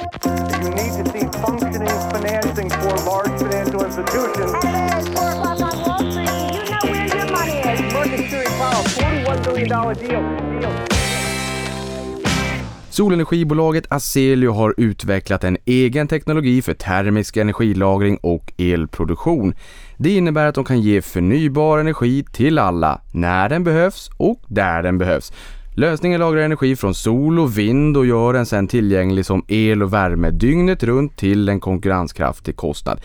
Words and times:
You 0.00 0.70
need 0.70 0.92
to 0.96 1.04
see 1.12 1.26
functioning 1.44 1.98
financing 2.12 2.70
for 2.70 2.94
large 3.10 3.34
financial 3.38 3.84
institutions. 3.84 4.52
Hello, 4.62 4.98
it's 4.98 5.08
4 5.08 5.28
o'clock 5.30 5.60
on 5.60 5.74
Wall 5.84 5.98
Street. 6.10 6.30
You 6.56 6.70
know 6.70 6.84
where 6.90 7.06
your 7.16 7.26
money 7.36 7.56
is. 7.72 7.92
Market 7.92 8.18
Security 8.18 8.50
Powell, 8.60 8.84
$41 8.84 9.44
billion 9.44 9.68
deal. 9.68 10.60
deal. 10.60 10.72
Solenergibolaget 12.90 13.86
Aselio 13.92 14.52
har 14.52 14.74
utvecklat 14.76 15.44
en 15.44 15.56
egen 15.64 16.08
teknologi 16.08 16.62
för 16.62 16.74
termisk 16.74 17.36
energilagring 17.36 18.16
och 18.16 18.52
elproduktion. 18.58 19.54
Det 19.96 20.10
innebär 20.16 20.46
att 20.46 20.54
de 20.54 20.64
kan 20.64 20.80
ge 20.80 21.02
förnybar 21.02 21.78
energi 21.78 22.24
till 22.32 22.58
alla, 22.58 23.00
när 23.12 23.48
den 23.48 23.64
behövs 23.64 24.10
och 24.16 24.40
där 24.46 24.82
den 24.82 24.98
behövs. 24.98 25.32
Lösningen 25.74 26.20
lagrar 26.20 26.40
energi 26.40 26.76
från 26.76 26.94
sol 26.94 27.38
och 27.38 27.58
vind 27.58 27.96
och 27.96 28.06
gör 28.06 28.32
den 28.32 28.46
sedan 28.46 28.68
tillgänglig 28.68 29.26
som 29.26 29.44
el 29.48 29.82
och 29.82 29.92
värme 29.92 30.30
dygnet 30.30 30.82
runt 30.82 31.16
till 31.16 31.48
en 31.48 31.60
konkurrenskraftig 31.60 32.56
kostnad. 32.56 33.00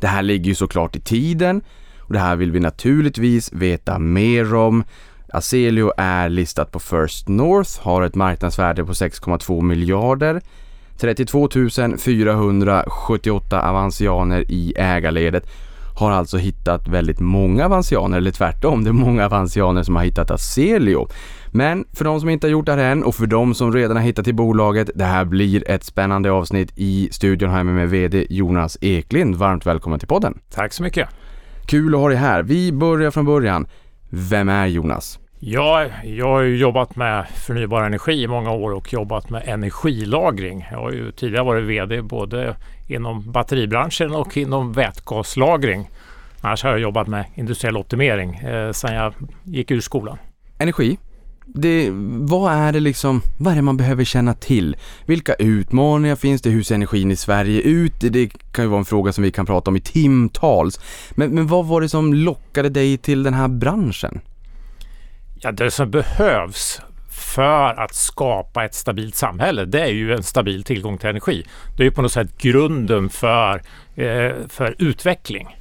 Det 0.00 0.06
här 0.06 0.22
ligger 0.22 0.44
ju 0.44 0.54
såklart 0.54 0.96
i 0.96 1.00
tiden 1.00 1.62
och 2.00 2.12
det 2.12 2.18
här 2.18 2.36
vill 2.36 2.50
vi 2.52 2.60
naturligtvis 2.60 3.52
veta 3.52 3.98
mer 3.98 4.54
om. 4.54 4.84
Aselio 5.32 5.92
är 5.96 6.28
listat 6.28 6.72
på 6.72 6.78
First 6.78 7.28
North, 7.28 7.80
har 7.80 8.02
ett 8.02 8.14
marknadsvärde 8.14 8.84
på 8.84 8.92
6,2 8.92 9.62
miljarder. 9.62 10.40
32 10.98 11.48
478 11.98 13.62
avansianer 13.70 14.44
i 14.48 14.74
ägarledet 14.76 15.46
har 15.94 16.10
alltså 16.10 16.36
hittat 16.36 16.88
väldigt 16.88 17.20
många 17.20 17.64
avansianer, 17.64 18.18
eller 18.18 18.30
tvärtom, 18.30 18.84
det 18.84 18.90
är 18.90 18.92
många 18.92 19.26
avansianer 19.26 19.82
som 19.82 19.96
har 19.96 20.04
hittat 20.04 20.30
Aselio. 20.30 21.08
Men 21.56 21.84
för 21.92 22.04
de 22.04 22.20
som 22.20 22.28
inte 22.28 22.46
har 22.46 22.52
gjort 22.52 22.66
det 22.66 22.72
här 22.72 22.92
än 22.92 23.04
och 23.04 23.14
för 23.14 23.26
de 23.26 23.54
som 23.54 23.72
redan 23.72 23.96
har 23.96 24.04
hittat 24.04 24.24
till 24.24 24.34
bolaget, 24.34 24.90
det 24.94 25.04
här 25.04 25.24
blir 25.24 25.70
ett 25.70 25.84
spännande 25.84 26.30
avsnitt. 26.30 26.72
I 26.76 27.08
studion 27.12 27.50
har 27.50 27.56
jag 27.56 27.66
med 27.66 27.74
mig 27.74 27.86
VD 27.86 28.26
Jonas 28.30 28.78
Eklind. 28.80 29.36
Varmt 29.36 29.66
välkommen 29.66 29.98
till 29.98 30.08
podden. 30.08 30.38
Tack 30.50 30.72
så 30.72 30.82
mycket. 30.82 31.08
Kul 31.66 31.94
att 31.94 32.00
ha 32.00 32.08
dig 32.08 32.16
här. 32.16 32.42
Vi 32.42 32.72
börjar 32.72 33.10
från 33.10 33.24
början. 33.24 33.66
Vem 34.10 34.48
är 34.48 34.66
Jonas? 34.66 35.18
Ja, 35.38 35.86
jag 36.04 36.28
har 36.28 36.42
ju 36.42 36.56
jobbat 36.56 36.96
med 36.96 37.26
förnybar 37.28 37.82
energi 37.82 38.22
i 38.22 38.26
många 38.26 38.50
år 38.50 38.72
och 38.72 38.92
jobbat 38.92 39.30
med 39.30 39.42
energilagring. 39.46 40.66
Jag 40.70 40.78
har 40.78 40.92
ju 40.92 41.12
tidigare 41.12 41.44
varit 41.44 41.64
VD 41.64 42.02
både 42.02 42.56
inom 42.88 43.32
batteribranschen 43.32 44.14
och 44.14 44.36
inom 44.36 44.72
vätgaslagring. 44.72 45.90
Annars 46.40 46.62
har 46.62 46.70
jag 46.70 46.80
jobbat 46.80 47.06
med 47.08 47.24
industriell 47.34 47.76
optimering 47.76 48.34
eh, 48.34 48.72
sedan 48.72 48.94
jag 48.94 49.14
gick 49.44 49.70
ur 49.70 49.80
skolan. 49.80 50.18
Energi. 50.58 50.98
Det, 51.46 51.90
vad 52.20 52.52
är 52.52 52.72
det 52.72 52.80
liksom, 52.80 53.22
vad 53.38 53.52
är 53.52 53.56
det 53.56 53.62
man 53.62 53.76
behöver 53.76 54.04
känna 54.04 54.34
till? 54.34 54.76
Vilka 55.06 55.34
utmaningar 55.34 56.16
finns 56.16 56.42
det? 56.42 56.50
Hur 56.50 56.62
ser 56.62 56.74
energin 56.74 57.10
i 57.10 57.16
Sverige 57.16 57.60
ut? 57.60 57.92
Det 58.00 58.30
kan 58.52 58.64
ju 58.64 58.68
vara 58.68 58.78
en 58.78 58.84
fråga 58.84 59.12
som 59.12 59.24
vi 59.24 59.30
kan 59.30 59.46
prata 59.46 59.70
om 59.70 59.76
i 59.76 59.80
timtals. 59.80 60.80
Men, 61.10 61.30
men 61.30 61.46
vad 61.46 61.66
var 61.66 61.80
det 61.80 61.88
som 61.88 62.14
lockade 62.14 62.68
dig 62.68 62.98
till 62.98 63.22
den 63.22 63.34
här 63.34 63.48
branschen? 63.48 64.20
Ja, 65.40 65.52
det 65.52 65.70
som 65.70 65.90
behövs 65.90 66.80
för 67.10 67.80
att 67.80 67.94
skapa 67.94 68.64
ett 68.64 68.74
stabilt 68.74 69.14
samhälle, 69.14 69.64
det 69.64 69.80
är 69.80 69.92
ju 69.92 70.14
en 70.14 70.22
stabil 70.22 70.64
tillgång 70.64 70.98
till 70.98 71.08
energi. 71.08 71.46
Det 71.76 71.82
är 71.82 71.84
ju 71.84 71.90
på 71.90 72.02
något 72.02 72.12
sätt 72.12 72.38
grunden 72.38 73.08
för, 73.08 73.62
eh, 73.94 74.32
för 74.48 74.74
utveckling. 74.78 75.56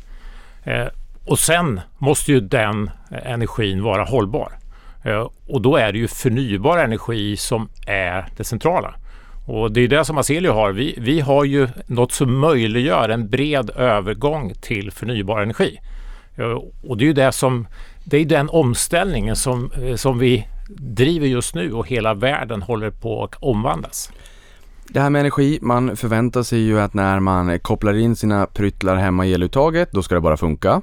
Eh, 0.64 0.88
och 1.26 1.40
sen 1.40 1.82
måste 1.98 2.32
ju 2.32 2.40
den 2.40 2.90
energin 3.24 3.84
vara 3.84 4.04
hållbar. 4.04 4.54
Eh, 5.04 5.30
och 5.48 5.62
då 5.62 5.76
är 5.76 5.92
det 5.92 5.98
ju 5.98 6.08
förnybar 6.08 6.78
energi 6.78 7.38
som 7.38 7.70
är 7.88 8.26
det 8.38 8.44
centrala. 8.44 8.96
Och 9.46 9.72
det 9.72 9.82
är 9.82 9.88
det 9.88 10.06
som 10.06 10.18
Aselio 10.18 10.52
har. 10.52 10.72
Vi, 10.72 10.96
vi 10.98 11.20
har 11.20 11.44
ju 11.44 11.68
något 11.88 12.12
som 12.12 12.40
möjliggör 12.40 13.10
en 13.10 13.30
bred 13.30 13.70
övergång 13.70 14.54
till 14.62 14.92
förnybar 14.92 15.42
energi. 15.42 15.80
Eh, 16.36 16.60
och 16.88 16.98
det 16.98 17.04
är 17.04 17.08
ju 17.08 17.14
det 17.14 17.32
som, 17.32 17.68
det 18.04 18.18
är 18.18 18.26
den 18.26 18.50
omställningen 18.50 19.36
som, 19.36 19.72
eh, 19.72 19.96
som 19.96 20.20
vi 20.20 20.48
driver 20.78 21.28
just 21.28 21.56
nu 21.56 21.74
och 21.74 21.88
hela 21.88 22.14
världen 22.14 22.62
håller 22.62 22.90
på 22.90 23.24
att 23.24 23.36
omvandlas. 23.40 24.12
Det 24.88 25.00
här 25.00 25.10
med 25.10 25.20
energi, 25.20 25.60
man 25.62 25.98
förväntar 25.98 26.44
sig 26.44 26.60
ju 26.60 26.80
att 26.80 26.94
när 26.94 27.20
man 27.20 27.60
kopplar 27.60 27.94
in 27.94 28.16
sina 28.16 28.46
pryttlar 28.46 28.96
hemma 28.96 29.26
i 29.26 29.34
eluttaget, 29.34 29.92
då 29.92 30.04
ska 30.04 30.16
det 30.16 30.22
bara 30.22 30.38
funka. 30.38 30.82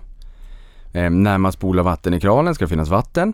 Eh, 0.92 1.10
när 1.10 1.38
man 1.38 1.52
spolar 1.52 1.82
vatten 1.82 2.14
i 2.14 2.20
kranen 2.20 2.54
ska 2.54 2.64
det 2.64 2.68
finnas 2.68 2.88
vatten. 2.88 3.32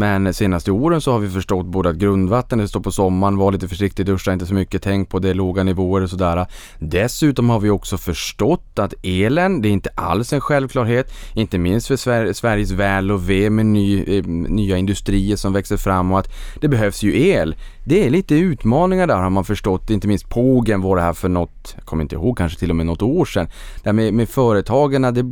Men 0.00 0.34
senaste 0.34 0.70
åren 0.70 1.00
så 1.00 1.12
har 1.12 1.18
vi 1.18 1.28
förstått 1.28 1.66
både 1.66 1.88
att 1.88 1.96
grundvatten, 1.96 2.58
det 2.58 2.68
står 2.68 2.80
på 2.80 2.92
sommaren, 2.92 3.36
var 3.36 3.52
lite 3.52 3.68
försiktig, 3.68 4.06
duscha 4.06 4.32
inte 4.32 4.46
så 4.46 4.54
mycket, 4.54 4.82
tänk 4.82 5.08
på 5.08 5.18
det, 5.18 5.34
låga 5.34 5.62
nivåer 5.62 6.02
och 6.02 6.10
sådär. 6.10 6.46
Dessutom 6.78 7.50
har 7.50 7.60
vi 7.60 7.70
också 7.70 7.98
förstått 7.98 8.78
att 8.78 8.94
elen, 9.02 9.62
det 9.62 9.68
är 9.68 9.70
inte 9.70 9.90
alls 9.94 10.32
en 10.32 10.40
självklarhet, 10.40 11.12
inte 11.34 11.58
minst 11.58 11.86
för 11.86 11.96
Sver 11.96 12.32
Sveriges 12.32 12.70
väl 12.70 13.10
och 13.10 13.30
ve 13.30 13.50
med 13.50 13.66
ny, 13.66 14.18
eh, 14.18 14.26
nya 14.26 14.76
industrier 14.76 15.36
som 15.36 15.52
växer 15.52 15.76
fram 15.76 16.12
och 16.12 16.18
att 16.18 16.28
det 16.60 16.68
behövs 16.68 17.02
ju 17.02 17.28
el. 17.28 17.56
Det 17.88 18.06
är 18.06 18.10
lite 18.10 18.34
utmaningar 18.34 19.06
där 19.06 19.16
har 19.16 19.30
man 19.30 19.44
förstått, 19.44 19.90
inte 19.90 20.08
minst 20.08 20.28
Pågen 20.28 20.80
var 20.80 20.96
det 20.96 21.02
här 21.02 21.12
för 21.12 21.28
något, 21.28 21.74
jag 21.76 21.84
kommer 21.84 22.02
inte 22.02 22.14
ihåg, 22.14 22.38
kanske 22.38 22.58
till 22.58 22.70
och 22.70 22.76
med 22.76 22.86
något 22.86 23.02
år 23.02 23.24
sedan. 23.24 23.48
Där 23.82 23.92
med, 23.92 24.14
med 24.14 24.28
företagen, 24.28 25.02
det, 25.02 25.22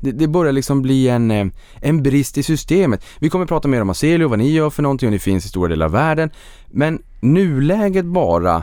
det, 0.00 0.12
det 0.12 0.28
börjar 0.28 0.52
liksom 0.52 0.82
bli 0.82 1.08
en, 1.08 1.30
eh, 1.30 1.46
en 1.80 2.02
brist 2.02 2.38
i 2.38 2.42
systemet. 2.42 3.04
Vi 3.18 3.30
kommer 3.30 3.46
prata 3.46 3.68
mer 3.68 3.80
om 3.80 3.90
Aselio, 3.90 4.28
vad 4.28 4.38
ni 4.38 4.50
gör 4.50 4.70
för 4.70 4.82
någonting 4.82 5.06
och 5.06 5.12
ni 5.12 5.18
finns 5.18 5.44
i 5.44 5.48
stora 5.48 5.68
delar 5.68 5.86
av 5.86 5.92
världen. 5.92 6.30
Men 6.66 7.02
nuläget 7.20 8.04
bara 8.04 8.62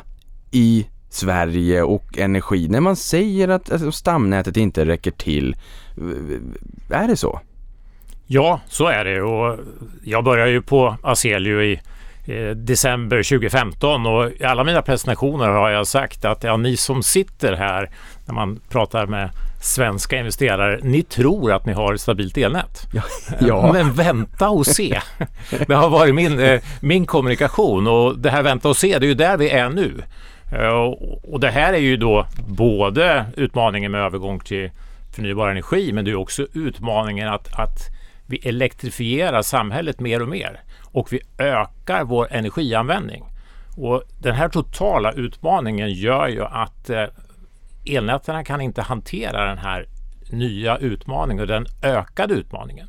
i 0.51 0.87
Sverige 1.09 1.83
och 1.83 2.17
energi, 2.17 2.67
när 2.67 2.81
man 2.81 2.95
säger 2.95 3.47
att 3.47 3.71
alltså, 3.71 3.91
stamnätet 3.91 4.57
inte 4.57 4.85
räcker 4.85 5.11
till, 5.11 5.55
är 6.89 7.07
det 7.07 7.17
så? 7.17 7.39
Ja, 8.27 8.61
så 8.67 8.87
är 8.87 9.05
det 9.05 9.21
och 9.21 9.59
jag 10.03 10.23
började 10.23 10.51
ju 10.51 10.61
på 10.61 10.95
Aselio 11.01 11.61
i 11.61 11.79
december 12.55 13.23
2015 13.23 14.05
och 14.05 14.31
i 14.39 14.43
alla 14.43 14.63
mina 14.63 14.81
presentationer 14.81 15.47
har 15.47 15.69
jag 15.69 15.88
sagt 15.88 16.25
att 16.25 16.43
ja, 16.43 16.57
ni 16.57 16.77
som 16.77 17.03
sitter 17.03 17.53
här 17.53 17.89
när 18.25 18.33
man 18.33 18.59
pratar 18.69 19.05
med 19.05 19.29
svenska 19.61 20.17
investerare, 20.17 20.79
ni 20.83 21.03
tror 21.03 21.51
att 21.51 21.66
ni 21.66 21.73
har 21.73 21.93
ett 21.93 22.01
stabilt 22.01 22.37
elnät. 22.37 22.87
Ja. 22.93 23.01
ja. 23.39 23.73
Men 23.73 23.93
vänta 23.93 24.49
och 24.49 24.66
se. 24.66 24.99
Det 25.67 25.75
har 25.75 25.89
varit 25.89 26.16
min, 26.16 26.39
eh, 26.39 26.61
min 26.79 27.05
kommunikation 27.05 27.87
och 27.87 28.19
det 28.19 28.29
här 28.29 28.43
vänta 28.43 28.69
och 28.69 28.77
se, 28.77 28.99
det 28.99 29.05
är 29.05 29.07
ju 29.07 29.13
där 29.13 29.37
vi 29.37 29.49
är 29.49 29.69
nu. 29.69 30.01
Eh, 30.51 30.67
och 31.23 31.39
det 31.39 31.49
här 31.49 31.73
är 31.73 31.77
ju 31.77 31.97
då 31.97 32.27
både 32.47 33.25
utmaningen 33.35 33.91
med 33.91 34.01
övergång 34.01 34.39
till 34.39 34.71
förnybar 35.16 35.49
energi 35.49 35.91
men 35.93 36.05
det 36.05 36.11
är 36.11 36.16
också 36.16 36.47
utmaningen 36.53 37.27
att, 37.27 37.59
att 37.59 37.79
vi 38.25 38.37
elektrifierar 38.37 39.41
samhället 39.41 39.99
mer 39.99 40.21
och 40.21 40.27
mer 40.27 40.61
och 40.91 41.13
vi 41.13 41.21
ökar 41.37 42.03
vår 42.03 42.27
energianvändning. 42.31 43.25
Och 43.77 44.03
den 44.19 44.35
här 44.35 44.49
totala 44.49 45.11
utmaningen 45.11 45.91
gör 45.91 46.27
ju 46.27 46.43
att 46.43 46.89
eh, 46.89 47.05
elnäten 47.85 48.45
kan 48.45 48.61
inte 48.61 48.81
hantera 48.81 49.45
den 49.45 49.57
här 49.57 49.85
nya 50.31 50.77
utmaningen 50.77 51.41
och 51.41 51.47
den 51.47 51.65
ökade 51.83 52.33
utmaningen. 52.33 52.87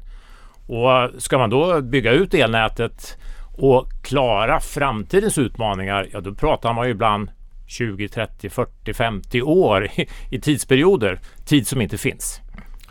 Och 0.67 1.23
ska 1.23 1.39
man 1.39 1.51
då 1.51 1.81
bygga 1.81 2.13
ut 2.13 2.35
elnätet 2.35 3.19
och 3.59 3.89
klara 4.03 4.61
framtidens 4.61 5.39
utmaningar, 5.39 6.09
ja 6.13 6.21
då 6.21 6.35
pratar 6.35 6.73
man 6.73 6.87
ju 6.87 6.91
ibland 6.91 7.31
20, 7.67 8.09
30, 8.09 8.51
40, 8.51 8.95
50 8.95 9.43
år 9.43 9.85
i, 9.85 10.09
i 10.31 10.41
tidsperioder, 10.41 11.21
tid 11.45 11.69
som 11.69 11.81
inte 11.81 11.99
finns. 11.99 12.41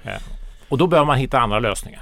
Eh, 0.04 0.22
och 0.70 0.78
då 0.78 0.88
behöver 0.88 1.08
man 1.08 1.18
hitta 1.18 1.40
andra 1.40 1.60
lösningar. 1.60 2.02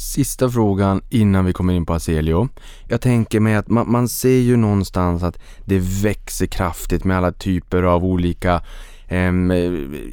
Sista 0.00 0.50
frågan 0.50 1.02
innan 1.08 1.44
vi 1.44 1.52
kommer 1.52 1.72
in 1.72 1.86
på 1.86 1.94
Aselio. 1.94 2.48
Jag 2.88 3.00
tänker 3.00 3.40
mig 3.40 3.54
att 3.54 3.68
man, 3.68 3.90
man 3.90 4.08
ser 4.08 4.38
ju 4.38 4.56
någonstans 4.56 5.22
att 5.22 5.38
det 5.64 5.78
växer 5.78 6.46
kraftigt 6.46 7.04
med 7.04 7.16
alla 7.16 7.32
typer 7.32 7.82
av 7.82 8.04
olika 8.04 8.62
um, 9.10 9.50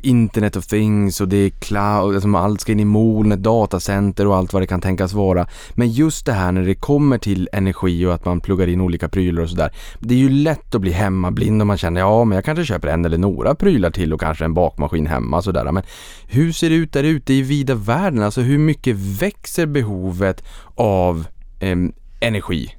Internet 0.04 0.56
of 0.56 0.68
things 0.68 1.22
och 1.22 1.28
det 1.28 1.38
är 1.38 1.50
cloud, 1.50 2.16
alltså 2.16 2.36
allt 2.36 2.62
ska 2.62 2.72
in 2.72 2.80
i 2.80 2.86
molnet, 2.86 3.44
datacenter 3.44 4.28
och 4.28 4.36
allt 4.36 4.54
vad 4.54 4.62
det 4.62 4.68
kan 4.68 4.82
tänkas 4.82 5.14
vara. 5.14 5.48
Men 5.74 5.92
just 5.92 6.26
det 6.26 6.34
här 6.34 6.52
när 6.52 6.62
det 6.62 6.76
kommer 6.76 7.18
till 7.18 7.50
energi 7.54 8.06
och 8.06 8.14
att 8.14 8.26
man 8.26 8.42
pluggar 8.42 8.68
in 8.68 8.82
olika 8.82 9.10
prylar 9.10 9.44
och 9.44 9.50
sådär. 9.50 9.72
Det 10.00 10.14
är 10.14 10.18
ju 10.18 10.30
lätt 10.30 10.76
att 10.76 10.82
bli 10.82 10.92
hemmablind 10.92 11.62
om 11.62 11.68
man 11.68 11.78
känner 11.78 12.02
ja 12.02 12.24
men 12.24 12.36
jag 12.36 12.46
kanske 12.46 12.66
köper 12.66 12.88
en 12.88 13.06
eller 13.06 13.18
några 13.18 13.56
prylar 13.56 13.92
till 13.92 14.14
och 14.14 14.20
kanske 14.20 14.46
en 14.46 14.54
bakmaskin 14.54 15.08
hemma 15.08 15.42
sådär. 15.42 15.72
Men 15.72 15.84
hur 16.28 16.52
ser 16.52 16.70
det 16.70 16.76
ut 16.76 16.94
där 16.94 17.04
ute 17.04 17.34
i 17.34 17.42
vida 17.42 17.76
världen? 17.76 18.24
Alltså 18.24 18.42
hur 18.42 18.58
mycket 18.58 18.96
växer 18.96 19.66
behovet 19.66 20.44
av 20.76 21.26
um, 21.62 21.94
energi? 22.20 22.76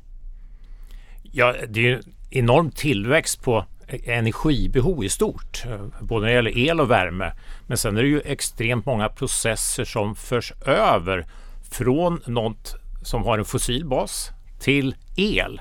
Ja, 1.23 1.55
det 1.69 1.81
är 1.81 1.85
ju 1.85 2.01
enorm 2.31 2.71
tillväxt 2.71 3.43
på 3.43 3.65
energibehov 3.89 5.05
i 5.05 5.09
stort, 5.09 5.65
både 6.01 6.21
när 6.21 6.29
det 6.29 6.35
gäller 6.35 6.59
el 6.59 6.81
och 6.81 6.91
värme. 6.91 7.33
Men 7.67 7.77
sen 7.77 7.97
är 7.97 8.03
det 8.03 8.09
ju 8.09 8.21
extremt 8.21 8.87
många 8.87 9.09
processer 9.09 9.85
som 9.85 10.15
förs 10.15 10.53
över 10.67 11.27
från 11.71 12.21
något 12.27 12.77
som 13.03 13.25
har 13.25 13.39
en 13.39 13.45
fossil 13.45 13.87
bas 13.87 14.31
till 14.61 14.95
el. 15.17 15.61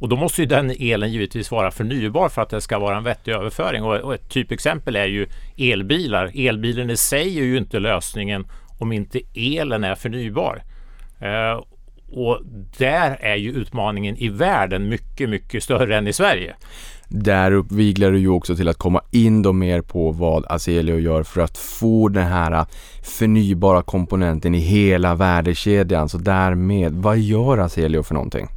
Och 0.00 0.08
då 0.08 0.16
måste 0.16 0.40
ju 0.40 0.46
den 0.46 0.70
elen 0.70 1.12
givetvis 1.12 1.50
vara 1.50 1.70
förnybar 1.70 2.28
för 2.28 2.42
att 2.42 2.50
det 2.50 2.60
ska 2.60 2.78
vara 2.78 2.96
en 2.96 3.04
vettig 3.04 3.32
överföring. 3.32 3.82
Och, 3.82 4.14
ett 4.14 4.28
typexempel 4.28 4.96
är 4.96 5.06
ju 5.06 5.26
elbilar. 5.56 6.30
Elbilen 6.34 6.90
i 6.90 6.96
sig 6.96 7.38
är 7.38 7.44
ju 7.44 7.56
inte 7.56 7.78
lösningen 7.78 8.46
om 8.78 8.92
inte 8.92 9.20
elen 9.34 9.84
är 9.84 9.94
förnybar. 9.94 10.62
Eh, 11.20 11.62
och 12.12 12.40
där 12.78 13.16
är 13.20 13.36
ju 13.36 13.52
utmaningen 13.52 14.16
i 14.16 14.28
världen 14.28 14.88
mycket, 14.88 15.28
mycket 15.28 15.62
större 15.62 15.96
än 15.96 16.08
i 16.08 16.12
Sverige. 16.12 16.54
Där 17.16 17.52
uppviglar 17.52 18.10
du 18.10 18.18
ju 18.18 18.28
också 18.28 18.56
till 18.56 18.68
att 18.68 18.76
komma 18.76 19.00
in 19.10 19.42
då 19.42 19.52
mer 19.52 19.80
på 19.80 20.10
vad 20.10 20.46
Aselio 20.48 20.98
gör 20.98 21.22
för 21.22 21.40
att 21.40 21.58
få 21.58 22.08
den 22.08 22.26
här 22.26 22.52
äh, 22.52 22.66
förnybara 23.02 23.82
komponenten 23.82 24.54
i 24.54 24.58
hela 24.58 25.14
värdekedjan. 25.14 26.08
Så 26.08 26.18
därmed, 26.18 26.92
vad 26.92 27.18
gör 27.18 27.58
Aselio 27.58 28.02
för 28.02 28.14
någonting? 28.14 28.48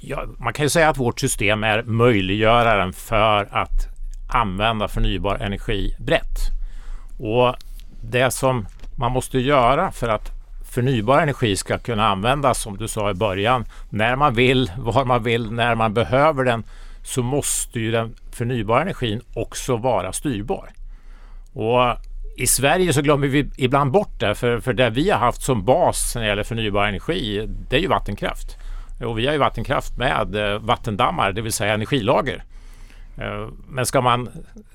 Ja, 0.00 0.24
man 0.38 0.52
kan 0.52 0.64
ju 0.64 0.68
säga 0.68 0.88
att 0.88 0.98
vårt 0.98 1.20
system 1.20 1.64
är 1.64 1.82
möjliggöraren 1.82 2.92
för 2.92 3.48
att 3.50 3.88
använda 4.28 4.88
förnybar 4.88 5.36
energi 5.36 5.94
brett. 5.98 6.38
Och 7.18 7.54
det 8.02 8.30
som 8.30 8.66
man 8.96 9.12
måste 9.12 9.38
göra 9.38 9.92
för 9.92 10.08
att 10.08 10.30
förnybar 10.70 11.22
energi 11.22 11.56
ska 11.56 11.78
kunna 11.78 12.08
användas, 12.08 12.62
som 12.62 12.76
du 12.76 12.88
sa 12.88 13.10
i 13.10 13.14
början, 13.14 13.64
när 13.90 14.16
man 14.16 14.34
vill, 14.34 14.72
var 14.78 15.04
man 15.04 15.22
vill, 15.22 15.52
när 15.52 15.74
man 15.74 15.94
behöver 15.94 16.44
den, 16.44 16.64
så 17.02 17.22
måste 17.22 17.80
ju 17.80 17.90
den 17.90 18.14
förnybara 18.32 18.82
energin 18.82 19.20
också 19.34 19.76
vara 19.76 20.12
styrbar. 20.12 20.70
Och 21.52 21.96
i 22.36 22.46
Sverige 22.46 22.92
så 22.92 23.02
glömmer 23.02 23.26
vi 23.26 23.50
ibland 23.56 23.90
bort 23.90 24.20
det, 24.20 24.34
för, 24.34 24.60
för 24.60 24.72
det 24.72 24.90
vi 24.90 25.10
har 25.10 25.18
haft 25.18 25.42
som 25.42 25.64
bas 25.64 26.14
när 26.14 26.22
det 26.22 26.28
gäller 26.28 26.42
förnybar 26.42 26.86
energi, 26.86 27.46
det 27.68 27.76
är 27.76 27.80
ju 27.80 27.88
vattenkraft. 27.88 28.56
Och 29.04 29.18
vi 29.18 29.26
har 29.26 29.32
ju 29.32 29.38
vattenkraft 29.38 29.96
med 29.96 30.34
eh, 30.34 30.58
vattendammar, 30.58 31.32
det 31.32 31.42
vill 31.42 31.52
säga 31.52 31.74
energilager. 31.74 32.44
Eh, 33.16 33.48
men 33.68 33.86
ska 33.86 34.00
man, 34.00 34.28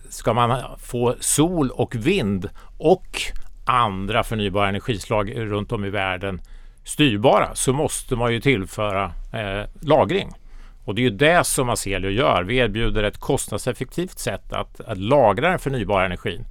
ska 0.09 0.33
man 0.33 0.61
få 0.79 1.15
sol 1.19 1.69
och 1.69 1.95
vind 1.95 2.49
och 2.77 3.21
andra 3.65 4.23
förnybara 4.23 4.69
energislag 4.69 5.37
runt 5.37 5.71
om 5.71 5.85
i 5.85 5.89
världen 5.89 6.41
styrbara 6.83 7.55
så 7.55 7.73
måste 7.73 8.15
man 8.15 8.33
ju 8.33 8.39
tillföra 8.39 9.11
eh, 9.33 9.69
lagring. 9.81 10.31
Och 10.85 10.95
det 10.95 11.01
är 11.01 11.03
ju 11.03 11.09
det 11.09 11.43
som 11.43 11.69
Aselio 11.69 12.09
gör. 12.09 12.43
Vi 12.43 12.57
erbjuder 12.57 13.03
ett 13.03 13.17
kostnadseffektivt 13.17 14.19
sätt 14.19 14.53
att, 14.53 14.81
att 14.81 14.97
lagra 14.97 15.49
den 15.49 15.59
förnybara 15.59 16.05
energin, 16.05 16.45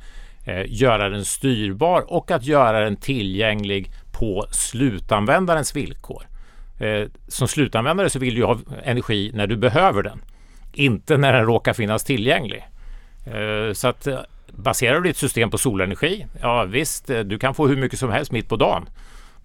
eh, 0.44 0.62
göra 0.66 1.08
den 1.08 1.24
styrbar 1.24 2.12
och 2.12 2.30
att 2.30 2.44
göra 2.44 2.80
den 2.80 2.96
tillgänglig 2.96 3.90
på 4.12 4.46
slutanvändarens 4.50 5.76
villkor. 5.76 6.26
Eh, 6.78 7.08
som 7.28 7.48
slutanvändare 7.48 8.10
så 8.10 8.18
vill 8.18 8.34
du 8.34 8.44
ha 8.44 8.58
energi 8.82 9.30
när 9.34 9.46
du 9.46 9.56
behöver 9.56 10.02
den, 10.02 10.22
inte 10.72 11.16
när 11.16 11.32
den 11.32 11.44
råkar 11.44 11.72
finnas 11.72 12.04
tillgänglig. 12.04 12.64
Eh, 13.26 13.72
så 13.72 13.88
att 13.88 14.06
eh, 14.06 14.18
baserar 14.48 15.00
du 15.00 15.08
ditt 15.08 15.16
system 15.16 15.50
på 15.50 15.58
solenergi, 15.58 16.26
ja 16.40 16.64
visst, 16.64 17.10
eh, 17.10 17.20
du 17.20 17.38
kan 17.38 17.54
få 17.54 17.66
hur 17.68 17.76
mycket 17.76 17.98
som 17.98 18.10
helst 18.10 18.32
mitt 18.32 18.48
på 18.48 18.56
dagen. 18.56 18.86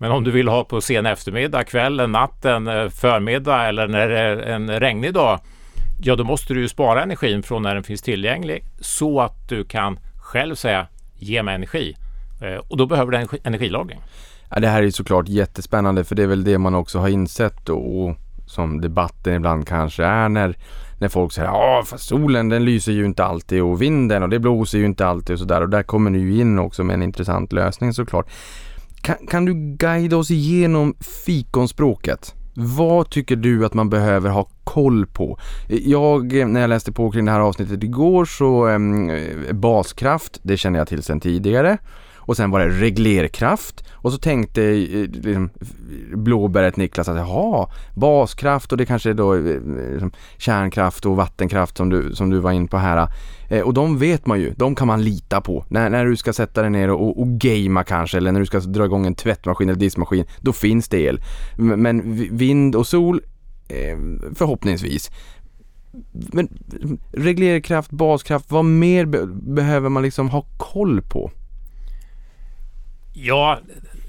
Men 0.01 0.11
om 0.11 0.23
du 0.23 0.31
vill 0.31 0.47
ha 0.47 0.63
på 0.63 0.81
sen 0.81 1.05
eftermiddag, 1.05 1.63
kvällen, 1.63 2.11
natten, 2.11 2.67
eh, 2.67 2.89
förmiddag 2.89 3.67
eller 3.67 3.87
när 3.87 4.07
det 4.07 4.19
är 4.19 4.37
en 4.37 4.79
regnig 4.79 5.13
dag, 5.13 5.39
ja 6.01 6.15
då 6.15 6.23
måste 6.23 6.53
du 6.53 6.61
ju 6.61 6.69
spara 6.69 7.03
energin 7.03 7.43
från 7.43 7.61
när 7.61 7.73
den 7.73 7.83
finns 7.83 8.01
tillgänglig 8.01 8.63
så 8.79 9.21
att 9.21 9.49
du 9.49 9.63
kan 9.63 9.99
själv 10.17 10.55
säga 10.55 10.87
ge 11.17 11.43
mig 11.43 11.55
energi. 11.55 11.95
Eh, 12.41 12.55
och 12.67 12.77
då 12.77 12.85
behöver 12.85 13.11
du 13.11 13.27
energilagring. 13.43 13.99
Ja, 14.49 14.59
det 14.59 14.67
här 14.67 14.83
är 14.83 14.91
såklart 14.91 15.27
jättespännande 15.27 16.03
för 16.03 16.15
det 16.15 16.23
är 16.23 16.27
väl 16.27 16.43
det 16.43 16.57
man 16.57 16.75
också 16.75 16.99
har 16.99 17.07
insett 17.07 17.69
och 17.69 18.15
som 18.45 18.81
debatten 18.81 19.33
ibland 19.33 19.67
kanske 19.67 20.03
är 20.03 20.29
när, 20.29 20.55
när 20.97 21.09
folk 21.09 21.33
säger 21.33 21.47
ja 21.47 21.83
fast 21.85 22.07
solen 22.07 22.49
den 22.49 22.65
lyser 22.65 22.91
ju 22.91 23.05
inte 23.05 23.23
alltid 23.23 23.61
och 23.61 23.81
vinden 23.81 24.23
och 24.23 24.29
det 24.29 24.39
blåser 24.39 24.77
ju 24.77 24.85
inte 24.85 25.07
alltid 25.07 25.33
och 25.33 25.39
sådär 25.39 25.61
och 25.61 25.69
där 25.69 25.83
kommer 25.83 26.09
ni 26.09 26.19
ju 26.19 26.41
in 26.41 26.59
också 26.59 26.83
med 26.83 26.93
en 26.93 27.03
intressant 27.03 27.53
lösning 27.53 27.93
såklart. 27.93 28.27
Kan, 29.01 29.27
kan 29.27 29.45
du 29.45 29.53
guida 29.77 30.17
oss 30.17 30.31
igenom 30.31 30.95
fikonspråket? 31.25 32.35
Vad 32.55 33.09
tycker 33.09 33.35
du 33.35 33.65
att 33.65 33.73
man 33.73 33.89
behöver 33.89 34.29
ha 34.29 34.49
koll 34.63 35.05
på? 35.05 35.39
Jag, 35.67 36.39
eh, 36.39 36.47
när 36.47 36.61
jag 36.61 36.67
läste 36.67 36.91
på 36.91 37.11
kring 37.11 37.25
det 37.25 37.31
här 37.31 37.39
avsnittet 37.39 37.83
igår 37.83 38.25
så 38.25 38.67
ehm, 38.67 39.09
eh, 39.09 39.53
baskraft, 39.53 40.39
det 40.43 40.57
känner 40.57 40.79
jag 40.79 40.87
till 40.87 41.03
sedan 41.03 41.19
tidigare. 41.19 41.77
Och 42.29 42.37
sen 42.37 42.51
var 42.51 42.59
det 42.59 42.69
reglerkraft 42.69 43.83
och 43.93 44.11
så 44.11 44.17
tänkte 44.17 44.63
eh, 44.63 45.09
liksom, 45.11 45.49
blåbäret 46.13 46.77
Niklas 46.77 47.09
att 47.09 47.17
jaha, 47.17 47.69
baskraft 47.95 48.71
och 48.71 48.77
det 48.77 48.85
kanske 48.85 49.09
är 49.09 49.13
då 49.13 49.35
eh, 49.35 49.41
liksom, 49.91 50.11
kärnkraft 50.37 51.05
och 51.05 51.15
vattenkraft 51.15 51.77
som 51.77 51.89
du, 51.89 52.15
som 52.15 52.29
du 52.29 52.39
var 52.39 52.51
in 52.51 52.67
på 52.67 52.77
här. 52.77 53.07
Eh, 53.49 53.61
och 53.61 53.73
de 53.73 53.97
vet 53.97 54.25
man 54.25 54.39
ju, 54.39 54.53
de 54.57 54.75
kan 54.75 54.87
man 54.87 55.03
lita 55.03 55.41
på. 55.41 55.65
När, 55.69 55.89
när 55.89 56.05
du 56.05 56.15
ska 56.15 56.33
sätta 56.33 56.61
dig 56.61 56.71
ner 56.71 56.89
och, 56.89 57.21
och 57.21 57.27
gamea 57.27 57.83
kanske 57.83 58.17
eller 58.17 58.31
när 58.31 58.39
du 58.39 58.45
ska 58.45 58.59
dra 58.59 58.85
igång 58.85 59.05
en 59.05 59.15
tvättmaskin 59.15 59.69
eller 59.69 59.79
diskmaskin, 59.79 60.25
då 60.39 60.53
finns 60.53 60.89
det 60.89 61.01
el. 61.01 61.21
Men 61.57 62.27
vind 62.37 62.75
och 62.75 62.87
sol, 62.87 63.21
eh, 63.67 63.97
förhoppningsvis. 64.35 65.11
Men 66.11 66.49
liksom, 66.67 66.97
reglerkraft, 67.11 67.91
baskraft, 67.91 68.51
vad 68.51 68.65
mer 68.65 69.05
be 69.05 69.25
behöver 69.25 69.89
man 69.89 70.03
liksom 70.03 70.29
ha 70.29 70.45
koll 70.57 71.01
på? 71.01 71.31
Ja, 73.21 73.59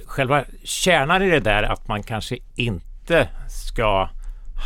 själva 0.07 0.45
kärnan 0.65 1.23
i 1.23 1.31
det 1.31 1.41
där 1.41 1.62
att 1.62 1.89
man 1.89 2.03
kanske 2.03 2.39
inte 2.55 3.29
ska 3.49 4.09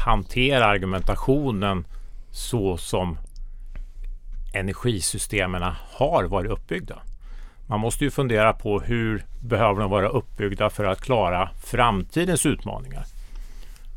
hantera 0.04 0.64
argumentationen 0.64 1.86
så 2.30 2.76
som 2.76 3.18
energisystemen 4.54 5.62
har 5.92 6.24
varit 6.24 6.50
uppbyggda. 6.50 6.98
Man 7.66 7.80
måste 7.80 8.04
ju 8.04 8.10
fundera 8.10 8.52
på 8.52 8.80
hur 8.80 9.24
behöver 9.40 9.80
de 9.80 9.90
vara 9.90 10.08
uppbyggda 10.08 10.70
för 10.70 10.84
att 10.84 11.00
klara 11.00 11.50
framtidens 11.64 12.46
utmaningar. 12.46 13.04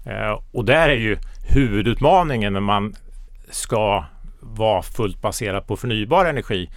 Eh, 0.06 0.42
och 0.52 0.66
där 0.66 0.90
är 0.90 0.98
ju 0.98 1.18
huvudutmaningen 1.50 2.54
när 2.54 2.60
man 2.60 2.96
ska 3.50 4.06
vara 4.40 4.82
fullt 4.82 5.22
baserad 5.22 5.68
på 5.68 5.78
förnybar 5.78 6.26
energi 6.26 6.70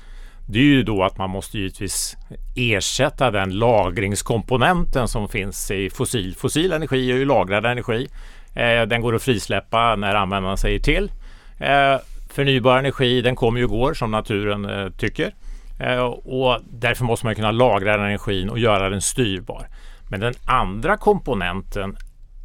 det 0.52 0.58
är 0.58 0.62
ju 0.62 0.82
då 0.82 1.02
att 1.02 1.18
man 1.18 1.30
måste 1.30 1.58
givetvis 1.58 2.16
ersätta 2.56 3.30
den 3.30 3.50
lagringskomponenten 3.58 5.08
som 5.08 5.28
finns 5.28 5.70
i 5.70 5.90
fossil. 5.90 6.34
Fossil 6.36 6.72
energi 6.72 7.12
är 7.12 7.16
ju 7.16 7.24
lagrad 7.24 7.66
energi. 7.66 8.08
Eh, 8.54 8.82
den 8.82 9.00
går 9.00 9.14
att 9.14 9.22
frisläppa 9.22 9.96
när 9.96 10.14
användaren 10.14 10.56
säger 10.56 10.78
till. 10.78 11.12
Eh, 11.58 11.96
förnybar 12.30 12.78
energi, 12.78 13.22
den 13.22 13.36
kommer 13.36 13.58
ju 13.58 13.64
och 13.64 13.70
går 13.70 13.94
som 13.94 14.10
naturen 14.10 14.64
eh, 14.64 14.90
tycker. 14.90 15.34
Eh, 15.80 16.04
och 16.04 16.58
därför 16.70 17.04
måste 17.04 17.26
man 17.26 17.34
kunna 17.34 17.50
lagra 17.50 17.96
den 17.96 18.06
energin 18.06 18.50
och 18.50 18.58
göra 18.58 18.88
den 18.88 19.00
styrbar. 19.00 19.68
Men 20.10 20.20
den 20.20 20.34
andra 20.44 20.96
komponenten 20.96 21.96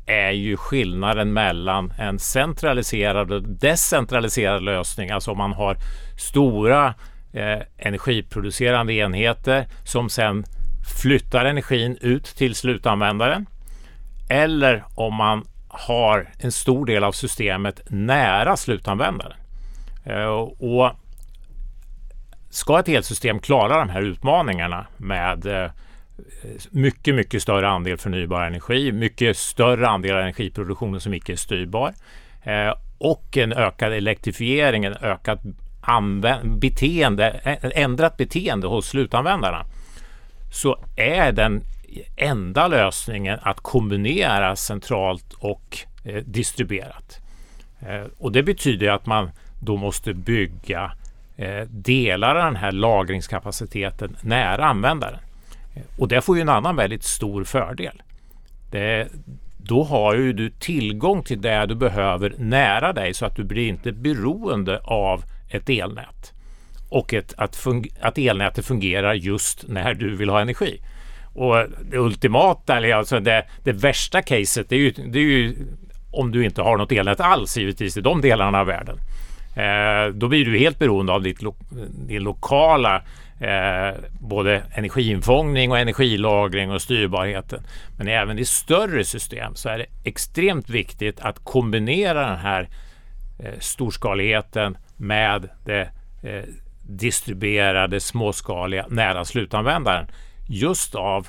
är 0.05 0.31
ju 0.31 0.57
skillnaden 0.57 1.33
mellan 1.33 1.93
en 1.99 2.19
centraliserad 2.19 3.31
och 3.31 3.41
decentraliserad 3.41 4.63
lösning. 4.63 5.09
Alltså 5.09 5.31
om 5.31 5.37
man 5.37 5.53
har 5.53 5.77
stora 6.17 6.93
eh, 7.35 7.61
energiproducerande 7.77 8.93
enheter 8.93 9.67
som 9.83 10.09
sen 10.09 10.45
flyttar 11.01 11.45
energin 11.45 11.97
ut 12.01 12.25
till 12.25 12.55
slutanvändaren. 12.55 13.45
Eller 14.29 14.83
om 14.95 15.15
man 15.15 15.47
har 15.67 16.29
en 16.39 16.51
stor 16.51 16.85
del 16.85 17.03
av 17.03 17.11
systemet 17.11 17.81
nära 17.89 18.57
slutanvändaren. 18.57 19.37
Eh, 20.03 20.25
och 20.25 20.91
ska 22.49 22.79
ett 22.79 22.89
elsystem 22.89 23.39
klara 23.39 23.79
de 23.79 23.89
här 23.89 24.01
utmaningarna 24.01 24.87
med 24.97 25.45
eh, 25.45 25.71
mycket, 26.69 27.15
mycket 27.15 27.41
större 27.41 27.69
andel 27.69 27.97
förnybar 27.97 28.45
energi, 28.45 28.91
mycket 28.91 29.37
större 29.37 29.87
andel 29.87 30.15
av 30.15 30.21
energiproduktionen 30.21 31.01
som 31.01 31.13
icke 31.13 31.31
är 31.31 31.35
styrbar 31.35 31.93
eh, 32.43 32.73
och 32.97 33.37
en 33.37 33.53
ökad 33.53 33.93
elektrifiering, 33.93 34.85
en 34.85 34.95
ökad 35.01 35.55
beteende, 36.43 37.29
ändrat 37.75 38.17
beteende 38.17 38.67
hos 38.67 38.87
slutanvändarna 38.87 39.65
så 40.51 40.77
är 40.95 41.31
den 41.31 41.61
enda 42.15 42.67
lösningen 42.67 43.39
att 43.41 43.59
kombinera 43.59 44.55
centralt 44.55 45.33
och 45.33 45.77
eh, 46.03 46.23
distribuerat. 46.23 47.19
Eh, 47.79 48.03
och 48.17 48.31
det 48.31 48.43
betyder 48.43 48.89
att 48.89 49.05
man 49.05 49.29
då 49.59 49.77
måste 49.77 50.13
bygga 50.13 50.91
eh, 51.37 51.61
delar 51.69 52.35
av 52.35 52.45
den 52.45 52.55
här 52.55 52.71
lagringskapaciteten 52.71 54.17
nära 54.21 54.65
användaren. 54.65 55.19
Eh, 55.75 55.81
och 55.99 56.07
det 56.07 56.21
får 56.21 56.35
ju 56.35 56.41
en 56.41 56.49
annan 56.49 56.75
väldigt 56.75 57.03
stor 57.03 57.43
fördel. 57.43 58.01
Det, 58.71 59.07
då 59.57 59.83
har 59.83 60.15
ju 60.15 60.33
du 60.33 60.49
tillgång 60.49 61.23
till 61.23 61.41
det 61.41 61.65
du 61.65 61.75
behöver 61.75 62.33
nära 62.37 62.93
dig 62.93 63.13
så 63.13 63.25
att 63.25 63.35
du 63.35 63.43
blir 63.43 63.67
inte 63.67 63.91
beroende 63.91 64.79
av 64.83 65.23
ett 65.55 65.69
elnät 65.69 66.33
och 66.89 67.13
ett, 67.13 67.33
att, 67.37 67.67
att 68.01 68.17
elnätet 68.17 68.65
fungerar 68.65 69.13
just 69.13 69.67
när 69.67 69.93
du 69.93 70.15
vill 70.15 70.29
ha 70.29 70.41
energi. 70.41 70.81
Och 71.33 71.55
det 71.91 71.97
ultimata, 71.97 72.77
eller 72.77 72.93
alltså 72.93 73.19
det, 73.19 73.45
det 73.63 73.71
värsta 73.71 74.21
caset, 74.21 74.69
det 74.69 74.75
är, 74.75 74.79
ju, 74.79 74.91
det 74.91 75.19
är 75.19 75.23
ju 75.23 75.55
om 76.11 76.31
du 76.31 76.45
inte 76.45 76.61
har 76.61 76.77
något 76.77 76.91
elnät 76.91 77.19
alls 77.19 77.57
givetvis 77.57 77.97
i 77.97 78.01
de 78.01 78.21
delarna 78.21 78.59
av 78.59 78.67
världen. 78.67 78.97
Eh, 79.55 80.13
då 80.13 80.27
blir 80.27 80.45
du 80.45 80.57
helt 80.57 80.79
beroende 80.79 81.13
av 81.13 81.21
ditt 81.21 81.41
lo 81.41 81.55
din 82.07 82.23
lokala 82.23 83.01
eh, 83.39 83.95
både 84.19 84.63
energiinfångning 84.73 85.71
och 85.71 85.79
energilagring 85.79 86.71
och 86.71 86.81
styrbarheten. 86.81 87.63
Men 87.97 88.07
även 88.07 88.39
i 88.39 88.45
större 88.45 89.03
system 89.03 89.55
så 89.55 89.69
är 89.69 89.77
det 89.77 89.85
extremt 90.03 90.69
viktigt 90.69 91.19
att 91.19 91.43
kombinera 91.43 92.29
den 92.29 92.39
här 92.39 92.69
eh, 93.39 93.59
storskaligheten 93.59 94.77
med 94.97 95.49
det 95.65 95.89
eh, 96.23 96.43
distribuerade 96.87 97.99
småskaliga 97.99 98.85
nära 98.89 99.25
slutanvändaren. 99.25 100.07
Just 100.47 100.95
av 100.95 101.27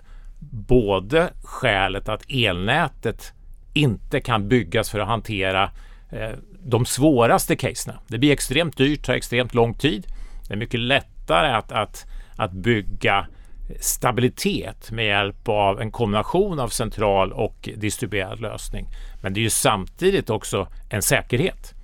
både 0.51 1.31
skälet 1.43 2.09
att 2.09 2.25
elnätet 2.29 3.33
inte 3.75 4.21
kan 4.21 4.49
byggas 4.49 4.91
för 4.91 4.99
att 4.99 5.09
hantera 5.09 5.71
eh, 6.11 6.31
de 6.61 6.87
svåraste 6.87 7.57
caserna. 7.57 7.99
Det 8.07 8.19
blir 8.19 8.33
extremt 8.33 8.77
dyrt, 8.77 9.05
tar 9.07 9.15
extremt 9.15 9.55
lång 9.55 9.75
tid. 9.75 10.07
Det 10.49 10.55
är 10.55 10.59
mycket 10.59 10.81
lättare 10.81 11.53
att, 11.53 11.73
att, 11.73 12.07
att 12.37 12.53
bygga 12.53 13.27
stabilitet 13.81 14.91
med 14.91 15.07
hjälp 15.07 15.49
av 15.49 15.81
en 15.81 15.91
kombination 15.91 16.61
av 16.61 16.69
central 16.69 17.33
och 17.33 17.69
distribuerad 17.77 18.41
lösning. 18.41 18.87
Men 19.23 19.35
det 19.35 19.41
är 19.41 19.43
ju 19.43 19.51
samtidigt 19.51 20.31
också 20.31 20.69
en 20.91 21.03
säkerhet. 21.03 21.75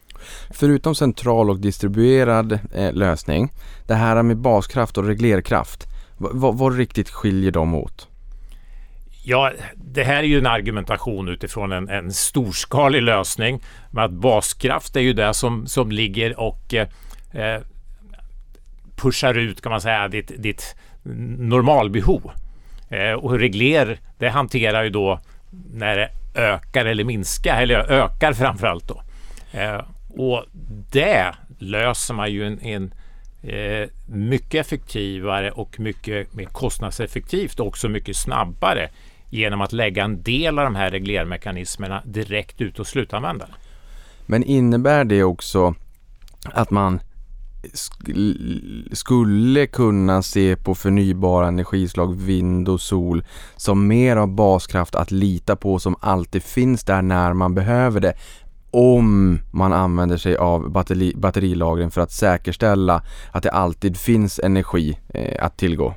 Förutom 0.51 0.95
central 0.95 1.51
och 1.51 1.61
distribuerad 1.61 2.59
eh, 2.75 2.93
lösning, 2.93 3.53
det 3.87 3.95
här 3.95 4.23
med 4.23 4.37
baskraft 4.37 4.99
och 4.99 5.07
reglerkraft, 5.07 5.87
vad, 6.19 6.77
riktigt 6.77 7.11
skiljer 7.11 7.51
de 7.51 7.75
åt? 7.75 8.09
Ja, 9.25 9.53
det 9.75 10.05
här 10.05 10.17
är 10.17 10.23
ju 10.23 10.39
en 10.39 10.47
argumentation 10.47 11.29
utifrån 11.29 11.73
en, 11.73 11.89
en 11.89 12.13
storskalig 12.13 13.03
lösning. 13.03 13.63
Men 13.91 14.05
att 14.05 14.11
baskraft 14.11 14.97
är 14.97 15.01
ju 15.01 15.13
det 15.13 15.35
som, 15.35 15.67
som 15.67 15.93
ligger 15.93 16.41
och 16.41 16.75
eh, 16.75 16.89
eh 17.33 17.63
pushar 18.97 19.39
ut 19.39 19.61
kan 19.61 19.71
man 19.71 19.81
säga 19.81 20.09
ditt, 20.09 20.33
ditt 20.39 20.77
normalbehov. 21.39 22.31
Eh, 22.89 23.13
och 23.13 23.39
regler 23.39 23.99
det 24.19 24.29
hanterar 24.29 24.83
ju 24.83 24.91
då 24.91 25.21
när 25.73 25.97
det 25.97 26.09
ökar 26.35 26.85
eller 26.85 27.05
minskar, 27.05 27.63
eller 27.63 27.93
ökar 27.93 28.33
framförallt 28.33 28.89
då. 28.89 29.03
Eh, 29.53 29.81
och 30.17 30.45
det 30.93 31.35
löser 31.59 32.15
man 32.15 32.33
ju 32.33 32.47
en, 32.47 32.61
en 32.61 32.95
eh, 33.43 33.89
mycket 34.07 34.67
effektivare 34.67 35.51
och 35.51 35.81
mycket 35.81 36.35
mer 36.35 36.45
kostnadseffektivt 36.45 37.61
och 37.61 37.67
också 37.67 37.89
mycket 37.89 38.17
snabbare 38.17 38.89
genom 39.31 39.61
att 39.61 39.73
lägga 39.73 40.05
en 40.05 40.23
del 40.23 40.59
av 40.59 40.65
de 40.65 40.75
här 40.75 40.91
reglermekanismerna 40.91 42.03
direkt 42.05 42.61
ut 42.61 42.79
hos 42.79 42.89
slutanvändaren. 42.89 43.53
Men 44.27 44.45
innebär 44.45 45.05
det 45.05 45.25
också 45.25 45.75
att 46.45 46.71
man 46.71 47.01
skulle 48.93 49.67
kunna 49.67 50.23
se 50.23 50.57
på 50.57 50.75
förnybara 50.75 51.49
energislag, 51.49 52.15
vind 52.15 52.69
och 52.69 52.81
sol 52.81 53.25
som 53.57 53.87
mer 53.87 54.17
av 54.17 54.29
baskraft 54.29 54.95
att 54.95 55.11
lita 55.11 55.57
på 55.57 55.79
som 55.79 55.97
alltid 56.01 56.43
finns 56.43 56.85
där 56.85 57.03
när 57.03 57.33
man 57.33 57.55
behöver 57.55 58.01
det 58.01 58.15
om 58.73 59.39
man 59.51 59.73
använder 59.73 60.17
sig 60.17 60.37
av 60.37 60.71
batteri, 60.71 61.13
batterilagring 61.17 61.91
för 61.91 62.01
att 62.01 62.13
säkerställa 62.13 63.03
att 63.33 63.43
det 63.43 63.51
alltid 63.51 63.97
finns 63.97 64.39
energi 64.39 64.99
eh, 65.15 65.45
att 65.45 65.57
tillgå? 65.57 65.95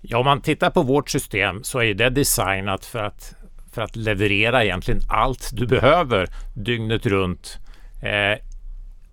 Ja, 0.00 0.18
om 0.18 0.24
man 0.24 0.40
tittar 0.40 0.70
på 0.70 0.82
vårt 0.82 1.10
system 1.10 1.62
så 1.62 1.82
är 1.82 1.94
det 1.94 2.10
designat 2.10 2.84
för 2.84 2.98
att, 2.98 3.34
för 3.72 3.82
att 3.82 3.96
leverera 3.96 4.64
egentligen 4.64 5.00
allt 5.08 5.50
du 5.52 5.66
behöver 5.66 6.28
dygnet 6.54 7.06
runt 7.06 7.58
eh, 8.02 8.38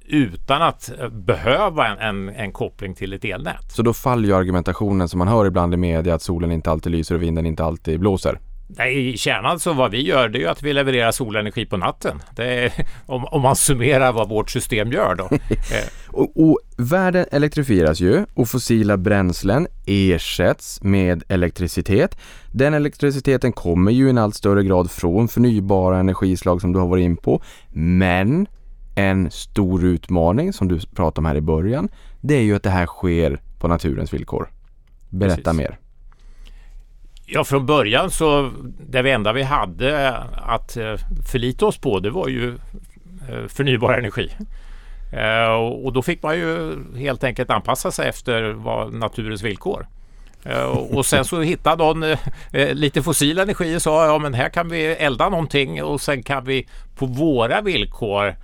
utan 0.06 0.62
att 0.62 0.92
eh, 1.00 1.10
behöva 1.10 1.88
en, 1.88 1.98
en, 1.98 2.30
en, 2.30 2.52
koppling 2.52 2.96
till 2.96 3.14
ett 3.14 3.26
elnät. 3.26 3.72
Så 3.72 3.82
då 3.82 3.94
faller 3.94 4.28
ju 4.28 4.36
argumentationen 4.36 5.10
som 5.10 5.18
man 5.18 5.28
hör 5.28 5.46
ibland 5.46 5.74
i 5.74 5.78
media 5.78 6.16
att 6.16 6.22
solen 6.22 6.52
inte 6.52 6.72
alltid 6.72 6.92
lyser 6.92 7.16
och 7.16 7.22
vinden 7.22 7.46
inte 7.46 7.64
alltid 7.64 8.00
blåser? 8.00 8.40
Nej, 8.78 9.14
i 9.14 9.18
kärnan 9.18 9.60
så 9.60 9.74
vad 9.74 9.92
vi 9.92 10.02
gör 10.02 10.30
det 10.30 10.38
är 10.38 10.40
ju 10.40 10.48
att 10.48 10.64
vi 10.64 10.74
levererar 10.74 11.12
solenergi 11.12 11.66
på 11.66 11.78
natten. 11.78 12.22
Är, 12.38 12.74
om, 13.06 13.26
om, 13.26 13.42
man 13.42 13.56
summerar 13.56 14.12
vad 14.12 14.30
vårt 14.30 14.50
system 14.50 14.92
gör 14.92 15.16
då. 15.16 15.30
Eh. 15.50 15.88
och, 16.08 16.50
och, 16.50 16.60
världen 16.78 17.26
elektrifieras 17.32 18.00
ju 18.00 18.26
och 18.34 18.50
fossila 18.50 18.98
bränslen 18.98 19.68
ersätts 19.86 20.84
med 20.84 21.24
elektricitet. 21.28 22.18
Den 22.52 22.74
elektriciteten 22.74 23.54
kommer 23.54 23.92
ju 23.92 24.08
i 24.08 24.10
en 24.10 24.18
allt 24.18 24.36
större 24.36 24.64
grad 24.64 24.92
från 24.92 25.28
förnybara 25.28 26.00
energislag 26.00 26.62
som 26.62 26.74
du 26.74 26.80
har 26.80 26.88
varit 26.88 27.04
in 27.04 27.18
på. 27.18 27.42
Men 27.74 28.48
en 28.96 29.32
stor 29.32 29.84
utmaning 29.86 30.54
som 30.54 30.68
du 30.68 30.80
pratade 30.80 31.20
om 31.20 31.26
här 31.26 31.36
i 31.36 31.42
början, 31.42 31.90
det 32.22 32.36
är 32.36 32.42
ju 32.42 32.56
att 32.56 32.64
det 32.64 32.70
här 32.70 32.86
sker 32.86 33.42
på 33.60 33.68
naturens 33.68 34.14
villkor. 34.14 34.50
Berätta 35.10 35.36
Precis. 35.36 35.58
mer. 35.58 35.78
Ja, 37.32 37.44
från 37.44 37.66
början 37.66 38.12
så 38.12 38.52
det 38.90 39.12
enda 39.12 39.34
vi 39.34 39.44
hade 39.44 40.18
att 40.36 40.78
eh, 40.78 40.96
förlita 41.32 41.66
oss 41.66 41.78
på 41.78 42.00
det 42.00 42.10
var 42.10 42.28
ju 42.28 42.56
eh, 43.30 43.48
förnybar 43.48 43.94
energi. 43.94 44.32
Eh, 45.14 45.54
och 45.86 45.94
då 45.94 46.02
fick 46.02 46.24
man 46.24 46.38
ju 46.38 46.78
helt 46.98 47.24
enkelt 47.24 47.50
anpassa 47.50 47.92
sig 47.92 48.10
efter 48.10 48.52
vad 48.52 48.94
naturens 48.94 49.42
villkor. 49.42 49.88
Och 50.90 51.06
sen 51.06 51.26
så 51.26 51.42
hittade 51.42 51.84
någon 51.84 52.06
lite 52.52 53.04
fossil 53.04 53.40
energi 53.40 53.78
och 53.78 53.82
sa 53.82 54.06
ja 54.06 54.20
men 54.20 54.34
här 54.34 54.50
kan 54.50 54.70
vi 54.70 54.86
elda 54.86 55.30
någonting 55.30 55.84
och 55.84 56.02
sen 56.02 56.24
kan 56.24 56.46
vi 56.46 56.68
på 56.96 57.06
våra 57.06 57.62
villkor 57.62 58.36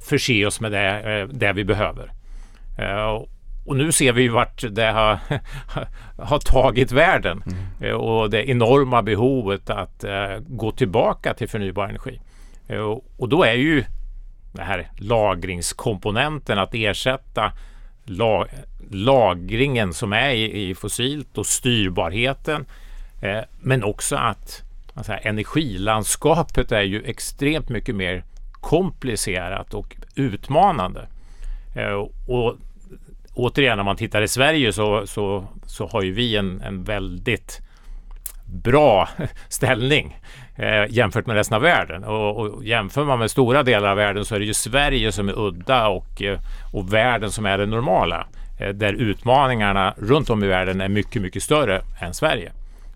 förse 0.00 0.46
oss 0.46 0.60
med 0.60 0.72
det, 0.72 1.28
det 1.32 1.52
vi 1.52 1.64
behöver. 1.64 2.12
Och 3.70 3.76
nu 3.76 3.92
ser 3.92 4.12
vi 4.12 4.22
ju 4.22 4.28
vart 4.28 4.64
det 4.70 4.86
har, 4.86 5.18
har 6.24 6.38
tagit 6.38 6.92
världen 6.92 7.42
mm. 7.46 7.58
Eh, 7.80 7.92
och 7.92 8.30
det 8.30 8.50
enorma 8.50 9.02
behovet 9.02 9.70
att 9.70 10.04
uh, 10.04 10.38
gå 10.48 10.72
tillbaka 10.72 11.34
till 11.34 11.48
förnybar 11.48 11.88
energi. 11.88 12.20
Uh, 12.70 12.98
och 13.16 13.28
då 13.28 13.44
är 13.44 13.52
ju 13.52 13.84
det 14.52 14.62
här 14.62 14.90
lagringskomponenten 14.96 16.58
att 16.58 16.74
ersätta 16.74 17.52
la 18.04 18.46
lagringen 18.90 19.94
som 19.94 20.12
är 20.12 20.30
i, 20.30 20.70
i 20.70 20.74
fossilt 20.74 21.38
och 21.38 21.46
styrbarheten. 21.46 22.66
Men 23.60 23.84
också 23.84 24.16
att 24.16 24.62
alltså, 24.94 25.12
energilandskapet 25.22 26.72
är 26.72 26.82
ju 26.82 27.02
extremt 27.02 27.68
mycket 27.68 27.94
mer 27.94 28.24
komplicerat 28.52 29.74
och 29.74 29.96
utmanande. 30.14 31.08
och 32.26 32.56
återigen, 33.34 33.78
om 33.78 33.86
man 33.86 33.96
tittar 33.96 34.22
i 34.22 34.28
Sverige 34.28 34.72
så, 34.72 35.06
så, 35.06 35.44
så 35.66 35.86
har 35.86 36.02
ju 36.02 36.12
vi 36.12 36.36
en, 36.36 36.60
en 36.60 36.84
väldigt 36.84 37.60
bra 38.44 39.08
ställning 39.48 40.16
eh, 40.56 40.84
jämfört 40.88 41.26
med 41.26 41.36
resten 41.36 41.54
av 41.54 41.62
världen. 41.62 42.04
Och, 42.04 42.36
och, 42.36 42.64
jämför 42.64 43.04
man 43.04 43.18
med 43.18 43.30
stora 43.30 43.62
delar 43.62 43.90
av 43.90 43.96
världen 43.96 44.24
så 44.24 44.34
är 44.34 44.38
det 44.38 44.44
ju 44.44 44.54
Sverige 44.54 45.12
som 45.12 45.28
är 45.28 45.38
udda 45.38 45.88
och, 45.88 46.22
eh, 46.22 46.38
och 46.72 46.92
världen 46.92 47.30
som 47.30 47.46
är 47.46 47.58
det 47.58 47.66
normala. 47.66 48.26
Eh, 48.60 48.68
där 48.68 48.92
utmaningarna 48.92 49.94
runt 49.98 50.30
om 50.30 50.44
i 50.44 50.46
världen 50.46 50.80
är 50.80 50.88
mycket, 50.88 51.22
mycket 51.22 51.42
större 51.42 51.82
än 52.00 52.14
Sverige. 52.14 52.52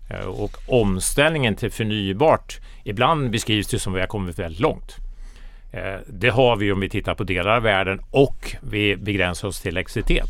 Eh, 0.09 0.25
och 0.25 0.57
omställningen 0.67 1.55
till 1.55 1.71
förnybart, 1.71 2.59
ibland 2.83 3.31
beskrivs 3.31 3.67
det 3.67 3.79
som 3.79 3.93
att 3.93 3.97
vi 3.97 4.01
har 4.01 4.07
kommit 4.07 4.39
väldigt 4.39 4.61
långt. 4.61 4.97
Eh, 5.75 5.99
det 6.07 6.29
har 6.29 6.55
vi 6.55 6.71
om 6.71 6.79
vi 6.79 6.89
tittar 6.89 7.15
på 7.15 7.23
delar 7.23 7.55
av 7.55 7.63
världen 7.63 8.01
och 8.11 8.55
vi 8.61 8.95
begränsar 8.95 9.47
oss 9.47 9.61
till 9.61 9.71
elektricitet. 9.71 10.29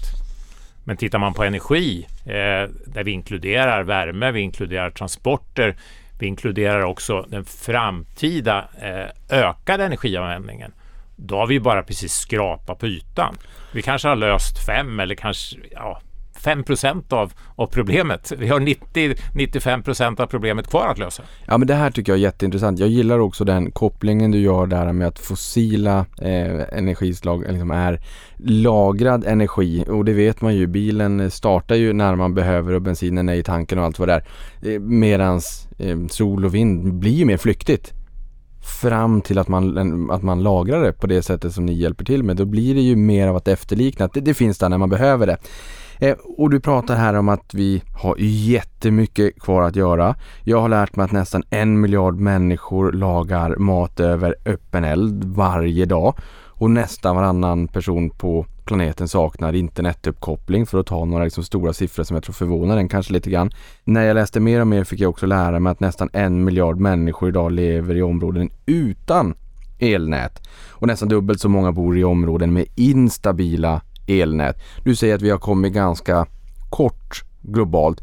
Men 0.83 0.97
tittar 0.97 1.19
man 1.19 1.33
på 1.33 1.43
energi 1.43 2.07
eh, 2.25 2.69
där 2.85 3.03
vi 3.03 3.11
inkluderar 3.11 3.83
värme, 3.83 4.31
vi 4.31 4.39
inkluderar 4.39 4.89
transporter, 4.89 5.75
vi 6.19 6.27
inkluderar 6.27 6.81
också 6.81 7.25
den 7.29 7.45
framtida 7.45 8.67
eh, 8.81 9.39
ökade 9.39 9.85
energianvändningen. 9.85 10.73
Då 11.15 11.37
har 11.37 11.47
vi 11.47 11.59
bara 11.59 11.83
precis 11.83 12.13
skrapat 12.13 12.79
på 12.79 12.87
ytan. 12.87 13.37
Vi 13.73 13.81
kanske 13.81 14.07
har 14.07 14.15
löst 14.15 14.65
fem 14.65 14.99
eller 14.99 15.15
kanske 15.15 15.57
ja, 15.71 16.01
5 16.45 16.63
av, 17.09 17.33
av 17.55 17.67
problemet. 17.67 18.31
Vi 18.37 18.47
har 18.47 18.59
90-95% 18.59 20.21
av 20.21 20.27
problemet 20.27 20.67
kvar 20.67 20.87
att 20.87 20.97
lösa. 20.97 21.23
Ja 21.45 21.57
men 21.57 21.67
det 21.67 21.73
här 21.73 21.91
tycker 21.91 22.11
jag 22.11 22.19
är 22.19 22.23
jätteintressant. 22.23 22.79
Jag 22.79 22.89
gillar 22.89 23.19
också 23.19 23.43
den 23.43 23.71
kopplingen 23.71 24.31
du 24.31 24.39
gör 24.39 24.67
där 24.67 24.93
med 24.93 25.07
att 25.07 25.19
fossila 25.19 26.05
eh, 26.21 26.77
energislag 26.77 27.45
liksom 27.49 27.71
är 27.71 27.99
lagrad 28.37 29.25
energi 29.25 29.85
och 29.87 30.05
det 30.05 30.13
vet 30.13 30.41
man 30.41 30.55
ju. 30.55 30.67
Bilen 30.67 31.31
startar 31.31 31.75
ju 31.75 31.93
när 31.93 32.15
man 32.15 32.33
behöver 32.33 32.73
och 32.73 32.81
bensinen 32.81 33.29
är 33.29 33.33
i 33.33 33.43
tanken 33.43 33.79
och 33.79 33.85
allt 33.85 33.99
vad 33.99 34.07
det 34.07 34.13
är. 34.13 34.23
Eh, 34.73 34.79
medans 34.79 35.67
eh, 35.77 35.97
sol 36.09 36.45
och 36.45 36.55
vind 36.55 36.93
blir 36.93 37.13
ju 37.13 37.25
mer 37.25 37.37
flyktigt 37.37 37.93
fram 38.65 39.21
till 39.21 39.37
att 39.37 39.47
man, 39.47 40.11
att 40.11 40.23
man 40.23 40.43
lagrar 40.43 40.83
det 40.83 40.93
på 40.93 41.07
det 41.07 41.21
sättet 41.21 41.53
som 41.53 41.65
ni 41.65 41.73
hjälper 41.73 42.05
till 42.05 42.23
med, 42.23 42.35
då 42.35 42.45
blir 42.45 42.75
det 42.75 42.81
ju 42.81 42.95
mer 42.95 43.27
av 43.27 43.35
att 43.35 43.47
efterlikna, 43.47 44.05
att 44.05 44.13
det, 44.13 44.21
det 44.21 44.33
finns 44.33 44.57
där 44.57 44.69
när 44.69 44.77
man 44.77 44.89
behöver 44.89 45.27
det. 45.27 45.37
Eh, 45.99 46.15
och 46.37 46.49
du 46.49 46.59
pratar 46.59 46.95
här 46.95 47.13
om 47.13 47.29
att 47.29 47.53
vi 47.53 47.83
har 48.01 48.15
jättemycket 48.19 49.39
kvar 49.39 49.61
att 49.61 49.75
göra. 49.75 50.15
Jag 50.43 50.61
har 50.61 50.69
lärt 50.69 50.95
mig 50.95 51.03
att 51.03 51.11
nästan 51.11 51.43
en 51.49 51.81
miljard 51.81 52.19
människor 52.19 52.91
lagar 52.91 53.55
mat 53.55 53.99
över 53.99 54.35
öppen 54.45 54.83
eld 54.83 55.23
varje 55.23 55.85
dag 55.85 56.15
och 56.57 56.71
nästan 56.71 57.15
varannan 57.15 57.67
person 57.67 58.09
på 58.09 58.45
planeten 58.65 59.07
saknar 59.07 59.53
internetuppkoppling 59.53 60.65
för 60.65 60.79
att 60.79 60.87
ta 60.87 61.05
några 61.05 61.23
liksom 61.23 61.43
stora 61.43 61.73
siffror 61.73 62.03
som 62.03 62.15
jag 62.15 62.23
tror 62.23 62.33
förvånar 62.33 62.77
en 62.77 62.89
kanske 62.89 63.13
lite 63.13 63.29
grann. 63.29 63.51
När 63.83 64.03
jag 64.03 64.15
läste 64.15 64.39
mer 64.39 64.61
och 64.61 64.67
mer 64.67 64.83
fick 64.83 64.99
jag 64.99 65.09
också 65.09 65.25
lära 65.25 65.59
mig 65.59 65.71
att 65.71 65.79
nästan 65.79 66.09
en 66.13 66.43
miljard 66.43 66.79
människor 66.79 67.29
idag 67.29 67.51
lever 67.51 67.95
i 67.95 68.01
områden 68.01 68.49
utan 68.65 69.35
elnät 69.79 70.47
och 70.69 70.87
nästan 70.87 71.09
dubbelt 71.09 71.39
så 71.39 71.49
många 71.49 71.71
bor 71.71 71.97
i 71.97 72.03
områden 72.03 72.53
med 72.53 72.65
instabila 72.75 73.81
elnät. 74.07 74.55
Du 74.83 74.95
säger 74.95 75.15
att 75.15 75.21
vi 75.21 75.29
har 75.29 75.37
kommit 75.37 75.73
ganska 75.73 76.25
kort 76.69 77.23
globalt 77.41 78.01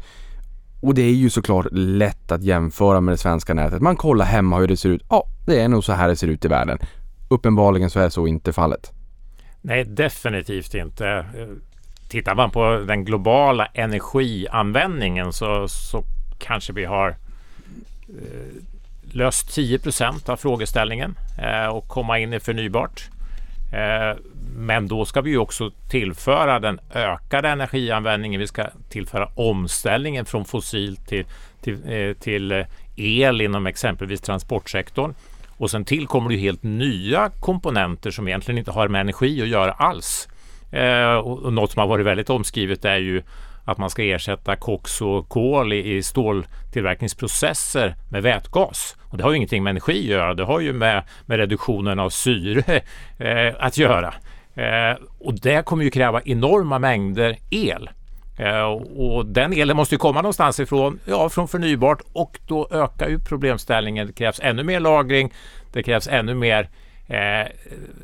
och 0.81 0.93
det 0.93 1.01
är 1.01 1.13
ju 1.13 1.29
såklart 1.29 1.67
lätt 1.71 2.31
att 2.31 2.43
jämföra 2.43 3.01
med 3.01 3.13
det 3.13 3.17
svenska 3.17 3.53
nätet. 3.53 3.81
Man 3.81 3.95
kollar 3.95 4.25
hemma 4.25 4.59
hur 4.59 4.67
det 4.67 4.77
ser 4.77 4.89
ut. 4.89 5.03
Ja, 5.09 5.27
det 5.45 5.61
är 5.61 5.67
nog 5.67 5.83
så 5.83 5.93
här 5.93 6.07
det 6.07 6.15
ser 6.15 6.27
ut 6.27 6.45
i 6.45 6.47
världen. 6.47 6.79
Uppenbarligen 7.27 7.89
så 7.89 7.99
är 7.99 8.09
så 8.09 8.27
inte 8.27 8.53
fallet. 8.53 8.91
Nej, 9.61 9.83
definitivt 9.83 10.73
inte. 10.73 11.25
Tittar 12.09 12.35
man 12.35 12.51
på 12.51 12.77
den 12.87 13.05
globala 13.05 13.65
energianvändningen 13.65 15.33
så, 15.33 15.67
så 15.67 16.03
kanske 16.39 16.73
vi 16.73 16.85
har 16.85 17.09
eh, 17.09 18.63
löst 19.11 19.57
10% 19.57 20.29
av 20.29 20.37
frågeställningen 20.37 21.15
eh, 21.41 21.67
och 21.67 21.87
komma 21.87 22.19
in 22.19 22.33
i 22.33 22.39
förnybart. 22.39 23.09
Eh, 23.73 24.17
men 24.55 24.87
då 24.87 25.05
ska 25.05 25.21
vi 25.21 25.37
också 25.37 25.71
tillföra 25.89 26.59
den 26.59 26.79
ökade 26.93 27.49
energianvändningen. 27.49 28.39
Vi 28.39 28.47
ska 28.47 28.65
tillföra 28.89 29.29
omställningen 29.35 30.25
från 30.25 30.45
fossil 30.45 30.97
till, 30.97 31.25
till, 31.61 31.93
eh, 31.93 32.13
till 32.13 32.65
el 32.95 33.41
inom 33.41 33.67
exempelvis 33.67 34.21
transportsektorn. 34.21 35.13
Och 35.57 35.71
sen 35.71 35.85
tillkommer 35.85 36.29
det 36.29 36.37
helt 36.37 36.63
nya 36.63 37.31
komponenter 37.39 38.11
som 38.11 38.27
egentligen 38.27 38.57
inte 38.57 38.71
har 38.71 38.87
med 38.87 39.01
energi 39.01 39.41
att 39.41 39.47
göra 39.47 39.71
alls. 39.71 40.27
Eh, 40.71 41.13
och 41.13 41.53
något 41.53 41.71
som 41.71 41.79
har 41.79 41.87
varit 41.87 42.05
väldigt 42.05 42.29
omskrivet 42.29 42.85
är 42.85 42.97
ju 42.97 43.23
att 43.65 43.77
man 43.77 43.89
ska 43.89 44.03
ersätta 44.03 44.55
koks 44.55 45.01
och 45.01 45.29
kol 45.29 45.73
i, 45.73 45.95
i 45.95 46.03
ståltillverkningsprocesser 46.03 47.95
med 48.11 48.23
vätgas. 48.23 48.95
Och 49.09 49.17
det 49.17 49.23
har 49.23 49.31
ju 49.31 49.37
ingenting 49.37 49.63
med 49.63 49.71
energi 49.71 49.99
att 49.99 50.05
göra, 50.05 50.33
det 50.33 50.43
har 50.43 50.59
ju 50.59 50.73
med, 50.73 51.03
med 51.25 51.37
reduktionen 51.37 51.99
av 51.99 52.09
syre 52.09 52.81
eh, 53.17 53.53
att 53.59 53.77
göra. 53.77 54.13
Eh, 54.55 54.97
och 55.19 55.33
det 55.33 55.65
kommer 55.65 55.83
ju 55.83 55.91
kräva 55.91 56.21
enorma 56.25 56.79
mängder 56.79 57.37
el. 57.49 57.89
Eh, 58.37 58.63
och 58.97 59.25
den 59.25 59.53
elen 59.53 59.77
måste 59.77 59.95
ju 59.95 59.99
komma 59.99 60.21
någonstans 60.21 60.59
ifrån, 60.59 60.99
ja 61.05 61.29
från 61.29 61.47
förnybart 61.47 62.01
och 62.13 62.39
då 62.47 62.67
ökar 62.71 63.07
ju 63.07 63.19
problemställningen. 63.19 64.07
Det 64.07 64.13
krävs 64.13 64.39
ännu 64.43 64.63
mer 64.63 64.79
lagring, 64.79 65.33
det 65.73 65.83
krävs 65.83 66.07
ännu 66.07 66.33
mer 66.33 66.69
eh, 67.07 67.47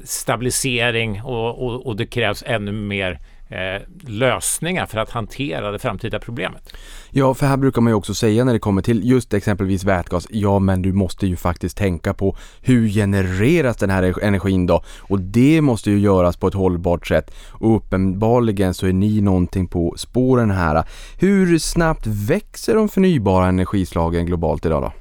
stabilisering 0.04 1.22
och, 1.24 1.66
och, 1.66 1.88
och, 1.88 1.96
det 1.96 2.06
krävs 2.06 2.44
ännu 2.48 2.72
mer 2.72 3.20
eh, 3.50 3.82
lösningar 4.08 4.86
för 4.86 4.98
att 4.98 5.10
hantera 5.10 5.72
det 5.72 5.80
framtida 5.80 6.20
problemet. 6.20 6.74
Ja, 7.10 7.34
för 7.34 7.46
här 7.46 7.58
brukar 7.58 7.82
man 7.82 7.92
ju 7.92 7.96
också 7.96 8.14
säga 8.14 8.44
när 8.44 8.54
det 8.54 8.60
kommer 8.60 8.82
till 8.82 9.10
just 9.10 9.34
exempelvis 9.34 9.84
vätgas, 9.84 10.28
ja 10.30 10.60
men 10.60 10.82
du 10.82 10.94
måste 10.94 11.28
ju 11.28 11.36
faktiskt 11.36 11.78
tänka 11.78 12.14
på 12.14 12.38
hur 12.62 12.90
genereras 12.90 13.78
den 13.78 13.90
här 13.90 14.24
energin 14.24 14.66
då? 14.66 14.84
Och 15.00 15.20
det 15.20 15.62
måste 15.62 15.92
ju 15.92 16.00
göras 16.00 16.38
på 16.38 16.48
ett 16.48 16.54
hållbart 16.54 17.08
sätt 17.08 17.32
och 17.50 17.76
uppenbarligen 17.76 18.74
så 18.74 18.88
är 18.88 18.94
ni 18.94 19.22
någonting 19.22 19.68
på 19.68 19.94
spåren 19.98 20.52
här. 20.52 20.84
Hur 21.20 21.60
snabbt 21.60 22.08
växer 22.08 22.76
de 22.76 22.90
förnybara 22.90 23.48
energislagen 23.48 24.26
globalt 24.26 24.66
idag 24.66 24.82
då? 24.82 24.94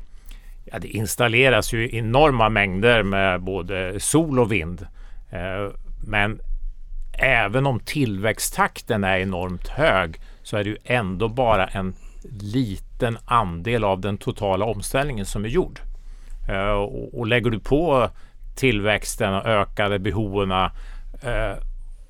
Ja, 0.72 0.78
det 0.78 0.88
installeras 0.88 1.72
ju 1.72 1.96
enorma 1.96 2.48
mängder 2.48 3.02
med 3.02 3.42
både 3.42 4.00
sol 4.00 4.38
och 4.38 4.52
vind. 4.52 4.86
Eh, 5.30 5.72
men 6.06 6.40
även 7.18 7.66
om 7.66 7.80
tillväxttakten 7.80 9.04
är 9.04 9.18
enormt 9.18 9.68
hög 9.68 10.20
så 10.42 10.56
är 10.56 10.64
det 10.64 10.70
ju 10.70 10.76
ändå 10.84 11.28
bara 11.28 11.66
en 11.66 11.94
liten 12.40 13.18
andel 13.24 13.84
av 13.84 14.00
den 14.00 14.18
totala 14.18 14.64
omställningen 14.64 15.26
som 15.26 15.44
är 15.44 15.48
gjord. 15.48 15.80
Uh, 16.50 16.70
och, 16.70 17.18
och, 17.18 17.26
lägger 17.26 17.50
du 17.50 17.60
på 17.60 18.10
tillväxten 18.56 19.34
och 19.34 19.46
ökade 19.46 19.98
behoven 19.98 20.52
uh, 20.52 20.68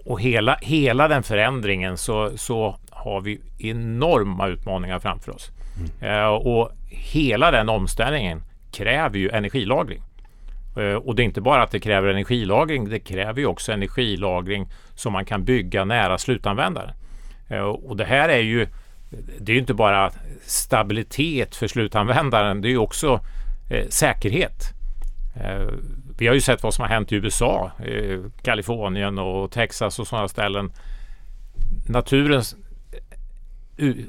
och 0.05 0.21
hela, 0.21 0.59
hela 0.63 1.09
den 1.09 1.23
förändringen 1.23 1.97
så, 1.99 2.31
så 2.37 2.77
har 2.91 3.21
vi 3.21 3.41
enorma 3.59 4.47
utmaningar 4.47 4.99
framför 4.99 5.35
oss. 5.35 5.51
Mm. 6.01 6.15
Uh, 6.15 6.29
och 6.29 6.73
hela 6.89 7.51
den 7.51 7.69
omställningen 7.69 8.43
kräver 8.73 9.19
ju 9.19 9.31
energilagring. 9.31 10.03
Eh, 10.79 10.95
och 10.95 11.15
det 11.15 11.23
är 11.23 11.25
inte 11.25 11.41
bara 11.41 11.63
att 11.63 11.71
det 11.71 11.81
kräver 11.81 12.09
energilagring, 12.09 12.89
det 12.89 12.99
kräver 12.99 13.41
ju 13.41 13.47
också 13.47 13.73
energilagring 13.73 14.69
som 14.99 15.13
man 15.13 15.25
kan 15.25 15.45
bygga 15.45 15.85
nära 15.85 16.19
slutanvändaren. 16.19 16.95
Eh, 17.49 17.61
och 17.61 17.97
det 17.97 18.05
här 18.05 18.29
är 18.29 18.41
ju, 18.41 18.69
det 19.39 19.53
är 19.53 19.55
ju 19.55 19.61
inte 19.61 19.75
bara 19.75 20.13
stabilitet 20.47 21.57
för 21.57 21.69
slutanvändaren, 21.69 22.61
det 22.61 22.69
är 22.69 22.71
ju 22.71 22.79
också 22.79 23.21
eh, 23.71 23.89
säkerhet. 23.89 24.73
Eh, 25.37 25.73
vi 26.19 26.27
har 26.27 26.35
ju 26.35 26.41
sett 26.41 26.63
vad 26.63 26.75
som 26.75 26.83
har 26.83 26.89
hänt 26.89 27.13
i 27.13 27.17
USA, 27.17 27.71
eh, 27.79 28.21
Kalifornien 28.43 29.19
och 29.19 29.51
Texas 29.51 29.99
och 29.99 30.07
sådana 30.07 30.29
ställen. 30.29 30.73
Naturen 31.89 32.43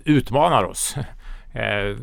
utmanar 0.06 0.64
oss. 0.64 0.96
Eh, 1.54 1.98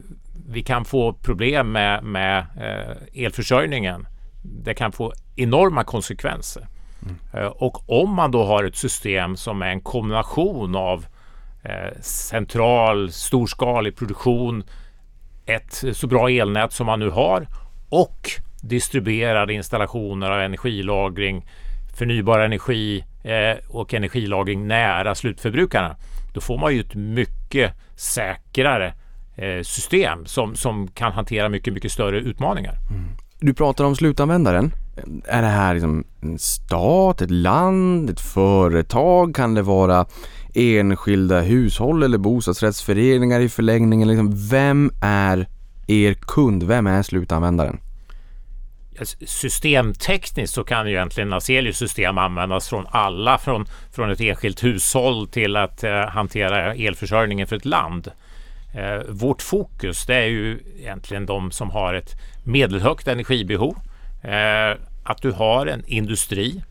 vi 0.48 0.62
kan 0.62 0.84
få 0.84 1.12
problem 1.12 1.72
med, 1.72 2.04
med 2.04 2.38
eh, 2.38 3.24
elförsörjningen 3.24 4.06
det 4.46 4.74
kan 4.74 4.92
få 4.92 5.12
enorma 5.36 5.84
konsekvenser. 5.84 6.66
Mm. 7.08 7.52
Och 7.52 7.90
om 8.02 8.14
man 8.14 8.30
då 8.30 8.44
har 8.44 8.64
ett 8.64 8.76
system 8.76 9.36
som 9.36 9.62
är 9.62 9.66
en 9.66 9.80
kombination 9.80 10.76
av 10.76 11.06
eh, 11.62 12.00
central 12.00 13.12
storskalig 13.12 13.96
produktion, 13.96 14.64
ett 15.46 15.84
så 15.92 16.06
bra 16.06 16.30
elnät 16.30 16.72
som 16.72 16.86
man 16.86 17.00
nu 17.00 17.10
har 17.10 17.46
och 17.88 18.30
distribuerade 18.62 19.52
installationer 19.52 20.30
av 20.30 20.40
energilagring, 20.40 21.46
förnybar 21.98 22.38
energi 22.38 23.04
eh, 23.24 23.56
och 23.68 23.94
energilagring 23.94 24.66
nära 24.68 25.14
slutförbrukarna. 25.14 25.96
Då 26.34 26.40
får 26.40 26.58
man 26.58 26.74
ju 26.74 26.80
ett 26.80 26.94
mycket 26.94 27.72
säkrare 27.96 28.94
system 29.62 30.26
som, 30.26 30.54
som 30.54 30.88
kan 30.88 31.12
hantera 31.12 31.48
mycket, 31.48 31.74
mycket 31.74 31.92
större 31.92 32.18
utmaningar. 32.18 32.74
Mm. 32.90 33.04
Du 33.40 33.54
pratar 33.54 33.84
om 33.84 33.96
slutanvändaren. 33.96 34.72
Är 35.24 35.42
det 35.42 35.48
här 35.48 35.74
liksom 35.74 36.04
en 36.20 36.38
stat, 36.38 37.22
ett 37.22 37.30
land, 37.30 38.10
ett 38.10 38.20
företag? 38.20 39.34
Kan 39.34 39.54
det 39.54 39.62
vara 39.62 40.06
enskilda 40.54 41.40
hushåll 41.40 42.02
eller 42.02 42.18
bostadsrättsföreningar 42.18 43.40
i 43.40 43.48
förlängningen? 43.48 44.08
Liksom, 44.08 44.48
vem 44.48 44.90
är 45.02 45.48
er 45.86 46.14
kund? 46.14 46.62
Vem 46.62 46.86
är 46.86 47.02
slutanvändaren? 47.02 47.80
Systemtekniskt 49.26 50.54
så 50.54 50.64
kan 50.64 50.86
ju 50.86 50.92
egentligen 50.92 51.32
Azelius 51.32 51.78
system 51.78 52.18
användas 52.18 52.68
från 52.68 52.86
alla, 52.90 53.38
från, 53.38 53.66
från 53.92 54.10
ett 54.10 54.20
enskilt 54.20 54.64
hushåll 54.64 55.28
till 55.28 55.56
att 55.56 55.84
eh, 55.84 56.00
hantera 56.00 56.74
elförsörjningen 56.74 57.46
för 57.46 57.56
ett 57.56 57.64
land. 57.64 58.10
Eh, 58.74 59.00
vårt 59.08 59.42
fokus 59.42 60.06
det 60.06 60.14
är 60.14 60.26
ju 60.26 60.58
egentligen 60.78 61.26
de 61.26 61.50
som 61.50 61.70
har 61.70 61.94
ett 61.94 62.14
medelhögt 62.44 63.08
energibehov. 63.08 63.76
Eh, 64.26 64.76
att 65.02 65.22
du 65.22 65.32
har 65.32 65.66
en 65.66 65.84
industri, 65.86 66.62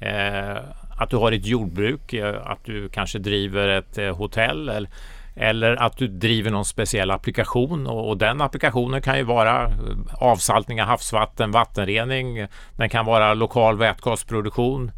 eh, 0.00 0.56
att 0.96 1.10
du 1.10 1.16
har 1.16 1.32
ett 1.32 1.46
jordbruk, 1.46 2.12
eh, 2.12 2.46
att 2.46 2.64
du 2.64 2.88
kanske 2.88 3.18
driver 3.18 3.68
ett 3.68 3.98
eh, 3.98 4.16
hotell 4.16 4.68
eller, 4.68 4.90
eller 5.36 5.76
att 5.76 5.96
du 5.96 6.08
driver 6.08 6.50
någon 6.50 6.64
speciell 6.64 7.10
applikation. 7.10 7.86
Och, 7.86 8.08
och, 8.08 8.18
den 8.18 8.40
applikationen 8.40 9.02
kan 9.02 9.18
ju 9.18 9.24
vara 9.24 9.64
eh, 9.64 9.72
avsaltning 10.14 10.82
av 10.82 10.88
havsvatten, 10.88 11.50
vattenrening, 11.50 12.46
den 12.76 12.88
kan 12.88 13.06
vara 13.06 13.34
lokal 13.34 13.78
vätgasproduktion. 13.78 14.90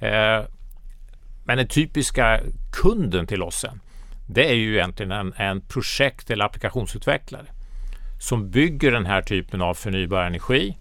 Eh, 0.00 0.40
men 1.44 1.56
den 1.56 1.68
typiska 1.68 2.40
kunden 2.72 3.26
till 3.26 3.42
oss 3.42 3.54
sen, 3.54 3.80
det 4.26 4.50
är 4.50 4.54
ju 4.54 4.74
egentligen 4.74 5.12
en, 5.12 5.32
en 5.36 5.60
projekt 5.60 6.30
eller 6.30 6.44
applikationsutvecklare 6.44 7.46
som 8.20 8.50
bygger 8.50 8.92
den 8.92 9.06
här 9.06 9.22
typen 9.22 9.62
av 9.62 9.74
förnybar 9.74 10.22
energi 10.22 10.76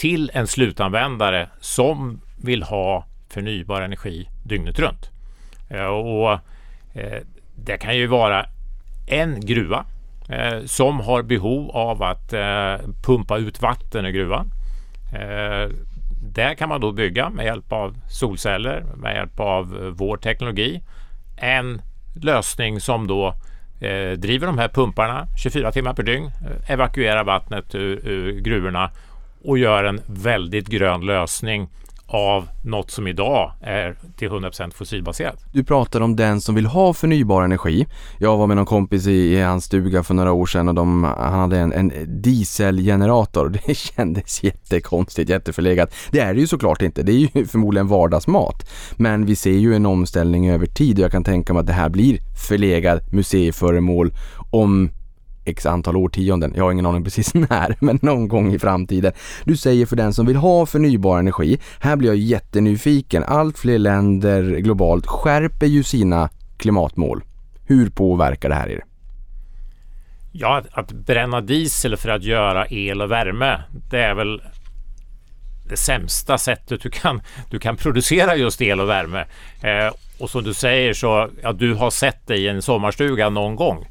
till 0.00 0.30
en 0.34 0.46
slutanvändare 0.46 1.48
som 1.60 2.20
vill 2.36 2.62
ha 2.62 3.04
förnybar 3.28 3.82
energi 3.82 4.28
dygnet 4.44 4.78
runt. 4.78 5.10
Eh, 5.68 5.84
och 5.84 6.32
eh, 6.92 7.22
Det 7.54 7.76
kan 7.76 7.96
ju 7.96 8.06
vara 8.06 8.46
en 9.06 9.40
gruva 9.40 9.84
eh, 10.28 10.64
som 10.64 11.00
har 11.00 11.22
behov 11.22 11.70
av 11.70 12.02
att 12.02 12.34
pumpa 13.02 13.38
ut 13.38 13.62
vatten 13.62 14.06
ur 14.06 14.10
gruvan. 14.10 14.50
Där 16.22 16.54
kan 16.54 16.68
man 16.68 16.80
då 16.80 16.92
bygga 16.92 17.30
med 17.30 17.44
hjälp 17.44 17.72
av 17.72 17.96
solceller, 18.10 18.84
med 18.96 19.14
hjälp 19.14 19.40
av 19.40 19.94
vår 19.96 20.16
teknologi, 20.16 20.82
en 21.36 21.82
lösning 22.22 22.80
som 22.80 23.06
då 23.06 23.34
driver 24.16 24.46
de 24.46 24.58
här 24.58 24.68
pumparna 24.68 25.26
24 25.42 25.72
timmar 25.72 25.94
per 25.94 26.02
dygn, 26.02 26.30
evakuerar 26.66 27.24
vattnet 27.24 27.74
ur, 27.74 28.08
ur 28.08 28.40
gruvorna 28.40 28.90
och 29.44 29.58
gör 29.58 29.84
en 29.84 30.00
väldigt 30.06 30.68
grön 30.68 31.06
lösning 31.06 31.68
av 32.10 32.48
något 32.64 32.90
som 32.90 33.06
idag 33.06 33.52
är 33.60 33.96
till 34.16 34.28
100% 34.28 34.74
fossilbaserat. 34.74 35.44
Du 35.52 35.64
pratar 35.64 36.00
om 36.00 36.16
den 36.16 36.40
som 36.40 36.54
vill 36.54 36.66
ha 36.66 36.94
förnybar 36.94 37.42
energi. 37.42 37.86
Jag 38.18 38.36
var 38.36 38.46
med 38.46 38.56
någon 38.56 38.66
kompis 38.66 39.06
i, 39.06 39.12
i 39.12 39.40
hans 39.40 39.64
stuga 39.64 40.02
för 40.02 40.14
några 40.14 40.32
år 40.32 40.46
sedan 40.46 40.68
och 40.68 40.74
de, 40.74 41.04
han 41.04 41.40
hade 41.40 41.58
en, 41.58 41.72
en 41.72 41.92
dieselgenerator. 42.22 43.48
Det 43.66 43.74
kändes 43.74 44.42
jättekonstigt, 44.42 45.30
jätteförlegat. 45.30 45.94
Det 46.10 46.20
är 46.20 46.34
det 46.34 46.40
ju 46.40 46.46
såklart 46.46 46.82
inte. 46.82 47.02
Det 47.02 47.12
är 47.12 47.36
ju 47.36 47.46
förmodligen 47.46 47.88
vardagsmat. 47.88 48.70
Men 48.96 49.26
vi 49.26 49.36
ser 49.36 49.58
ju 49.58 49.74
en 49.74 49.86
omställning 49.86 50.50
över 50.50 50.66
tid 50.66 50.98
och 50.98 51.04
jag 51.04 51.12
kan 51.12 51.24
tänka 51.24 51.52
mig 51.52 51.60
att 51.60 51.66
det 51.66 51.72
här 51.72 51.88
blir 51.88 52.18
förlegad 52.48 53.00
museiföremål 53.12 54.12
om 54.50 54.90
x 55.50 55.66
antal 55.66 55.96
årtionden. 55.96 56.52
Jag 56.56 56.64
har 56.64 56.72
ingen 56.72 56.86
aning 56.86 57.04
precis 57.04 57.34
när, 57.34 57.76
men 57.80 57.98
någon 58.02 58.28
gång 58.28 58.54
i 58.54 58.58
framtiden. 58.58 59.12
Du 59.44 59.56
säger 59.56 59.86
för 59.86 59.96
den 59.96 60.14
som 60.14 60.26
vill 60.26 60.36
ha 60.36 60.66
förnybar 60.66 61.18
energi. 61.18 61.58
Här 61.80 61.96
blir 61.96 62.08
jag 62.08 62.16
jättenyfiken. 62.16 63.24
Allt 63.24 63.58
fler 63.58 63.78
länder 63.78 64.42
globalt 64.42 65.06
skärper 65.06 65.66
ju 65.66 65.82
sina 65.82 66.28
klimatmål. 66.56 67.22
Hur 67.66 67.90
påverkar 67.90 68.48
det 68.48 68.54
här 68.54 68.68
er? 68.68 68.84
Ja, 70.32 70.56
att, 70.56 70.66
att 70.78 70.92
bränna 70.92 71.40
diesel 71.40 71.96
för 71.96 72.08
att 72.08 72.22
göra 72.22 72.66
el 72.70 73.02
och 73.02 73.10
värme, 73.10 73.62
det 73.90 74.00
är 74.00 74.14
väl 74.14 74.42
det 75.70 75.76
sämsta 75.76 76.38
sättet 76.38 76.82
du 76.82 76.90
kan, 76.90 77.20
du 77.50 77.58
kan 77.58 77.76
producera 77.76 78.36
just 78.36 78.62
el 78.62 78.80
och 78.80 78.88
värme. 78.88 79.24
Eh, 79.62 79.94
och 80.18 80.30
som 80.30 80.44
du 80.44 80.54
säger 80.54 80.94
så, 80.94 81.28
ja, 81.42 81.52
du 81.52 81.74
har 81.74 81.90
sett 81.90 82.26
det 82.26 82.36
i 82.36 82.48
en 82.48 82.62
sommarstuga 82.62 83.30
någon 83.30 83.56
gång. 83.56 83.86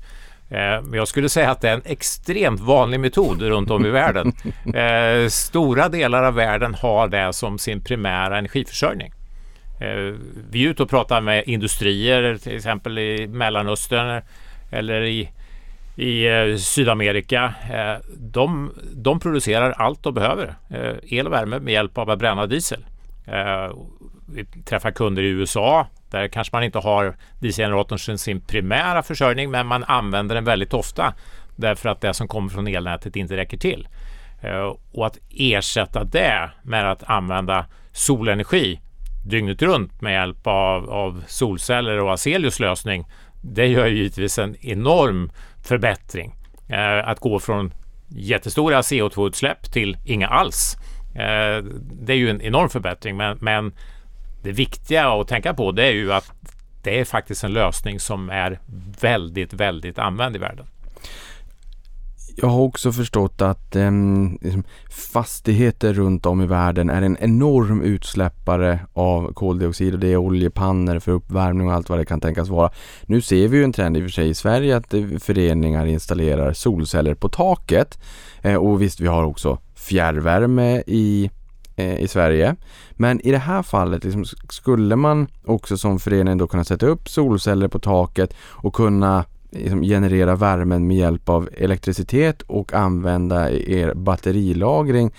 Eh, 0.52 0.82
men 0.82 0.94
jag 0.94 1.08
skulle 1.08 1.30
säga 1.30 1.52
att 1.52 1.62
det 1.62 1.70
är 1.70 1.74
en 1.74 1.82
extremt 1.86 2.60
vanlig 2.60 3.00
metod 3.00 3.42
runt 3.42 3.72
om 3.72 3.86
i 3.86 3.90
världen. 3.90 4.34
Eh, 4.76 5.28
stora 5.28 5.90
delar 5.90 6.24
av 6.24 6.34
världen 6.34 6.76
har 6.76 7.08
det 7.08 7.34
som 7.34 7.60
sin 7.60 7.82
primära 7.82 8.38
energiförsörjning. 8.38 9.14
Eh, 9.80 10.16
vi 10.52 10.66
är 10.66 10.70
ute 10.70 10.84
och 10.84 10.90
pratar 10.90 11.22
med 11.22 11.44
industrier, 11.48 12.38
till 12.38 12.56
exempel 12.56 13.00
i 13.00 13.28
Mellanöstern 13.28 14.22
eller 14.72 15.02
i, 15.02 15.30
i 15.96 16.58
Sydamerika. 16.58 17.54
De, 18.18 18.74
de 18.94 19.20
producerar 19.20 19.72
allt 19.72 20.04
de 20.04 20.14
behöver, 20.14 20.56
el 21.04 21.28
och 21.28 21.34
värme, 21.34 21.60
med 21.60 21.74
hjälp 21.74 21.98
av 21.98 22.10
att 22.10 22.20
bränna 22.20 22.46
diesel. 22.46 22.86
Vi 24.26 24.46
träffar 24.66 24.92
kunder 24.92 25.24
i 25.24 25.28
USA 25.28 25.88
där 26.12 26.28
kanske 26.28 26.56
man 26.56 26.64
inte 26.64 26.80
har 26.80 27.16
dieselgeneratorn 27.40 28.00
som 28.00 28.18
sin 28.18 28.42
primära 28.42 29.04
försörjning 29.04 29.52
men 29.52 29.68
man 29.68 29.84
använder 29.84 30.36
den 30.36 30.46
väldigt 30.46 30.74
ofta 30.74 31.14
därför 31.56 31.90
att 31.90 32.02
det 32.02 32.14
som 32.14 32.28
kommer 32.28 32.50
från 32.50 32.68
elnätet 32.68 33.16
inte 33.16 33.38
räcker 33.38 33.58
till. 33.58 33.88
Eh, 34.42 34.76
och 34.92 35.06
att 35.06 35.18
ersätta 35.30 36.04
det 36.04 36.50
med 36.64 36.92
att 36.92 37.04
använda 37.04 37.66
solenergi 37.92 38.80
dygnet 39.26 39.62
runt 39.62 40.02
med 40.02 40.14
hjälp 40.14 40.48
av, 40.48 40.90
av 40.90 41.24
solceller 41.28 42.00
och 42.00 42.14
Azelius 42.14 42.60
lösning 42.60 43.06
det 43.42 43.68
gör 43.68 43.88
givetvis 43.88 44.40
en 44.40 44.56
enorm 44.62 45.32
förbättring. 45.64 46.36
Eh, 46.70 47.10
att 47.10 47.20
gå 47.20 47.40
från 47.40 47.74
jättestora 48.08 48.82
CO2-utsläpp 48.82 49.72
till 49.72 49.98
inga 50.06 50.28
alls. 50.28 50.76
Eh, 51.16 51.64
det 52.02 52.14
är 52.14 52.18
ju 52.18 52.30
en 52.30 52.42
enorm 52.42 52.70
förbättring 52.70 53.18
men, 53.18 53.38
men 53.42 53.74
det 54.44 54.52
viktiga 54.52 55.10
att 55.10 55.28
tänka 55.28 55.54
på 55.54 55.72
det 55.72 55.86
är 55.86 55.92
ju 55.92 56.14
att 56.14 56.32
det 56.84 57.00
är 57.00 57.06
faktiskt 57.06 57.44
en 57.44 57.54
lösning 57.54 58.00
som 58.00 58.30
är 58.30 58.60
väldigt, 59.02 59.54
väldigt 59.54 60.00
använd 60.00 60.36
i 60.36 60.40
världen. 60.40 60.66
Jag 62.42 62.48
har 62.48 62.60
också 62.60 62.92
förstått 62.92 63.42
att 63.42 63.76
eh, 63.76 63.92
fastigheter 64.90 65.94
runt 65.94 66.26
om 66.26 66.42
i 66.42 66.46
världen 66.46 66.90
är 66.90 67.02
en 67.02 67.18
enorm 67.20 67.82
utsläppare 67.82 68.80
av 68.94 69.34
koldioxid 69.34 69.94
och 69.94 70.00
det 70.00 70.08
är 70.08 70.18
oljepannor 70.18 71.00
för 71.00 71.12
uppvärmning 71.12 71.68
och 71.68 71.74
allt 71.74 71.90
vad 71.90 72.00
det 72.00 72.06
kan 72.06 72.22
tänkas 72.22 72.50
vara. 72.50 72.72
Nu 73.06 73.22
ser 73.22 73.48
vi 73.48 73.58
ju 73.58 73.64
en 73.64 73.74
trend 73.74 73.98
i 73.98 74.00
och 74.00 74.04
för 74.04 74.12
sig 74.12 74.30
i 74.30 74.34
Sverige 74.34 74.78
att 74.78 74.94
eh, 74.94 75.04
föreningar 75.20 75.86
installerar 75.86 76.54
solceller 76.54 77.16
på 77.16 77.30
taket 77.30 78.00
eh, 78.42 78.56
och 78.56 78.82
visst 78.82 79.00
vi 79.00 79.08
har 79.08 79.24
också 79.24 79.58
fjärrvärme 79.76 80.84
i 80.88 81.30
Eh, 81.80 82.00
i 82.00 82.08
Sverige. 82.08 82.56
Men 82.92 83.22
i 83.22 83.32
det 83.32 83.38
här 83.38 83.64
fallet 83.64 84.04
liksom, 84.04 84.26
skulle 84.50 84.96
man 84.96 85.28
också 85.46 85.78
som 85.78 86.00
förening 86.00 86.38
då 86.38 86.48
kunna 86.48 86.64
sätta 86.64 86.86
upp 86.86 87.10
solceller 87.10 87.68
på 87.68 87.80
taket 87.80 88.34
och 88.42 88.76
kunna 88.76 89.26
liksom, 89.52 89.82
generera 89.82 90.36
värmen 90.36 90.88
med 90.88 90.98
hjälp 90.98 91.30
av 91.30 91.50
elektricitet 91.58 92.42
och 92.42 92.74
använda 92.74 93.52
er 93.52 93.94
batterilagring. 93.94 95.12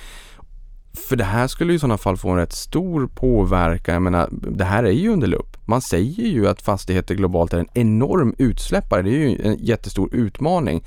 För 0.92 1.16
det 1.16 1.25
här 1.25 1.46
skulle 1.46 1.73
i 1.73 1.79
sådana 1.79 1.99
fall 1.99 2.16
få 2.16 2.29
en 2.31 2.37
rätt 2.37 2.53
stor 2.53 3.07
påverkan. 3.07 3.92
Jag 3.92 4.03
menar, 4.03 4.29
det 4.31 4.64
här 4.64 4.85
är 4.85 4.90
ju 4.90 5.09
under 5.09 5.27
lupp. 5.27 5.57
Man 5.64 5.83
säger 5.83 6.27
ju 6.27 6.49
att 6.49 6.62
fastigheter 6.62 7.14
globalt 7.14 7.53
är 7.53 7.59
en 7.59 7.68
enorm 7.75 8.35
utsläppare. 8.38 9.03
Det 9.03 9.11
är 9.11 9.29
ju 9.29 9.40
en 9.42 9.57
jättestor 9.59 10.14
utmaning. 10.14 10.85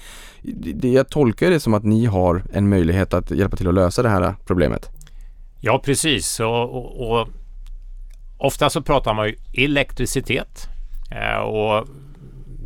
Jag 0.81 1.09
tolkar 1.09 1.49
det 1.49 1.59
som 1.59 1.73
att 1.73 1.83
ni 1.83 2.05
har 2.05 2.43
en 2.53 2.69
möjlighet 2.69 3.13
att 3.13 3.31
hjälpa 3.31 3.57
till 3.57 3.67
att 3.67 3.73
lösa 3.73 4.03
det 4.03 4.09
här 4.09 4.35
problemet. 4.45 5.02
Ja, 5.65 5.79
precis. 5.79 6.39
Och, 6.39 6.75
och, 6.75 7.11
och, 7.11 7.27
ofta 8.37 8.69
så 8.69 8.81
pratar 8.81 9.13
man 9.13 9.27
ju 9.27 9.35
elektricitet 9.53 10.67
eh, 11.11 11.37
och 11.37 11.87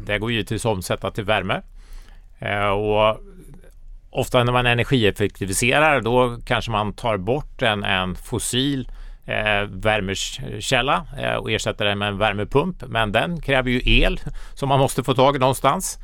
det 0.06 0.20
går 0.20 0.32
givetvis 0.32 0.66
att 0.66 0.72
omsätta 0.72 1.12
till 1.12 1.24
värme. 1.24 1.62
Eh, 2.40 2.68
och 2.68 3.18
ofta 4.10 4.44
när 4.44 4.54
man 4.54 4.66
energieffektiviserar 4.66 6.02
då 6.02 6.38
kanske 6.46 6.72
man 6.72 6.94
tar 6.94 7.18
bort 7.18 7.62
en, 7.62 7.84
en 7.84 8.16
fossil 8.16 8.92
eh, 9.26 9.70
värmekälla 9.70 11.06
eh, 11.18 11.36
och 11.36 11.52
ersätter 11.52 11.86
den 11.86 12.00
med 12.00 12.08
en 12.08 12.18
värmepump. 12.18 12.84
Men 12.88 13.12
den 13.12 13.42
kräver 13.42 13.70
ju 13.70 13.82
el 13.86 14.20
som 14.54 14.70
man 14.70 14.80
måste 14.80 15.04
få 15.04 15.14
tag 15.14 15.36
i 15.36 15.40
någonstans. 15.40 16.00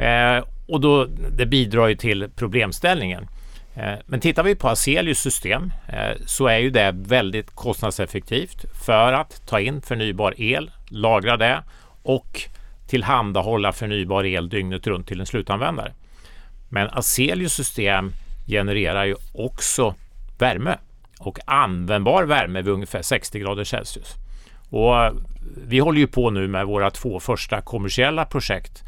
Eh, 0.00 0.44
och 0.68 0.80
då, 0.80 1.04
det 1.36 1.46
bidrar 1.46 1.88
ju 1.88 1.94
till 1.94 2.30
problemställningen. 2.36 3.28
Eh, 3.74 3.94
men 4.06 4.20
tittar 4.20 4.42
vi 4.42 4.54
på 4.54 4.68
Azelius 4.68 5.18
system 5.18 5.72
eh, 5.88 6.16
så 6.26 6.46
är 6.46 6.58
ju 6.58 6.70
det 6.70 6.92
väldigt 6.94 7.50
kostnadseffektivt 7.50 8.64
för 8.86 9.12
att 9.12 9.46
ta 9.46 9.60
in 9.60 9.82
förnybar 9.82 10.34
el, 10.36 10.70
lagra 10.88 11.36
det 11.36 11.62
och 12.02 12.40
tillhandahålla 12.86 13.72
förnybar 13.72 14.24
el 14.24 14.48
dygnet 14.48 14.86
runt 14.86 15.08
till 15.08 15.20
en 15.20 15.26
slutanvändare. 15.26 15.92
Men 16.68 16.88
Azelius 16.90 17.54
system 17.54 18.12
genererar 18.46 19.04
ju 19.04 19.14
också 19.34 19.94
värme 20.38 20.78
och 21.18 21.38
användbar 21.44 22.24
värme 22.24 22.62
vid 22.62 22.72
ungefär 22.72 23.02
60 23.02 23.38
grader 23.38 23.64
Celsius. 23.64 24.14
Och 24.70 25.04
eh, 25.04 25.12
vi 25.66 25.78
håller 25.78 25.98
ju 25.98 26.06
på 26.06 26.30
nu 26.30 26.48
med 26.48 26.66
våra 26.66 26.90
två 26.90 27.20
första 27.20 27.60
kommersiella 27.60 28.24
projekt 28.24 28.84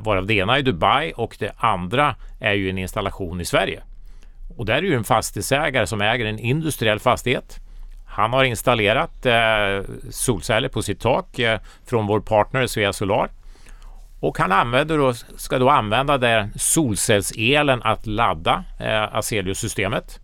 varav 0.00 0.26
det 0.26 0.34
ena 0.34 0.58
är 0.58 0.62
Dubai 0.62 1.12
och 1.12 1.36
det 1.38 1.52
andra 1.56 2.14
är 2.40 2.52
ju 2.52 2.70
en 2.70 2.78
installation 2.78 3.40
i 3.40 3.44
Sverige. 3.44 3.82
Och 4.56 4.66
där 4.66 4.74
är 4.74 4.82
ju 4.82 4.94
en 4.94 5.04
fastighetsägare 5.04 5.86
som 5.86 6.00
äger 6.00 6.24
en 6.24 6.38
industriell 6.38 6.98
fastighet. 6.98 7.60
Han 8.06 8.32
har 8.32 8.44
installerat 8.44 9.26
eh, 9.26 9.94
solceller 10.10 10.68
på 10.68 10.82
sitt 10.82 11.00
tak 11.00 11.38
eh, 11.38 11.60
från 11.86 12.06
vår 12.06 12.20
partner 12.20 12.66
Svea 12.66 12.92
Solar. 12.92 13.30
Och 14.20 14.38
han 14.38 14.52
använder 14.52 14.98
då, 14.98 15.14
ska 15.36 15.58
då 15.58 15.70
använda 15.70 16.18
den 16.18 16.52
solcellselen 16.56 17.82
att 17.82 18.06
ladda 18.06 18.64
eh, 18.80 19.16
Azelius-systemet. 19.16 20.20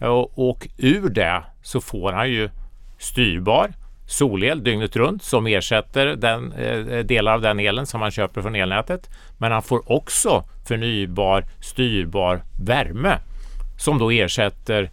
Och, 0.00 0.48
och 0.48 0.68
ur 0.76 1.08
det 1.08 1.42
så 1.62 1.80
får 1.80 2.12
han 2.12 2.30
ju 2.30 2.50
styrbar 2.98 3.72
solel 4.06 4.64
dygnet 4.64 4.96
runt 4.96 5.22
som 5.22 5.46
ersätter 5.46 6.06
den, 6.06 6.52
eh, 6.52 6.98
delar 7.04 7.32
av 7.32 7.40
den 7.40 7.60
elen 7.60 7.86
som 7.86 8.00
man 8.00 8.10
köper 8.10 8.42
från 8.42 8.54
elnätet. 8.54 9.10
Men 9.38 9.52
han 9.52 9.62
får 9.62 9.92
också 9.92 10.44
förnybar 10.68 11.44
styrbar 11.60 12.42
värme 12.60 13.18
som 13.78 13.98
då 13.98 14.10
ersätter 14.10 14.90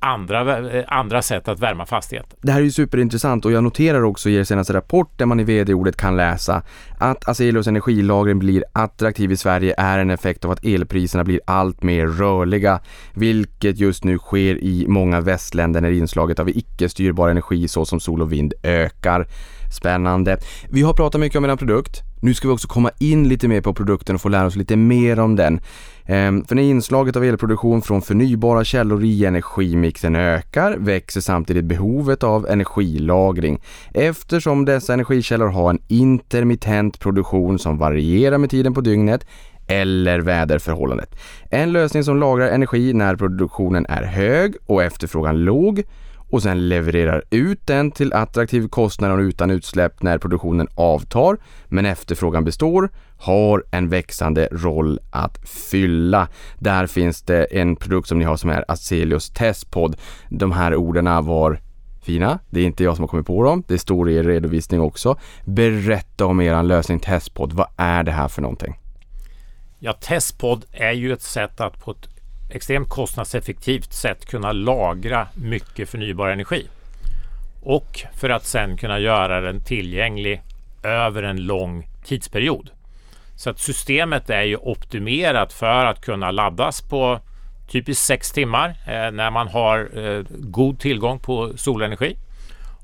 andra, 0.00 0.70
eh, 0.70 0.84
andra 0.88 1.22
sätt 1.22 1.48
att 1.48 1.60
värma 1.60 1.86
fastigheter. 1.86 2.38
Det 2.42 2.52
här 2.52 2.60
är 2.60 2.64
ju 2.64 2.70
superintressant 2.70 3.44
och 3.44 3.52
jag 3.52 3.64
noterar 3.64 4.02
också 4.02 4.28
i 4.28 4.34
er 4.34 4.44
senaste 4.44 4.72
rapport 4.72 5.18
där 5.18 5.26
man 5.26 5.40
i 5.40 5.44
vd-ordet 5.44 5.96
kan 5.96 6.16
läsa 6.16 6.62
att 6.98 7.16
alltså, 7.16 7.30
Aselius 7.30 7.66
energilagring 7.66 8.38
blir 8.38 8.64
attraktiv 8.72 9.32
i 9.32 9.36
Sverige 9.36 9.74
är 9.78 9.98
en 9.98 10.10
effekt 10.10 10.44
av 10.44 10.50
att 10.50 10.64
elpriserna 10.64 11.24
blir 11.24 11.40
allt 11.46 11.82
mer 11.82 12.06
rörliga, 12.06 12.80
vilket 13.14 13.78
just 13.78 14.04
nu 14.04 14.18
sker 14.18 14.64
i 14.64 14.84
många 14.88 15.20
västländer 15.20 15.80
när 15.80 15.90
inslaget 15.90 16.38
av 16.38 16.48
icke-styrbar 16.48 17.28
energi 17.28 17.68
såsom 17.68 18.00
sol 18.00 18.22
och 18.22 18.32
vind 18.32 18.54
ökar. 18.62 19.26
Spännande. 19.76 20.38
Vi 20.70 20.82
har 20.82 20.92
pratat 20.92 21.20
mycket 21.20 21.38
om 21.38 21.44
er 21.44 21.56
produkt. 21.56 22.02
Nu 22.20 22.34
ska 22.34 22.48
vi 22.48 22.54
också 22.54 22.68
komma 22.68 22.90
in 22.98 23.28
lite 23.28 23.48
mer 23.48 23.60
på 23.60 23.74
produkten 23.74 24.14
och 24.14 24.20
få 24.20 24.28
lära 24.28 24.46
oss 24.46 24.56
lite 24.56 24.76
mer 24.76 25.18
om 25.18 25.36
den. 25.36 25.60
Ehm, 26.08 26.44
för 26.44 26.54
när 26.54 26.62
inslaget 26.62 27.16
av 27.16 27.24
elproduktion 27.24 27.82
från 27.82 28.02
förnybara 28.02 28.64
källor 28.64 29.04
i 29.04 29.24
energimixen 29.24 30.16
ökar 30.16 30.76
växer 30.78 31.20
samtidigt 31.20 31.64
behovet 31.64 32.22
av 32.22 32.46
energilagring 32.46 33.60
eftersom 33.94 34.64
dessa 34.64 34.94
energikällor 34.94 35.48
har 35.48 35.70
en 35.70 35.78
intermittent 35.88 36.98
produktion 36.98 37.58
som 37.58 37.78
varierar 37.78 38.38
med 38.38 38.50
tiden 38.50 38.74
på 38.74 38.80
dygnet 38.80 39.26
eller 39.68 40.18
väderförhållandet. 40.18 41.16
En 41.50 41.72
lösning 41.72 42.04
som 42.04 42.20
lagrar 42.20 42.48
energi 42.48 42.92
när 42.92 43.16
produktionen 43.16 43.86
är 43.88 44.02
hög 44.02 44.54
och 44.66 44.82
efterfrågan 44.82 45.44
låg 45.44 45.82
och 46.30 46.42
sen 46.42 46.68
levererar 46.68 47.22
ut 47.30 47.66
den 47.66 47.90
till 47.90 48.12
attraktiv 48.12 48.68
kostnad 48.68 49.12
och 49.12 49.18
utan 49.18 49.50
utsläpp 49.50 50.02
när 50.02 50.18
produktionen 50.18 50.68
avtar 50.74 51.36
men 51.68 51.86
efterfrågan 51.86 52.44
består 52.44 52.90
har 53.18 53.64
en 53.70 53.88
växande 53.88 54.48
roll 54.52 55.00
att 55.10 55.48
fylla. 55.48 56.28
Där 56.58 56.86
finns 56.86 57.22
det 57.22 57.44
en 57.44 57.76
produkt 57.76 58.08
som 58.08 58.18
ni 58.18 58.24
har 58.24 58.36
som 58.36 58.50
är 58.50 58.64
Azelius 58.68 59.30
Testpod. 59.30 59.96
De 60.28 60.52
här 60.52 60.74
orden 60.74 61.24
var 61.26 61.60
fina. 62.02 62.38
Det 62.50 62.60
är 62.60 62.64
inte 62.64 62.84
jag 62.84 62.96
som 62.96 63.02
har 63.02 63.08
kommit 63.08 63.26
på 63.26 63.42
dem. 63.42 63.62
Det 63.66 63.78
står 63.78 64.10
i 64.10 64.16
er 64.16 64.24
redovisning 64.24 64.80
också. 64.80 65.18
Berätta 65.44 66.26
om 66.26 66.40
er 66.40 66.62
lösning 66.62 67.00
Testpod. 67.00 67.52
Vad 67.52 67.68
är 67.76 68.02
det 68.02 68.12
här 68.12 68.28
för 68.28 68.42
någonting? 68.42 68.74
Ja, 69.78 69.92
Testpod 69.92 70.64
är 70.72 70.92
ju 70.92 71.12
ett 71.12 71.22
sätt 71.22 71.60
att 71.60 71.84
på 71.84 71.90
ett 71.90 72.08
extremt 72.50 72.88
kostnadseffektivt 72.88 73.92
sätt 73.92 74.26
kunna 74.26 74.52
lagra 74.52 75.28
mycket 75.34 75.88
förnybar 75.88 76.28
energi. 76.28 76.66
Och 77.62 78.00
för 78.20 78.30
att 78.30 78.44
sen 78.44 78.76
kunna 78.76 78.98
göra 78.98 79.40
den 79.40 79.60
tillgänglig 79.60 80.42
över 80.82 81.22
en 81.22 81.36
lång 81.36 81.88
tidsperiod. 82.04 82.70
Så 83.36 83.50
att 83.50 83.58
systemet 83.58 84.30
är 84.30 84.42
ju 84.42 84.56
optimerat 84.56 85.52
för 85.52 85.84
att 85.84 86.00
kunna 86.00 86.30
laddas 86.30 86.82
på 86.82 87.20
typiskt 87.68 88.04
6 88.04 88.32
timmar 88.32 88.68
eh, 88.68 89.10
när 89.12 89.30
man 89.30 89.48
har 89.48 89.98
eh, 89.98 90.24
god 90.30 90.78
tillgång 90.78 91.18
på 91.18 91.52
solenergi. 91.56 92.16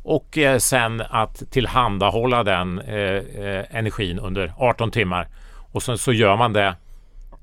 Och 0.02 0.38
eh, 0.38 0.58
sen 0.58 1.02
att 1.10 1.42
tillhandahålla 1.50 2.44
den 2.44 2.78
eh, 2.78 2.96
eh, 2.96 3.64
energin 3.70 4.18
under 4.18 4.52
18 4.56 4.90
timmar. 4.90 5.28
Och 5.72 5.82
sen 5.82 5.98
så 5.98 6.12
gör 6.12 6.36
man 6.36 6.52
det 6.52 6.74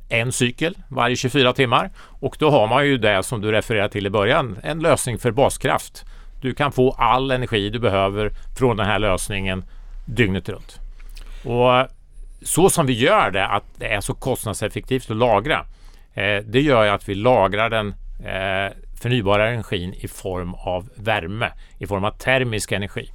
en 0.10 0.32
cykel 0.32 0.78
varje 0.88 1.16
24 1.16 1.54
timmar 1.54 1.90
och 1.98 2.36
då 2.40 2.50
har 2.50 2.68
man 2.68 2.86
ju 2.86 2.98
det 2.98 3.24
som 3.24 3.42
du 3.42 3.52
refererade 3.52 3.90
till 3.90 4.06
i 4.06 4.10
början, 4.10 4.58
en 4.64 4.80
lösning 4.80 5.18
för 5.18 5.32
baskraft. 5.32 6.06
Du 6.42 6.54
kan 6.54 6.72
få 6.72 6.92
all 6.92 7.32
energi 7.32 7.70
du 7.70 7.80
behöver 7.80 8.32
från 8.58 8.78
den 8.78 8.86
här 8.86 9.00
lösningen 9.00 9.66
dygnet 10.06 10.50
runt. 10.50 10.80
Och 11.44 11.99
så 12.42 12.70
som 12.70 12.86
vi 12.86 12.94
gör 12.94 13.32
det, 13.32 13.48
att 13.48 13.64
det 13.78 13.94
är 13.94 14.02
så 14.02 14.14
kostnadseffektivt 14.14 15.12
att 15.12 15.18
lagra, 15.18 15.66
eh, 16.14 16.38
det 16.46 16.62
gör 16.62 16.84
ju 16.84 16.90
att 16.90 17.10
vi 17.10 17.16
lagrar 17.16 17.70
den 17.70 17.88
eh, 18.20 18.74
förnybara 19.02 19.50
energin 19.50 19.94
i 19.94 20.08
form 20.08 20.54
av 20.54 20.90
värme, 20.96 21.52
i 21.78 21.88
form 21.88 22.04
av 22.04 22.12
termisk 22.12 22.72
energi. 22.72 23.12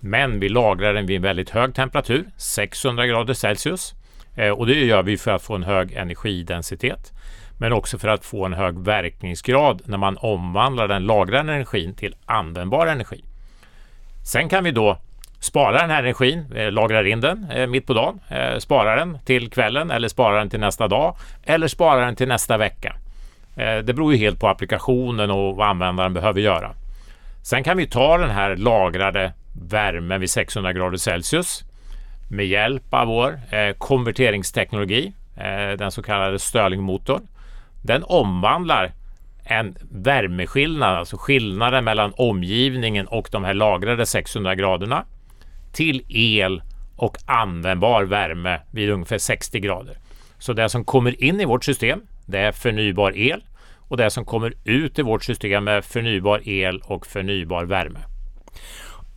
Men 0.00 0.40
vi 0.40 0.48
lagrar 0.48 0.94
den 0.94 1.06
vid 1.06 1.16
en 1.16 1.22
väldigt 1.22 1.50
hög 1.50 1.74
temperatur, 1.74 2.24
600 2.36 3.06
grader 3.06 3.34
Celsius. 3.34 3.94
Eh, 4.36 4.50
och 4.50 4.66
det 4.66 4.84
gör 4.84 5.02
vi 5.02 5.16
för 5.16 5.30
att 5.30 5.42
få 5.42 5.54
en 5.54 5.62
hög 5.62 5.92
energidensitet. 5.92 7.12
Men 7.58 7.72
också 7.72 7.98
för 7.98 8.08
att 8.08 8.24
få 8.24 8.44
en 8.44 8.52
hög 8.52 8.78
verkningsgrad 8.78 9.82
när 9.84 9.98
man 9.98 10.16
omvandlar 10.16 10.88
den 10.88 11.06
lagrade 11.06 11.52
energin 11.52 11.94
till 11.94 12.16
användbar 12.26 12.86
energi. 12.86 13.24
Sen 14.24 14.48
kan 14.48 14.64
vi 14.64 14.70
då 14.70 14.98
spara 15.40 15.80
den 15.80 15.90
här 15.90 16.02
energin, 16.02 16.52
eh, 16.54 16.72
lagrar 16.72 17.04
in 17.04 17.20
den 17.20 17.50
eh, 17.50 17.66
mitt 17.66 17.86
på 17.86 17.94
dagen, 17.94 18.20
eh, 18.28 18.58
sparar 18.58 18.96
den 18.96 19.18
till 19.24 19.50
kvällen 19.50 19.90
eller 19.90 20.08
sparar 20.08 20.38
den 20.38 20.50
till 20.50 20.60
nästa 20.60 20.88
dag 20.88 21.16
eller 21.44 21.68
sparar 21.68 22.06
den 22.06 22.16
till 22.16 22.28
nästa 22.28 22.56
vecka. 22.56 22.96
Det 23.84 23.94
beror 23.94 24.12
ju 24.12 24.18
helt 24.18 24.40
på 24.40 24.48
applikationen 24.48 25.30
och 25.30 25.56
vad 25.56 25.68
användaren 25.68 26.14
behöver 26.14 26.40
göra. 26.40 26.74
Sen 27.42 27.64
kan 27.64 27.76
vi 27.76 27.86
ta 27.86 28.18
den 28.18 28.30
här 28.30 28.56
lagrade 28.56 29.32
värmen 29.70 30.20
vid 30.20 30.30
600 30.30 30.72
grader 30.72 30.96
Celsius 30.96 31.64
med 32.30 32.46
hjälp 32.46 32.94
av 32.94 33.06
vår 33.06 33.40
konverteringsteknologi, 33.78 35.12
den 35.78 35.90
så 35.90 36.02
kallade 36.02 36.38
Stirlingmotorn. 36.38 37.22
Den 37.82 38.04
omvandlar 38.04 38.92
en 39.44 39.76
värmeskillnad, 39.90 40.96
alltså 40.96 41.16
skillnaden 41.16 41.84
mellan 41.84 42.12
omgivningen 42.16 43.06
och 43.06 43.28
de 43.32 43.44
här 43.44 43.54
lagrade 43.54 44.06
600 44.06 44.54
graderna 44.54 45.04
till 45.72 46.04
el 46.08 46.62
och 46.96 47.16
användbar 47.26 48.04
värme 48.04 48.60
vid 48.70 48.90
ungefär 48.90 49.18
60 49.18 49.60
grader. 49.60 49.98
Så 50.38 50.52
det 50.52 50.68
som 50.68 50.84
kommer 50.84 51.24
in 51.24 51.40
i 51.40 51.44
vårt 51.44 51.64
system, 51.64 52.00
det 52.26 52.38
är 52.38 52.52
förnybar 52.52 53.16
el 53.16 53.44
och 53.88 53.96
det 53.96 54.10
som 54.10 54.24
kommer 54.24 54.54
ut 54.64 54.98
i 54.98 55.02
vårt 55.02 55.24
system 55.24 55.68
är 55.68 55.80
förnybar 55.80 56.48
el 56.48 56.80
och 56.84 57.06
förnybar 57.06 57.64
värme. 57.64 58.00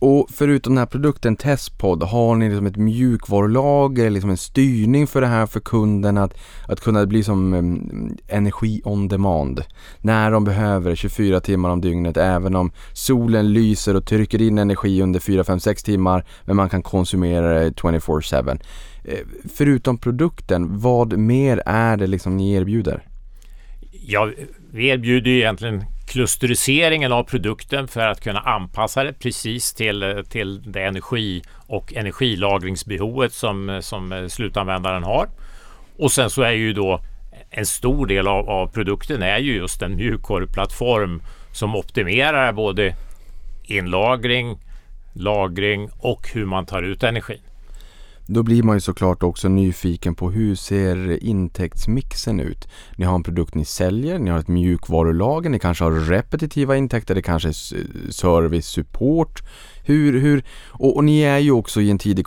Och 0.04 0.30
förutom 0.30 0.74
den 0.74 0.78
här 0.78 0.86
produkten 0.86 1.36
Testpod, 1.36 2.02
har 2.02 2.34
ni 2.34 2.48
liksom 2.48 2.66
ett 2.66 2.76
mjukvarulager, 2.76 4.10
liksom 4.10 4.30
en 4.30 4.36
styrning 4.36 5.06
för 5.06 5.20
det 5.20 5.26
här 5.26 5.46
för 5.46 5.60
kunden 5.60 6.18
att, 6.18 6.38
att 6.68 6.80
kunna 6.80 7.06
bli 7.06 7.22
som 7.22 7.54
um, 7.54 8.16
energi 8.28 8.80
on 8.84 9.08
demand? 9.08 9.64
När 10.00 10.30
de 10.30 10.44
behöver 10.44 10.94
24 10.94 11.40
timmar 11.40 11.70
om 11.70 11.80
dygnet, 11.80 12.16
även 12.16 12.56
om 12.56 12.72
solen 12.92 13.52
lyser 13.52 13.96
och 13.96 14.06
trycker 14.06 14.42
in 14.42 14.58
energi 14.58 15.02
under 15.02 15.20
4, 15.20 15.44
5, 15.44 15.60
6 15.60 15.82
timmar, 15.82 16.24
men 16.44 16.56
man 16.56 16.68
kan 16.68 16.82
konsumera 16.82 17.60
det 17.60 17.70
24-7. 17.70 18.60
Eh, 19.04 19.18
förutom 19.54 19.98
produkten, 19.98 20.78
vad 20.78 21.18
mer 21.18 21.62
är 21.66 21.96
det 21.96 22.06
liksom 22.06 22.36
ni 22.36 22.52
erbjuder? 22.52 23.06
Ja, 24.06 24.30
vi 24.72 24.88
erbjuder 24.88 25.30
egentligen 25.30 25.84
klusteriseringen 26.12 27.12
av 27.12 27.24
produkten 27.24 27.88
för 27.88 28.00
att 28.00 28.20
kunna 28.20 28.40
anpassa 28.40 29.04
det 29.04 29.12
precis 29.12 29.72
till, 29.72 30.24
till 30.28 30.72
det 30.72 30.82
energi 30.82 31.42
och 31.66 31.94
energilagringsbehovet 31.94 33.32
som, 33.32 33.78
som 33.82 34.28
slutanvändaren 34.30 35.02
har. 35.02 35.28
Och 35.98 36.12
sen 36.12 36.30
så 36.30 36.42
är 36.42 36.50
ju 36.50 36.72
då 36.72 37.00
en 37.50 37.66
stor 37.66 38.06
del 38.06 38.28
av, 38.28 38.50
av 38.50 38.66
produkten 38.66 39.22
är 39.22 39.38
ju 39.38 39.56
just 39.56 39.82
en 39.82 39.96
mjukvaruplattform 39.96 41.22
som 41.52 41.76
optimerar 41.76 42.52
både 42.52 42.94
inlagring, 43.64 44.58
lagring 45.12 45.88
och 45.98 46.28
hur 46.32 46.46
man 46.46 46.66
tar 46.66 46.82
ut 46.82 47.02
energin. 47.02 47.42
Då 48.26 48.42
blir 48.42 48.62
man 48.62 48.76
ju 48.76 48.80
såklart 48.80 49.22
också 49.22 49.48
nyfiken 49.48 50.14
på 50.14 50.30
hur 50.30 50.54
ser 50.54 51.24
intäktsmixen 51.24 52.40
ut? 52.40 52.68
Ni 52.96 53.04
har 53.04 53.14
en 53.14 53.22
produkt 53.22 53.54
ni 53.54 53.64
säljer, 53.64 54.18
ni 54.18 54.30
har 54.30 54.38
ett 54.38 54.48
mjukvarulager, 54.48 55.50
ni 55.50 55.58
kanske 55.58 55.84
har 55.84 55.92
repetitiva 55.92 56.76
intäkter, 56.76 57.14
det 57.14 57.22
kanske 57.22 57.48
är 57.48 58.10
service, 58.10 58.66
support. 58.66 59.42
Hur, 59.84 60.20
hur, 60.20 60.44
och, 60.70 60.96
och 60.96 61.04
ni 61.04 61.20
är 61.20 61.38
ju 61.38 61.50
också 61.50 61.80
i 61.80 61.90
en 61.90 61.98
tidig 61.98 62.26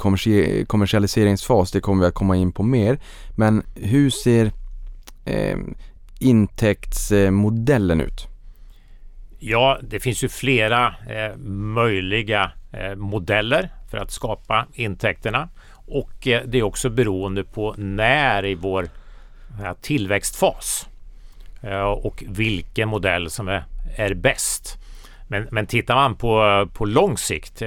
kommersialiseringsfas, 0.68 1.72
det 1.72 1.80
kommer 1.80 2.02
vi 2.02 2.08
att 2.08 2.14
komma 2.14 2.36
in 2.36 2.52
på 2.52 2.64
mer. 2.64 3.00
Men 3.36 3.64
hur 3.76 4.10
ser 4.10 4.52
eh, 5.26 5.58
intäktsmodellen 6.20 8.02
ut? 8.02 8.28
Ja, 9.40 9.80
det 9.84 10.00
finns 10.00 10.24
ju 10.24 10.30
flera 10.30 10.88
eh, 10.88 11.38
möjliga 11.48 12.52
eh, 12.72 12.96
modeller 12.96 13.70
för 13.92 13.98
att 13.98 14.12
skapa 14.12 14.68
intäkterna. 14.74 15.50
Och 15.88 16.28
eh, 16.28 16.44
det 16.46 16.58
är 16.58 16.64
också 16.64 16.90
beroende 16.90 17.44
på 17.44 17.76
när 17.78 18.46
i 18.46 18.56
vår 18.56 18.90
eh, 19.64 19.74
tillväxtfas 19.82 20.90
eh, 21.62 21.82
och 21.82 22.24
vilken 22.28 22.90
modell 22.90 23.30
som 23.30 23.48
är, 23.48 23.64
är 23.96 24.14
bäst. 24.14 24.78
Men, 25.28 25.48
men 25.52 25.68
tittar 25.68 25.96
man 25.96 26.16
på, 26.16 26.68
på 26.74 26.86
lång 26.86 27.18
sikt, 27.18 27.62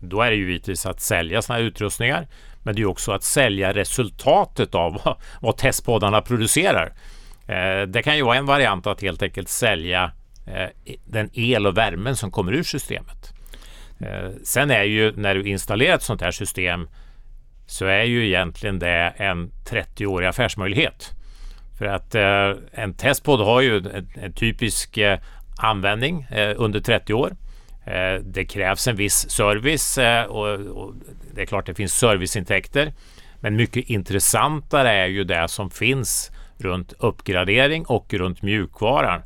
då 0.00 0.22
är 0.22 0.30
det 0.30 0.36
ju 0.36 0.46
givetvis 0.46 0.86
att 0.86 1.00
sälja 1.00 1.42
sådana 1.42 1.62
här 1.62 1.68
utrustningar. 1.68 2.28
Men 2.62 2.74
det 2.74 2.82
är 2.82 2.86
också 2.86 3.12
att 3.12 3.22
sälja 3.22 3.72
resultatet 3.72 4.74
av 4.74 5.00
vad, 5.04 5.16
vad 5.40 5.56
testpoddarna 5.56 6.22
producerar. 6.22 6.92
Det 7.86 8.02
kan 8.04 8.16
ju 8.16 8.22
vara 8.22 8.36
en 8.36 8.46
variant 8.46 8.86
att 8.86 9.02
helt 9.02 9.22
enkelt 9.22 9.48
sälja 9.48 10.12
den 11.04 11.30
el 11.32 11.66
och 11.66 11.76
värmen 11.76 12.16
som 12.16 12.30
kommer 12.30 12.52
ur 12.52 12.62
systemet. 12.62 13.32
Sen 14.44 14.70
är 14.70 14.82
ju 14.82 15.12
när 15.16 15.34
du 15.34 15.48
installerar 15.48 15.94
ett 15.94 16.02
sådant 16.02 16.22
här 16.22 16.30
system 16.30 16.88
så 17.72 17.86
är 17.86 18.02
ju 18.02 18.26
egentligen 18.26 18.78
det 18.78 19.12
en 19.16 19.50
30-årig 19.70 20.26
affärsmöjlighet. 20.26 21.10
För 21.78 21.86
att 21.86 22.14
eh, 22.14 22.52
en 22.72 22.94
testpod 22.94 23.40
har 23.40 23.60
ju 23.60 23.76
en, 23.76 24.08
en 24.14 24.32
typisk 24.32 24.98
eh, 24.98 25.18
användning 25.56 26.22
eh, 26.30 26.54
under 26.56 26.80
30 26.80 27.14
år. 27.14 27.36
Eh, 27.84 28.14
det 28.22 28.44
krävs 28.44 28.88
en 28.88 28.96
viss 28.96 29.30
service 29.30 29.98
eh, 29.98 30.24
och, 30.24 30.54
och, 30.54 30.94
det 31.34 31.42
är 31.42 31.46
klart 31.46 31.66
det 31.66 31.74
finns 31.74 31.94
serviceintäkter. 31.94 32.92
Men 33.40 33.56
mycket 33.56 33.90
intressantare 33.90 34.90
är 34.90 35.06
ju 35.06 35.24
det 35.24 35.48
som 35.48 35.70
finns 35.70 36.30
runt 36.58 36.92
uppgradering 36.98 37.84
och 37.86 38.14
runt 38.14 38.42
mjukvaran. 38.42 39.20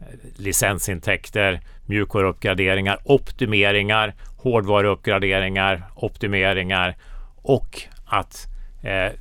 Eh, 0.00 0.06
licensintäkter, 0.36 1.60
mjukvaruuppgraderingar, 1.86 2.98
optimeringar, 3.04 4.14
hårdvaruuppgraderingar, 4.36 5.82
optimeringar 5.94 6.96
och 7.42 7.82
att 8.04 8.46
eh, 8.82 9.12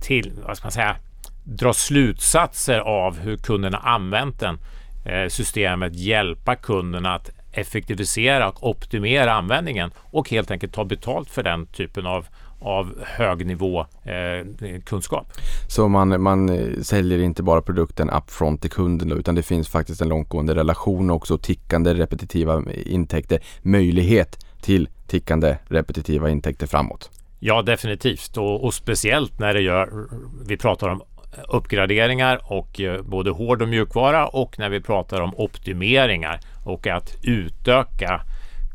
till, 0.00 0.32
vad 0.46 0.56
ska 0.56 0.66
man 0.66 0.72
säga, 0.72 0.96
dra 1.44 1.72
slutsatser 1.72 2.78
av 2.78 3.18
hur 3.18 3.36
kunderna 3.36 3.78
använt 3.78 4.40
den, 4.40 4.58
eh, 5.04 5.28
systemet, 5.28 5.94
hjälpa 5.94 6.56
kunderna 6.56 7.14
att 7.14 7.30
effektivisera 7.52 8.48
och 8.48 8.68
optimera 8.68 9.32
användningen 9.32 9.90
och 10.10 10.30
helt 10.30 10.50
enkelt 10.50 10.72
ta 10.72 10.84
betalt 10.84 11.30
för 11.30 11.42
den 11.42 11.66
typen 11.66 12.06
av 12.06 12.26
av 12.60 13.04
högnivå 13.04 13.80
eh, 13.80 14.80
kunskap. 14.84 15.32
Så 15.68 15.88
man, 15.88 16.22
man 16.22 16.48
eh, 16.48 16.80
säljer 16.82 17.18
inte 17.18 17.42
bara 17.42 17.62
produkten 17.62 18.10
upfront 18.10 18.60
till 18.60 18.70
kunden 18.70 19.08
då, 19.08 19.16
utan 19.16 19.34
det 19.34 19.42
finns 19.42 19.68
faktiskt 19.68 20.00
en 20.00 20.08
långtgående 20.08 20.54
relation 20.54 21.10
också, 21.10 21.38
tickande 21.38 21.94
repetitiva 21.94 22.62
intäkter, 22.86 23.40
möjlighet 23.62 24.46
till 24.60 24.88
tickande 25.06 25.56
repetitiva 25.68 26.30
intäkter 26.30 26.66
framåt. 26.66 27.10
Ja, 27.38 27.62
definitivt 27.62 28.36
och, 28.36 28.64
och 28.64 28.74
speciellt 28.74 29.38
när 29.38 29.54
det 29.54 29.60
gör, 29.60 30.08
vi 30.46 30.56
pratar 30.56 30.88
om 30.88 31.02
uppgraderingar 31.48 32.40
och 32.44 32.80
eh, 32.80 33.02
både 33.02 33.30
hård 33.30 33.62
och 33.62 33.68
mjukvara 33.68 34.26
och 34.26 34.58
när 34.58 34.68
vi 34.68 34.80
pratar 34.80 35.20
om 35.20 35.34
optimeringar 35.36 36.40
och 36.64 36.86
att 36.86 37.16
utöka 37.22 38.20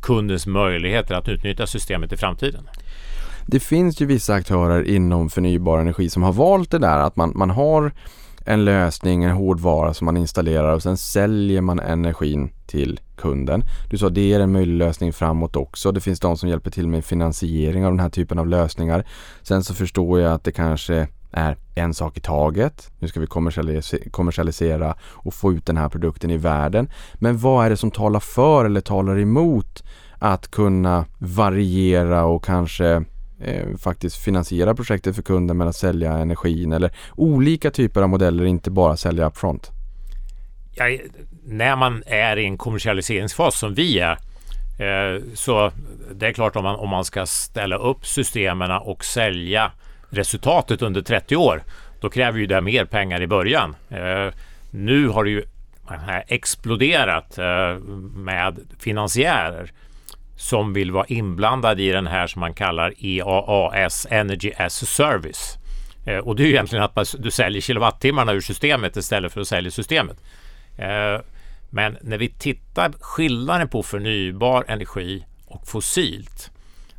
kundens 0.01 0.47
möjligheter 0.47 1.15
att 1.15 1.29
utnyttja 1.29 1.67
systemet 1.67 2.13
i 2.13 2.17
framtiden. 2.17 2.69
Det 3.45 3.59
finns 3.59 4.01
ju 4.01 4.05
vissa 4.05 4.33
aktörer 4.33 4.83
inom 4.83 5.29
förnybar 5.29 5.79
energi 5.79 6.09
som 6.09 6.23
har 6.23 6.33
valt 6.33 6.71
det 6.71 6.79
där 6.79 6.99
att 6.99 7.15
man, 7.15 7.31
man 7.35 7.49
har 7.49 7.91
en 8.45 8.65
lösning, 8.65 9.23
en 9.23 9.31
hårdvara 9.31 9.93
som 9.93 10.05
man 10.05 10.17
installerar 10.17 10.73
och 10.73 10.83
sen 10.83 10.97
säljer 10.97 11.61
man 11.61 11.79
energin 11.79 12.49
till 12.67 12.99
kunden. 13.15 13.63
Du 13.89 13.97
sa 13.97 14.09
det 14.09 14.33
är 14.33 14.39
en 14.39 14.51
möjlig 14.51 14.75
lösning 14.75 15.13
framåt 15.13 15.55
också. 15.55 15.91
Det 15.91 16.01
finns 16.01 16.19
de 16.19 16.37
som 16.37 16.49
hjälper 16.49 16.71
till 16.71 16.87
med 16.87 17.05
finansiering 17.05 17.85
av 17.85 17.91
den 17.91 17.99
här 17.99 18.09
typen 18.09 18.39
av 18.39 18.47
lösningar. 18.47 19.05
Sen 19.41 19.63
så 19.63 19.73
förstår 19.73 20.19
jag 20.19 20.33
att 20.33 20.43
det 20.43 20.51
kanske 20.51 21.07
är 21.31 21.57
en 21.75 21.93
sak 21.93 22.17
i 22.17 22.21
taget. 22.21 22.91
Nu 22.99 23.07
ska 23.07 23.19
vi 23.19 23.27
kommersialisera 24.11 24.95
och 25.03 25.33
få 25.33 25.53
ut 25.53 25.65
den 25.65 25.77
här 25.77 25.89
produkten 25.89 26.29
i 26.29 26.37
världen. 26.37 26.89
Men 27.13 27.37
vad 27.37 27.65
är 27.65 27.69
det 27.69 27.77
som 27.77 27.91
talar 27.91 28.19
för 28.19 28.65
eller 28.65 28.81
talar 28.81 29.19
emot 29.19 29.83
att 30.19 30.51
kunna 30.51 31.05
variera 31.19 32.25
och 32.25 32.45
kanske 32.45 33.03
eh, 33.39 33.77
faktiskt 33.77 34.17
finansiera 34.17 34.75
projektet 34.75 35.15
för 35.15 35.21
kunden 35.21 35.57
med 35.57 35.67
att 35.67 35.75
sälja 35.75 36.11
energin 36.11 36.71
eller 36.73 36.91
olika 37.15 37.71
typer 37.71 38.01
av 38.01 38.09
modeller, 38.09 38.45
inte 38.45 38.71
bara 38.71 38.97
sälja 38.97 39.27
upfront? 39.27 39.71
Ja, 40.75 40.97
när 41.45 41.75
man 41.75 42.03
är 42.05 42.37
i 42.37 42.45
en 42.45 42.57
kommersialiseringsfas 42.57 43.59
som 43.59 43.73
vi 43.73 43.99
är 43.99 44.11
eh, 44.79 45.21
så 45.33 45.71
det 46.11 46.27
är 46.27 46.33
klart 46.33 46.55
om 46.55 46.63
man, 46.63 46.75
om 46.75 46.89
man 46.89 47.05
ska 47.05 47.25
ställa 47.25 47.75
upp 47.75 48.05
systemen 48.05 48.71
och 48.71 49.05
sälja 49.05 49.71
resultatet 50.09 50.81
under 50.81 51.01
30 51.01 51.35
år 51.35 51.63
då 51.99 52.09
kräver 52.09 52.39
ju 52.39 52.45
det 52.45 52.61
mer 52.61 52.85
pengar 52.85 53.21
i 53.21 53.27
början. 53.27 53.75
Eh, 53.89 54.33
nu 54.71 55.07
har 55.07 55.23
det 55.23 55.29
ju 55.29 55.43
exploderat 56.27 57.37
eh, 57.37 57.77
med 58.15 58.59
finansiärer 58.79 59.71
som 60.43 60.73
vill 60.73 60.91
vara 60.91 61.05
inblandad 61.05 61.79
i 61.79 61.89
den 61.89 62.07
här 62.07 62.27
som 62.27 62.39
man 62.39 62.53
kallar 62.53 62.93
EAAS, 62.97 64.07
Energy 64.09 64.51
as 64.57 64.83
a 64.83 64.85
Service. 64.85 65.57
Eh, 66.05 66.17
och 66.17 66.35
det 66.35 66.43
är 66.43 66.45
ju 66.45 66.51
egentligen 66.51 66.83
att 66.83 67.15
du 67.19 67.31
säljer 67.31 67.61
kilowattimmarna 67.61 68.33
ur 68.33 68.41
systemet 68.41 68.97
istället 68.97 69.33
för 69.33 69.41
att 69.41 69.47
sälja 69.47 69.71
systemet. 69.71 70.17
Eh, 70.77 71.21
men 71.69 71.97
när 72.01 72.17
vi 72.17 72.29
tittar 72.29 72.91
skillnaden 72.99 73.67
på 73.67 73.83
förnybar 73.83 74.65
energi 74.67 75.25
och 75.45 75.67
fossilt. 75.67 76.51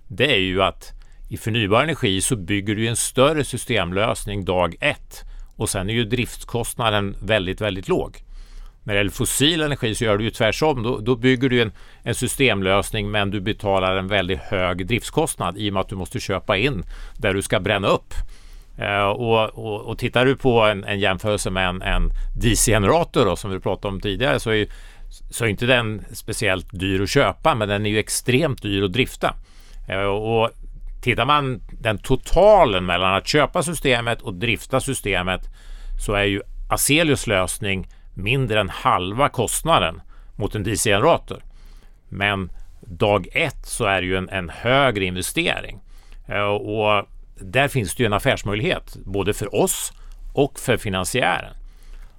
Det 0.09 0.33
är 0.33 0.41
ju 0.41 0.63
att 0.63 0.93
i 1.31 1.37
förnybar 1.37 1.83
energi 1.83 2.21
så 2.21 2.37
bygger 2.37 2.75
du 2.75 2.89
en 2.89 2.97
större 2.97 3.45
systemlösning 3.45 4.45
dag 4.45 4.75
ett 4.81 5.23
och 5.57 5.69
sen 5.69 5.91
är 5.91 5.95
ju 5.95 6.05
driftskostnaden 6.05 7.17
väldigt, 7.21 7.61
väldigt 7.61 7.89
låg. 7.89 8.24
När 8.85 8.95
det 8.95 8.99
gäller 8.99 9.11
fossil 9.11 9.61
energi 9.63 9.95
så 9.95 10.05
gör 10.05 10.19
du 10.19 10.25
ju 10.25 10.31
tvärtom. 10.31 10.83
Då, 10.83 10.99
då 10.99 11.17
bygger 11.17 11.49
du 11.49 11.63
en, 11.63 11.73
en, 12.03 12.15
systemlösning 12.15 13.11
men 13.11 13.31
du 13.31 13.41
betalar 13.41 13.97
en 13.97 14.09
väldigt 14.09 14.41
hög 14.41 14.87
driftskostnad 14.87 15.59
i 15.59 15.71
och 15.71 15.75
med 15.75 15.81
att 15.81 15.89
du 15.89 15.97
måste 15.97 16.21
köpa 16.21 16.57
in 16.57 16.85
där 17.17 17.35
du 17.35 17.43
ska 17.43 17.61
bränna 17.61 17.89
upp. 17.89 18.15
Eh, 18.79 19.05
och, 19.05 19.45
och, 19.45 19.81
och, 19.81 19.99
tittar 19.99 20.27
du 20.27 20.37
på 20.37 20.61
en, 20.61 20.85
en 20.85 21.01
jämförelse 21.01 21.51
med 21.51 21.69
en, 21.69 21.83
en 21.83 22.11
DC-generator 22.37 23.37
som 23.37 23.51
vi 23.51 23.61
pratade 23.61 23.95
om 23.95 24.01
tidigare 24.01 24.41
så 24.41 24.51
är, 24.51 24.67
så 25.31 25.45
är 25.45 25.49
inte 25.49 25.67
den 25.67 26.05
speciellt 26.13 26.67
dyr 26.73 27.03
att 27.03 27.11
köpa 27.11 27.55
men 27.55 27.69
den 27.69 27.87
är 27.87 27.91
ju 27.91 27.99
extremt 27.99 28.63
dyr 28.63 28.83
att 28.83 28.93
drifta. 28.93 29.35
Eh, 29.89 30.05
och 30.05 30.51
tittar 31.03 31.25
man 31.25 31.61
den 31.81 31.99
totalen 31.99 32.87
mellan 32.87 33.15
att 33.15 33.29
köpa 33.29 33.63
systemet 33.63 34.23
och 34.23 34.35
drifta 34.35 34.81
systemet 34.81 35.41
så 36.07 36.13
är 36.13 36.25
ju 36.25 36.41
Aselius 36.71 37.27
lösning 37.27 37.89
mindre 38.15 38.61
än 38.61 38.69
halva 38.69 39.29
kostnaden 39.29 40.03
mot 40.37 40.55
en 40.55 40.63
DC-generator. 40.63 41.43
Men 42.09 42.51
dag 42.81 43.29
ett 43.33 43.67
så 43.67 43.85
är 43.85 44.01
det 44.01 44.07
ju 44.07 44.17
en, 44.17 44.29
en 44.29 44.49
högre 44.49 45.05
investering. 45.05 45.81
Eh, 46.29 46.45
och 46.45 47.07
där 47.41 47.69
finns 47.69 47.95
det 47.95 48.03
ju 48.03 48.07
en 48.07 48.13
affärsmöjlighet 48.13 48.97
både 49.05 49.35
för 49.35 49.55
oss 49.55 49.93
och 50.33 50.59
för 50.59 50.77
finansiären. 50.77 51.55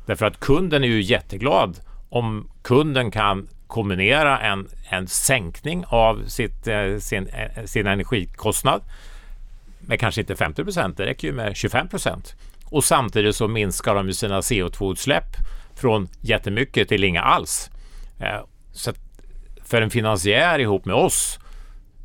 Därför 0.06 0.26
att 0.26 0.40
kunden 0.40 0.84
är 0.84 0.88
ju 0.88 1.02
jätteglad 1.02 1.80
om 2.10 2.50
kunden 2.62 3.12
kan 3.12 3.48
kombinera 3.68 4.40
en, 4.40 4.68
en 4.90 5.08
sänkning 5.08 5.86
av 5.88 6.24
sitt, 6.28 6.68
eh, 6.68 6.98
sin, 7.00 7.28
eh, 7.28 7.66
sin 7.66 7.88
energikostnad 7.88 8.82
med 9.80 10.00
kanske 10.00 10.22
inte 10.22 10.36
50 10.36 10.64
procent, 10.64 10.98
det 10.98 11.06
räcker 11.06 11.28
ju 11.28 11.34
med 11.34 11.56
25 11.56 11.88
procent. 11.88 12.36
Och 12.66 12.84
samtidigt 12.84 13.36
så 13.36 13.48
minskar 13.48 13.96
de 13.96 14.08
ju 14.08 14.14
sina 14.14 14.42
CO2-utsläpp 14.42 15.36
från 15.76 16.08
jättemycket 16.22 16.90
till 16.90 17.04
inga 17.04 17.22
alls. 17.22 17.72
Eh, 18.20 18.42
så 18.72 18.94
för 19.64 19.82
en 19.82 19.90
finansiär 19.90 20.60
ihop 20.60 20.86
med 20.86 20.96
oss 20.96 21.40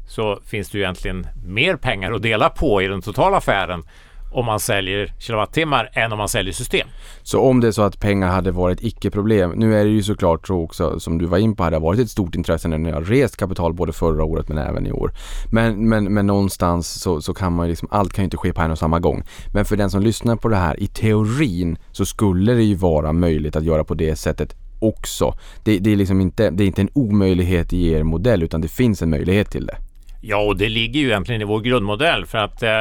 så 0.08 0.40
finns 0.46 0.70
det 0.70 0.78
ju 0.78 0.84
egentligen 0.84 1.26
mer 1.46 1.76
pengar 1.76 2.12
att 2.12 2.22
dela 2.22 2.50
på 2.50 2.82
i 2.82 2.86
den 2.86 3.02
totala 3.02 3.36
affären 3.36 3.82
om 4.30 4.46
man 4.46 4.60
säljer 4.60 5.12
kilowattimmar 5.18 5.90
än 5.92 6.12
om 6.12 6.18
man 6.18 6.28
säljer 6.28 6.52
system. 6.52 6.88
Så 7.22 7.40
om 7.40 7.60
det 7.60 7.68
är 7.68 7.72
så 7.72 7.82
att 7.82 8.00
pengar 8.00 8.28
hade 8.28 8.50
varit 8.50 8.82
icke-problem. 8.82 9.52
Nu 9.56 9.80
är 9.80 9.84
det 9.84 9.90
ju 9.90 10.02
såklart 10.02 10.46
så 10.46 10.54
också 10.54 11.00
som 11.00 11.18
du 11.18 11.26
var 11.26 11.38
in 11.38 11.56
på 11.56 11.64
hade 11.64 11.78
varit 11.78 12.00
ett 12.00 12.10
stort 12.10 12.34
intresse 12.34 12.68
när 12.68 12.78
ni 12.78 12.90
har 12.90 13.00
rest 13.00 13.36
kapital 13.36 13.74
både 13.74 13.92
förra 13.92 14.24
året 14.24 14.48
men 14.48 14.58
även 14.58 14.86
i 14.86 14.92
år. 14.92 15.12
Men, 15.52 15.88
men, 15.88 16.14
men 16.14 16.26
någonstans 16.26 17.02
så, 17.02 17.20
så 17.20 17.34
kan 17.34 17.52
man 17.52 17.66
ju 17.66 17.70
liksom, 17.70 17.88
allt 17.90 18.12
kan 18.12 18.22
ju 18.22 18.24
inte 18.24 18.36
ske 18.36 18.52
på 18.52 18.62
en 18.62 18.70
och 18.70 18.78
samma 18.78 19.00
gång. 19.00 19.22
Men 19.52 19.64
för 19.64 19.76
den 19.76 19.90
som 19.90 20.02
lyssnar 20.02 20.36
på 20.36 20.48
det 20.48 20.56
här, 20.56 20.80
i 20.82 20.86
teorin 20.86 21.78
så 21.92 22.06
skulle 22.06 22.54
det 22.54 22.62
ju 22.62 22.74
vara 22.74 23.12
möjligt 23.12 23.56
att 23.56 23.64
göra 23.64 23.84
på 23.84 23.94
det 23.94 24.16
sättet 24.16 24.56
också. 24.80 25.34
Det, 25.64 25.78
det 25.78 25.92
är 25.92 25.96
liksom 25.96 26.20
inte, 26.20 26.50
det 26.50 26.64
är 26.64 26.66
inte 26.66 26.80
en 26.80 26.90
omöjlighet 26.92 27.72
i 27.72 27.92
er 27.92 28.02
modell 28.02 28.42
utan 28.42 28.60
det 28.60 28.68
finns 28.68 29.02
en 29.02 29.10
möjlighet 29.10 29.50
till 29.50 29.66
det. 29.66 29.76
Ja, 30.20 30.36
och 30.36 30.56
det 30.56 30.68
ligger 30.68 31.00
ju 31.00 31.06
egentligen 31.06 31.40
i 31.40 31.44
vår 31.44 31.60
grundmodell 31.60 32.26
för 32.26 32.38
att 32.38 32.62
eh, 32.62 32.80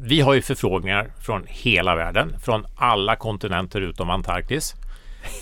vi 0.00 0.20
har 0.20 0.34
ju 0.34 0.42
förfrågningar 0.42 1.10
från 1.20 1.44
hela 1.48 1.96
världen, 1.96 2.38
från 2.44 2.66
alla 2.76 3.16
kontinenter 3.16 3.80
utom 3.80 4.10
Antarktis. 4.10 4.74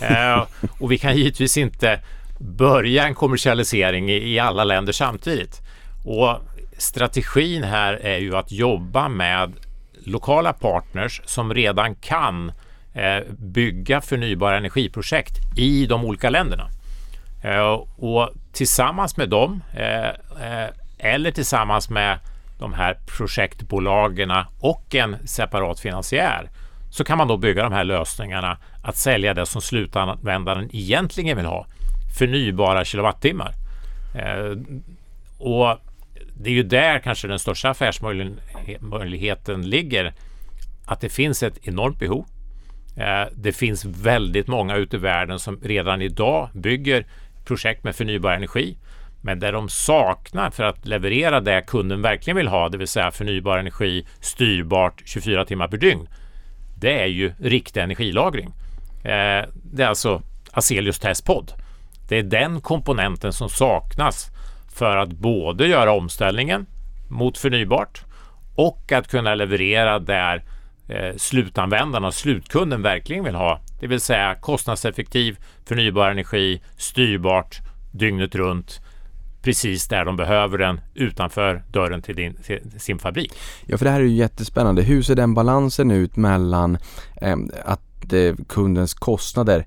eh, 0.01 0.47
och 0.79 0.91
vi 0.91 0.97
kan 0.97 1.15
givetvis 1.15 1.57
inte 1.57 1.99
börja 2.39 3.07
en 3.07 3.15
kommersialisering 3.15 4.09
i, 4.11 4.33
i 4.33 4.39
alla 4.39 4.63
länder 4.63 4.93
samtidigt. 4.93 5.61
Och 6.05 6.37
strategin 6.77 7.63
här 7.63 7.93
är 7.93 8.17
ju 8.17 8.35
att 8.35 8.51
jobba 8.51 9.09
med 9.09 9.53
lokala 10.05 10.53
partners 10.53 11.21
som 11.25 11.53
redan 11.53 11.95
kan 11.95 12.51
eh, 12.93 13.23
bygga 13.37 14.01
förnybara 14.01 14.57
energiprojekt 14.57 15.37
i 15.57 15.85
de 15.85 16.05
olika 16.05 16.29
länderna. 16.29 16.69
Eh, 17.43 17.73
och 17.97 18.29
tillsammans 18.53 19.17
med 19.17 19.29
dem 19.29 19.63
eh, 19.73 20.09
eh, 20.09 20.69
eller 20.97 21.31
tillsammans 21.31 21.89
med 21.89 22.19
de 22.59 22.73
här 22.73 22.97
projektbolagen 23.17 24.31
och 24.59 24.95
en 24.95 25.27
separat 25.27 25.79
finansiär 25.79 26.49
så 26.89 27.03
kan 27.03 27.17
man 27.17 27.27
då 27.27 27.37
bygga 27.37 27.63
de 27.63 27.73
här 27.73 27.83
lösningarna 27.83 28.57
att 28.83 28.95
sälja 28.95 29.33
det 29.33 29.45
som 29.45 29.61
slutanvändaren 29.61 30.69
egentligen 30.73 31.37
vill 31.37 31.45
ha. 31.45 31.65
Förnybara 32.19 32.85
kilowattimmar. 32.85 33.51
Eh, 34.15 34.57
och 35.37 35.79
det 36.33 36.49
är 36.49 36.53
ju 36.53 36.63
där 36.63 36.99
kanske 36.99 37.27
den 37.27 37.39
största 37.39 37.69
affärsmöjligheten 37.69 39.69
ligger. 39.69 40.13
Att 40.85 41.01
det 41.01 41.09
finns 41.09 41.43
ett 41.43 41.67
enormt 41.67 41.99
behov. 41.99 42.25
Eh, 42.97 43.27
det 43.35 43.51
finns 43.51 43.85
väldigt 43.85 44.47
många 44.47 44.75
ute 44.75 44.95
i 44.95 44.99
världen 44.99 45.39
som 45.39 45.59
redan 45.63 46.01
idag 46.01 46.49
bygger 46.53 47.05
projekt 47.45 47.83
med 47.83 47.95
förnybar 47.95 48.31
energi. 48.31 48.77
Men 49.25 49.39
det 49.39 49.51
de 49.51 49.69
saknar 49.69 50.49
för 50.49 50.63
att 50.63 50.85
leverera 50.85 51.41
det 51.41 51.61
kunden 51.61 52.01
verkligen 52.01 52.37
vill 52.37 52.47
ha, 52.47 52.69
det 52.69 52.77
vill 52.77 52.87
säga 52.87 53.11
förnybar 53.11 53.57
energi 53.57 54.05
styrbart 54.19 55.01
24 55.05 55.45
timmar 55.45 55.67
per 55.67 55.77
dygn, 55.77 56.07
det 56.79 57.01
är 57.01 57.05
ju 57.05 57.33
riktig 57.39 57.81
energilagring. 57.81 58.53
Eh, 59.03 59.45
det 59.53 59.83
är 59.83 59.87
alltså 59.87 60.21
Aselius 60.51 60.99
Testpod. 60.99 61.51
Det 62.07 62.17
är 62.17 62.23
den 62.23 62.61
komponenten 62.61 63.33
som 63.33 63.49
saknas 63.49 64.29
för 64.73 64.97
att 64.97 65.09
både 65.09 65.67
göra 65.67 65.91
omställningen 65.91 66.65
mot 67.09 67.37
förnybart 67.37 68.03
och 68.55 68.91
att 68.91 69.07
kunna 69.07 69.35
leverera 69.35 69.99
där 69.99 70.43
eh, 70.87 71.15
slutanvändarna 71.17 72.07
och 72.07 72.13
slutkunden 72.13 72.81
verkligen 72.81 73.23
vill 73.23 73.35
ha. 73.35 73.59
Det 73.79 73.87
vill 73.87 74.01
säga 74.01 74.35
kostnadseffektiv 74.35 75.37
förnybar 75.67 76.09
energi, 76.09 76.61
styrbart 76.77 77.59
dygnet 77.91 78.35
runt 78.35 78.81
precis 79.45 79.87
där 79.87 80.05
de 80.05 80.17
behöver 80.17 80.57
den 80.57 80.81
utanför 80.93 81.63
dörren 81.71 82.01
till, 82.01 82.15
din, 82.15 82.33
till 82.33 82.61
sin 82.77 82.99
fabrik. 82.99 83.33
Ja, 83.65 83.77
för 83.77 83.85
det 83.85 83.91
här 83.91 83.99
är 83.99 84.03
ju 84.03 84.15
jättespännande. 84.15 84.81
Hur 84.81 85.01
ser 85.01 85.15
den 85.15 85.33
balansen 85.33 85.91
ut 85.91 86.15
mellan 86.15 86.77
eh, 87.21 87.37
att 87.65 88.13
eh, 88.13 88.35
kundens 88.47 88.93
kostnader 88.93 89.65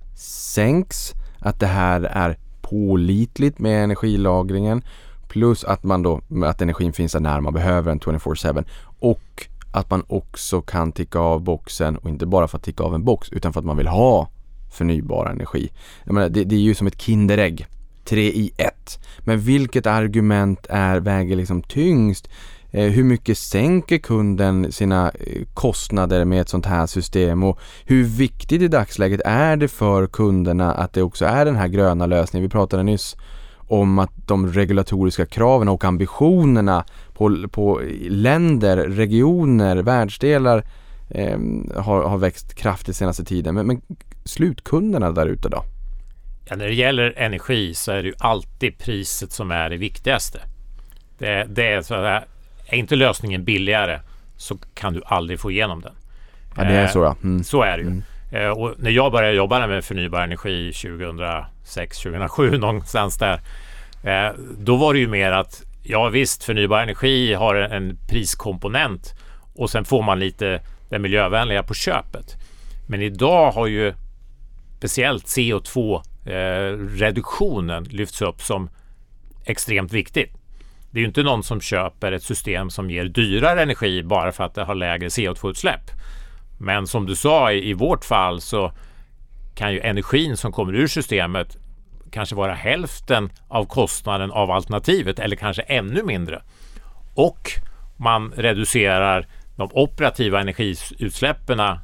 sänks, 0.55 1.13
att 1.39 1.61
det 1.61 1.67
här 1.67 2.01
är 2.01 2.37
pålitligt 2.61 3.59
med 3.59 3.85
energilagringen 3.85 4.83
plus 5.29 5.65
att 5.65 5.85
man 5.85 6.03
då, 6.03 6.21
att 6.45 6.63
energin 6.63 6.93
finns 6.93 7.13
där 7.13 7.21
när 7.21 7.41
man 7.41 7.55
behöver 7.55 7.91
den 7.91 8.01
24-7 8.01 8.65
och 8.99 9.47
att 9.73 9.91
man 9.91 10.05
också 10.09 10.61
kan 10.61 10.93
ticka 10.93 11.19
av 11.19 11.41
boxen 11.41 11.97
och 11.97 12.09
inte 12.09 12.27
bara 12.27 12.49
för 12.49 12.57
att 12.57 12.65
ticka 12.65 12.85
av 12.85 12.95
en 12.95 13.05
box 13.05 13.29
utan 13.33 13.53
för 13.53 13.61
att 13.61 13.67
man 13.67 13.77
vill 13.77 13.89
ha 13.89 14.29
förnybar 14.73 15.27
energi. 15.27 15.71
Jag 16.05 16.15
menar, 16.15 16.29
det, 16.29 16.45
det 16.45 16.55
är 16.55 16.61
ju 16.61 16.75
som 16.75 16.87
ett 16.87 17.01
Kinderägg, 17.01 17.67
tre 18.09 18.23
i 18.23 18.53
ett. 18.57 18.99
Men 19.19 19.41
vilket 19.41 19.87
argument 19.87 20.67
är, 20.69 21.01
väger 21.01 21.37
liksom 21.37 21.63
tyngst? 21.63 22.29
Eh, 22.71 22.85
hur 22.85 23.05
mycket 23.05 23.39
sänker 23.39 23.99
kunden 23.99 24.73
sina 24.73 25.11
eh, 25.11 25.43
kostnader 25.55 26.25
med 26.25 26.41
ett 26.41 26.49
sånt 26.49 26.67
här 26.67 26.87
system 26.87 27.43
och 27.43 27.59
hur 27.85 28.05
viktigt 28.05 28.63
i 28.63 28.69
dagsläget 28.69 29.21
är 29.25 29.57
det 29.57 29.69
för 29.69 30.07
kunderna 30.07 30.75
att 30.75 30.93
det 30.93 31.03
också 31.03 31.25
är 31.25 31.45
den 31.45 31.57
här 31.57 31.69
gröna 31.69 32.07
lösningen? 32.07 32.43
Vi 32.43 32.51
pratade 32.51 32.83
nyss 32.83 33.17
om 33.57 33.99
att 33.99 34.11
de 34.27 34.53
regulatoriska 34.53 35.27
kraven 35.27 35.69
och 35.69 35.85
ambitionerna 35.85 36.85
på, 37.15 37.49
på 37.51 37.81
länder, 38.09 38.77
regioner, 38.77 39.77
världsdelar 39.77 40.65
eh, 41.11 41.39
har, 41.77 42.03
har 42.03 42.19
växt 42.19 42.55
kraftigt 42.55 42.97
senaste 42.97 43.25
tiden. 43.25 43.55
Men, 43.55 43.67
men 43.67 43.81
slutkunderna 44.25 45.11
där 45.11 45.27
ute 45.27 45.49
då? 45.49 45.65
Ja, 46.51 46.57
när 46.57 46.67
det 46.67 46.75
gäller 46.75 47.15
energi 47.17 47.75
så 47.75 47.93
är 47.93 48.03
det 48.03 48.09
ju 48.09 48.15
alltid 48.19 48.79
priset 48.79 49.33
som 49.33 49.51
är 49.51 49.71
det 49.71 49.77
viktigaste. 49.77 50.41
Det, 51.19 51.45
det 51.49 51.67
är, 51.67 51.83
så 51.83 51.95
här, 51.95 52.25
är 52.67 52.77
inte 52.77 52.97
lösningen 52.97 53.45
billigare 53.45 54.01
så 54.37 54.59
kan 54.75 54.93
du 54.93 55.03
aldrig 55.07 55.41
få 55.41 55.51
igenom 55.51 55.81
den. 55.81 55.95
Ja, 56.57 56.65
det 56.65 56.75
är 56.75 56.87
så 56.87 56.99
ja. 56.99 57.17
Mm. 57.23 57.45
Så 57.45 57.63
är 57.63 57.77
det 57.77 57.83
ju. 57.83 57.89
Mm. 57.89 58.03
Eh, 58.33 58.49
och 58.49 58.75
när 58.79 58.91
jag 58.91 59.13
började 59.13 59.35
jobba 59.35 59.67
med 59.67 59.85
förnybar 59.85 60.23
energi 60.23 60.73
2006, 60.73 62.03
2007 62.03 62.51
någonstans 62.59 63.19
där. 63.19 63.41
Eh, 64.05 64.35
då 64.59 64.77
var 64.77 64.93
det 64.93 64.99
ju 64.99 65.09
mer 65.09 65.33
att 65.33 65.63
ja 65.83 66.09
visst, 66.09 66.45
förnybar 66.45 66.81
energi 66.81 67.35
har 67.35 67.55
en 67.55 67.99
priskomponent 68.09 69.15
och 69.55 69.71
sen 69.71 69.85
får 69.85 70.03
man 70.03 70.19
lite 70.19 70.61
det 70.91 70.99
miljövänliga 70.99 71.63
på 71.63 71.75
köpet. 71.75 72.37
Men 72.89 73.03
idag 73.03 73.51
har 73.51 73.67
ju 73.67 73.95
speciellt 74.79 75.25
CO2 75.25 75.95
eh, 75.95 76.03
Eh, 76.29 76.79
reduktionen 76.89 77.85
lyfts 77.85 78.23
upp 78.23 78.43
som 78.43 78.71
extremt 79.45 79.93
viktigt. 79.93 80.33
Det 80.91 80.99
är 80.99 81.01
ju 81.01 81.07
inte 81.07 81.23
någon 81.23 81.43
som 81.43 81.61
köper 81.61 82.13
ett 82.13 82.23
system 82.23 82.71
som 82.71 82.91
ger 82.91 83.05
dyrare 83.05 83.63
energi 83.63 84.03
bara 84.03 84.33
för 84.33 84.45
att 84.45 84.55
det 84.55 84.65
har 84.65 84.75
lägre 84.75 85.09
CO2-utsläpp. 85.09 85.91
Men 86.59 86.87
som 86.87 87.07
du 87.07 87.17
sa 87.17 87.53
i, 87.53 87.73
vårt 87.73 88.05
fall 88.05 88.41
så 88.41 88.73
kan 89.55 89.73
ju 89.73 89.81
energin 89.81 90.37
som 90.37 90.53
kommer 90.53 90.75
ur 90.75 90.87
systemet 90.87 91.57
kanske 92.11 92.35
vara 92.35 92.55
hälften 92.55 93.31
av 93.49 93.65
kostnaden 93.65 94.31
av 94.31 94.51
alternativet 94.51 95.19
eller 95.19 95.37
kanske 95.37 95.63
ännu 95.63 96.03
mindre. 96.03 96.43
Och 97.15 97.51
man 97.97 98.33
reducerar 98.37 99.27
de 99.57 99.71
operativa 99.73 100.41
energiutsläppen 100.41 101.61
eh, 101.61 101.77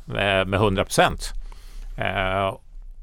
med 0.47 0.55
100 0.55 0.85
procent. 0.85 1.33
Eh, 1.99 2.55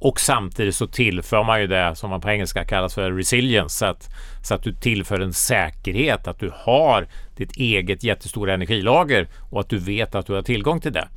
och 0.02 0.20
samtidigt 0.20 0.76
så 0.76 0.88
tillför 0.88 1.44
man 1.44 1.62
ju 1.62 1.68
det 1.68 1.96
som 1.96 2.10
man 2.10 2.22
på 2.22 2.30
engelska 2.30 2.66
kallas 2.66 2.94
för 2.94 3.12
resilience. 3.12 3.78
Så 3.78 3.86
att, 3.86 4.10
så 4.44 4.54
att 4.54 4.64
du 4.64 4.74
tillför 4.74 5.20
en 5.20 5.34
säkerhet, 5.34 6.28
att 6.28 6.40
du 6.40 6.52
har 6.56 7.08
ditt 7.36 7.52
eget 7.52 8.04
jättestora 8.04 8.54
energilager 8.54 9.28
och 9.52 9.60
att 9.60 9.70
du 9.70 9.78
vet 9.78 10.16
att 10.16 10.26
du 10.26 10.34
har 10.34 10.42
tillgång 10.42 10.80
till 10.80 10.94
det. 10.94 11.08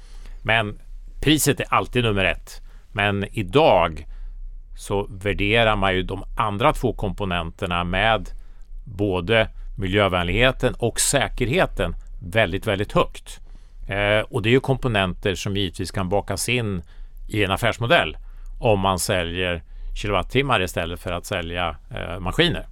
Men 0.42 0.78
priset 1.20 1.60
är 1.60 1.74
alltid 1.74 2.04
nummer 2.04 2.24
ett. 2.24 2.62
Men 2.92 3.24
idag 3.32 4.06
så 4.76 5.06
värderar 5.10 5.76
man 5.76 5.94
ju 5.94 6.02
de 6.02 6.24
andra 6.36 6.72
två 6.72 6.92
komponenterna 6.92 7.84
med 7.84 8.28
både 8.84 9.48
miljövänligheten 9.78 10.74
och 10.78 11.00
säkerheten 11.00 11.94
väldigt, 12.20 12.66
väldigt 12.66 12.92
högt. 12.92 13.40
Eh, 13.88 14.20
och 14.20 14.42
det 14.42 14.48
är 14.48 14.52
ju 14.52 14.60
komponenter 14.60 15.34
som 15.34 15.56
givetvis 15.56 15.90
kan 15.90 16.08
bakas 16.08 16.48
in 16.48 16.82
i 17.28 17.44
en 17.44 17.50
affärsmodell 17.50 18.16
om 18.64 18.80
man 18.80 18.98
säljer 18.98 19.62
kilowattimmar 19.94 20.62
istället 20.62 21.00
för 21.00 21.12
att 21.12 21.26
sälja 21.26 21.76
eh, 21.90 22.20
maskiner. 22.20 22.66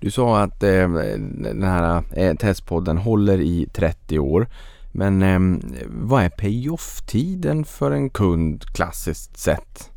Du 0.00 0.10
sa 0.10 0.40
att 0.40 0.62
eh, 0.62 0.88
den 0.88 1.62
här 1.62 2.02
eh, 2.16 2.34
testpodden 2.34 2.98
håller 2.98 3.40
i 3.40 3.68
30 3.72 4.18
år. 4.18 4.48
Men 4.92 5.22
eh, 5.22 5.38
vad 5.86 6.22
är 6.22 6.28
payoff-tiden 6.28 7.64
för 7.64 7.90
en 7.90 8.10
kund 8.10 8.64
klassiskt 8.74 9.38
sett? 9.38 9.90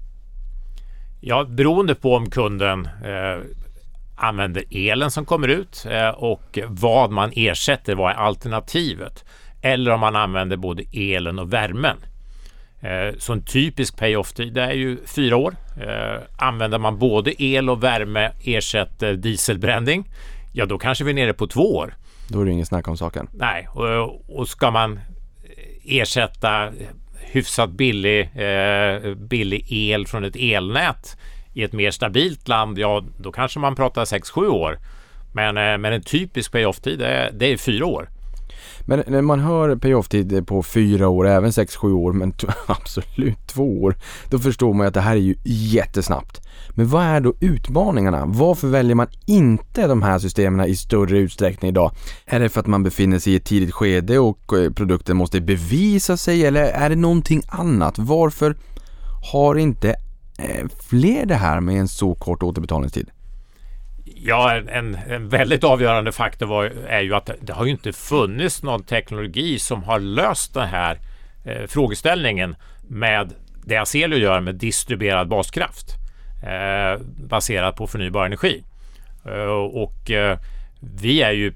Ja, 1.22 1.44
beroende 1.44 1.96
på 1.96 2.16
om 2.16 2.30
kunden 2.30 2.86
eh, 2.86 3.46
använder 4.16 4.64
elen 4.70 5.12
som 5.12 5.26
kommer 5.26 5.48
ut 5.48 5.86
eh, 5.90 6.10
och 6.10 6.60
vad 6.68 7.12
man 7.12 7.32
ersätter, 7.36 7.96
vad 7.96 8.12
är 8.12 8.16
alternativet? 8.16 9.26
Eller 9.62 9.92
om 9.92 10.00
man 10.00 10.16
använder 10.16 10.58
både 10.58 10.84
elen 10.94 11.40
och 11.40 11.54
värmen. 11.54 11.98
Eh, 12.82 13.16
så 13.18 13.34
en 13.34 13.44
typisk 13.44 13.98
payoff-tid 13.98 14.58
är 14.58 14.72
ju 14.72 14.98
fyra 15.06 15.38
år. 15.38 15.56
Eh, 15.82 16.22
använder 16.38 16.78
man 16.78 17.00
både 17.00 17.44
el 17.44 17.70
och 17.70 17.84
värme 17.84 18.32
ersätter 18.44 19.14
dieselbränning, 19.14 20.10
ja 20.54 20.66
då 20.66 20.78
kanske 20.78 21.04
vi 21.04 21.12
är 21.12 21.16
nere 21.16 21.34
på 21.34 21.48
två 21.48 21.76
år. 21.76 21.96
Då 22.28 22.42
är 22.42 22.46
det 22.46 22.52
ingen 22.52 22.66
snack 22.66 22.88
om 22.88 22.98
saken. 22.98 23.28
Nej, 23.34 23.68
och, 23.74 24.40
och 24.40 24.48
ska 24.48 24.72
man 24.72 25.00
ersätta 25.86 26.72
hyfsat 27.20 27.70
billig, 27.70 28.22
eh, 28.22 29.16
billig 29.16 29.66
el 29.70 30.08
från 30.08 30.24
ett 30.24 30.36
elnät 30.36 31.18
i 31.54 31.64
ett 31.64 31.74
mer 31.74 31.92
stabilt 31.92 32.48
land, 32.48 32.80
ja 32.80 33.04
då 33.18 33.32
kanske 33.32 33.60
man 33.60 33.76
pratar 33.76 34.06
6-7 34.06 34.48
år. 34.48 34.80
Men, 35.34 35.58
eh, 35.58 35.78
men 35.78 35.94
en 35.94 36.02
typisk 36.02 36.52
payoff-tid 36.52 37.02
är, 37.02 37.32
det 37.32 37.46
är 37.46 37.58
fyra 37.58 37.86
år. 37.86 38.10
Men 38.92 39.04
när 39.08 39.22
man 39.22 39.40
hör 39.40 39.76
payoff-tid 39.76 40.48
på 40.48 40.64
fyra 40.64 41.10
år, 41.10 41.28
även 41.28 41.54
sex, 41.54 41.76
sju 41.76 41.94
år, 41.94 42.14
men 42.14 42.34
absolut 42.68 43.48
två 43.48 43.82
år, 43.82 43.96
då 44.30 44.40
förstår 44.40 44.74
man 44.74 44.86
ju 44.86 44.88
att 44.88 44.94
det 44.94 45.02
här 45.02 45.16
är 45.16 45.20
ju 45.20 45.36
jättesnabbt. 45.44 46.48
Men 46.70 46.88
vad 46.88 47.04
är 47.04 47.22
då 47.22 47.34
utmaningarna? 47.40 48.26
Varför 48.26 48.68
väljer 48.68 48.96
man 48.96 49.08
inte 49.26 49.88
de 49.88 50.02
här 50.02 50.20
systemen 50.20 50.66
i 50.66 50.76
större 50.76 51.18
utsträckning 51.18 51.70
idag? 51.70 51.92
Är 52.26 52.40
det 52.40 52.50
för 52.50 52.60
att 52.60 52.68
man 52.68 52.84
befinner 52.84 53.20
sig 53.20 53.34
i 53.34 53.36
ett 53.36 53.46
tidigt 53.46 53.74
skede 53.74 54.20
och 54.20 54.54
eh, 54.58 54.72
produkten 54.72 55.18
måste 55.18 55.42
bevisa 55.42 56.18
sig 56.18 56.46
eller 56.46 56.64
är 56.64 56.90
det 56.90 56.96
någonting 56.96 57.42
annat? 57.48 58.00
Varför 58.00 58.58
har 59.32 59.56
inte 59.56 59.90
eh, 60.38 60.68
fler 60.90 61.26
det 61.26 61.36
här 61.36 61.60
med 61.60 61.80
en 61.80 61.88
så 61.88 62.16
kort 62.16 62.44
återbetalningstid? 62.44 63.10
Ja, 64.24 64.56
en, 64.56 64.96
en 65.10 65.30
väldigt 65.30 65.64
avgörande 65.64 66.12
faktor 66.12 66.46
var, 66.46 66.66
är 66.88 67.02
ju 67.02 67.16
att 67.16 67.30
det 67.42 67.54
har 67.54 67.66
ju 67.66 67.72
inte 67.72 67.94
funnits 67.94 68.64
någon 68.64 68.84
teknologi 68.84 69.60
som 69.60 69.84
har 69.84 70.00
löst 70.00 70.54
den 70.54 70.68
här 70.68 71.00
eh, 71.46 71.68
frågeställningen 71.68 72.56
med 72.88 73.34
det 73.66 73.78
Aselio 73.78 74.18
gör 74.18 74.40
med 74.40 74.56
distribuerad 74.56 75.28
baskraft 75.28 75.86
eh, 76.44 77.02
baserat 77.06 77.76
på 77.76 77.88
förnybar 77.88 78.26
energi. 78.26 78.64
Eh, 79.26 79.82
och 79.84 80.12
eh, 80.12 80.40
vi 80.80 81.22
är 81.22 81.32
ju 81.32 81.54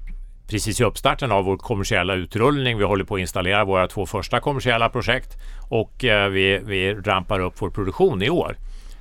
precis 0.48 0.80
i 0.80 0.84
uppstarten 0.84 1.32
av 1.32 1.44
vår 1.44 1.56
kommersiella 1.56 2.14
utrullning. 2.14 2.78
Vi 2.78 2.84
håller 2.84 3.04
på 3.04 3.14
att 3.14 3.20
installera 3.20 3.64
våra 3.64 3.88
två 3.88 4.06
första 4.06 4.40
kommersiella 4.40 4.88
projekt 4.88 5.36
och 5.68 6.04
eh, 6.04 6.28
vi, 6.28 6.60
vi 6.64 6.94
rampar 6.94 7.40
upp 7.40 7.54
vår 7.58 7.70
produktion 7.70 8.22
i 8.22 8.30
år. 8.30 8.56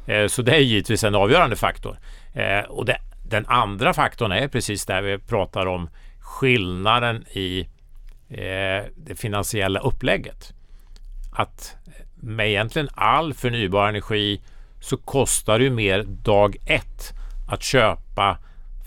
Eh, 0.08 0.28
så 0.28 0.42
det 0.42 0.56
är 0.56 0.60
givetvis 0.60 1.04
en 1.04 1.16
avgörande 1.16 1.56
faktor. 1.56 1.98
Eh, 2.34 2.70
och 2.70 2.86
det 2.86 2.98
den 3.30 3.46
andra 3.48 3.94
faktorn 3.94 4.32
är 4.32 4.48
precis 4.48 4.86
där 4.86 5.02
vi 5.02 5.18
pratar 5.18 5.66
om 5.66 5.90
skillnaden 6.20 7.24
i 7.32 7.68
eh, 8.30 8.86
det 8.96 9.16
finansiella 9.16 9.80
upplägget. 9.80 10.54
Att 11.32 11.76
med 12.16 12.48
egentligen 12.48 12.90
all 12.94 13.34
förnybar 13.34 13.90
energi 13.90 14.42
så 14.80 14.98
kostar 14.98 15.60
det 15.60 15.70
mer 15.70 16.04
dag 16.04 16.56
ett 16.66 17.14
att 17.48 17.64
köpa 17.64 18.38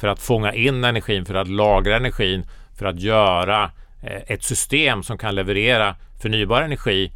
för 0.00 0.08
att 0.08 0.20
fånga 0.20 0.52
in 0.52 0.84
energin, 0.84 1.24
för 1.24 1.34
att 1.34 1.48
lagra 1.48 1.96
energin, 1.96 2.46
för 2.78 2.86
att 2.86 3.00
göra 3.00 3.70
eh, 4.02 4.22
ett 4.26 4.42
system 4.42 5.02
som 5.02 5.18
kan 5.18 5.34
leverera 5.34 5.96
förnybar 6.22 6.62
energi 6.62 7.12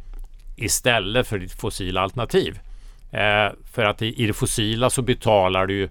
istället 0.55 1.27
för 1.27 1.39
ditt 1.39 1.59
fossila 1.61 2.01
alternativ. 2.01 2.59
Eh, 3.11 3.51
för 3.71 3.85
att 3.85 4.01
i, 4.01 4.23
i 4.23 4.27
det 4.27 4.33
fossila 4.33 4.89
så 4.89 5.01
betalar 5.01 5.65
du 5.65 5.89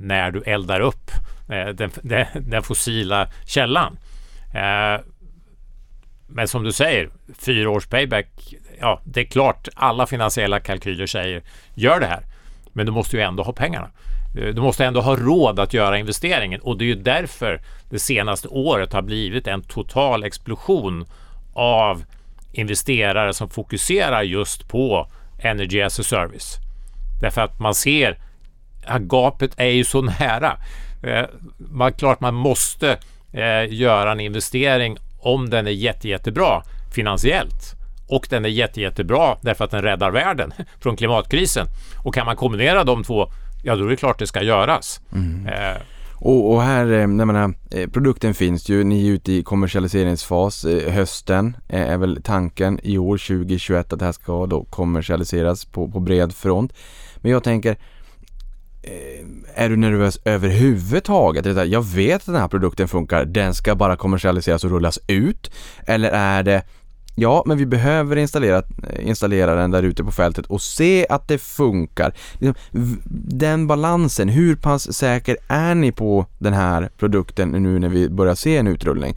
när 0.00 0.30
du 0.30 0.42
eldar 0.42 0.80
upp 0.80 1.10
eh, 1.48 1.68
den, 1.68 1.90
den, 2.02 2.26
den, 2.34 2.62
fossila 2.62 3.28
källan. 3.46 3.98
Eh, 4.54 5.00
men 6.28 6.48
som 6.48 6.64
du 6.64 6.72
säger, 6.72 7.10
fyra 7.38 7.70
års 7.70 7.86
payback, 7.86 8.54
ja 8.80 9.00
det 9.04 9.20
är 9.20 9.24
klart 9.24 9.68
alla 9.74 10.06
finansiella 10.06 10.60
kalkyler 10.60 11.06
säger 11.06 11.42
gör 11.74 12.00
det 12.00 12.06
här. 12.06 12.24
Men 12.72 12.86
du 12.86 12.92
måste 12.92 13.16
ju 13.16 13.22
ändå 13.22 13.42
ha 13.42 13.52
pengarna. 13.52 13.90
Eh, 14.38 14.54
du 14.54 14.60
måste 14.60 14.84
ändå 14.84 15.00
ha 15.00 15.16
råd 15.16 15.60
att 15.60 15.74
göra 15.74 15.98
investeringen 15.98 16.60
och 16.60 16.78
det 16.78 16.84
är 16.84 16.86
ju 16.86 16.94
därför 16.94 17.60
det 17.90 17.98
senaste 17.98 18.48
året 18.48 18.92
har 18.92 19.02
blivit 19.02 19.46
en 19.46 19.62
total 19.62 20.24
explosion 20.24 21.06
av 21.54 22.04
investerare 22.52 23.34
som 23.34 23.50
fokuserar 23.50 24.22
just 24.22 24.68
på 24.68 25.08
Energy 25.38 25.82
as 25.82 26.00
a 26.00 26.02
Service. 26.02 26.56
Därför 27.20 27.40
att 27.40 27.58
man 27.58 27.74
ser 27.74 28.18
gapet 29.00 29.50
är 29.56 29.70
ju 29.70 29.84
så 29.84 30.02
nära. 30.20 30.56
Eh, 31.02 31.24
man, 31.58 31.92
klart 31.92 32.20
man 32.20 32.34
måste 32.34 32.98
eh, 33.32 33.72
göra 33.72 34.12
en 34.12 34.20
investering 34.20 34.98
om 35.18 35.50
den 35.50 35.66
är 35.66 35.70
jätte, 35.70 36.08
jättebra 36.08 36.62
finansiellt 36.94 37.76
och 38.08 38.26
den 38.30 38.44
är 38.44 38.48
jätte, 38.48 38.80
jättebra 38.80 39.36
därför 39.40 39.64
att 39.64 39.70
den 39.70 39.82
räddar 39.82 40.10
världen 40.10 40.52
från 40.80 40.96
klimatkrisen. 40.96 41.66
Och 42.04 42.14
kan 42.14 42.26
man 42.26 42.36
kombinera 42.36 42.84
de 42.84 43.04
två, 43.04 43.26
ja 43.64 43.76
då 43.76 43.84
är 43.84 43.88
det 43.88 43.96
klart 43.96 44.18
det 44.18 44.26
ska 44.26 44.42
göras. 44.42 45.00
Mm. 45.12 45.46
Eh, 45.46 45.82
och, 46.18 46.52
och, 46.52 46.62
här, 46.62 46.86
jag 46.86 47.08
menar, 47.10 47.54
eh, 47.70 47.90
produkten 47.90 48.34
finns 48.34 48.68
ju, 48.68 48.84
ni 48.84 49.08
är 49.08 49.12
ute 49.12 49.32
i 49.32 49.42
kommersialiseringsfas. 49.42 50.64
Eh, 50.64 50.92
hösten 50.92 51.56
är 51.68 51.98
väl 51.98 52.22
tanken 52.22 52.80
i 52.82 52.98
år 52.98 53.18
2021 53.18 53.92
att 53.92 53.98
det 53.98 54.04
här 54.04 54.12
ska 54.12 54.46
då 54.46 54.64
kommersialiseras 54.64 55.64
på, 55.64 55.88
på 55.88 56.00
bred 56.00 56.34
front. 56.34 56.72
Men 57.16 57.32
jag 57.32 57.44
tänker, 57.44 57.76
Eh, 58.86 59.64
är 59.64 59.68
du 59.68 59.76
nervös 59.76 60.18
överhuvudtaget? 60.24 61.70
Jag 61.70 61.86
vet 61.86 62.16
att 62.16 62.26
den 62.26 62.36
här 62.36 62.48
produkten 62.48 62.88
funkar, 62.88 63.24
den 63.24 63.54
ska 63.54 63.74
bara 63.74 63.96
kommersialiseras 63.96 64.64
och 64.64 64.70
rullas 64.70 64.98
ut. 65.06 65.50
Eller 65.86 66.10
är 66.10 66.42
det 66.42 66.62
Ja, 67.18 67.42
men 67.46 67.58
vi 67.58 67.66
behöver 67.66 68.16
installera, 68.16 68.56
eh, 68.58 69.08
installera 69.08 69.54
den 69.54 69.70
där 69.70 69.82
ute 69.82 70.04
på 70.04 70.10
fältet 70.12 70.46
och 70.46 70.62
se 70.62 71.06
att 71.08 71.28
det 71.28 71.38
funkar. 71.38 72.14
Liksom, 72.32 72.54
den 73.28 73.66
balansen, 73.66 74.28
hur 74.28 74.56
pass 74.56 74.92
säker 74.92 75.36
är 75.48 75.74
ni 75.74 75.92
på 75.92 76.26
den 76.38 76.52
här 76.52 76.90
produkten 76.98 77.48
nu 77.48 77.78
när 77.78 77.88
vi 77.88 78.10
börjar 78.10 78.34
se 78.34 78.56
en 78.56 78.66
utrullning? 78.66 79.16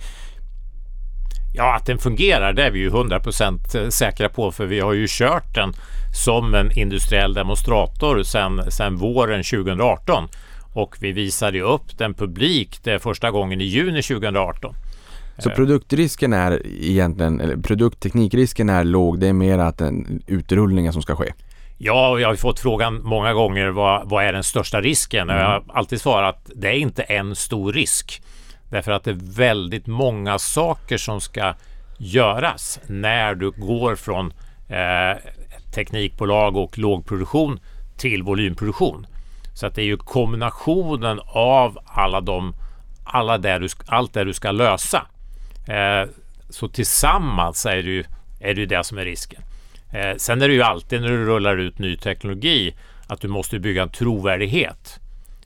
Ja, 1.59 1.75
att 1.75 1.85
den 1.85 1.97
fungerar 1.97 2.53
det 2.53 2.63
är 2.63 2.71
vi 2.71 2.79
ju 2.79 2.89
100% 2.89 3.89
säkra 3.89 4.29
på 4.29 4.51
för 4.51 4.65
vi 4.65 4.79
har 4.79 4.93
ju 4.93 5.05
kört 5.09 5.55
den 5.55 5.73
som 6.25 6.53
en 6.53 6.71
industriell 6.71 7.33
demonstrator 7.33 8.23
sedan, 8.23 8.97
våren 8.97 9.43
2018 9.43 10.27
och 10.73 10.95
vi 10.99 11.11
visade 11.11 11.57
ju 11.57 11.63
upp 11.63 11.97
den 11.97 12.13
publik 12.13 12.79
det 12.83 12.99
första 12.99 13.31
gången 13.31 13.61
i 13.61 13.63
juni 13.63 14.01
2018. 14.01 14.75
Så 15.37 15.49
produktrisken 15.49 16.33
är 16.33 16.61
egentligen, 16.81 17.41
eller 17.41 17.57
produktteknikrisken 17.57 18.69
är 18.69 18.83
låg, 18.83 19.19
det 19.19 19.27
är 19.27 19.33
mer 19.33 19.57
att 19.57 19.77
den 19.77 20.23
utrullningen 20.27 20.93
som 20.93 21.01
ska 21.01 21.15
ske? 21.15 21.33
Ja, 21.77 22.19
jag 22.19 22.27
har 22.27 22.35
fått 22.35 22.59
frågan 22.59 23.01
många 23.03 23.33
gånger 23.33 23.67
vad, 23.67 24.09
vad 24.09 24.25
är 24.25 24.33
den 24.33 24.43
största 24.43 24.81
risken? 24.81 25.29
Mm. 25.29 25.41
Jag 25.41 25.49
har 25.49 25.63
alltid 25.67 26.01
svarat 26.01 26.51
det 26.55 26.67
är 26.67 26.73
inte 26.73 27.03
en 27.03 27.35
stor 27.35 27.73
risk. 27.73 28.21
Därför 28.69 28.91
att 28.91 29.03
det 29.03 29.11
är 29.11 29.35
väldigt 29.35 29.87
många 29.87 30.39
saker 30.39 30.97
som 30.97 31.21
ska 31.21 31.53
göras 31.97 32.79
när 32.87 33.35
du 33.35 33.51
går 33.51 33.95
från 33.95 34.33
eh, 34.69 35.17
teknikbolag 35.73 36.57
och 36.57 36.77
lågproduktion 36.77 37.59
till 37.97 38.23
volymproduktion. 38.23 39.07
Så 39.53 39.65
att 39.67 39.75
det 39.75 39.81
är 39.81 39.85
ju 39.85 39.97
kombinationen 39.97 41.19
av 41.27 41.79
alla 41.85 42.21
de, 42.21 42.53
alla 43.03 43.37
där 43.37 43.59
du, 43.59 43.67
allt 43.87 44.13
det 44.13 44.23
du 44.23 44.33
ska 44.33 44.51
lösa 44.51 45.05
Eh, 45.69 46.09
så 46.49 46.67
tillsammans 46.67 47.65
är 47.65 47.75
det 47.75 47.81
ju 47.89 48.03
är 48.39 48.53
det, 48.53 48.59
ju 48.61 48.65
det 48.65 48.83
som 48.83 48.97
är 48.97 49.05
risken. 49.05 49.41
Eh, 49.93 50.17
sen 50.17 50.41
är 50.41 50.47
det 50.47 50.53
ju 50.53 50.61
alltid 50.61 51.01
när 51.01 51.09
du 51.09 51.25
rullar 51.25 51.57
ut 51.57 51.79
ny 51.79 51.97
teknologi 51.97 52.75
att 53.07 53.21
du 53.21 53.27
måste 53.27 53.59
bygga 53.59 53.83
en 53.83 53.89
trovärdighet. 53.89 54.99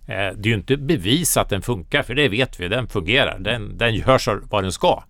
Eh, 0.08 0.16
det 0.16 0.48
är 0.48 0.48
ju 0.48 0.54
inte 0.54 0.78
bevisat 0.78 1.42
att 1.42 1.50
den 1.50 1.62
funkar, 1.62 2.04
för 2.04 2.16
det 2.16 2.30
vet 2.30 2.60
vi, 2.60 2.68
den 2.68 2.88
fungerar. 2.88 3.40
Den, 3.40 3.78
den 3.78 3.96
gör 3.96 4.42
vad 4.50 4.64
den 4.64 4.72
ska. 4.72 5.04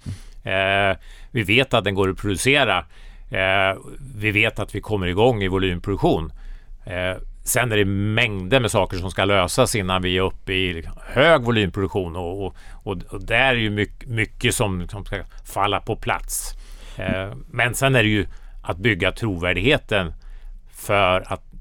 Eh, 0.43 0.97
vi 1.31 1.43
vet 1.43 1.73
att 1.73 1.83
den 1.83 1.95
går 1.95 2.09
att 2.09 2.17
producera. 2.17 2.85
Eh, 3.31 3.77
vi 4.15 4.31
vet 4.31 4.59
att 4.59 4.75
vi 4.75 4.81
kommer 4.81 5.07
igång 5.07 5.43
i 5.43 5.47
volymproduktion. 5.47 6.33
Sen 7.43 7.71
är 7.71 7.77
det 7.77 7.85
mängder 7.85 8.59
med 8.59 8.71
saker 8.71 8.97
som 8.97 9.11
ska 9.11 9.25
lösas 9.25 9.75
innan 9.75 10.01
vi 10.01 10.17
är 10.17 10.21
uppe 10.21 10.53
i 10.53 10.85
hög 11.05 11.41
volymproduktion 11.41 12.15
och, 12.15 12.45
och, 12.45 12.55
och 12.83 13.21
där 13.25 13.53
är 13.53 13.53
ju 13.53 13.69
mycket, 13.69 14.09
mycket 14.09 14.55
som, 14.55 14.87
som 14.87 15.05
ska 15.05 15.15
falla 15.45 15.79
på 15.79 15.95
plats. 15.95 16.53
Men 17.47 17.75
sen 17.75 17.95
är 17.95 18.03
det 18.03 18.09
ju 18.09 18.25
att 18.63 18.77
bygga 18.77 19.11
trovärdigheten 19.11 20.13
för 20.71 21.33
att, 21.33 21.52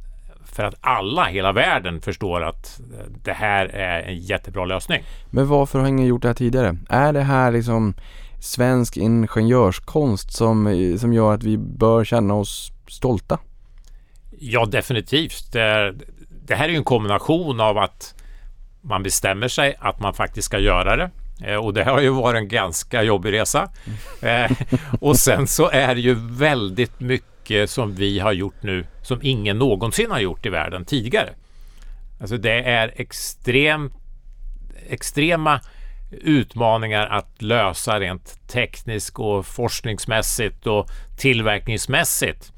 för 0.53 0.63
att 0.63 0.75
alla, 0.81 1.25
hela 1.25 1.53
världen 1.53 2.01
förstår 2.01 2.43
att 2.43 2.81
det 3.25 3.33
här 3.33 3.67
är 3.67 4.03
en 4.03 4.19
jättebra 4.19 4.65
lösning. 4.65 5.03
Men 5.31 5.49
varför 5.49 5.79
har 5.79 5.87
ingen 5.87 6.07
gjort 6.07 6.23
det 6.23 6.29
här 6.29 6.35
tidigare? 6.35 6.77
Är 6.89 7.13
det 7.13 7.23
här 7.23 7.53
liksom 7.53 7.95
svensk 8.41 8.97
ingenjörskonst 8.97 10.33
som, 10.33 10.97
som 11.01 11.13
gör 11.13 11.35
att 11.35 11.43
vi 11.43 11.59
bör 11.59 12.05
känna 12.05 12.35
oss 12.35 12.73
stolta? 12.89 13.39
Ja, 14.39 14.65
definitivt. 14.65 15.53
Det, 15.53 15.95
det 16.47 16.55
här 16.55 16.65
är 16.65 16.69
ju 16.69 16.77
en 16.77 16.85
kombination 16.85 17.61
av 17.61 17.79
att 17.79 18.15
man 18.81 19.03
bestämmer 19.03 19.49
sig 19.49 19.77
att 19.79 20.01
man 20.01 20.15
faktiskt 20.15 20.47
ska 20.47 20.59
göra 20.59 20.97
det. 20.97 21.11
Eh, 21.45 21.57
och 21.57 21.75
det 21.75 21.85
har 21.85 22.01
ju 22.01 22.09
varit 22.09 22.39
en 22.39 22.49
ganska 22.49 23.03
jobbig 23.03 23.33
resa. 23.33 23.69
Eh, 24.23 24.51
och 25.01 25.17
sen 25.17 25.47
så 25.47 25.71
är 25.71 25.95
det 25.95 26.01
ju 26.01 26.15
väldigt 26.15 27.01
mycket 27.01 27.32
Eh, 27.51 27.67
som 27.67 27.95
vi 27.95 28.19
har 28.19 28.33
gjort 28.33 28.63
nu 28.63 28.85
som 29.03 29.19
ingen 29.23 29.59
någonsin 29.59 30.11
har 30.11 30.21
gjort 30.21 30.47
i 30.47 30.49
världen 30.49 30.85
tidigare. 30.85 31.31
Alltså 32.21 32.37
det 32.37 32.63
är 32.63 32.93
extrem, 32.97 33.93
extrema 34.89 35.61
utmaningar 36.11 37.07
att 37.07 37.43
lösa 37.43 38.01
rent 38.01 38.49
tekniskt 38.49 39.19
och 39.19 39.47
forskningsmässigt 39.47 40.67
och 40.67 40.89
tillverkningsmässigt. 41.17 42.53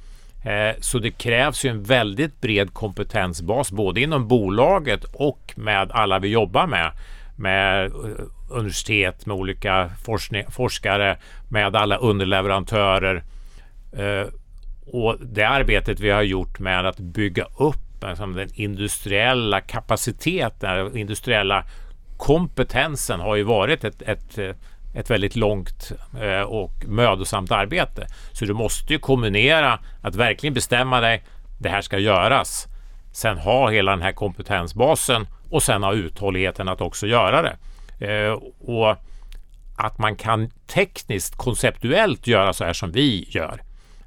Eh, 0.44 0.80
så 0.80 0.98
det 0.98 1.10
krävs 1.10 1.64
ju 1.64 1.70
en 1.70 1.82
väldigt 1.82 2.40
bred 2.40 2.74
kompetensbas 2.74 3.72
både 3.72 4.00
inom 4.00 4.28
bolaget 4.28 5.04
och 5.04 5.52
med 5.56 5.90
alla 5.92 6.18
vi 6.18 6.28
jobbar 6.28 6.66
med. 6.66 6.92
Med 7.36 7.86
eh, 7.86 7.92
universitet, 8.50 9.26
med 9.26 9.36
olika 9.36 9.90
forskare, 10.50 11.16
med 11.48 11.76
alla 11.76 11.96
underleverantörer. 11.96 13.22
Och 14.86 15.16
det 15.20 15.44
arbetet 15.44 16.00
vi 16.00 16.10
har 16.10 16.22
gjort 16.22 16.58
med 16.58 16.86
att 16.86 16.98
bygga 16.98 17.46
upp 17.58 18.04
liksom, 18.08 18.34
den 18.34 18.48
industriella 18.54 19.60
kapaciteten, 19.60 20.76
den 20.76 20.96
industriella 20.96 21.64
kompetensen 22.16 23.20
har 23.20 23.36
ju 23.36 23.42
varit 23.42 23.84
ett, 23.84 24.02
ett 24.02 24.38
ett 24.94 25.10
väldigt 25.10 25.36
långt 25.36 25.92
eh, 26.20 26.40
och 26.40 26.84
mödosamt 26.86 27.52
arbete. 27.52 28.06
Så 28.32 28.44
du 28.44 28.52
måste 28.52 28.92
ju 28.92 28.98
kombinera 28.98 29.78
att 30.02 30.14
verkligen 30.14 30.54
bestämma 30.54 31.00
dig, 31.00 31.24
det 31.58 31.68
här 31.68 31.80
ska 31.80 31.98
göras. 31.98 32.66
Sen 33.12 33.38
ha 33.38 33.70
hela 33.70 33.90
den 33.90 34.02
här 34.02 34.12
kompetensbasen 34.12 35.26
och 35.50 35.62
sen 35.62 35.82
ha 35.82 35.92
uthålligheten 35.92 36.68
att 36.68 36.80
också 36.80 37.06
göra 37.06 37.42
det. 37.42 37.56
Eh, 38.06 38.32
och 38.58 38.96
att 39.76 39.98
man 39.98 40.16
kan 40.16 40.50
tekniskt, 40.66 41.36
konceptuellt 41.36 42.26
göra 42.26 42.52
så 42.52 42.64
här 42.64 42.72
som 42.72 42.92
vi 42.92 43.26
gör. 43.28 43.60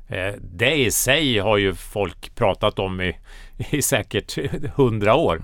Eh, 0.10 0.34
det 0.42 0.76
i 0.76 0.92
sig 0.92 1.40
har 1.40 1.58
ju 1.58 1.74
folk 1.74 2.36
pratat 2.36 2.80
om 2.80 3.02
i, 3.02 3.18
i 3.70 3.82
säkert 3.82 4.38
hundra 4.76 5.16
år. 5.16 5.42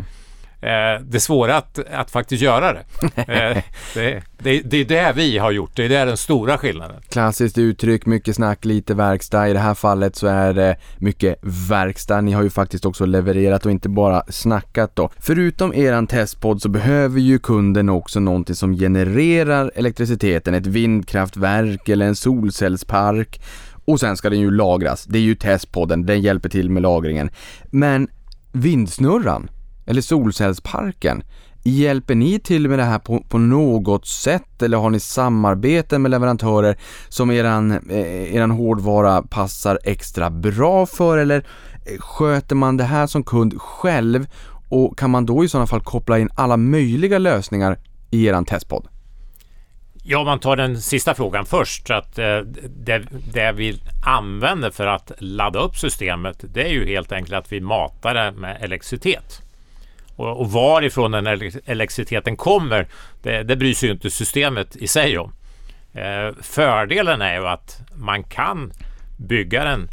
Eh, 0.63 1.01
det 1.01 1.19
svåra 1.19 1.57
att, 1.57 1.79
att 1.91 2.11
faktiskt 2.11 2.43
göra 2.43 2.73
det. 2.73 2.83
Eh, 3.33 3.57
det, 3.93 4.23
det. 4.37 4.61
Det 4.61 4.77
är 4.77 4.85
det 4.85 5.13
vi 5.15 5.37
har 5.37 5.51
gjort, 5.51 5.71
det 5.75 5.85
är 5.85 5.89
det 5.89 6.05
den 6.05 6.17
stora 6.17 6.57
skillnaden. 6.57 7.01
Klassiskt 7.09 7.57
uttryck, 7.57 8.05
mycket 8.05 8.35
snack, 8.35 8.65
lite 8.65 8.93
verkstad. 8.93 9.49
I 9.49 9.53
det 9.53 9.59
här 9.59 9.73
fallet 9.73 10.15
så 10.15 10.27
är 10.27 10.53
det 10.53 10.75
mycket 10.97 11.35
verkstad. 11.69 12.21
Ni 12.21 12.31
har 12.31 12.43
ju 12.43 12.49
faktiskt 12.49 12.85
också 12.85 13.05
levererat 13.05 13.65
och 13.65 13.71
inte 13.71 13.89
bara 13.89 14.23
snackat 14.29 14.95
då. 14.95 15.09
Förutom 15.19 15.73
eran 15.73 16.07
testpodd 16.07 16.61
så 16.61 16.69
behöver 16.69 17.19
ju 17.19 17.39
kunden 17.39 17.89
också 17.89 18.19
någonting 18.19 18.55
som 18.55 18.77
genererar 18.77 19.71
elektriciteten, 19.75 20.53
ett 20.53 20.67
vindkraftverk 20.67 21.89
eller 21.89 22.05
en 22.05 22.15
solcellspark. 22.15 23.41
Och 23.85 23.99
sen 23.99 24.17
ska 24.17 24.29
den 24.29 24.39
ju 24.39 24.51
lagras. 24.51 25.05
Det 25.05 25.17
är 25.17 25.21
ju 25.21 25.35
testpodden, 25.35 26.05
den 26.05 26.21
hjälper 26.21 26.49
till 26.49 26.69
med 26.69 26.83
lagringen. 26.83 27.29
Men 27.65 28.07
vindsnurran, 28.51 29.49
eller 29.85 30.01
solcellsparken. 30.01 31.23
Hjälper 31.65 32.15
ni 32.15 32.39
till 32.39 32.67
med 32.67 32.79
det 32.79 32.83
här 32.83 32.99
på, 32.99 33.19
på 33.29 33.37
något 33.37 34.07
sätt 34.07 34.61
eller 34.61 34.77
har 34.77 34.89
ni 34.89 34.99
samarbeten 34.99 36.01
med 36.01 36.11
leverantörer 36.11 36.77
som 37.09 37.31
eran, 37.31 37.71
eh, 37.71 38.35
eran 38.35 38.51
hårdvara 38.51 39.21
passar 39.21 39.79
extra 39.83 40.29
bra 40.29 40.85
för 40.85 41.17
eller 41.17 41.37
eh, 41.85 41.99
sköter 41.99 42.55
man 42.55 42.77
det 42.77 42.83
här 42.83 43.07
som 43.07 43.23
kund 43.23 43.61
själv 43.61 44.27
och 44.69 44.97
kan 44.97 45.09
man 45.09 45.25
då 45.25 45.43
i 45.43 45.49
sådana 45.49 45.67
fall 45.67 45.81
koppla 45.81 46.19
in 46.19 46.29
alla 46.35 46.57
möjliga 46.57 47.17
lösningar 47.17 47.79
i 48.11 48.25
eran 48.25 48.45
testpodd? 48.45 48.87
Ja, 50.05 50.19
om 50.19 50.25
man 50.25 50.39
tar 50.39 50.55
den 50.55 50.81
sista 50.81 51.15
frågan 51.15 51.45
först. 51.45 51.87
Så 51.87 51.93
att, 51.93 52.19
eh, 52.19 52.37
det, 52.65 53.03
det 53.33 53.51
vi 53.51 53.81
använder 54.05 54.69
för 54.71 54.87
att 54.87 55.11
ladda 55.17 55.59
upp 55.59 55.75
systemet 55.75 56.37
det 56.53 56.63
är 56.63 56.69
ju 56.69 56.85
helt 56.85 57.11
enkelt 57.11 57.33
att 57.33 57.51
vi 57.51 57.61
matar 57.61 58.13
det 58.13 58.31
med 58.31 58.57
elektricitet. 58.61 59.41
Och, 60.15 60.39
och 60.39 60.51
varifrån 60.51 61.11
den 61.11 61.27
elektriciteten 61.65 62.35
kommer 62.35 62.87
det, 63.21 63.43
det 63.43 63.55
bryr 63.55 63.73
sig 63.73 63.89
ju 63.89 63.93
inte 63.93 64.09
systemet 64.09 64.75
i 64.75 64.87
sig 64.87 65.17
om. 65.17 65.33
Eh, 65.93 66.35
fördelen 66.41 67.21
är 67.21 67.33
ju 67.33 67.47
att 67.47 67.81
man 67.95 68.23
kan 68.23 68.71
bygga 69.17 69.63
den 69.63 69.89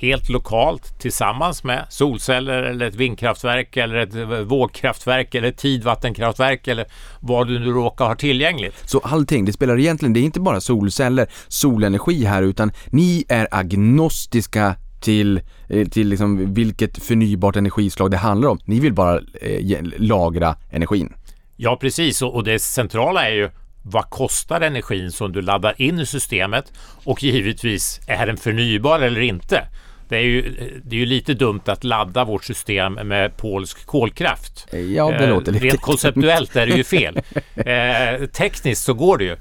helt 0.00 0.28
lokalt 0.28 1.00
tillsammans 1.00 1.64
med 1.64 1.86
solceller 1.88 2.62
eller 2.62 2.86
ett 2.86 2.94
vindkraftverk 2.94 3.76
eller 3.76 3.96
ett 3.96 4.46
vågkraftverk 4.46 5.34
eller 5.34 5.48
ett 5.48 5.58
tidvattenkraftverk 5.58 6.68
eller 6.68 6.86
vad 7.20 7.48
du 7.48 7.58
nu 7.58 7.70
råkar 7.70 8.04
ha 8.04 8.14
tillgängligt. 8.14 8.88
Så 8.88 8.98
allting, 8.98 9.44
det 9.44 9.52
spelar 9.52 9.78
egentligen, 9.78 10.12
det 10.12 10.20
är 10.20 10.24
inte 10.24 10.40
bara 10.40 10.60
solceller, 10.60 11.26
solenergi 11.48 12.24
här 12.24 12.42
utan 12.42 12.72
ni 12.86 13.24
är 13.28 13.48
agnostiska 13.50 14.76
till, 15.00 15.40
eh, 15.68 15.88
till 15.88 16.08
liksom 16.08 16.54
vilket 16.54 17.02
förnybart 17.02 17.56
energislag 17.56 18.10
det 18.10 18.16
handlar 18.16 18.48
om. 18.48 18.58
Ni 18.64 18.80
vill 18.80 18.94
bara 18.94 19.20
eh, 19.40 19.78
lagra 19.96 20.56
energin. 20.70 21.12
Ja, 21.56 21.76
precis. 21.80 22.22
Och 22.22 22.44
det 22.44 22.58
centrala 22.58 23.28
är 23.28 23.34
ju 23.34 23.50
vad 23.82 24.10
kostar 24.10 24.60
energin 24.60 25.12
som 25.12 25.32
du 25.32 25.42
laddar 25.42 25.82
in 25.82 25.98
i 25.98 26.06
systemet 26.06 26.72
och 27.04 27.22
givetvis 27.22 28.00
är 28.06 28.26
den 28.26 28.36
förnybar 28.36 29.00
eller 29.00 29.20
inte. 29.20 29.66
Det 30.10 30.16
är 30.16 30.20
ju, 30.20 30.42
det 30.84 30.96
är 30.96 31.00
ju 31.00 31.06
lite 31.06 31.34
dumt 31.34 31.60
att 31.66 31.84
ladda 31.84 32.24
vårt 32.24 32.44
system 32.44 32.92
med 32.92 33.36
polsk 33.36 33.86
kolkraft. 33.86 34.66
Ja, 34.72 35.10
det 35.10 35.24
Eh, 35.24 35.28
låter 35.28 35.52
lite 35.52 35.66
Rent 35.66 35.80
konceptuellt 35.80 36.56
är 36.56 36.66
det 36.66 36.76
ju 36.76 36.84
fel. 36.84 37.20
Eh, 37.56 38.26
tekniskt 38.26 38.84
så 38.84 38.94
går 38.94 39.18
det 39.18 39.24
ju. 39.24 39.32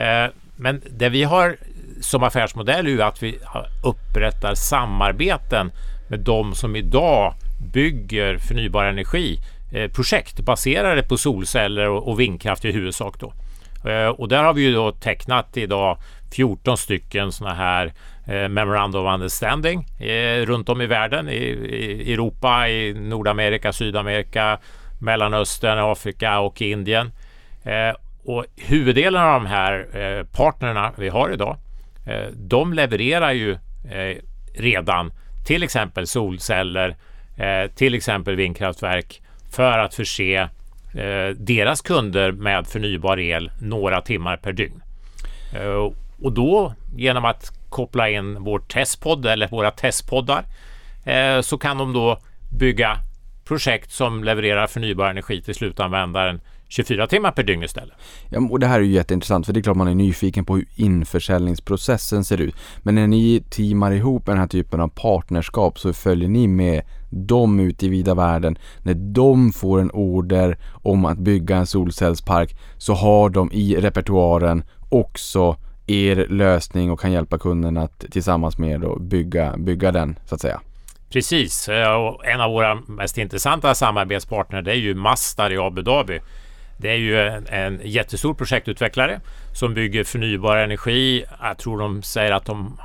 Eh, 0.00 0.30
men 0.56 0.82
det 0.90 1.08
vi 1.08 1.22
har 1.22 1.56
som 2.00 2.22
affärsmodell 2.22 2.86
är 2.86 2.90
ju 2.90 3.02
att 3.02 3.22
vi 3.22 3.38
upprättar 3.84 4.54
samarbeten 4.54 5.72
med 6.08 6.20
de 6.20 6.54
som 6.54 6.76
idag 6.76 7.34
bygger 7.72 8.38
förnybar 8.38 8.84
energi 8.84 9.38
eh, 9.72 9.90
projekt 9.90 10.40
baserade 10.40 11.02
på 11.02 11.16
solceller 11.16 11.88
och, 11.88 12.20
vindkraft 12.20 12.64
i 12.64 12.72
huvudsak. 12.72 13.20
Då. 13.20 13.32
Eh, 13.90 14.08
och 14.08 14.28
där 14.28 14.42
har 14.42 14.54
vi 14.54 14.62
ju 14.62 14.72
då 14.72 14.92
tecknat 14.92 15.56
idag 15.56 15.98
14 16.32 16.76
stycken 16.76 17.32
sådana 17.32 17.54
här 17.54 17.92
Eh, 18.30 18.48
Memorandum 18.48 19.06
of 19.06 19.14
Understanding 19.14 19.86
eh, 19.98 20.46
runt 20.46 20.68
om 20.68 20.80
i 20.80 20.86
världen. 20.86 21.28
I, 21.28 21.34
I 21.34 22.12
Europa, 22.12 22.68
i 22.68 22.94
Nordamerika, 22.94 23.72
Sydamerika, 23.72 24.58
Mellanöstern, 24.98 25.78
Afrika 25.78 26.40
och 26.40 26.62
Indien. 26.62 27.12
Eh, 27.64 27.96
och 28.24 28.44
huvuddelen 28.56 29.22
av 29.22 29.40
de 29.40 29.46
här 29.46 29.96
eh, 29.96 30.24
partnerna 30.24 30.92
vi 30.96 31.08
har 31.08 31.32
idag, 31.32 31.56
eh, 32.06 32.26
de 32.34 32.72
levererar 32.72 33.32
ju 33.32 33.52
eh, 33.90 34.16
redan 34.54 35.12
till 35.46 35.62
exempel 35.62 36.06
solceller, 36.06 36.96
eh, 37.36 37.70
till 37.74 37.94
exempel 37.94 38.36
vindkraftverk 38.36 39.22
för 39.52 39.78
att 39.78 39.94
förse 39.94 40.48
eh, 40.94 41.28
deras 41.36 41.80
kunder 41.80 42.32
med 42.32 42.66
förnybar 42.66 43.18
el 43.20 43.50
några 43.60 44.00
timmar 44.00 44.36
per 44.36 44.52
dygn. 44.52 44.82
Eh, 45.54 45.92
och 46.22 46.32
då 46.32 46.74
genom 46.96 47.24
att 47.24 47.52
koppla 47.68 48.10
in 48.10 48.36
vår 48.40 48.58
testpodd 48.58 49.26
eller 49.26 49.48
våra 49.48 49.70
testpoddar 49.70 50.44
eh, 51.04 51.40
så 51.40 51.58
kan 51.58 51.78
de 51.78 51.92
då 51.92 52.18
bygga 52.58 52.98
projekt 53.44 53.92
som 53.92 54.24
levererar 54.24 54.66
förnybar 54.66 55.10
energi 55.10 55.42
till 55.42 55.54
slutanvändaren 55.54 56.40
24 56.68 57.06
timmar 57.06 57.32
per 57.32 57.42
dygn 57.42 57.62
istället. 57.62 57.94
Ja, 58.28 58.40
och 58.50 58.60
det 58.60 58.66
här 58.66 58.80
är 58.80 58.84
ju 58.84 58.92
jätteintressant 58.92 59.46
för 59.46 59.52
det 59.52 59.60
är 59.60 59.62
klart 59.62 59.76
man 59.76 59.88
är 59.88 59.94
nyfiken 59.94 60.44
på 60.44 60.56
hur 60.56 60.66
införsäljningsprocessen 60.74 62.24
ser 62.24 62.40
ut. 62.40 62.54
Men 62.82 62.94
när 62.94 63.06
ni 63.06 63.42
teamar 63.50 63.92
ihop 63.92 64.26
med 64.26 64.36
den 64.36 64.40
här 64.40 64.48
typen 64.48 64.80
av 64.80 64.88
partnerskap 64.88 65.78
så 65.78 65.92
följer 65.92 66.28
ni 66.28 66.48
med 66.48 66.82
dem 67.10 67.60
ut 67.60 67.82
i 67.82 67.88
vida 67.88 68.14
världen. 68.14 68.58
När 68.82 68.94
de 68.94 69.52
får 69.52 69.80
en 69.80 69.90
order 69.90 70.58
om 70.82 71.04
att 71.04 71.18
bygga 71.18 71.56
en 71.56 71.66
solcellspark 71.66 72.56
så 72.78 72.94
har 72.94 73.30
de 73.30 73.52
i 73.52 73.76
repertoaren 73.76 74.64
också 74.88 75.56
er 75.90 76.26
lösning 76.28 76.90
och 76.90 77.00
kan 77.00 77.12
hjälpa 77.12 77.38
kunden 77.38 77.76
att 77.76 78.04
tillsammans 78.10 78.58
med 78.58 78.70
er 78.70 78.78
då 78.78 78.98
bygga, 78.98 79.56
bygga 79.56 79.92
den 79.92 80.18
så 80.26 80.34
att 80.34 80.40
säga. 80.40 80.60
Precis, 81.12 81.68
eh, 81.68 81.92
och 81.92 82.26
en 82.26 82.40
av 82.40 82.50
våra 82.50 82.74
mest 82.74 83.18
intressanta 83.18 83.74
samarbetspartner 83.74 84.62
det 84.62 84.70
är 84.70 84.76
ju 84.76 84.94
Mastar 84.94 85.52
i 85.52 85.58
Abu 85.58 85.82
Dhabi. 85.82 86.20
Det 86.76 86.90
är 86.90 86.96
ju 86.96 87.20
en, 87.20 87.46
en 87.46 87.80
jättestor 87.84 88.34
projektutvecklare 88.34 89.20
som 89.54 89.74
bygger 89.74 90.04
förnybar 90.04 90.56
energi. 90.56 91.24
Jag 91.42 91.58
tror 91.58 91.78
de 91.78 92.02
säger 92.02 92.32
att 92.32 92.44
de 92.44 92.78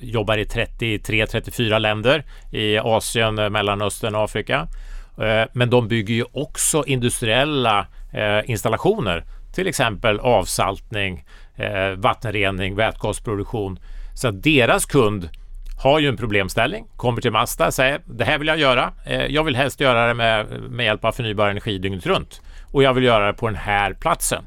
jobbar 0.00 0.38
i 0.38 0.44
33-34 0.44 1.78
länder 1.78 2.24
i 2.50 2.78
Asien, 2.78 3.34
Mellanöstern 3.34 4.14
och 4.14 4.24
Afrika. 4.24 4.68
Eh, 5.18 5.44
men 5.52 5.70
de 5.70 5.88
bygger 5.88 6.14
ju 6.14 6.24
också 6.32 6.84
industriella 6.86 7.86
eh, 8.12 8.50
installationer, 8.50 9.24
till 9.54 9.66
exempel 9.66 10.20
avsaltning, 10.20 11.24
eh, 11.56 11.88
vattenrening, 11.96 12.74
vätgasproduktion. 12.76 13.78
Så 14.14 14.28
att 14.28 14.42
deras 14.42 14.86
kund 14.86 15.28
har 15.82 15.98
ju 15.98 16.08
en 16.08 16.16
problemställning, 16.16 16.86
kommer 16.96 17.20
till 17.20 17.30
Mazda 17.32 17.66
och 17.66 17.74
säger 17.74 18.00
det 18.04 18.24
här 18.24 18.38
vill 18.38 18.48
jag 18.48 18.58
göra. 18.58 18.92
Eh, 19.06 19.26
Jag 19.26 19.44
vill 19.44 19.56
helst 19.56 19.80
göra 19.80 20.06
det 20.06 20.14
med, 20.14 20.46
med 20.70 20.86
hjälp 20.86 21.04
av 21.04 21.12
förnybar 21.12 21.48
energi 21.48 21.78
dygnet 21.78 22.06
runt 22.06 22.40
och 22.72 22.82
jag 22.82 22.94
vill 22.94 23.04
göra 23.04 23.26
det 23.26 23.32
på 23.32 23.46
den 23.48 23.56
här 23.56 23.92
platsen. 23.94 24.44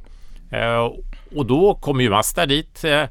Eh, 0.52 0.92
Och 1.36 1.46
då 1.46 1.76
kommer 1.76 2.04
ju 2.04 2.10
Mazda 2.10 2.46
dit, 2.46 2.84
eh, 2.84 3.02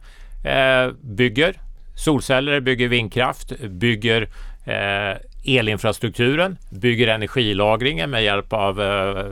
eh, 0.55 0.90
bygger 1.03 1.55
solceller, 1.97 2.61
bygger 2.61 2.88
vindkraft, 2.88 3.61
bygger 3.61 4.28
eh, 4.66 5.16
elinfrastrukturen, 5.45 6.57
bygger 6.70 7.09
energilagringen 7.09 8.11
med 8.11 8.24
hjälp 8.24 8.53
av 8.53 8.82
eh, 8.82 9.24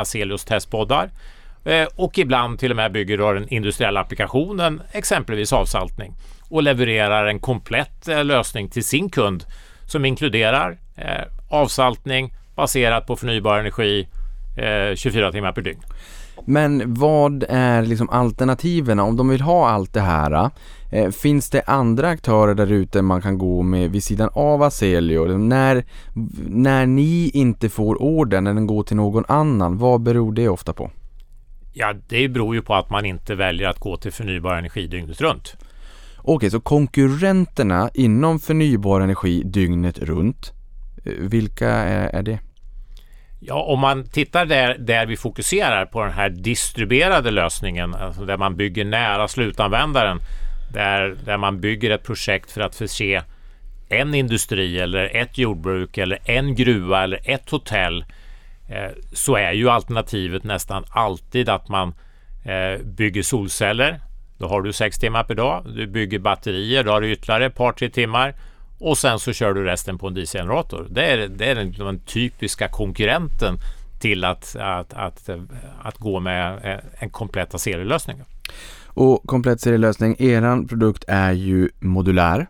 Aselius 0.00 0.44
testpoddar 0.44 1.04
eh, 1.04 1.10
Eh, 1.64 1.88
och 1.96 2.18
ibland 2.18 2.58
till 2.58 2.70
och 2.70 2.76
med 2.76 2.92
bygger 2.92 3.18
då 3.18 3.32
den 3.32 3.48
industriella 3.48 4.00
applikationen, 4.00 4.82
exempelvis 4.92 5.52
avsaltning 5.52 6.14
och 6.48 6.62
levererar 6.62 7.26
en 7.26 7.40
komplett 7.40 8.08
eh, 8.08 8.24
lösning 8.24 8.68
till 8.68 8.84
sin 8.84 9.10
kund 9.10 9.44
som 9.86 10.04
inkluderar 10.04 10.78
eh, 10.96 11.24
avsaltning 11.48 12.34
baserat 12.56 13.06
på 13.06 13.16
förnybar 13.16 13.58
energi 13.58 14.08
24 14.94 15.32
timmar 15.32 15.52
per 15.52 15.62
dygn. 15.62 15.80
Men 16.44 16.94
vad 16.94 17.44
är 17.48 17.82
liksom 17.82 18.10
alternativen 18.10 19.00
om 19.00 19.16
de 19.16 19.28
vill 19.28 19.40
ha 19.40 19.68
allt 19.68 19.92
det 19.92 20.00
här? 20.00 20.50
Eh, 20.92 21.10
finns 21.10 21.50
det 21.50 21.62
andra 21.66 22.08
aktörer 22.08 22.54
där 22.54 22.72
ute 22.72 23.02
man 23.02 23.22
kan 23.22 23.38
gå 23.38 23.62
med 23.62 23.90
vid 23.90 24.04
sidan 24.04 24.30
av 24.32 24.62
Aselio? 24.62 25.38
När, 25.38 25.84
när 26.48 26.86
ni 26.86 27.30
inte 27.34 27.68
får 27.68 28.02
ordern, 28.02 28.44
när 28.44 28.54
den 28.54 28.66
går 28.66 28.82
till 28.82 28.96
någon 28.96 29.24
annan, 29.28 29.78
vad 29.78 30.00
beror 30.00 30.32
det 30.32 30.48
ofta 30.48 30.72
på? 30.72 30.90
Ja, 31.76 31.94
det 32.08 32.28
beror 32.28 32.54
ju 32.54 32.62
på 32.62 32.74
att 32.74 32.90
man 32.90 33.04
inte 33.04 33.34
väljer 33.34 33.68
att 33.68 33.78
gå 33.78 33.96
till 33.96 34.12
förnybar 34.12 34.54
energi 34.54 34.86
dygnet 34.86 35.20
runt. 35.20 35.56
Okej, 36.18 36.50
så 36.50 36.60
konkurrenterna 36.60 37.90
inom 37.94 38.40
förnybar 38.40 39.00
energi 39.00 39.42
dygnet 39.44 39.98
runt, 39.98 40.52
eh, 41.04 41.12
vilka 41.12 41.68
är, 41.68 42.22
det? 42.22 42.38
Ja, 43.40 43.62
om 43.62 43.80
man 43.80 44.08
tittar 44.08 44.46
där, 44.46 44.78
där 44.78 45.06
vi 45.06 45.16
fokuserar 45.16 45.86
på 45.86 46.02
den 46.02 46.12
här 46.12 46.28
distribuerade 46.28 47.30
lösningen, 47.30 47.94
alltså 47.94 48.24
där 48.24 48.36
man 48.36 48.56
bygger 48.56 48.84
nära 48.84 49.28
slutanvändaren, 49.28 50.18
där, 50.72 51.16
där 51.24 51.36
man 51.36 51.60
bygger 51.60 51.90
ett 51.90 52.04
projekt 52.04 52.50
för 52.50 52.60
att 52.60 52.74
förse 52.74 53.22
en 53.88 54.14
industri 54.14 54.78
eller 54.78 55.16
ett 55.16 55.38
jordbruk 55.38 55.98
eller 55.98 56.18
en 56.24 56.54
gruva 56.54 57.02
eller 57.04 57.20
ett 57.24 57.50
hotell, 57.50 58.04
så 59.12 59.36
är 59.36 59.52
ju 59.52 59.68
alternativet 59.68 60.44
nästan 60.44 60.84
alltid 60.90 61.48
att 61.48 61.68
man 61.68 61.94
eh, 62.44 62.84
bygger 62.84 63.22
solceller. 63.22 64.00
Då 64.38 64.48
har 64.48 64.62
du 64.62 64.72
sex 64.72 64.98
timmar 64.98 65.24
per 65.24 65.34
dag. 65.34 65.64
Du 65.76 65.86
bygger 65.86 66.18
batterier, 66.18 66.84
då 66.84 66.90
har 66.90 67.00
du 67.00 67.12
ytterligare 67.12 67.46
ett 67.46 67.54
par, 67.54 67.72
tre 67.72 67.88
timmar 67.90 68.34
och 68.78 68.98
sen 68.98 69.18
så 69.18 69.32
kör 69.32 69.54
du 69.54 69.64
resten 69.64 69.98
på 69.98 70.06
en 70.06 70.14
dieselgenerator. 70.14 70.86
Det 70.90 71.06
är, 71.06 71.28
det 71.28 71.44
är 71.44 71.54
den, 71.54 71.72
den 71.72 72.00
typiska 72.00 72.68
konkurrenten 72.68 73.58
till 74.00 74.24
att, 74.24 74.56
att, 74.56 74.94
att, 74.94 75.28
att 75.82 75.98
gå 75.98 76.20
med 76.20 76.52
eh, 76.64 76.80
en 76.98 77.10
komplett 77.10 77.60
serielösning. 77.60 78.22
Och 78.86 79.22
komplett 79.26 79.60
serielösning, 79.60 80.16
eran 80.18 80.68
produkt 80.68 81.04
är 81.08 81.32
ju 81.32 81.68
modulär. 81.80 82.46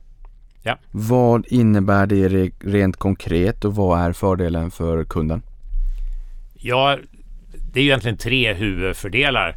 Ja. 0.63 0.79
Vad 0.91 1.47
innebär 1.47 2.07
det 2.07 2.29
re- 2.29 2.53
rent 2.61 2.97
konkret 2.97 3.65
och 3.65 3.75
vad 3.75 4.01
är 4.01 4.13
fördelen 4.13 4.71
för 4.71 5.05
kunden? 5.05 5.43
Ja, 6.67 6.99
det 7.73 7.81
är 7.81 7.83
ju 7.85 7.89
egentligen 7.89 8.17
tre 8.17 8.53
huvudfördelar 8.55 9.57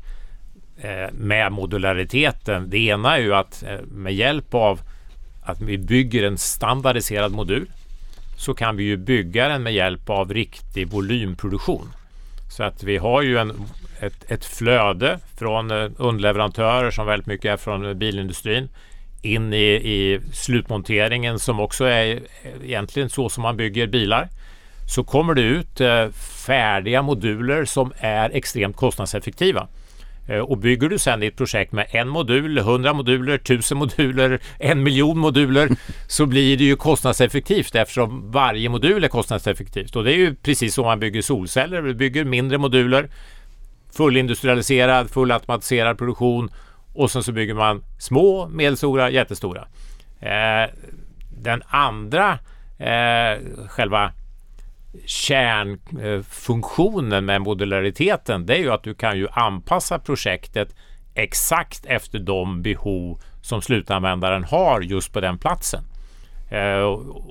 eh, 0.81 1.11
med 1.13 1.51
modulariteten. 1.51 2.69
Det 2.69 2.77
ena 2.77 3.17
är 3.17 3.21
ju 3.21 3.35
att 3.35 3.63
eh, 3.63 3.81
med 3.81 4.13
hjälp 4.13 4.53
av 4.53 4.79
att 5.43 5.61
vi 5.61 5.77
bygger 5.77 6.23
en 6.23 6.37
standardiserad 6.37 7.31
modul 7.31 7.67
så 8.37 8.53
kan 8.53 8.75
vi 8.77 8.83
ju 8.83 8.97
bygga 8.97 9.47
den 9.47 9.63
med 9.63 9.73
hjälp 9.73 10.09
av 10.09 10.33
riktig 10.33 10.87
volymproduktion. 10.87 11.91
Så 12.57 12.63
att 12.63 12.83
vi 12.83 12.97
har 12.97 13.21
ju 13.21 13.37
en, 13.37 13.53
ett, 13.99 14.31
ett 14.31 14.45
flöde 14.45 15.19
från 15.37 15.71
eh, 15.71 15.89
underleverantörer 15.97 16.91
som 16.91 17.05
väldigt 17.05 17.27
mycket 17.27 17.53
är 17.53 17.57
från 17.57 17.99
bilindustrin 17.99 18.69
in 19.21 19.53
i, 19.53 19.67
i 19.73 20.19
slutmonteringen 20.33 21.39
som 21.39 21.59
också 21.59 21.85
är 21.85 22.19
egentligen 22.63 23.09
så 23.09 23.29
som 23.29 23.41
man 23.41 23.57
bygger 23.57 23.87
bilar 23.87 24.29
så 24.87 25.03
kommer 25.03 25.33
det 25.33 25.41
ut 25.41 25.81
eh, 25.81 26.09
färdiga 26.45 27.01
moduler 27.01 27.65
som 27.65 27.93
är 27.97 28.29
extremt 28.29 28.75
kostnadseffektiva. 28.75 29.67
Eh, 30.27 30.39
och 30.39 30.57
bygger 30.57 30.89
du 30.89 30.99
sedan 30.99 31.19
ditt 31.19 31.37
projekt 31.37 31.71
med 31.71 31.87
en 31.89 32.07
modul, 32.07 32.57
hundra 32.57 32.93
moduler, 32.93 33.37
tusen 33.37 33.77
moduler, 33.77 34.39
en 34.59 34.83
miljon 34.83 35.17
moduler 35.17 35.69
så 36.07 36.25
blir 36.25 36.57
det 36.57 36.63
ju 36.63 36.75
kostnadseffektivt 36.75 37.75
eftersom 37.75 38.31
varje 38.31 38.69
modul 38.69 39.03
är 39.03 39.07
kostnadseffektivt. 39.07 39.95
Och 39.95 40.03
det 40.03 40.13
är 40.13 40.17
ju 40.17 40.35
precis 40.35 40.73
som 40.73 40.85
man 40.85 40.99
bygger 40.99 41.21
solceller. 41.21 41.81
Vi 41.81 41.93
bygger 41.93 42.23
mindre 42.23 42.57
moduler, 42.57 43.09
fullindustrialiserad, 43.97 45.09
fullautomatiserad 45.09 45.97
produktion 45.97 46.49
och 46.93 47.11
sen 47.11 47.23
så 47.23 47.31
bygger 47.31 47.53
man 47.53 47.83
små, 47.99 48.47
medelstora, 48.47 49.09
jättestora. 49.09 49.67
Eh, 50.19 50.69
den 51.29 51.63
andra 51.67 52.39
själva 53.67 54.11
kärnfunktionen 55.05 57.25
med 57.25 57.41
modulariteten 57.41 58.45
det 58.45 58.55
är 58.55 58.59
ju 58.59 58.71
att 58.71 58.83
du 58.83 58.93
kan 58.93 59.17
ju 59.17 59.27
anpassa 59.31 59.99
projektet 59.99 60.75
exakt 61.13 61.85
efter 61.85 62.19
de 62.19 62.61
behov 62.61 63.21
som 63.41 63.61
slutanvändaren 63.61 64.43
har 64.43 64.81
just 64.81 65.13
på 65.13 65.21
den 65.21 65.37
platsen. 65.37 65.83
Eh, 66.49 66.81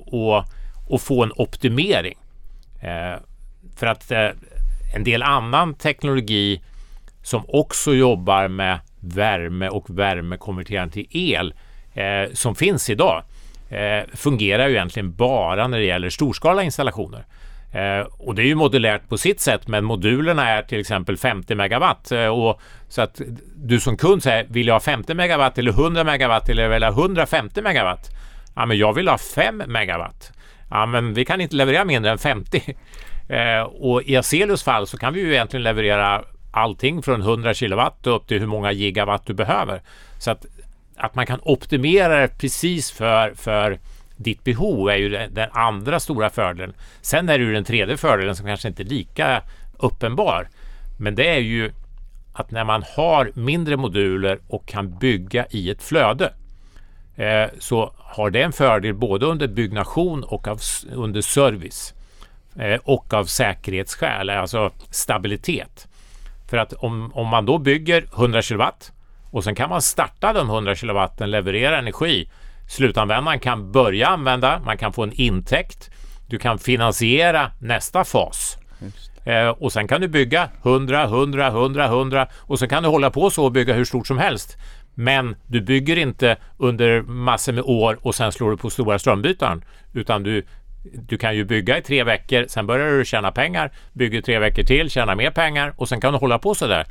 och, 0.05 0.43
och 0.89 1.01
få 1.01 1.23
en 1.23 1.31
optimering. 1.35 2.17
Eh, 2.81 3.15
för 3.75 3.87
att 3.87 4.11
eh, 4.11 4.29
en 4.95 5.03
del 5.03 5.23
annan 5.23 5.73
teknologi 5.73 6.61
som 7.23 7.45
också 7.47 7.93
jobbar 7.93 8.47
med 8.47 8.79
värme 8.99 9.69
och 9.69 9.89
värmekonverterande 9.89 10.93
till 10.93 11.07
el 11.09 11.53
eh, 11.93 12.33
som 12.33 12.55
finns 12.55 12.89
idag 12.89 13.23
eh, 13.69 14.03
fungerar 14.13 14.67
ju 14.67 14.73
egentligen 14.73 15.15
bara 15.15 15.67
när 15.67 15.77
det 15.77 15.85
gäller 15.85 16.09
storskaliga 16.09 16.63
installationer. 16.63 17.25
Eh, 17.77 18.07
och 18.17 18.35
det 18.35 18.41
är 18.41 18.45
ju 18.45 18.55
modulärt 18.55 19.09
på 19.09 19.17
sitt 19.17 19.39
sätt 19.39 19.67
men 19.67 19.83
modulerna 19.85 20.49
är 20.49 20.61
till 20.61 20.79
exempel 20.79 21.17
50 21.17 21.55
megawatt. 21.55 22.11
Eh, 22.11 22.27
och 22.27 22.61
så 22.89 23.01
att 23.01 23.21
du 23.55 23.79
som 23.79 23.97
kund 23.97 24.23
säger, 24.23 24.45
vill 24.49 24.67
jag 24.67 24.75
ha 24.75 24.79
50 24.79 25.13
megawatt 25.13 25.57
eller 25.57 25.71
100 25.71 26.03
megawatt 26.03 26.49
eller 26.49 26.69
vill 26.69 26.81
jag 26.81 26.91
ha 26.91 27.01
150 27.01 27.61
megawatt? 27.61 28.09
Ja 28.55 28.65
men 28.65 28.77
jag 28.77 28.93
vill 28.93 29.07
ha 29.07 29.17
5 29.17 29.63
megawatt. 29.67 30.31
Ja 30.69 30.85
men 30.85 31.13
vi 31.13 31.25
kan 31.25 31.41
inte 31.41 31.55
leverera 31.55 31.85
mindre 31.85 32.11
än 32.11 32.17
50. 32.17 32.75
Eh, 33.29 33.61
och 33.61 34.03
i 34.03 34.15
Acelius 34.17 34.63
fall 34.63 34.87
så 34.87 34.97
kan 34.97 35.13
vi 35.13 35.19
ju 35.19 35.33
egentligen 35.33 35.63
leverera 35.63 36.23
allting 36.51 37.03
från 37.03 37.21
100 37.21 37.53
kilowatt 37.53 38.07
upp 38.07 38.27
till 38.27 38.39
hur 38.39 38.47
många 38.47 38.71
gigawatt 38.71 39.25
du 39.25 39.33
behöver. 39.33 39.81
Så 40.19 40.31
att, 40.31 40.45
att 40.97 41.15
man 41.15 41.25
kan 41.25 41.39
optimera 41.43 42.21
det 42.21 42.37
precis 42.37 42.91
för, 42.91 43.33
för 43.35 43.79
ditt 44.17 44.43
behov 44.43 44.89
är 44.89 44.95
ju 44.95 45.09
den 45.09 45.49
andra 45.51 45.99
stora 45.99 46.29
fördelen. 46.29 46.73
Sen 47.01 47.29
är 47.29 47.37
det 47.37 47.43
ju 47.43 47.53
den 47.53 47.63
tredje 47.63 47.97
fördelen 47.97 48.35
som 48.35 48.45
kanske 48.45 48.67
inte 48.67 48.83
är 48.83 48.85
lika 48.85 49.41
uppenbar. 49.77 50.49
Men 50.99 51.15
det 51.15 51.27
är 51.27 51.39
ju 51.39 51.71
att 52.33 52.51
när 52.51 52.63
man 52.63 52.83
har 52.95 53.31
mindre 53.33 53.77
moduler 53.77 54.39
och 54.47 54.67
kan 54.67 54.97
bygga 54.97 55.45
i 55.49 55.69
ett 55.69 55.83
flöde 55.83 56.33
eh, 57.15 57.49
så 57.59 57.93
har 57.97 58.29
det 58.29 58.41
en 58.41 58.51
fördel 58.51 58.93
både 58.93 59.25
under 59.25 59.47
byggnation 59.47 60.23
och 60.23 60.47
av, 60.47 60.59
under 60.93 61.21
service 61.21 61.93
eh, 62.59 62.79
och 62.83 63.13
av 63.13 63.25
säkerhetsskäl, 63.25 64.29
alltså 64.29 64.71
stabilitet. 64.89 65.87
För 66.49 66.57
att 66.57 66.73
om, 66.73 67.11
om 67.13 67.27
man 67.27 67.45
då 67.45 67.57
bygger 67.57 68.03
100 68.13 68.41
kilowatt 68.41 68.91
och 69.31 69.43
sen 69.43 69.55
kan 69.55 69.69
man 69.69 69.81
starta 69.81 70.33
de 70.33 70.49
100 70.49 70.75
kilowatten, 70.75 71.31
leverera 71.31 71.77
energi 71.77 72.29
Slutanvändaren 72.67 73.39
kan 73.39 73.71
börja 73.71 74.07
använda, 74.07 74.61
man 74.65 74.77
kan 74.77 74.93
få 74.93 75.03
en 75.03 75.13
intäkt, 75.13 75.89
du 76.27 76.39
kan 76.39 76.59
finansiera 76.59 77.51
nästa 77.59 78.03
fas. 78.03 78.57
Eh, 79.27 79.47
och 79.47 79.71
sen 79.71 79.87
kan 79.87 80.01
du 80.01 80.07
bygga 80.07 80.49
100, 80.63 81.03
100, 81.03 81.47
100, 81.47 81.85
100 81.85 82.27
och 82.35 82.59
sen 82.59 82.69
kan 82.69 82.83
du 82.83 82.89
hålla 82.89 83.11
på 83.11 83.29
så 83.29 83.45
och 83.45 83.51
bygga 83.51 83.73
hur 83.73 83.85
stort 83.85 84.07
som 84.07 84.17
helst. 84.17 84.57
Men 84.93 85.35
du 85.47 85.61
bygger 85.61 85.97
inte 85.97 86.37
under 86.57 87.01
massor 87.01 87.53
med 87.53 87.63
år 87.63 87.99
och 88.01 88.15
sen 88.15 88.31
slår 88.31 88.51
du 88.51 88.57
på 88.57 88.69
stora 88.69 88.99
strömbytaren. 88.99 89.63
Utan 89.93 90.23
du, 90.23 90.45
du 90.83 91.17
kan 91.17 91.35
ju 91.35 91.45
bygga 91.45 91.77
i 91.77 91.81
tre 91.81 92.03
veckor, 92.03 92.45
sen 92.47 92.67
börjar 92.67 92.91
du 92.91 93.05
tjäna 93.05 93.31
pengar, 93.31 93.71
bygger 93.93 94.21
tre 94.21 94.39
veckor 94.39 94.63
till, 94.63 94.89
tjäna 94.89 95.15
mer 95.15 95.31
pengar 95.31 95.73
och 95.77 95.89
sen 95.89 96.01
kan 96.01 96.13
du 96.13 96.19
hålla 96.19 96.39
på 96.39 96.55
så 96.55 96.67
där. 96.67 96.85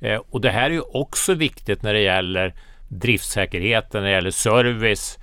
Eh, 0.00 0.20
och 0.30 0.40
det 0.40 0.50
här 0.50 0.70
är 0.70 0.74
ju 0.74 0.80
också 0.80 1.34
viktigt 1.34 1.82
när 1.82 1.94
det 1.94 2.00
gäller 2.00 2.54
driftsäkerheten, 2.88 4.02
när 4.02 4.08
det 4.08 4.14
gäller 4.14 4.30
service. 4.30 5.17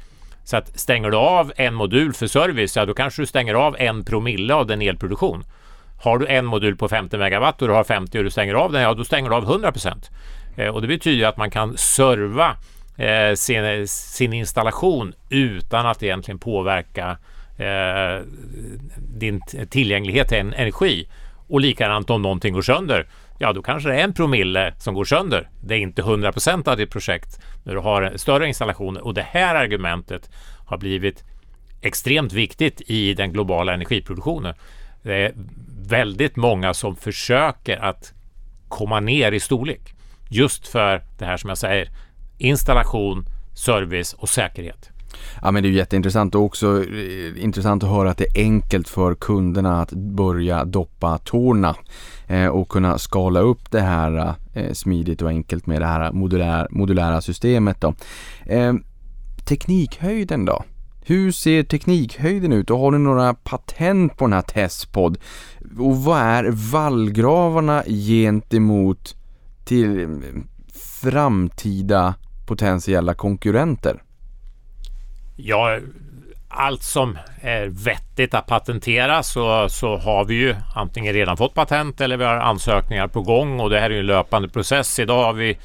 Så 0.46 0.58
att 0.58 0.80
stänger 0.80 1.12
du 1.12 1.18
av 1.18 1.54
en 1.56 1.74
modul 1.74 2.14
för 2.14 2.28
service, 2.28 2.76
ja 2.76 2.86
då 2.86 2.94
kanske 2.94 3.22
du 3.22 3.26
stänger 3.26 3.54
av 3.54 3.76
en 3.80 4.06
promille 4.06 4.54
av 4.54 4.68
den 4.68 4.82
elproduktion. 4.82 5.44
Har 6.02 6.18
du 6.18 6.28
en 6.28 6.46
modul 6.46 6.76
på 6.76 6.88
50 6.88 7.18
megawatt 7.18 7.62
och 7.62 7.68
du 7.68 7.74
har 7.74 7.84
50 7.84 8.18
och 8.18 8.24
du 8.24 8.30
stänger 8.30 8.54
av 8.54 8.72
den, 8.72 8.82
ja 8.82 8.94
då 8.94 9.04
stänger 9.04 9.30
du 9.30 9.36
av 9.36 9.44
100 9.44 9.72
procent. 9.72 10.10
Eh, 10.56 10.68
och 10.68 10.82
det 10.82 10.88
betyder 10.88 11.28
att 11.28 11.38
man 11.38 11.52
kan 11.52 11.78
serva 11.78 12.56
eh, 12.98 13.36
sin, 13.36 13.88
sin, 13.88 14.34
installation 14.34 15.14
utan 15.30 15.86
att 15.86 16.04
egentligen 16.04 16.40
påverka 16.40 17.18
eh, 17.58 18.26
din 18.98 19.42
tillgänglighet 19.70 20.28
till 20.28 20.38
energi. 20.38 21.08
Och 21.48 21.62
likadant 21.62 22.10
om 22.10 22.22
någonting 22.22 22.54
går 22.54 22.62
sönder 22.62 23.08
ja 23.38 23.54
då 23.54 23.62
kanske 23.62 23.90
det 23.90 23.96
är 23.96 24.04
en 24.04 24.14
promille 24.14 24.74
som 24.78 24.94
går 24.94 25.06
sönder. 25.06 25.50
Det 25.64 25.76
är 25.76 25.80
inte 25.80 26.02
100 26.02 26.32
procent 26.32 26.68
av 26.68 26.78
ditt 26.78 26.92
projekt 26.92 27.40
när 27.64 27.74
du 27.74 27.80
har 27.80 28.14
större 28.16 28.48
installationer 28.48 29.02
och 29.02 29.14
det 29.14 29.22
här 29.22 29.56
argumentet 29.56 30.30
har 30.66 30.78
blivit 30.78 31.24
extremt 31.82 32.34
viktigt 32.34 32.82
i 32.82 33.14
den 33.14 33.34
globala 33.34 33.74
energiproduktionen. 33.74 34.56
Det 35.04 35.16
är 35.16 35.34
väldigt 35.88 36.36
många 36.36 36.74
som 36.74 36.96
försöker 36.96 37.78
att 37.78 38.14
komma 38.68 39.00
ner 39.00 39.32
i 39.32 39.40
storlek 39.40 39.96
just 40.30 40.68
för 40.68 41.02
det 41.18 41.26
här 41.26 41.38
som 41.38 41.50
jag 41.50 41.58
säger 41.58 41.90
installation, 42.38 43.26
service 43.54 44.14
och 44.14 44.30
säkerhet. 44.30 44.95
Ja 45.42 45.52
men 45.52 45.64
det 45.64 45.70
är 45.70 45.72
jätteintressant 45.72 46.36
och 46.36 46.42
också 46.42 46.84
eh, 46.84 47.44
intressant 47.44 47.84
att 47.84 47.90
höra 47.90 48.12
att 48.12 48.18
det 48.18 48.26
är 48.26 48.44
enkelt 48.44 48.90
för 48.90 49.16
kunderna 49.16 49.82
att 49.82 49.92
börja 49.92 50.66
doppa 50.66 51.18
tårna 51.18 51.76
eh, 52.28 52.48
och 52.48 52.70
kunna 52.70 52.98
skala 52.98 53.40
upp 53.40 53.72
det 53.72 53.82
här 53.82 54.36
eh, 54.54 54.74
smidigt 54.74 55.22
och 55.22 55.30
enkelt 55.30 55.66
med 55.66 55.82
det 55.82 55.86
här 55.86 56.12
modulär, 56.12 56.68
modulära 56.72 57.22
systemet 57.22 57.82
då. 57.82 57.94
Teknikhöjden 59.46 60.46
då? 60.46 60.64
Hur 61.08 61.32
ser 61.32 61.64
teknikhöjden 61.64 62.54
ut 62.54 62.70
och 62.70 62.80
har 62.80 62.92
ni 62.92 62.98
några 62.98 63.34
patent 63.34 64.18
på 64.18 64.26
den 64.26 64.34
här 64.34 64.42
Testpod? 64.42 65.18
Och 65.80 65.98
vad 65.98 66.20
är 66.20 66.72
vallgravarna 66.72 67.84
gentemot 67.84 69.16
till 69.66 70.22
framtida 71.02 72.14
potentiella 72.46 73.14
konkurrenter? 73.14 74.02
Ja, 75.36 75.80
allt 76.48 76.84
som 76.84 77.18
är 77.42 77.68
vettigt 77.68 78.34
att 78.34 78.48
patentera 78.48 79.24
så, 79.24 79.70
så 79.70 79.98
har 79.98 80.26
vi 80.26 80.36
ju 80.36 80.56
antingen 80.76 81.14
redan 81.14 81.38
fått 81.38 81.54
patent 81.54 82.02
eller 82.02 82.18
vi 82.18 82.24
har 82.24 82.36
ansökningar 82.36 83.08
på 83.08 83.22
gång 83.22 83.60
och 83.60 83.70
det 83.70 83.80
här 83.80 83.90
är 83.90 83.94
ju 83.94 84.00
en 84.00 84.06
löpande 84.06 84.50
process. 84.50 85.00
Idag 85.00 85.24
har 85.24 85.34
vi 85.34 85.58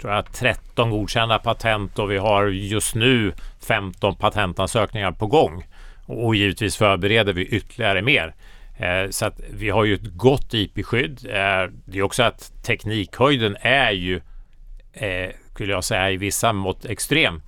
tror 0.00 0.12
jag, 0.12 0.32
13 0.32 0.90
godkända 0.90 1.38
patent 1.38 1.98
och 1.98 2.10
vi 2.10 2.18
har 2.18 2.46
just 2.46 2.94
nu 2.94 3.32
15 3.66 4.16
patentansökningar 4.16 5.12
på 5.12 5.26
gång. 5.26 5.64
Och 6.06 6.36
givetvis 6.36 6.76
förbereder 6.76 7.32
vi 7.32 7.46
ytterligare 7.46 8.02
mer. 8.02 8.34
Eh, 8.76 9.10
så 9.10 9.26
att 9.26 9.40
vi 9.50 9.70
har 9.70 9.84
ju 9.84 9.94
ett 9.94 10.16
gott 10.16 10.54
IP-skydd. 10.54 11.26
Eh, 11.26 11.70
det 11.84 11.98
är 11.98 12.02
också 12.02 12.22
att 12.22 12.52
teknikhöjden 12.62 13.56
är 13.60 13.90
ju, 13.90 14.20
eh, 14.92 15.30
skulle 15.54 15.72
jag 15.72 15.84
säga, 15.84 16.10
i 16.10 16.16
vissa 16.16 16.52
mått 16.52 16.84
extrem. 16.84 17.42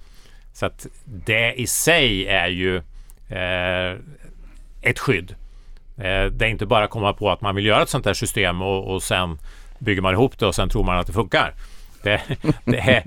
Så 0.53 0.66
att 0.66 0.86
det 1.05 1.53
i 1.53 1.66
sig 1.66 2.26
är 2.26 2.49
ju 2.49 2.76
eh, 3.28 3.99
ett 4.82 4.99
skydd. 4.99 5.34
Eh, 5.96 6.24
det 6.24 6.44
är 6.44 6.49
inte 6.49 6.66
bara 6.66 6.84
att 6.84 6.90
komma 6.90 7.12
på 7.12 7.30
att 7.30 7.40
man 7.40 7.55
vill 7.55 7.66
göra 7.66 7.82
ett 7.82 7.88
sånt 7.88 8.07
här 8.07 8.14
system 8.14 8.62
och, 8.62 8.94
och 8.94 9.03
sen 9.03 9.38
bygger 9.78 10.03
man 10.03 10.14
ihop 10.14 10.38
det 10.38 10.46
och 10.46 10.55
sen 10.55 10.68
tror 10.68 10.84
man 10.84 10.99
att 10.99 11.07
det 11.07 11.12
funkar. 11.12 11.55
Det, 12.03 12.22
det 12.64 12.78
är 12.78 13.03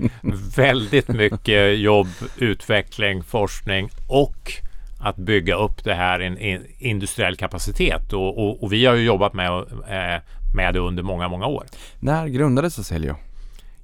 väldigt 0.56 1.08
mycket 1.08 1.78
jobb, 1.78 2.08
utveckling, 2.38 3.22
forskning 3.22 3.90
och 4.08 4.52
att 5.00 5.16
bygga 5.16 5.54
upp 5.54 5.84
det 5.84 5.94
här 5.94 6.22
i 6.22 6.26
en 6.26 6.66
industriell 6.78 7.36
kapacitet 7.36 8.12
och, 8.12 8.38
och, 8.38 8.62
och, 8.62 8.72
vi 8.72 8.86
har 8.86 8.94
ju 8.94 9.04
jobbat 9.04 9.34
med, 9.34 9.50
eh, 9.88 10.20
med 10.54 10.74
det 10.74 10.80
under 10.80 11.02
många, 11.02 11.28
många 11.28 11.46
år. 11.46 11.66
När 12.00 12.26
grundades 12.26 12.78
Aselio? 12.78 13.16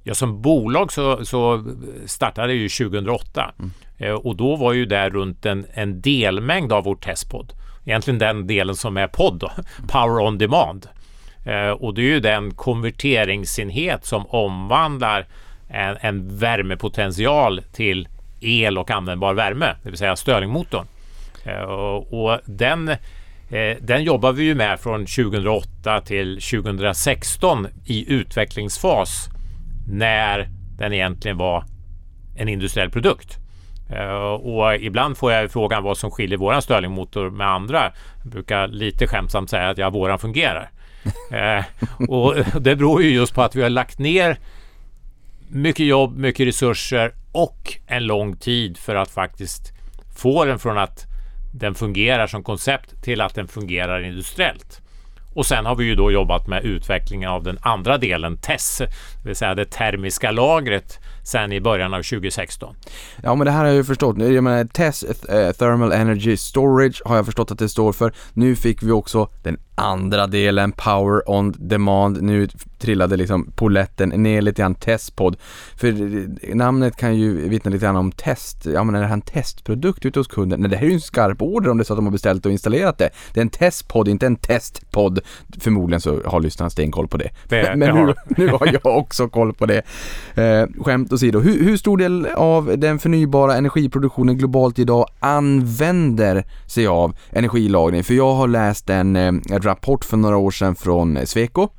Ja, 0.03 0.13
som 0.13 0.41
bolag 0.41 0.91
så, 0.91 1.25
så 1.25 1.63
startade 2.05 2.53
ju 2.53 2.69
2008 2.69 3.51
mm. 3.59 3.71
eh, 3.97 4.13
och 4.13 4.35
då 4.35 4.55
var 4.55 4.73
ju 4.73 4.85
det 4.85 5.09
runt 5.09 5.45
en, 5.45 5.65
en 5.73 6.01
delmängd 6.01 6.73
av 6.73 6.83
vår 6.83 6.95
testpodd. 6.95 7.53
Egentligen 7.85 8.19
den 8.19 8.47
delen 8.47 8.75
som 8.75 8.97
är 8.97 9.07
podd, 9.07 9.39
då, 9.39 9.51
Power 9.87 10.19
on 10.27 10.37
Demand. 10.37 10.87
Eh, 11.45 11.69
och 11.69 11.93
det 11.93 12.01
är 12.01 12.05
ju 12.05 12.19
den 12.19 12.53
konverteringsenhet 12.53 14.05
som 14.05 14.25
omvandlar 14.25 15.27
en, 15.67 15.97
en 16.01 16.37
värmepotential 16.37 17.61
till 17.73 18.07
el 18.41 18.77
och 18.77 18.91
användbar 18.91 19.33
värme, 19.33 19.75
det 19.83 19.89
vill 19.89 19.97
säga 19.97 20.15
Stirlingmotorn. 20.15 20.85
Eh, 21.43 21.61
och, 21.61 22.23
och 22.23 22.39
den, 22.45 22.89
eh, 23.49 23.77
den 23.81 24.03
jobbar 24.03 24.31
vi 24.31 24.43
ju 24.43 24.55
med 24.55 24.79
från 24.79 25.05
2008 25.05 26.01
till 26.01 26.41
2016 26.41 27.67
i 27.85 28.13
utvecklingsfas 28.13 29.29
när 29.89 30.49
den 30.77 30.93
egentligen 30.93 31.37
var 31.37 31.63
en 32.35 32.49
industriell 32.49 32.89
produkt. 32.89 33.37
Uh, 33.91 34.33
och 34.33 34.75
ibland 34.75 35.17
får 35.17 35.31
jag 35.31 35.51
frågan 35.51 35.83
vad 35.83 35.97
som 35.97 36.11
skiljer 36.11 36.37
våran 36.37 36.61
Stirlingmotor 36.61 37.29
med 37.29 37.47
andra. 37.47 37.91
Jag 38.23 38.31
brukar 38.31 38.67
lite 38.67 39.07
skämtsamt 39.07 39.49
säga 39.49 39.69
att 39.69 39.77
ja, 39.77 39.89
våran 39.89 40.19
fungerar. 40.19 40.71
uh, 41.33 41.65
och 42.09 42.35
det 42.61 42.75
beror 42.75 43.03
ju 43.03 43.09
just 43.09 43.33
på 43.33 43.41
att 43.41 43.55
vi 43.55 43.61
har 43.61 43.69
lagt 43.69 43.99
ner 43.99 44.37
mycket 45.47 45.85
jobb, 45.85 46.17
mycket 46.17 46.47
resurser 46.47 47.13
och 47.31 47.77
en 47.87 48.05
lång 48.05 48.35
tid 48.35 48.77
för 48.77 48.95
att 48.95 49.11
faktiskt 49.11 49.73
få 50.17 50.45
den 50.45 50.59
från 50.59 50.77
att 50.77 51.05
den 51.53 51.75
fungerar 51.75 52.27
som 52.27 52.43
koncept 52.43 53.03
till 53.03 53.21
att 53.21 53.35
den 53.35 53.47
fungerar 53.47 54.03
industriellt. 54.03 54.81
Och 55.33 55.45
sen 55.45 55.65
har 55.65 55.75
vi 55.75 55.85
ju 55.85 55.95
då 55.95 56.11
jobbat 56.11 56.47
med 56.47 56.65
utvecklingen 56.65 57.29
av 57.29 57.43
den 57.43 57.57
andra 57.61 57.97
delen, 57.97 58.37
TESS, 58.37 58.77
det 58.77 58.89
vill 59.25 59.35
säga 59.35 59.55
det 59.55 59.65
termiska 59.65 60.31
lagret 60.31 60.99
sen 61.23 61.51
i 61.51 61.61
början 61.61 61.93
av 61.93 62.03
2016. 62.03 62.75
Ja 63.23 63.35
men 63.35 63.45
det 63.45 63.51
här 63.51 63.59
har 63.59 63.65
jag 63.65 63.75
ju 63.75 63.83
förstått. 63.83 64.17
Jag 64.17 64.43
menar 64.43 64.65
TESS, 64.65 65.03
eh, 65.03 65.51
Thermal 65.51 65.91
Energy 65.91 66.37
Storage 66.37 67.01
har 67.05 67.15
jag 67.15 67.25
förstått 67.25 67.51
att 67.51 67.59
det 67.59 67.69
står 67.69 67.93
för. 67.93 68.13
Nu 68.33 68.55
fick 68.55 68.83
vi 68.83 68.91
också 68.91 69.29
den 69.43 69.57
andra 69.79 70.27
delen, 70.27 70.71
Power 70.71 71.29
on 71.29 71.53
Demand. 71.57 72.21
Nu 72.21 72.47
trillade 72.79 73.17
liksom 73.17 73.51
poletten 73.55 74.09
ner 74.09 74.41
lite 74.41 74.61
grann, 74.61 74.75
Testpod. 74.75 75.37
För 75.75 75.93
namnet 76.55 76.95
kan 76.95 77.15
ju 77.15 77.49
vittna 77.49 77.71
lite 77.71 77.85
grann 77.85 77.95
om 77.95 78.11
test. 78.11 78.65
Ja 78.65 78.83
men 78.83 78.95
är 78.95 78.99
det 78.99 79.07
här 79.07 79.13
en 79.13 79.21
testprodukt 79.21 80.05
ute 80.05 80.19
hos 80.19 80.27
kunden? 80.27 80.59
Nej 80.61 80.69
det 80.69 80.77
här 80.77 80.85
är 80.85 80.89
ju 80.89 80.93
en 80.93 81.01
skarp 81.01 81.41
order 81.41 81.69
om 81.69 81.77
det 81.77 81.81
är 81.81 81.85
så 81.85 81.93
att 81.93 81.97
de 81.97 82.05
har 82.05 82.11
beställt 82.11 82.45
och 82.45 82.51
installerat 82.51 82.97
det. 82.97 83.09
Det 83.33 83.39
är 83.39 83.41
en 83.41 83.49
testpodd, 83.49 84.07
inte 84.07 84.25
en 84.25 84.35
testpodd. 84.35 85.19
Förmodligen 85.59 86.01
så 86.01 86.21
har 86.25 86.39
lyssnarna 86.39 86.69
stenkoll 86.69 87.07
på 87.07 87.17
det. 87.17 87.29
det 87.47 87.75
men 87.75 87.95
nu, 87.95 88.13
nu 88.27 88.47
har 88.47 88.79
jag 88.83 88.97
också 88.97 89.27
koll 89.27 89.53
på 89.53 89.65
det. 89.65 89.81
Eh, 90.35 90.83
skämt 90.83 91.13
åsido, 91.13 91.39
hur, 91.39 91.63
hur 91.63 91.77
stor 91.77 91.97
del 91.97 92.25
av 92.25 92.73
den 92.77 92.99
förnybara 92.99 93.55
energiproduktionen 93.55 94.37
globalt 94.37 94.79
idag 94.79 95.05
använder 95.19 96.45
sig 96.67 96.87
av 96.87 97.15
energilagring? 97.31 98.03
För 98.03 98.13
jag 98.13 98.33
har 98.33 98.47
läst 98.47 98.89
en 98.89 99.15
eh, 99.15 99.31
rapport 99.69 100.05
för 100.05 100.17
några 100.17 100.37
år 100.37 100.51
sedan 100.51 100.75
från 100.75 101.17
eh, 101.17 101.25
Sweco 101.25 101.69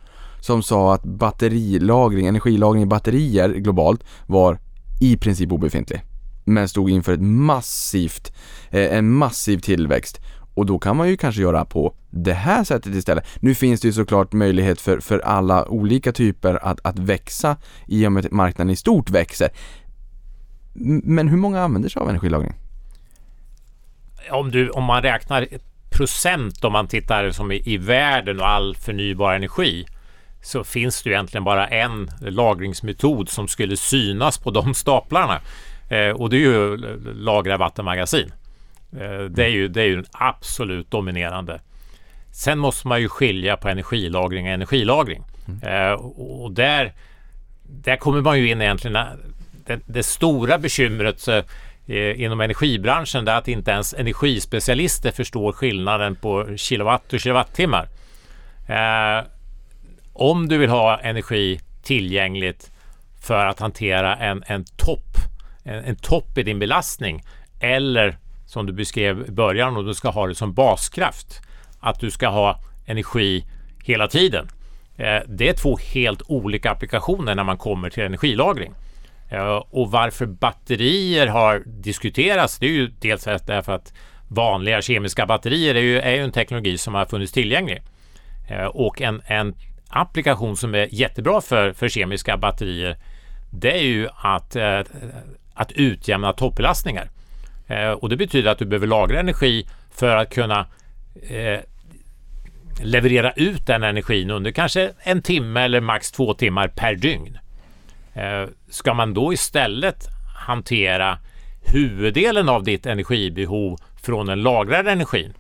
som 0.41 0.63
sa 0.63 0.95
att 0.95 1.05
batterilagring, 1.05 2.27
energilagring 2.27 2.83
i 2.83 2.87
batterier 2.87 3.49
globalt 3.49 4.05
var 4.27 4.59
i 5.01 5.17
princip 5.17 5.53
obefintlig. 5.53 6.03
Men 6.45 6.69
stod 6.69 6.91
inför 6.91 7.13
ett 7.13 7.23
massivt, 7.23 8.33
eh, 8.71 8.97
en 8.97 9.11
massiv 9.11 9.59
tillväxt. 9.59 10.21
Och 10.55 10.67
då 10.67 10.79
kan 10.79 10.97
man 10.97 11.09
ju 11.09 11.17
kanske 11.17 11.43
göra 11.43 11.65
på 11.65 11.95
det 12.11 12.33
här 12.33 12.65
sättet 12.65 12.95
istället. 12.95 13.25
Nu 13.41 13.55
finns 13.55 13.81
det 13.81 13.89
ju 13.89 13.93
såklart 13.93 14.33
möjlighet 14.33 14.81
för, 14.81 15.01
för 15.01 15.19
alla 15.19 15.69
olika 15.69 16.13
typer 16.13 16.65
att, 16.65 16.81
att 16.83 16.99
växa 16.99 17.57
i 17.87 18.07
och 18.07 18.13
med 18.13 18.27
att 18.27 18.33
marknaden 18.33 18.71
i 18.71 18.77
stort 18.77 19.11
växer. 19.11 19.49
Men 21.05 21.29
hur 21.29 21.37
många 21.37 21.61
använder 21.61 21.89
sig 21.89 22.01
av 22.01 22.09
energilagring? 22.09 22.55
Om, 24.31 24.51
du, 24.51 24.71
om 24.71 24.85
man 24.85 25.03
räknar 25.03 25.49
procent 25.91 26.65
om 26.65 26.73
man 26.73 26.89
tittar 26.89 27.31
som 27.31 27.53
i, 27.53 27.63
i 27.65 27.77
världen 27.77 28.41
och 28.41 28.49
all 28.49 28.77
förnybar 28.77 29.35
energi 29.35 29.87
så 30.43 30.65
finns 30.65 31.03
det 31.03 31.11
egentligen 31.11 31.45
bara 31.45 31.69
en 31.69 32.11
lagringsmetod 32.21 33.29
som 33.29 33.49
skulle 33.49 33.77
synas 33.77 34.39
på 34.39 34.51
de 34.51 34.75
staplarna. 34.75 35.41
Eh, 35.89 36.11
och 36.11 36.31
det 36.31 36.37
är 36.37 36.41
ju 36.41 36.77
lagra 37.15 37.57
vattenmagasin. 37.57 38.33
Eh, 38.93 39.25
det, 39.25 39.45
är 39.45 39.49
ju, 39.49 39.69
det 39.69 39.83
är 39.83 39.87
ju 39.87 40.05
absolut 40.13 40.91
dominerande. 40.91 41.61
Sen 42.33 42.59
måste 42.59 42.89
man 42.89 43.01
ju 43.01 43.09
skilja 43.09 43.57
på 43.57 43.69
energilagring 43.69 44.47
och 44.47 44.53
energilagring. 44.53 45.25
Mm. 45.49 45.63
Eh, 45.63 45.93
och 45.93 46.53
där, 46.53 46.93
där 47.63 47.97
kommer 47.97 48.21
man 48.21 48.39
ju 48.39 48.51
in 48.51 48.63
egentligen 48.63 48.99
det, 49.67 49.81
det 49.87 50.03
stora 50.03 50.59
bekymret 50.59 51.21
så, 51.21 51.43
eh, 51.87 52.23
inom 52.23 52.41
energibranschen 52.41 53.29
är 53.29 53.37
att 53.37 53.49
inte 53.49 53.71
ens 53.71 53.95
energispecialister 53.95 55.11
förstår 55.11 55.53
skillnaden 55.53 56.17
på 56.17 56.57
kilowatt 56.57 57.13
och 57.13 57.21
kilowattimmar. 57.21 57.89
Eh, 58.69 59.25
om 60.13 60.49
du 60.49 60.59
vill 60.59 60.71
ha 60.71 60.99
energi 60.99 61.61
tillgängligt 61.83 62.71
för 63.21 63.47
att 63.47 63.61
hantera 63.61 64.17
en, 64.17 64.45
en 64.47 64.65
topp 64.65 65.11
en, 65.65 65.85
en 65.85 65.97
topp 65.97 66.39
i 66.39 66.43
din 66.43 66.59
belastning 66.59 67.23
eller 67.61 68.19
som 68.47 68.67
du 68.67 68.73
beskrev 68.73 69.27
i 69.29 69.31
början 69.31 69.77
och 69.77 69.85
du 69.85 69.95
ska 69.95 70.09
ha 70.09 70.27
det 70.27 70.35
som 70.35 70.53
baskraft. 70.53 71.41
Att 71.81 72.01
du 72.01 72.11
ska 72.11 72.29
ha 72.29 72.61
energi 72.87 73.45
hela 73.85 74.09
tiden. 74.09 74.49
Eh, 74.97 75.23
det 75.27 75.49
är 75.49 75.53
två 75.53 75.79
helt 75.95 76.23
olika 76.27 76.71
applikationer 76.71 77.35
när 77.35 77.45
man 77.45 77.59
kommer 77.59 77.91
till 77.91 78.03
energilagring. 78.03 78.73
Eh, 79.31 79.65
och 79.71 79.91
varför 79.91 80.27
batterier 80.27 81.27
har 81.27 81.63
diskuterats, 81.67 82.59
det 82.59 82.67
är 82.67 82.71
ju 82.71 82.87
dels 82.87 83.25
därför 83.25 83.73
att 83.73 83.93
vanliga 84.29 84.83
kemiska 84.83 85.27
batterier 85.27 85.75
är 85.75 85.81
ju, 85.81 86.01
är 86.01 86.11
ju 86.11 86.23
en 86.25 86.33
teknologi 86.33 86.79
som 86.79 86.95
har 86.95 87.07
funnits 87.07 87.33
tillgänglig. 87.33 87.83
Eh, 88.49 88.65
och 88.65 89.03
en, 89.03 89.23
en 89.27 89.55
applikation 89.89 90.57
som 90.57 90.75
är 90.75 90.89
jättebra 90.91 91.41
för, 91.41 91.73
för 91.73 91.89
kemiska 91.89 92.37
batterier 92.37 92.97
det 93.51 93.79
är 93.79 93.83
ju 93.83 94.09
att, 94.17 94.57
eh, 94.57 94.81
att 95.55 95.73
utjämna 95.73 96.33
toppbelastningar. 96.33 97.11
Och 97.99 98.09
det 98.09 98.17
betyder 98.17 98.51
att 98.51 98.59
du 98.59 98.65
behöver 98.65 98.87
lagra 98.87 99.21
energi 99.21 99.67
för 99.91 100.17
att 100.17 100.35
kunna 100.35 100.67
eh, 101.23 101.61
leverera 102.83 103.33
ut 103.33 103.67
den 103.67 103.83
energin 103.83 104.31
under 104.31 104.51
kanske 104.51 104.93
en 105.03 105.23
timme 105.23 105.61
eller 105.61 105.81
max 105.81 106.13
två 106.13 106.35
timmar 106.35 106.69
per 106.69 106.95
dygn. 106.95 107.39
Eh, 108.15 108.49
ska 108.69 108.95
man 108.95 109.15
då 109.15 109.33
istället 109.33 110.07
hantera 110.47 111.19
huvuddelen 111.63 112.49
av 112.49 112.63
ditt 112.63 112.87
energibehov 112.87 113.79
från 114.03 114.27
den 114.27 114.43
lagrade 114.43 114.91
energin, 114.91 115.35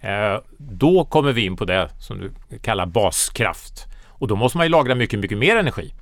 eh, 0.00 0.36
då 0.58 1.04
kommer 1.04 1.32
vi 1.32 1.44
in 1.44 1.56
på 1.56 1.64
det 1.64 1.88
som 1.98 2.18
du 2.20 2.58
kallar 2.58 2.86
baskraft. 2.86 3.86
Och 4.06 4.28
då 4.28 4.36
måste 4.36 4.58
man 4.58 4.66
ju 4.66 4.70
lagra 4.70 4.94
mycket, 4.94 5.18
mycket 5.18 5.38
mer 5.38 5.56
energi. 5.56 5.94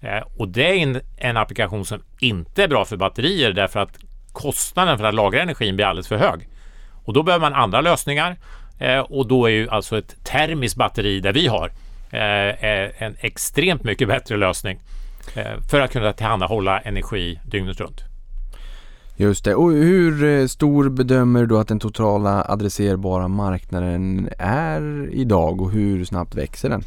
Eh, 0.00 0.22
och 0.36 0.48
det 0.48 0.66
är 0.66 0.74
en, 0.74 1.00
en 1.16 1.36
applikation 1.36 1.84
som 1.84 2.02
inte 2.18 2.64
är 2.64 2.68
bra 2.68 2.84
för 2.84 2.96
batterier 2.96 3.52
därför 3.52 3.80
att 3.80 3.98
kostnaden 4.32 4.98
för 4.98 5.04
att 5.04 5.14
lagra 5.14 5.42
energin 5.42 5.76
blir 5.76 5.86
alldeles 5.86 6.08
för 6.08 6.16
hög. 6.16 6.48
Och 7.04 7.12
då 7.12 7.22
behöver 7.22 7.50
man 7.50 7.60
andra 7.60 7.80
lösningar 7.80 8.36
och 9.08 9.26
då 9.26 9.46
är 9.46 9.50
ju 9.50 9.68
alltså 9.70 9.98
ett 9.98 10.24
termiskt 10.24 10.76
batteri 10.76 11.20
där 11.20 11.32
vi 11.32 11.46
har 11.46 11.72
en 12.98 13.16
extremt 13.20 13.84
mycket 13.84 14.08
bättre 14.08 14.36
lösning 14.36 14.78
för 15.70 15.80
att 15.80 15.92
kunna 15.92 16.12
tillhandahålla 16.12 16.80
energi 16.80 17.40
dygnet 17.44 17.80
runt. 17.80 18.04
Just 19.16 19.44
det. 19.44 19.54
Och 19.54 19.70
hur 19.70 20.24
eh, 20.24 20.46
stor 20.46 20.88
bedömer 20.88 21.46
du 21.46 21.58
att 21.58 21.68
den 21.68 21.80
totala 21.80 22.44
adresserbara 22.48 23.28
marknaden 23.28 24.30
är 24.38 25.08
idag 25.12 25.60
och 25.60 25.70
hur 25.70 26.04
snabbt 26.04 26.34
växer 26.34 26.68
den? 26.68 26.84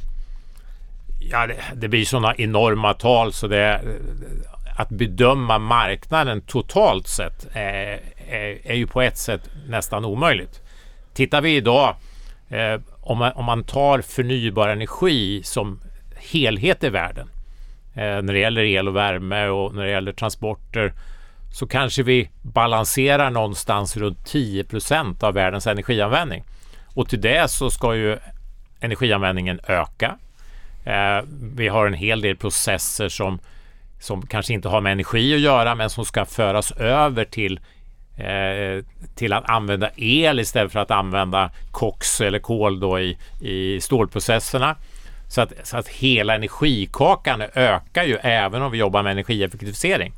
Ja, 1.32 1.48
det, 1.48 1.56
det 1.76 1.88
blir 1.88 2.06
sådana 2.06 2.36
enorma 2.36 2.94
tal 2.94 3.34
så 3.34 3.48
det 3.48 3.82
att 4.78 4.90
bedöma 4.90 5.60
marknaden 5.60 6.42
totalt 6.42 7.08
sett 7.08 7.48
är, 7.54 8.00
är, 8.28 8.58
är, 8.64 8.76
ju 8.76 8.88
på 8.88 9.02
ett 9.02 9.18
sätt 9.18 9.42
nästan 9.68 10.06
omöjligt. 10.06 10.62
Tittar 11.14 11.42
vi 11.42 11.56
idag, 11.56 11.96
eh, 12.50 12.82
om, 13.02 13.18
man, 13.18 13.32
om 13.32 13.46
man 13.46 13.64
tar 13.64 14.02
förnybar 14.02 14.68
energi 14.68 15.44
som 15.44 15.80
helhet 16.16 16.84
i 16.84 16.90
världen, 16.90 17.28
eh, 17.28 17.37
Eh, 17.98 18.22
när 18.22 18.34
det 18.34 18.40
gäller 18.40 18.64
el 18.64 18.88
och 18.88 18.96
värme 18.96 19.48
och 19.48 19.76
när 19.76 19.84
det 19.84 19.92
gäller 19.92 20.12
transporter, 20.12 20.94
så 21.54 21.68
kanske 21.68 22.04
vi 22.04 22.30
balanserar 22.42 23.30
någonstans 23.30 23.98
runt 23.98 24.26
10% 24.26 25.24
av 25.24 25.34
världens 25.34 25.68
energianvändning. 25.68 26.44
Och 26.86 27.10
till 27.10 27.22
det 27.22 27.52
så 27.52 27.70
ska 27.70 27.96
ju 27.96 28.18
energianvändningen 28.80 29.60
öka. 29.68 30.18
Eh, 30.86 31.24
vi 31.56 31.68
har 31.68 31.88
en 31.88 31.94
hel 31.94 32.22
del 32.22 32.36
processer 32.36 33.10
som 33.10 33.40
som 34.00 34.28
kanske 34.28 34.54
inte 34.54 34.70
har 34.70 34.82
med 34.82 34.92
energi 34.92 35.36
att 35.36 35.42
göra 35.42 35.76
men 35.76 35.90
som 35.90 36.06
ska 36.06 36.26
föras 36.26 36.72
över 36.72 37.26
till 37.26 37.60
eh, 38.18 38.86
till 39.16 39.34
att 39.34 39.50
använda 39.50 39.90
el 39.96 40.40
istället 40.40 40.72
för 40.72 40.80
att 40.80 40.92
använda 40.92 41.52
koks 41.72 42.22
eller 42.22 42.40
kol 42.40 42.80
då 42.80 43.00
i, 43.00 43.18
i 43.42 43.82
stålprocesserna. 43.82 44.76
Så 45.28 45.42
att, 45.42 45.54
så 45.64 45.78
att 45.78 45.88
hela 45.88 46.36
energikakan 46.36 47.42
ökar 47.54 48.04
ju 48.04 48.16
även 48.16 48.62
om 48.62 48.72
vi 48.72 48.78
jobbar 48.78 49.04
med 49.04 49.12
energieffektivisering. 49.12 50.14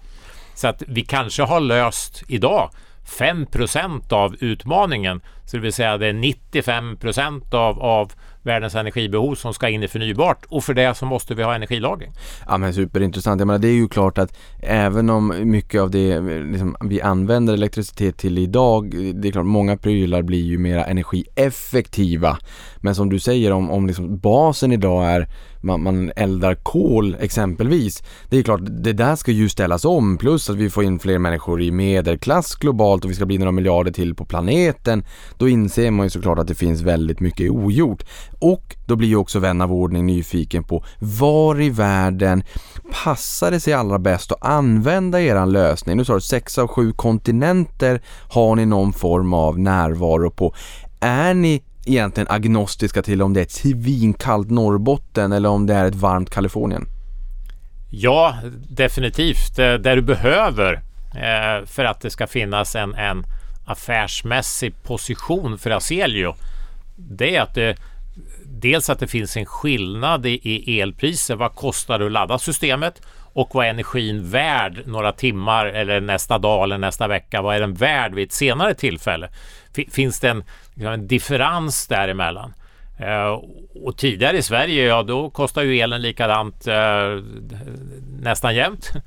Så 0.56 0.68
att 0.68 0.84
vi 0.88 1.02
kanske 1.02 1.44
har 1.44 1.60
löst 1.60 2.24
idag 2.28 2.70
5% 3.20 4.14
av 4.14 4.36
utmaningen. 4.40 5.22
Så 5.46 5.58
det 5.58 5.64
vill 5.64 5.74
säga 5.74 5.98
det 5.98 6.08
är 6.08 6.14
95 6.14 6.98
av, 7.52 7.80
av 7.82 8.12
världens 8.44 8.76
energibehov 8.76 9.36
som 9.36 9.54
ska 9.54 9.70
in 9.70 9.84
i 9.84 9.88
förnybart 9.88 10.46
och 10.48 10.64
för 10.64 10.74
det 10.74 10.98
så 10.98 11.06
måste 11.06 11.36
vi 11.36 11.44
ha 11.44 11.56
energilagring. 11.56 12.12
Ja 12.48 12.58
men 12.58 12.74
superintressant. 12.74 13.42
Jag 13.42 13.48
menar 13.48 13.60
det 13.60 13.68
är 13.68 13.74
ju 13.74 13.88
klart 13.88 14.18
att 14.18 14.38
även 14.60 15.10
om 15.10 15.34
mycket 15.44 15.82
av 15.82 15.92
det 15.92 16.22
liksom, 16.22 16.76
vi 16.82 17.02
använder 17.02 17.54
elektricitet 17.54 18.18
till 18.18 18.38
idag, 18.38 18.96
det 19.16 19.28
är 19.28 19.32
klart 19.32 19.46
många 19.46 19.78
prylar 19.78 20.22
blir 20.22 20.44
ju 20.44 20.58
mera 20.58 20.86
energieffektiva. 20.86 22.38
Men 22.78 22.96
som 22.96 23.10
du 23.10 23.20
säger 23.20 23.52
om, 23.52 23.72
om 23.72 23.88
liksom 23.88 24.18
basen 24.18 24.72
idag 24.72 25.06
är 25.06 25.28
man, 25.62 25.84
man 25.84 26.12
eldar 26.16 26.56
kol 26.56 27.18
exempelvis. 27.20 28.04
Det 28.30 28.38
är 28.38 28.44
klart, 28.44 28.62
det 28.64 28.94
där 28.94 29.16
ska 29.16 29.32
ju 29.32 29.50
ställas 29.50 29.86
om 29.86 30.18
plus 30.18 30.50
att 30.50 30.56
vi 30.56 30.70
får 30.70 30.84
in 30.84 31.00
fler 31.00 31.20
människor 31.20 31.62
i 31.62 31.72
medelklass 31.72 32.56
globalt 32.56 33.06
och 33.06 33.12
vi 33.12 33.16
ska 33.16 33.26
bli 33.26 33.38
några 33.38 33.52
miljarder 33.52 33.92
till 33.92 34.16
på 34.16 34.26
planeten. 34.26 35.06
Då 35.38 35.50
inser 35.50 35.92
man 35.92 36.06
ju 36.06 36.10
såklart 36.10 36.40
att 36.40 36.48
det 36.48 36.56
finns 36.56 36.82
väldigt 36.82 37.20
mycket 37.20 37.52
ogjort. 37.52 38.04
Och 38.40 38.76
då 38.88 38.96
blir 38.96 39.08
ju 39.08 39.16
också 39.16 39.40
vän 39.40 39.62
av 39.62 39.74
ordning 39.74 40.06
nyfiken 40.06 40.64
på 40.64 40.86
var 41.00 41.62
i 41.62 41.70
världen 41.70 42.44
passar 43.04 43.52
det 43.52 43.60
sig 43.60 43.74
allra 43.74 44.00
bäst 44.00 44.32
att 44.32 44.46
använda 44.46 45.22
eran 45.22 45.52
lösning? 45.52 45.98
Nu 45.98 46.06
sa 46.06 46.14
du 46.14 46.22
sex 46.22 46.58
av 46.58 46.68
sju 46.68 46.92
kontinenter 46.92 48.02
har 48.30 48.56
ni 48.56 48.66
någon 48.66 48.94
form 48.94 49.34
av 49.34 49.60
närvaro 49.60 50.32
på. 50.32 50.54
Är 51.00 51.34
ni 51.34 51.64
egentligen 51.86 52.28
agnostiska 52.30 53.02
till 53.02 53.22
om 53.22 53.34
det 53.34 53.40
är 53.40 53.44
ett 53.44 53.52
svinkallt 53.52 54.50
Norrbotten 54.50 55.32
eller 55.32 55.50
om 55.50 55.66
det 55.66 55.74
är 55.74 55.86
ett 55.86 55.96
varmt 55.96 56.30
Kalifornien? 56.30 56.86
Ja, 57.92 58.36
definitivt. 58.70 59.56
Det 59.56 59.96
du 59.96 60.02
behöver 60.02 60.74
eh, 61.16 61.66
för 61.66 61.86
att 61.86 62.02
det 62.02 62.10
ska 62.10 62.28
finnas 62.28 62.76
en, 62.76 62.96
en 62.96 63.24
affärsmässig 63.66 64.84
position 64.84 65.58
för 65.58 65.72
Aselio 65.72 66.36
det 67.00 67.36
är 67.36 67.42
att 67.42 67.54
det 67.54 67.78
dels 68.44 68.90
att 68.90 69.00
det 69.00 69.08
finns 69.08 69.38
en 69.38 69.46
skillnad 69.46 70.26
i, 70.26 70.30
i 70.44 70.82
elpriser. 70.82 71.36
Vad 71.36 71.56
kostar 71.56 72.00
det 72.00 72.06
att 72.06 72.12
ladda 72.12 72.40
systemet? 72.40 73.02
Och 73.34 73.56
vad 73.56 73.66
är 73.66 73.70
energin 73.70 74.30
värd 74.30 74.82
några 74.86 75.12
timmar 75.12 75.66
eller 75.66 76.02
nästa 76.02 76.38
dag 76.38 76.64
eller 76.64 76.78
nästa 76.78 77.08
vecka? 77.08 77.42
Vad 77.42 77.56
är 77.56 77.60
den 77.60 77.74
värd 77.74 78.14
vid 78.14 78.28
ett 78.28 78.34
senare 78.34 78.74
tillfälle? 78.74 79.30
Finns 79.92 80.20
det 80.20 80.30
en, 80.30 80.44
en 80.86 81.08
differens 81.08 81.88
däremellan? 81.88 82.54
Uh, 83.02 83.44
och 83.86 83.98
tidigare 83.98 84.38
i 84.38 84.42
Sverige, 84.42 84.84
ja 84.84 85.04
då 85.04 85.30
kostar 85.30 85.64
ju 85.64 85.80
elen 85.80 86.02
likadant 86.02 86.68
uh, 86.68 87.24
nästan 88.22 88.56
jämt. 88.56 88.92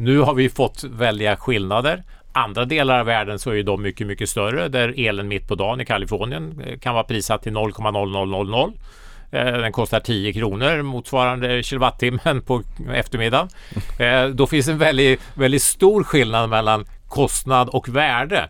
Nu 0.00 0.18
har 0.18 0.34
vi 0.34 0.48
fått 0.48 0.84
välja 0.84 1.36
skillnader. 1.36 2.02
Andra 2.32 2.64
delar 2.64 3.00
av 3.00 3.06
världen 3.06 3.38
så 3.38 3.50
är 3.50 3.62
de 3.62 3.82
mycket, 3.82 4.06
mycket 4.06 4.28
större 4.28 4.68
där 4.68 4.94
elen 4.96 5.28
mitt 5.28 5.48
på 5.48 5.54
dagen 5.54 5.80
i 5.80 5.84
Kalifornien 5.84 6.62
eh, 6.66 6.78
kan 6.78 6.94
vara 6.94 7.04
prissatt 7.04 7.42
till 7.42 7.52
0,0000. 7.52 8.72
Den 9.30 9.72
kostar 9.72 10.00
10 10.00 10.32
kronor 10.32 10.82
motsvarande 10.82 11.62
kilowattimmen 11.62 12.42
på 12.42 12.62
eftermiddagen. 12.94 13.48
Då 14.34 14.46
finns 14.46 14.68
en 14.68 14.78
väldigt, 14.78 15.20
väldigt 15.34 15.62
stor 15.62 16.04
skillnad 16.04 16.50
mellan 16.50 16.84
kostnad 17.08 17.68
och 17.68 17.88
värde. 17.88 18.48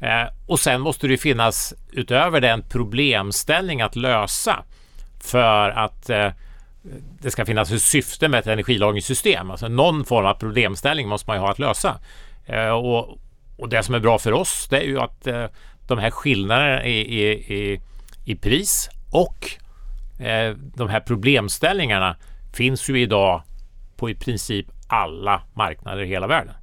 Eh, 0.00 0.28
och 0.46 0.60
sen 0.60 0.80
måste 0.80 1.06
det 1.06 1.16
finnas 1.16 1.74
utöver 1.92 2.40
den 2.40 2.62
problemställning 2.62 3.80
att 3.80 3.96
lösa 3.96 4.64
för 5.20 5.70
att 5.70 6.10
eh, 6.10 6.28
det 7.20 7.30
ska 7.30 7.44
finnas 7.44 7.72
ett 7.72 7.82
syfte 7.82 8.28
med 8.28 8.40
ett 8.40 8.46
energilagringssystem. 8.46 9.50
Alltså 9.50 9.68
någon 9.68 10.04
form 10.04 10.26
av 10.26 10.34
problemställning 10.34 11.08
måste 11.08 11.30
man 11.30 11.36
ju 11.36 11.40
ha 11.40 11.50
att 11.50 11.58
lösa. 11.58 11.98
Eh, 12.46 12.68
och, 12.68 13.18
och, 13.56 13.68
det 13.68 13.82
som 13.82 13.94
är 13.94 13.98
bra 13.98 14.18
för 14.18 14.32
oss 14.32 14.66
det 14.70 14.78
är 14.78 14.84
ju 14.84 15.00
att 15.00 15.26
eh, 15.26 15.46
de 15.86 15.98
här 15.98 16.10
skillnaderna 16.10 16.84
i, 16.84 17.22
i, 17.22 17.30
i, 17.54 17.80
i 18.24 18.36
pris 18.36 18.90
och 19.12 19.50
eh, 20.26 20.56
de 20.56 20.88
här 20.88 21.00
problemställningarna 21.00 22.16
finns 22.54 22.88
ju 22.88 23.00
idag 23.00 23.42
på 23.96 24.10
i 24.10 24.14
princip 24.14 24.66
alla 24.88 25.42
marknader 25.54 26.02
i 26.02 26.08
hela 26.08 26.26
världen 26.26 26.54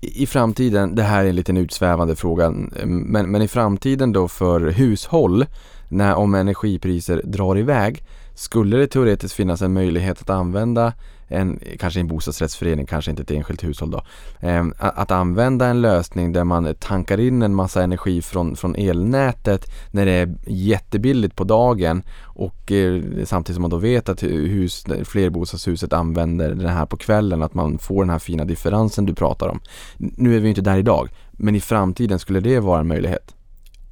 i 0.00 0.26
framtiden, 0.26 0.94
det 0.94 1.02
här 1.02 1.24
är 1.24 1.28
en 1.28 1.36
liten 1.36 1.56
utsvävande 1.56 2.16
fråga, 2.16 2.50
men, 2.84 3.30
men 3.30 3.42
i 3.42 3.48
framtiden 3.48 4.12
då 4.12 4.28
för 4.28 4.60
hushåll, 4.60 5.46
när 5.88 6.14
om 6.14 6.34
energipriser 6.34 7.22
drar 7.24 7.58
iväg, 7.58 8.02
skulle 8.38 8.76
det 8.76 8.86
teoretiskt 8.86 9.34
finnas 9.34 9.62
en 9.62 9.72
möjlighet 9.72 10.22
att 10.22 10.30
använda 10.30 10.92
en, 11.28 11.60
kanske 11.78 12.00
en 12.00 12.08
bostadsrättsförening, 12.08 12.86
kanske 12.86 13.10
inte 13.10 13.22
ett 13.22 13.30
enskilt 13.30 13.64
hushåll 13.64 13.90
då, 13.90 14.02
eh, 14.40 14.66
att 14.78 15.10
använda 15.10 15.66
en 15.66 15.80
lösning 15.80 16.32
där 16.32 16.44
man 16.44 16.74
tankar 16.74 17.20
in 17.20 17.42
en 17.42 17.54
massa 17.54 17.82
energi 17.82 18.22
från, 18.22 18.56
från 18.56 18.76
elnätet 18.76 19.70
när 19.90 20.06
det 20.06 20.12
är 20.12 20.34
jättebilligt 20.46 21.36
på 21.36 21.44
dagen 21.44 22.02
och 22.24 22.72
eh, 22.72 23.02
samtidigt 23.24 23.54
som 23.54 23.62
man 23.62 23.70
då 23.70 23.76
vet 23.76 24.08
att 24.08 24.22
hus, 24.22 24.84
flerbostadshuset 25.04 25.92
använder 25.92 26.54
den 26.54 26.68
här 26.68 26.86
på 26.86 26.96
kvällen, 26.96 27.42
att 27.42 27.54
man 27.54 27.78
får 27.78 28.02
den 28.02 28.10
här 28.10 28.18
fina 28.18 28.44
differensen 28.44 29.06
du 29.06 29.14
pratar 29.14 29.48
om. 29.48 29.60
Nu 29.96 30.36
är 30.36 30.40
vi 30.40 30.48
inte 30.48 30.60
där 30.60 30.78
idag, 30.78 31.08
men 31.32 31.54
i 31.54 31.60
framtiden 31.60 32.18
skulle 32.18 32.40
det 32.40 32.60
vara 32.60 32.80
en 32.80 32.88
möjlighet? 32.88 33.34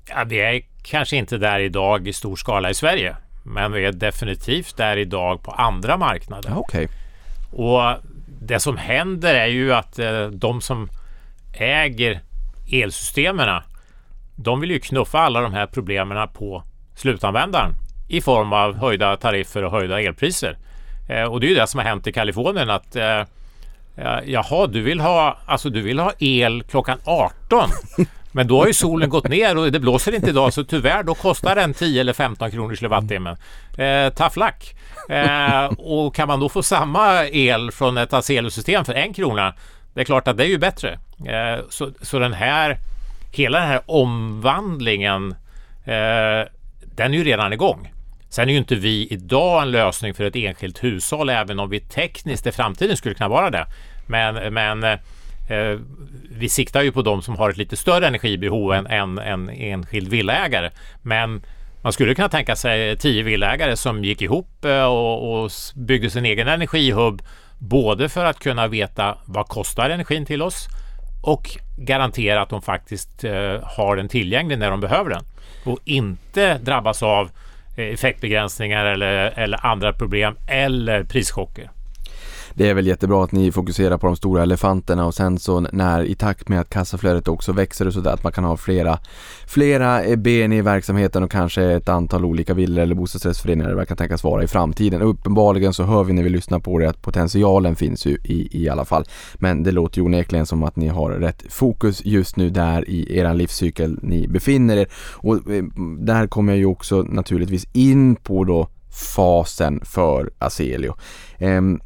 Ja, 0.09 0.25
vi 0.29 0.41
är 0.41 0.63
kanske 0.83 1.17
inte 1.17 1.39
där 1.39 1.61
idag 1.61 2.09
i 2.09 2.13
stor 2.13 2.37
skala 2.37 2.71
i 2.71 2.75
Sverige. 2.75 3.17
Men 3.49 3.73
vi 3.73 3.85
är 3.85 3.93
definitivt 3.93 4.77
där 4.77 4.97
idag 4.97 5.43
på 5.43 5.51
andra 5.51 5.97
marknader. 5.97 6.51
Ja, 6.51 6.57
okay. 6.57 6.89
Och 7.53 7.81
det 8.41 8.61
som 8.61 8.77
händer 8.77 9.35
är 9.35 9.47
ju 9.47 9.75
att 9.75 9.99
eh, 9.99 10.27
de 10.27 10.61
som 10.61 10.89
äger 11.53 12.21
elsystemen 12.73 13.63
de 14.37 14.61
vill 14.61 14.71
ju 14.71 14.81
knuffa 14.81 15.19
alla 15.19 15.41
de 15.41 15.53
här 15.53 15.67
problemen 15.67 16.29
på 16.29 16.63
slutanvändaren 16.95 17.73
i 18.09 18.21
form 18.21 18.53
av 18.53 18.77
höjda 18.77 19.17
tariffer 19.17 19.65
och 19.65 19.71
höjda 19.71 20.01
elpriser. 20.01 20.59
Eh, 21.09 21.23
och 21.23 21.41
det 21.41 21.47
är 21.47 21.49
ju 21.49 21.55
det 21.55 21.67
som 21.67 21.79
har 21.79 21.85
hänt 21.85 22.07
i 22.07 22.13
Kalifornien 22.13 22.71
att 22.71 22.97
eh, 22.97 23.23
Jaha, 24.25 24.67
du 24.67 24.83
vill 24.83 25.01
ha, 25.01 25.39
alltså 25.47 25.71
du 25.71 25.83
vill 25.83 25.99
ha 25.99 26.13
el 26.19 26.63
klockan 26.63 26.99
18 27.05 27.71
Men 28.37 28.47
då 28.47 28.61
har 28.61 28.67
ju 28.67 28.75
solen 28.75 29.09
gått 29.09 29.29
ner 29.29 29.59
och 29.59 29.73
det 29.73 29.81
blåser 29.81 30.15
inte 30.15 30.31
idag 30.31 30.53
så 30.53 30.65
tyvärr 30.65 31.03
då 31.03 31.15
kostar 31.15 31.55
den 31.55 31.75
10 31.75 32.01
eller 32.01 32.13
15 32.13 32.51
kronor 32.51 32.75
kilowattimmen. 32.75 33.37
Eh, 33.79 34.09
tough 34.09 34.39
luck. 34.39 34.75
Eh, 35.09 35.65
och 35.65 36.15
kan 36.15 36.29
man 36.29 36.41
då 36.41 36.49
få 36.49 36.63
samma 36.63 37.27
el 37.27 37.71
från 37.71 37.99
ett 37.99 38.13
Azelio-system 38.13 38.85
för 38.85 38.95
en 38.95 39.15
krona 39.15 39.55
det 39.95 40.01
är 40.01 40.05
klart 40.05 40.29
att 40.29 40.37
det 40.37 40.45
är 40.45 40.49
ju 40.49 40.59
bättre. 40.59 40.99
Eh, 41.27 41.65
så, 41.69 41.91
så 42.03 42.19
den 42.19 42.33
här 42.33 42.77
hela 43.33 43.59
den 43.59 43.69
här 43.69 43.81
omvandlingen 43.87 45.35
eh, 45.85 46.49
den 46.95 47.15
är 47.15 47.19
ju 47.19 47.25
redan 47.25 47.53
igång. 47.53 47.93
Sen 48.29 48.49
är 48.49 48.53
ju 48.53 48.59
inte 48.59 48.75
vi 48.75 49.07
idag 49.11 49.63
en 49.63 49.71
lösning 49.71 50.15
för 50.15 50.25
ett 50.25 50.37
enskilt 50.37 50.85
hushåll 50.85 51.29
även 51.29 51.59
om 51.59 51.71
vi 51.71 51.81
tekniskt 51.81 52.47
i 52.47 52.53
framtiden 52.53 52.97
skulle 52.97 53.15
kunna 53.15 53.29
vara 53.29 53.51
det. 53.51 53.67
Men, 54.07 54.55
men 54.55 54.85
eh, 54.85 54.99
eh, 55.49 55.79
vi 56.31 56.49
siktar 56.49 56.83
ju 56.83 56.93
på 56.93 57.03
de 57.03 57.23
som 57.23 57.37
har 57.37 57.51
ett 57.51 57.57
lite 57.57 57.77
större 57.77 58.07
energibehov 58.07 58.73
än 58.73 58.87
en, 58.87 59.19
en 59.19 59.49
enskild 59.49 60.09
villaägare. 60.09 60.71
Men 61.03 61.43
man 61.83 61.93
skulle 61.93 62.15
kunna 62.15 62.29
tänka 62.29 62.57
sig 62.57 62.97
tio 62.97 63.23
villaägare 63.23 63.77
som 63.77 64.05
gick 64.05 64.23
ihop 64.23 64.65
eh, 64.65 64.85
och, 64.85 65.45
och 65.45 65.51
byggde 65.75 66.11
sin 66.11 66.27
egen 66.27 66.49
energihubb 66.49 67.23
både 67.59 68.09
för 68.09 68.25
att 68.25 68.39
kunna 68.39 68.67
veta 68.67 69.19
vad 69.25 69.49
kostar 69.49 69.91
energin 69.91 70.27
till 70.27 70.43
oss 70.43 70.69
och 71.23 71.57
garantera 71.77 72.43
att 72.43 72.49
de 72.49 72.63
faktiskt 72.63 73.25
eh, 73.25 73.61
har 73.63 73.97
den 73.97 74.09
tillgänglig 74.09 74.59
när 74.59 74.71
de 74.71 74.81
behöver 74.81 75.11
den 75.11 75.25
och 75.65 75.79
inte 75.85 76.59
drabbas 76.59 77.03
av 77.03 77.31
eh, 77.77 77.85
effektbegränsningar 77.85 78.85
eller, 78.85 79.39
eller 79.39 79.67
andra 79.67 79.93
problem 79.93 80.37
eller 80.49 81.05
prischocker 81.05 81.71
det 82.57 82.69
är 82.69 82.75
väl 82.75 82.87
jättebra 82.87 83.25
att 83.25 83.33
ni 83.33 83.53
fokuserar 83.53 83.99
på 83.99 84.07
de 84.07 84.17
stora 84.17 84.43
elefanterna 84.43 85.07
och 85.07 85.15
sen 85.15 85.39
så 85.39 85.61
när 85.61 86.03
i 86.03 86.15
takt 86.15 86.49
med 86.49 86.61
att 86.61 86.71
kassaflödet 86.71 87.29
också 87.29 87.53
växer 87.53 87.87
och 87.87 87.93
sådär 87.93 88.13
att 88.13 88.23
man 88.23 88.33
kan 88.33 88.45
ha 88.45 88.57
flera, 88.57 88.99
flera 89.47 90.03
eh, 90.03 90.17
ben 90.17 90.53
i 90.53 90.63
verksamheten 90.63 91.23
och 91.23 91.31
kanske 91.31 91.63
ett 91.63 91.89
antal 91.89 92.25
olika 92.25 92.55
villor 92.55 92.83
eller 92.83 92.95
bostadsrättsföreningar 92.95 93.75
det 93.75 93.87
kan 93.87 93.97
tänkas 93.97 94.25
vara 94.25 94.43
i 94.43 94.47
framtiden. 94.47 95.03
Och 95.03 95.11
uppenbarligen 95.11 95.73
så 95.73 95.83
hör 95.83 96.05
vi 96.05 96.13
när 96.13 96.23
vi 96.23 96.31
lyssnar 96.31 96.59
på 96.59 96.79
det 96.79 96.89
att 96.89 97.03
potentialen 97.03 97.77
finns 97.77 98.07
ju 98.07 98.19
i, 98.25 98.63
i 98.63 98.69
alla 98.69 98.85
fall. 98.85 99.05
Men 99.35 99.63
det 99.63 99.73
låter 99.73 99.99
ju 99.99 100.05
onekligen 100.05 100.47
som 100.47 100.63
att 100.63 100.77
ni 100.77 100.89
har 100.89 101.11
rätt 101.11 101.43
fokus 101.49 102.05
just 102.05 102.37
nu 102.37 102.51
där 102.51 102.91
i 102.91 103.19
er 103.19 103.35
livscykel 103.35 103.99
ni 104.03 104.29
befinner 104.29 104.77
er. 104.77 104.89
Och 105.17 105.35
eh, 105.35 105.65
där 105.99 106.27
kommer 106.27 106.53
jag 106.53 106.59
ju 106.59 106.67
också 106.67 107.03
naturligtvis 107.03 107.67
in 107.73 108.17
på 108.17 108.45
då 108.45 108.69
fasen 108.97 109.81
för 109.85 110.31
Aselio. 110.39 110.95
Um, 111.39 111.81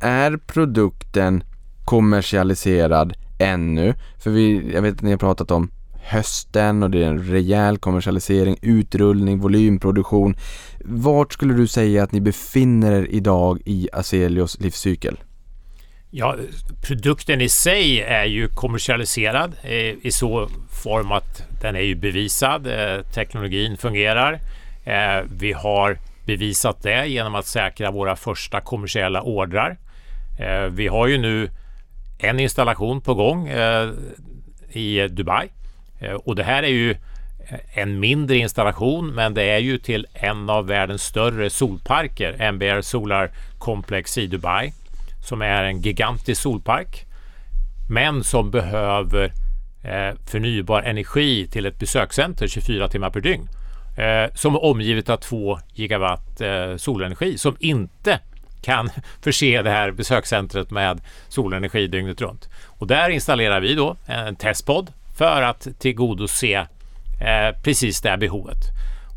är 0.00 0.36
produkten 0.36 1.44
kommersialiserad 1.84 3.12
ännu? 3.38 3.94
För 4.18 4.30
vi, 4.30 4.72
jag 4.74 4.82
vet 4.82 4.94
att 4.94 5.02
ni 5.02 5.10
har 5.10 5.18
pratat 5.18 5.50
om 5.50 5.70
hösten 6.02 6.82
och 6.82 6.90
det 6.90 7.04
är 7.04 7.08
en 7.08 7.24
rejäl 7.24 7.78
kommersialisering, 7.78 8.56
utrullning, 8.62 9.38
volymproduktion. 9.38 10.36
Vart 10.84 11.32
skulle 11.32 11.54
du 11.54 11.66
säga 11.66 12.02
att 12.02 12.12
ni 12.12 12.20
befinner 12.20 12.92
er 12.92 13.06
idag 13.10 13.60
i 13.64 13.88
Azelios 13.92 14.60
livscykel? 14.60 15.18
Ja, 16.10 16.36
produkten 16.82 17.40
i 17.40 17.48
sig 17.48 18.00
är 18.00 18.24
ju 18.24 18.48
kommersialiserad 18.48 19.52
eh, 19.62 20.06
i 20.06 20.10
så 20.12 20.48
form 20.82 21.12
att 21.12 21.42
den 21.62 21.76
är 21.76 21.80
ju 21.80 21.94
bevisad, 21.94 22.66
eh, 22.66 23.02
teknologin 23.14 23.76
fungerar. 23.76 24.40
Eh, 24.84 25.24
vi 25.38 25.52
har 25.52 25.98
bevisat 26.26 26.82
det 26.82 27.06
genom 27.06 27.34
att 27.34 27.46
säkra 27.46 27.90
våra 27.90 28.16
första 28.16 28.60
kommersiella 28.60 29.22
ordrar. 29.22 29.76
Eh, 30.38 30.62
vi 30.62 30.88
har 30.88 31.06
ju 31.06 31.18
nu 31.18 31.50
en 32.18 32.40
installation 32.40 33.00
på 33.00 33.14
gång 33.14 33.48
eh, 33.48 33.90
i 34.70 35.08
Dubai. 35.08 35.48
Eh, 36.00 36.12
och 36.12 36.36
det 36.36 36.44
här 36.44 36.62
är 36.62 36.68
ju 36.68 36.96
en 37.74 38.00
mindre 38.00 38.36
installation 38.36 39.14
men 39.14 39.34
det 39.34 39.42
är 39.42 39.58
ju 39.58 39.78
till 39.78 40.06
en 40.12 40.50
av 40.50 40.66
världens 40.66 41.02
större 41.02 41.50
solparker, 41.50 42.52
MBR 42.52 42.80
Solar 42.80 43.30
Complex 43.58 44.18
i 44.18 44.26
Dubai 44.26 44.72
som 45.28 45.42
är 45.42 45.64
en 45.64 45.80
gigantisk 45.80 46.42
solpark 46.42 47.06
men 47.88 48.24
som 48.24 48.50
behöver 48.50 49.32
förnybar 50.26 50.82
energi 50.82 51.48
till 51.48 51.66
ett 51.66 51.78
besökscenter 51.78 52.46
24 52.46 52.88
timmar 52.88 53.10
per 53.10 53.20
dygn 53.20 53.48
som 54.34 54.54
är 54.54 54.64
omgivet 54.64 55.08
av 55.08 55.16
2 55.16 55.58
gigawatt 55.74 56.42
solenergi 56.76 57.38
som 57.38 57.56
inte 57.58 58.20
kan 58.66 58.90
förse 59.22 59.62
det 59.62 59.70
här 59.70 59.90
besökscentret 59.90 60.70
med 60.70 61.00
solenergi 61.28 61.86
dygnet 61.86 62.20
runt. 62.20 62.48
Och 62.66 62.86
där 62.86 63.10
installerar 63.10 63.60
vi 63.60 63.74
då 63.74 63.96
en 64.06 64.36
testpodd 64.36 64.92
för 65.18 65.42
att 65.42 65.68
tillgodose 65.78 66.66
eh, 67.20 67.62
precis 67.64 68.00
det 68.00 68.10
här 68.10 68.16
behovet. 68.16 68.58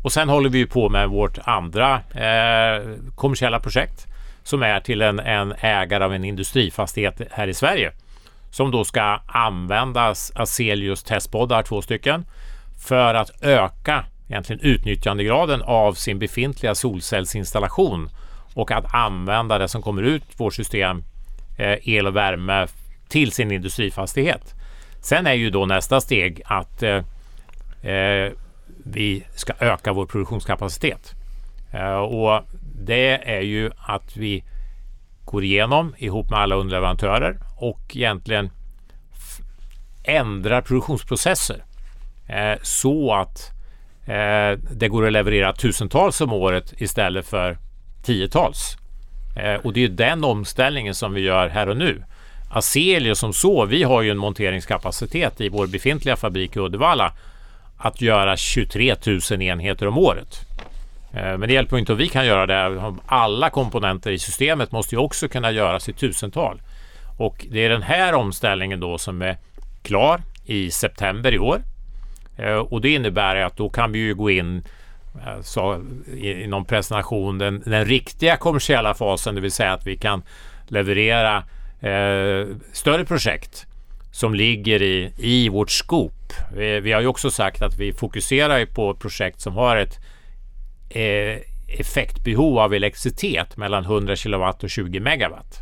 Och 0.02 0.12
sen 0.12 0.28
håller 0.28 0.50
vi 0.50 0.66
på 0.66 0.88
med 0.88 1.08
vårt 1.08 1.38
andra 1.44 1.94
eh, 2.14 2.82
kommersiella 3.14 3.60
projekt 3.60 4.06
som 4.42 4.62
är 4.62 4.80
till 4.80 5.02
en, 5.02 5.20
en 5.20 5.52
ägare 5.52 6.04
av 6.04 6.14
en 6.14 6.24
industrifastighet 6.24 7.20
här 7.30 7.48
i 7.48 7.54
Sverige 7.54 7.92
som 8.50 8.70
då 8.70 8.84
ska 8.84 9.20
använda 9.26 10.14
Azelius 10.34 11.02
testpoddar, 11.02 11.62
två 11.62 11.82
stycken, 11.82 12.24
för 12.86 13.14
att 13.14 13.42
öka 13.42 14.04
egentligen 14.28 14.60
utnyttjandegraden 14.60 15.62
av 15.62 15.92
sin 15.92 16.18
befintliga 16.18 16.74
solcellsinstallation 16.74 18.08
och 18.54 18.70
att 18.70 18.94
använda 18.94 19.58
det 19.58 19.68
som 19.68 19.82
kommer 19.82 20.02
ut 20.02 20.24
vårt 20.36 20.54
system, 20.54 21.02
eh, 21.58 21.88
el 21.88 22.06
och 22.06 22.16
värme, 22.16 22.66
till 23.08 23.32
sin 23.32 23.50
industrifastighet. 23.50 24.54
Sen 25.00 25.26
är 25.26 25.34
ju 25.34 25.50
då 25.50 25.66
nästa 25.66 26.00
steg 26.00 26.42
att 26.44 26.82
eh, 26.82 27.04
eh, 27.92 28.32
vi 28.84 29.24
ska 29.34 29.52
öka 29.60 29.92
vår 29.92 30.06
produktionskapacitet. 30.06 31.14
Eh, 31.72 31.98
och 31.98 32.42
det 32.84 33.30
är 33.36 33.40
ju 33.40 33.70
att 33.76 34.16
vi 34.16 34.44
går 35.24 35.44
igenom 35.44 35.94
ihop 35.98 36.30
med 36.30 36.38
alla 36.38 36.54
underleverantörer 36.54 37.38
och 37.56 37.96
egentligen 37.96 38.50
ändrar 40.04 40.62
produktionsprocesser 40.62 41.64
eh, 42.28 42.58
så 42.62 43.14
att 43.14 43.50
eh, 44.06 44.58
det 44.70 44.88
går 44.88 45.06
att 45.06 45.12
leverera 45.12 45.52
tusentals 45.52 46.20
om 46.20 46.32
året 46.32 46.74
istället 46.78 47.26
för 47.26 47.58
tiotals. 48.02 48.76
Eh, 49.36 49.54
och 49.54 49.72
det 49.72 49.84
är 49.84 49.88
den 49.88 50.24
omställningen 50.24 50.94
som 50.94 51.14
vi 51.14 51.20
gör 51.20 51.48
här 51.48 51.68
och 51.68 51.76
nu. 51.76 52.02
Aselio 52.50 53.14
som 53.14 53.32
så, 53.32 53.66
vi 53.66 53.82
har 53.82 54.02
ju 54.02 54.10
en 54.10 54.18
monteringskapacitet 54.18 55.40
i 55.40 55.48
vår 55.48 55.66
befintliga 55.66 56.16
fabrik 56.16 56.56
i 56.56 56.58
Uddevalla 56.58 57.12
att 57.78 58.00
göra 58.00 58.36
23 58.36 58.96
000 59.30 59.42
enheter 59.42 59.86
om 59.86 59.98
året. 59.98 60.40
Eh, 61.14 61.38
men 61.38 61.40
det 61.40 61.52
hjälper 61.52 61.78
inte 61.78 61.92
om 61.92 61.98
vi 61.98 62.08
kan 62.08 62.26
göra 62.26 62.46
det. 62.46 62.94
Alla 63.06 63.50
komponenter 63.50 64.10
i 64.10 64.18
systemet 64.18 64.72
måste 64.72 64.94
ju 64.94 64.98
också 64.98 65.28
kunna 65.28 65.50
göras 65.50 65.88
i 65.88 65.92
tusental. 65.92 66.62
Och 67.18 67.46
det 67.50 67.64
är 67.64 67.68
den 67.68 67.82
här 67.82 68.14
omställningen 68.14 68.80
då 68.80 68.98
som 68.98 69.22
är 69.22 69.36
klar 69.82 70.20
i 70.44 70.70
september 70.70 71.34
i 71.34 71.38
år. 71.38 71.62
Eh, 72.38 72.54
och 72.54 72.80
det 72.80 72.88
innebär 72.88 73.36
att 73.36 73.56
då 73.56 73.70
kan 73.70 73.92
vi 73.92 73.98
ju 73.98 74.14
gå 74.14 74.30
in 74.30 74.64
Eh, 75.14 75.42
sa 75.42 75.80
i, 76.14 76.30
i, 76.30 76.46
någon 76.46 76.64
presentation 76.64 77.38
den, 77.38 77.62
den 77.66 77.84
riktiga 77.84 78.36
kommersiella 78.36 78.94
fasen, 78.94 79.34
det 79.34 79.40
vill 79.40 79.52
säga 79.52 79.72
att 79.72 79.86
vi 79.86 79.96
kan 79.96 80.22
leverera 80.66 81.36
eh, 81.80 82.46
större 82.72 83.04
projekt 83.04 83.66
som 84.12 84.34
ligger 84.34 84.82
i, 84.82 85.12
i 85.16 85.48
vårt 85.48 85.70
skop. 85.70 86.32
Vi, 86.56 86.80
vi 86.80 86.92
har 86.92 87.00
ju 87.00 87.06
också 87.06 87.30
sagt 87.30 87.62
att 87.62 87.78
vi 87.78 87.92
fokuserar 87.92 88.66
på 88.66 88.94
projekt 88.94 89.40
som 89.40 89.54
har 89.54 89.76
ett 89.76 89.98
eh, 90.90 91.38
effektbehov 91.78 92.58
av 92.58 92.74
elektricitet 92.74 93.56
mellan 93.56 93.84
100 93.84 94.16
kilowatt 94.16 94.62
och 94.62 94.70
20 94.70 95.00
megawatt. 95.00 95.58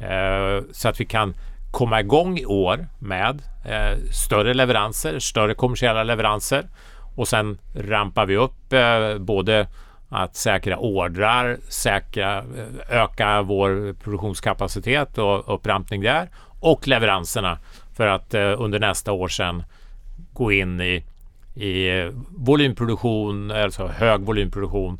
Eh, 0.00 0.64
så 0.72 0.88
att 0.88 1.00
vi 1.00 1.04
kan 1.04 1.34
komma 1.70 2.00
igång 2.00 2.38
i 2.38 2.46
år 2.46 2.86
med 2.98 3.42
eh, 3.64 3.98
större 4.12 4.54
leveranser, 4.54 5.18
större 5.18 5.54
kommersiella 5.54 6.02
leveranser 6.04 6.68
och 7.14 7.28
sen 7.28 7.58
rampar 7.74 8.26
vi 8.26 8.36
upp 8.36 8.72
eh, 8.72 9.18
både 9.18 9.66
att 10.08 10.36
säkra 10.36 10.76
ordrar, 10.78 11.58
säkra, 11.68 12.38
eh, 12.38 13.02
öka 13.02 13.42
vår 13.42 13.92
produktionskapacitet 13.92 15.18
och 15.18 15.54
upprampning 15.54 16.02
där 16.02 16.28
och 16.60 16.88
leveranserna 16.88 17.58
för 17.96 18.06
att 18.06 18.34
eh, 18.34 18.54
under 18.62 18.80
nästa 18.80 19.12
år 19.12 19.28
sen 19.28 19.62
gå 20.32 20.52
in 20.52 20.80
i, 20.80 21.04
i 21.54 21.98
eh, 21.98 22.10
volymproduktion, 22.28 23.50
alltså 23.50 23.86
hög 23.86 24.20
volymproduktion 24.20 24.98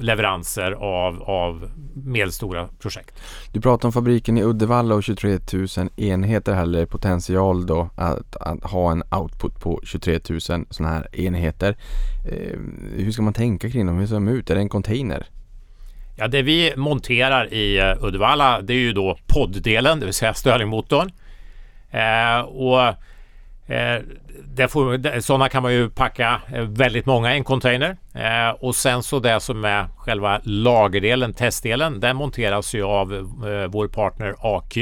leveranser 0.00 0.72
av, 0.72 1.22
av 1.22 1.70
medelstora 1.94 2.68
projekt. 2.78 3.14
Du 3.52 3.60
pratar 3.60 3.88
om 3.88 3.92
fabriken 3.92 4.38
i 4.38 4.42
Uddevalla 4.42 4.94
och 4.94 5.04
23 5.04 5.38
000 5.52 5.66
enheter 5.96 6.52
eller 6.62 6.86
potential 6.86 7.66
då 7.66 7.90
att, 7.96 8.36
att, 8.36 8.64
ha 8.64 8.92
en 8.92 9.02
output 9.10 9.60
på 9.60 9.80
23 9.84 10.20
000 10.28 10.40
sådana 10.40 10.94
här 10.94 11.20
enheter. 11.20 11.76
Eh, 12.32 12.58
hur 12.96 13.12
ska 13.12 13.22
man 13.22 13.32
tänka 13.32 13.70
kring 13.70 13.86
dem? 13.86 13.98
Hur 13.98 14.06
ser 14.06 14.14
de 14.14 14.28
ut? 14.28 14.50
Är 14.50 14.54
det 14.54 14.60
en 14.60 14.68
container? 14.68 15.26
Ja, 16.16 16.28
det 16.28 16.42
vi 16.42 16.72
monterar 16.76 17.54
i 17.54 17.80
uh, 17.80 18.04
Uddevalla 18.04 18.60
det 18.60 18.72
är 18.72 18.78
ju 18.78 18.92
då 18.92 19.18
podddelen, 19.26 20.00
det 20.00 20.04
vill 20.04 20.14
säga 20.14 20.34
Stirlingmotorn. 20.34 21.12
Eh, 21.90 22.40
och 22.40 22.94
Eh, 23.68 24.68
får, 24.68 25.20
sådana 25.20 25.48
kan 25.48 25.62
man 25.62 25.72
ju 25.72 25.90
packa 25.90 26.40
eh, 26.52 26.62
väldigt 26.62 27.06
många 27.06 27.34
i 27.34 27.36
en 27.36 27.44
container. 27.44 27.96
Eh, 28.14 28.50
och 28.60 28.76
sen 28.76 29.02
så 29.02 29.18
det 29.18 29.40
som 29.40 29.64
är 29.64 29.88
själva 29.96 30.40
lagerdelen, 30.44 31.34
testdelen, 31.34 32.00
den 32.00 32.16
monteras 32.16 32.74
ju 32.74 32.82
av 32.82 33.12
eh, 33.14 33.68
vår 33.68 33.88
partner 33.88 34.34
AQ. 34.38 34.76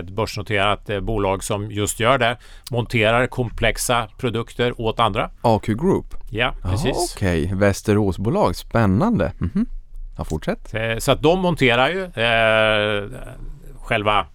Ett 0.00 0.10
börsnoterat 0.10 0.90
eh, 0.90 1.00
bolag 1.00 1.44
som 1.44 1.70
just 1.70 2.00
gör 2.00 2.18
det. 2.18 2.36
Monterar 2.70 3.26
komplexa 3.26 4.08
produkter 4.18 4.80
åt 4.80 5.00
andra. 5.00 5.30
AQ 5.40 5.66
Group? 5.66 6.14
Ja, 6.30 6.54
precis. 6.62 7.14
Okej, 7.16 7.44
okay. 7.44 7.58
Västeråsbolag. 7.58 8.56
Spännande. 8.56 9.32
Mm 9.40 9.50
-hmm. 9.54 9.66
Ja, 10.18 10.24
fortsätt. 10.24 10.74
Eh, 10.74 10.98
så 10.98 11.12
att 11.12 11.22
de 11.22 11.40
monterar 11.40 11.88
ju 11.88 12.10
själva 13.80 14.26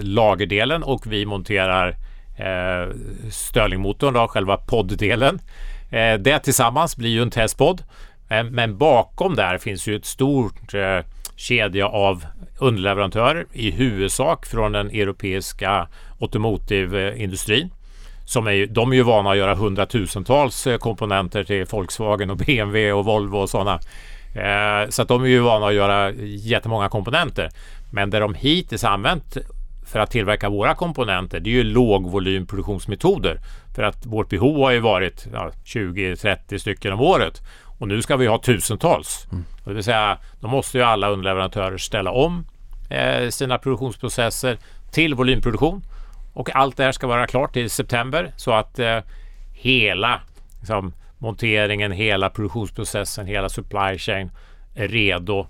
lagerdelen 0.00 0.82
och 0.82 1.06
vi 1.06 1.26
monterar 1.26 1.96
eh, 2.42 2.96
Stirlingmotorn, 3.30 4.14
då, 4.14 4.28
själva 4.28 4.56
podddelen. 4.56 5.38
Eh, 5.90 6.14
det 6.14 6.38
tillsammans 6.38 6.96
blir 6.96 7.10
ju 7.10 7.22
en 7.22 7.30
testpodd. 7.30 7.82
Eh, 8.28 8.44
men 8.44 8.78
bakom 8.78 9.36
där 9.36 9.58
finns 9.58 9.86
ju 9.86 9.96
ett 9.96 10.04
stort 10.04 10.74
eh, 10.74 10.98
kedja 11.36 11.86
av 11.86 12.26
underleverantörer 12.58 13.46
i 13.52 13.70
huvudsak 13.70 14.46
från 14.46 14.72
den 14.72 14.90
europeiska 14.90 15.88
automotive-industrin. 16.20 17.70
Som 18.26 18.46
är, 18.46 18.66
de 18.66 18.92
är 18.92 18.96
ju 18.96 19.02
vana 19.02 19.30
att 19.30 19.36
göra 19.36 19.54
hundratusentals 19.54 20.66
eh, 20.66 20.78
komponenter 20.78 21.44
till 21.44 21.64
Volkswagen 21.64 22.30
och 22.30 22.36
BMW 22.36 22.92
och 22.92 23.04
Volvo 23.04 23.36
och 23.36 23.50
sådana. 23.50 23.80
Eh, 24.34 24.88
så 24.88 25.02
att 25.02 25.08
de 25.08 25.22
är 25.22 25.28
ju 25.28 25.40
vana 25.40 25.66
att 25.66 25.74
göra 25.74 26.10
jättemånga 26.22 26.88
komponenter. 26.88 27.50
Men 27.92 28.10
det 28.10 28.18
de 28.18 28.34
hittills 28.34 28.84
använt 28.84 29.36
för 29.92 29.98
att 29.98 30.10
tillverka 30.10 30.48
våra 30.48 30.74
komponenter 30.74 31.40
det 31.40 31.50
är 31.50 31.52
ju 31.52 31.64
lågvolymproduktionsmetoder. 31.64 33.40
För 33.74 33.82
att 33.82 34.06
vårt 34.06 34.28
behov 34.28 34.56
har 34.56 34.70
ju 34.70 34.80
varit 34.80 35.26
ja, 35.32 35.50
20-30 35.64 36.58
stycken 36.58 36.92
om 36.92 37.00
året 37.00 37.42
och 37.78 37.88
nu 37.88 38.02
ska 38.02 38.16
vi 38.16 38.26
ha 38.26 38.38
tusentals. 38.38 39.26
Mm. 39.32 39.44
Det 39.64 39.72
vill 39.72 39.84
säga, 39.84 40.18
då 40.40 40.48
måste 40.48 40.78
ju 40.78 40.84
alla 40.84 41.08
underleverantörer 41.08 41.78
ställa 41.78 42.10
om 42.10 42.46
eh, 42.90 43.28
sina 43.28 43.58
produktionsprocesser 43.58 44.58
till 44.92 45.14
volymproduktion 45.14 45.82
och 46.32 46.56
allt 46.56 46.76
det 46.76 46.84
här 46.84 46.92
ska 46.92 47.06
vara 47.06 47.26
klart 47.26 47.56
i 47.56 47.68
september 47.68 48.32
så 48.36 48.52
att 48.52 48.78
eh, 48.78 48.98
hela 49.52 50.20
liksom, 50.58 50.92
monteringen, 51.18 51.92
hela 51.92 52.30
produktionsprocessen, 52.30 53.26
hela 53.26 53.48
supply 53.48 53.98
chain 53.98 54.30
är 54.74 54.88
redo 54.88 55.46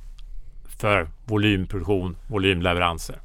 för 0.78 1.08
volymproduktion, 1.24 2.16
volymleveranser. 2.26 3.16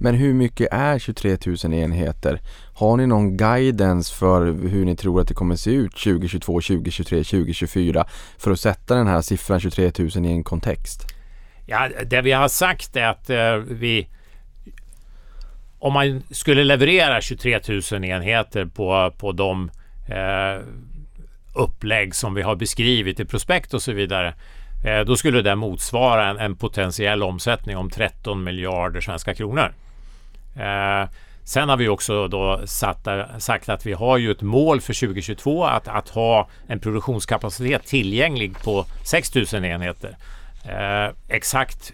Men 0.00 0.14
hur 0.14 0.34
mycket 0.34 0.68
är 0.72 0.98
23 0.98 1.36
000 1.64 1.74
enheter? 1.74 2.40
Har 2.74 2.96
ni 2.96 3.06
någon 3.06 3.36
guidance 3.36 4.14
för 4.14 4.46
hur 4.68 4.84
ni 4.84 4.96
tror 4.96 5.20
att 5.20 5.28
det 5.28 5.34
kommer 5.34 5.56
se 5.56 5.70
ut 5.70 5.92
2022, 5.92 6.52
2023, 6.52 7.24
2024 7.24 8.06
för 8.38 8.50
att 8.50 8.60
sätta 8.60 8.94
den 8.94 9.06
här 9.06 9.20
siffran 9.20 9.60
23 9.60 9.92
000 9.98 10.26
i 10.26 10.28
en 10.28 10.44
kontext? 10.44 11.02
Ja, 11.66 11.88
det 12.06 12.20
vi 12.20 12.32
har 12.32 12.48
sagt 12.48 12.96
är 12.96 13.06
att 13.06 13.30
eh, 13.30 13.56
vi 13.56 14.08
om 15.78 15.92
man 15.92 16.22
skulle 16.30 16.64
leverera 16.64 17.20
23 17.20 17.60
000 17.92 18.04
enheter 18.04 18.64
på, 18.64 19.14
på 19.18 19.32
de 19.32 19.70
eh, 20.08 20.64
upplägg 21.54 22.14
som 22.14 22.34
vi 22.34 22.42
har 22.42 22.56
beskrivit 22.56 23.20
i 23.20 23.24
prospekt 23.24 23.74
och 23.74 23.82
så 23.82 23.92
vidare. 23.92 24.34
Eh, 24.86 25.00
då 25.00 25.16
skulle 25.16 25.42
det 25.42 25.56
motsvara 25.56 26.28
en, 26.28 26.38
en 26.38 26.56
potentiell 26.56 27.22
omsättning 27.22 27.76
om 27.76 27.90
13 27.90 28.44
miljarder 28.44 29.00
svenska 29.00 29.34
kronor. 29.34 29.72
Eh, 30.56 31.08
sen 31.44 31.68
har 31.68 31.76
vi 31.76 31.88
också 31.88 32.28
då 32.28 32.60
satt, 32.64 33.08
sagt 33.38 33.68
att 33.68 33.86
vi 33.86 33.92
har 33.92 34.18
ju 34.18 34.30
ett 34.30 34.42
mål 34.42 34.80
för 34.80 35.06
2022 35.06 35.64
att, 35.64 35.88
att 35.88 36.08
ha 36.08 36.48
en 36.66 36.80
produktionskapacitet 36.80 37.86
tillgänglig 37.86 38.58
på 38.64 38.86
6000 39.04 39.64
enheter. 39.64 40.16
Eh, 40.64 41.14
exakt 41.28 41.92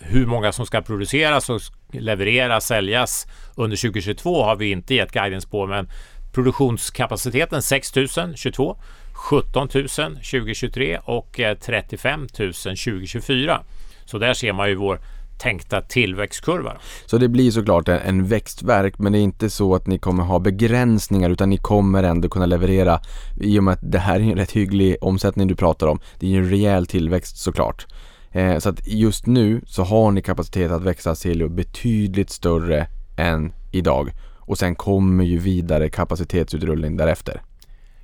hur 0.00 0.26
många 0.26 0.52
som 0.52 0.66
ska 0.66 0.82
produceras 0.82 1.50
och 1.50 1.60
levereras, 1.92 2.66
säljas 2.66 3.26
under 3.54 3.76
2022 3.76 4.42
har 4.42 4.56
vi 4.56 4.70
inte 4.70 4.94
gett 4.94 5.12
guidance 5.12 5.48
på 5.48 5.66
men 5.66 5.88
produktionskapaciteten 6.32 7.62
6022 7.62 8.76
17 9.14 9.68
000 9.74 9.88
2023 9.88 10.98
och 11.04 11.40
35 11.60 12.20
000 12.20 12.52
2024. 12.52 13.60
Så 14.04 14.18
där 14.18 14.34
ser 14.34 14.52
man 14.52 14.68
ju 14.68 14.74
vår 14.74 15.00
tänkta 15.38 15.80
tillväxtkurva. 15.80 16.76
Så 17.06 17.18
det 17.18 17.28
blir 17.28 17.50
såklart 17.50 17.88
en, 17.88 17.98
en 17.98 18.26
växtverk 18.26 18.98
men 18.98 19.12
det 19.12 19.18
är 19.18 19.22
inte 19.22 19.50
så 19.50 19.74
att 19.74 19.86
ni 19.86 19.98
kommer 19.98 20.22
ha 20.22 20.38
begränsningar 20.38 21.30
utan 21.30 21.50
ni 21.50 21.56
kommer 21.56 22.02
ändå 22.02 22.28
kunna 22.28 22.46
leverera 22.46 23.00
i 23.40 23.58
och 23.58 23.64
med 23.64 23.72
att 23.72 23.92
det 23.92 23.98
här 23.98 24.20
är 24.20 24.24
en 24.24 24.36
rätt 24.36 24.52
hygglig 24.52 24.96
omsättning 25.00 25.48
du 25.48 25.56
pratar 25.56 25.86
om. 25.86 26.00
Det 26.18 26.26
är 26.26 26.30
ju 26.30 26.38
en 26.38 26.50
rejäl 26.50 26.86
tillväxt 26.86 27.36
såklart. 27.36 27.86
Eh, 28.32 28.58
så 28.58 28.68
att 28.68 28.86
just 28.86 29.26
nu 29.26 29.60
så 29.66 29.82
har 29.82 30.10
ni 30.10 30.22
kapacitet 30.22 30.70
att 30.70 30.82
växa 30.82 31.10
Aselio 31.10 31.48
betydligt 31.48 32.30
större 32.30 32.86
än 33.16 33.52
idag. 33.72 34.10
Och 34.38 34.58
sen 34.58 34.74
kommer 34.74 35.24
ju 35.24 35.38
vidare 35.38 35.88
kapacitetsutrullning 35.88 36.96
därefter. 36.96 37.42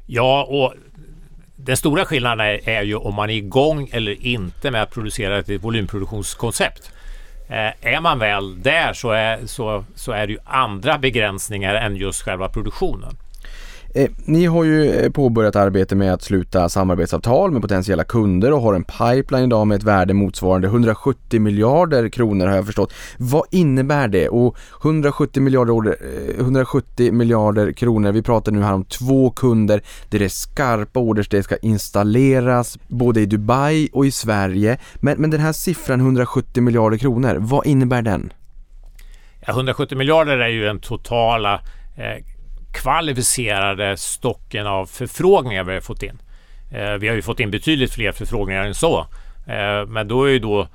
Ja, 0.07 0.47
och 0.51 0.75
den 1.65 1.77
stora 1.77 2.05
skillnaden 2.05 2.41
är, 2.41 2.69
är, 2.69 2.83
ju 2.83 2.95
om 2.95 3.15
man 3.15 3.31
är 3.31 3.35
igång 3.35 3.89
eller 3.93 4.27
inte 4.27 4.71
med 4.71 4.83
att 4.83 4.91
producera 4.91 5.39
ett 5.39 5.65
volymproduktionskoncept. 5.65 6.93
Eh, 7.49 7.95
är 7.95 8.01
man 8.01 8.19
väl 8.19 8.63
där 8.63 8.93
så 8.93 9.11
är, 9.11 9.47
så, 9.47 9.85
så 9.95 10.13
är 10.13 10.27
det 10.27 10.33
ju 10.33 10.39
andra 10.45 10.99
begränsningar 10.99 11.75
än 11.75 11.97
just 11.97 12.23
själva 12.23 12.49
produktionen. 12.49 13.17
Eh, 13.95 14.11
ni 14.25 14.47
har 14.47 14.65
ju 14.65 14.93
eh, 14.93 15.11
påbörjat 15.11 15.57
arbete 15.57 15.97
med 15.97 16.13
att 16.13 16.23
sluta 16.23 16.69
samarbetsavtal 16.69 17.51
med 17.51 17.63
potentiella 17.63 18.05
kunder 18.05 18.53
och 18.53 18.61
har 18.61 18.75
en 18.75 18.85
pipeline 18.85 19.45
idag 19.45 19.67
med 19.67 19.77
ett 19.77 19.83
värde 19.83 20.15
motsvarande 20.15 20.69
170 20.69 21.41
miljarder 21.41 22.09
kronor 22.09 22.47
har 22.47 22.57
jag 22.57 22.67
förstått. 22.67 22.93
Vad 23.19 23.45
innebär 23.51 24.09
det? 24.09 24.29
Och 24.29 24.57
170 24.83 25.43
miljarder, 25.43 25.97
170 26.39 27.07
eh, 27.07 27.13
miljarder 27.13 27.73
kronor, 27.73 28.13
vi 28.13 28.23
pratar 28.23 28.53
nu 28.53 28.63
här 28.63 28.73
om 28.73 28.85
två 28.85 29.31
kunder 29.31 29.83
där 30.09 30.19
det 30.19 30.25
är 30.25 30.29
skarpa 30.29 31.01
orders, 31.01 31.29
det 31.29 31.43
ska 31.43 31.57
installeras 31.57 32.79
både 32.89 33.21
i 33.21 33.27
Dubai 33.27 33.89
och 33.93 34.07
i 34.07 34.11
Sverige. 34.11 34.79
Men, 34.95 35.21
men 35.21 35.31
den 35.31 35.41
här 35.41 35.53
siffran 35.53 36.01
170 36.01 36.63
miljarder 36.63 36.99
kronor, 36.99 37.37
vad 37.41 37.67
innebär 37.67 38.03
den? 38.03 38.33
Ja, 39.47 39.53
170 39.53 39.99
miljarder 39.99 40.39
är 40.39 40.49
ju 40.49 40.65
den 40.65 40.81
totala 40.81 41.55
eh, 41.97 42.25
kvalificerade 42.73 43.97
stocken 43.97 44.67
av 44.67 44.87
förfrågningar 44.87 45.65
vi 45.65 45.75
har 45.75 45.81
fått 45.81 46.03
in. 46.03 46.19
Eh, 46.71 46.93
vi 46.93 47.09
har 47.09 47.15
ju 47.15 47.23
fått 47.23 47.41
in 47.41 47.51
betydligt 47.51 47.93
fler 47.93 48.13
förfrågningar 48.13 48.65
än 48.65 48.75
så. 48.75 49.07
Eh, 49.47 49.87
men 49.87 50.09
då 50.09 50.25
är 50.25 50.31
ju 50.31 50.39
då 50.39 50.69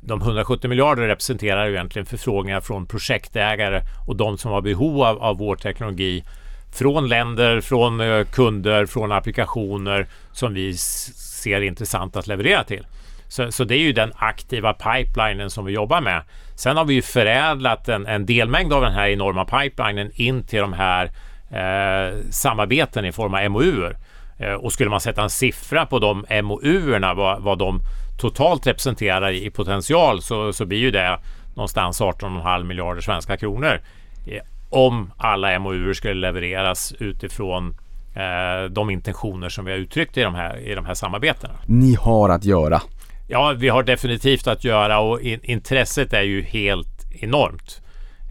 de 0.00 0.22
170 0.22 0.68
miljarder 0.68 1.06
representerar 1.06 1.66
ju 1.66 1.72
egentligen 1.74 2.06
förfrågningar 2.06 2.60
från 2.60 2.86
projektägare 2.86 3.82
och 4.06 4.16
de 4.16 4.38
som 4.38 4.50
har 4.50 4.60
behov 4.60 5.02
av, 5.02 5.22
av 5.22 5.38
vår 5.38 5.56
teknologi 5.56 6.24
från 6.72 7.08
länder, 7.08 7.60
från 7.60 8.00
eh, 8.00 8.24
kunder, 8.24 8.86
från 8.86 9.12
applikationer 9.12 10.06
som 10.32 10.54
vi 10.54 10.76
ser 10.76 11.60
intressant 11.60 12.16
att 12.16 12.26
leverera 12.26 12.64
till. 12.64 12.86
Så, 13.28 13.52
så, 13.52 13.64
det 13.64 13.74
är 13.74 13.78
ju 13.80 13.92
den 13.92 14.12
aktiva 14.16 14.74
pipelinen 14.74 15.50
som 15.50 15.64
vi 15.64 15.72
jobbar 15.72 16.00
med. 16.00 16.22
Sen 16.58 16.76
har 16.76 16.84
vi 16.84 16.94
ju 16.94 17.02
förädlat 17.02 17.88
en, 17.88 18.06
en 18.06 18.26
delmängd 18.26 18.72
av 18.72 18.82
den 18.82 18.92
här 18.92 19.08
enorma 19.08 19.44
pipelinen 19.44 20.10
in 20.14 20.42
till 20.44 20.60
de 20.60 20.72
här 20.72 21.10
eh, 21.50 22.14
samarbeten 22.30 23.04
i 23.04 23.12
form 23.12 23.34
av 23.34 23.50
MOUer. 23.50 23.96
Eh, 24.38 24.52
och 24.52 24.72
skulle 24.72 24.90
man 24.90 25.00
sätta 25.00 25.22
en 25.22 25.30
siffra 25.30 25.86
på 25.86 25.98
de 25.98 26.24
MOUerna, 26.42 27.14
vad, 27.14 27.42
vad 27.42 27.58
de 27.58 27.80
totalt 28.20 28.66
representerar 28.66 29.30
i, 29.30 29.50
potential, 29.50 30.22
så, 30.22 30.52
så 30.52 30.66
blir 30.66 30.78
ju 30.78 30.90
det 30.90 31.18
någonstans 31.54 32.00
18,5 32.00 32.64
miljarder 32.64 33.00
svenska 33.00 33.36
kronor. 33.36 33.80
Eh, 34.26 34.42
om 34.70 35.12
alla 35.16 35.58
MOUer 35.58 35.92
skulle 35.92 36.14
levereras 36.14 36.92
utifrån 36.98 37.76
eh, 38.14 38.70
de 38.70 38.90
intentioner 38.90 39.48
som 39.48 39.64
vi 39.64 39.70
har 39.70 39.78
uttryckt 39.78 40.16
i 40.16 40.22
de 40.22 40.34
här, 40.34 40.58
i 40.58 40.74
de 40.74 40.86
här 40.86 40.94
samarbetena. 40.94 41.54
Ni 41.66 41.94
har 41.94 42.28
att 42.28 42.44
göra. 42.44 42.82
Ja, 43.30 43.54
vi 43.58 43.68
har 43.68 43.82
definitivt 43.82 44.46
att 44.46 44.64
göra 44.64 44.98
och 45.00 45.20
in, 45.20 45.40
intresset 45.42 46.12
är 46.12 46.22
ju 46.22 46.42
helt 46.42 47.06
enormt. 47.20 47.82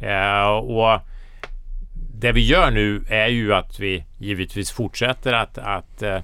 Eh, 0.01 0.47
och 0.47 1.01
det 2.13 2.31
vi 2.31 2.45
gör 2.45 2.71
nu 2.71 3.05
är 3.09 3.27
ju 3.27 3.53
att 3.53 3.79
vi 3.79 4.05
givetvis 4.17 4.71
fortsätter 4.71 5.33
att, 5.33 5.57
att 5.57 6.01
eh, 6.01 6.19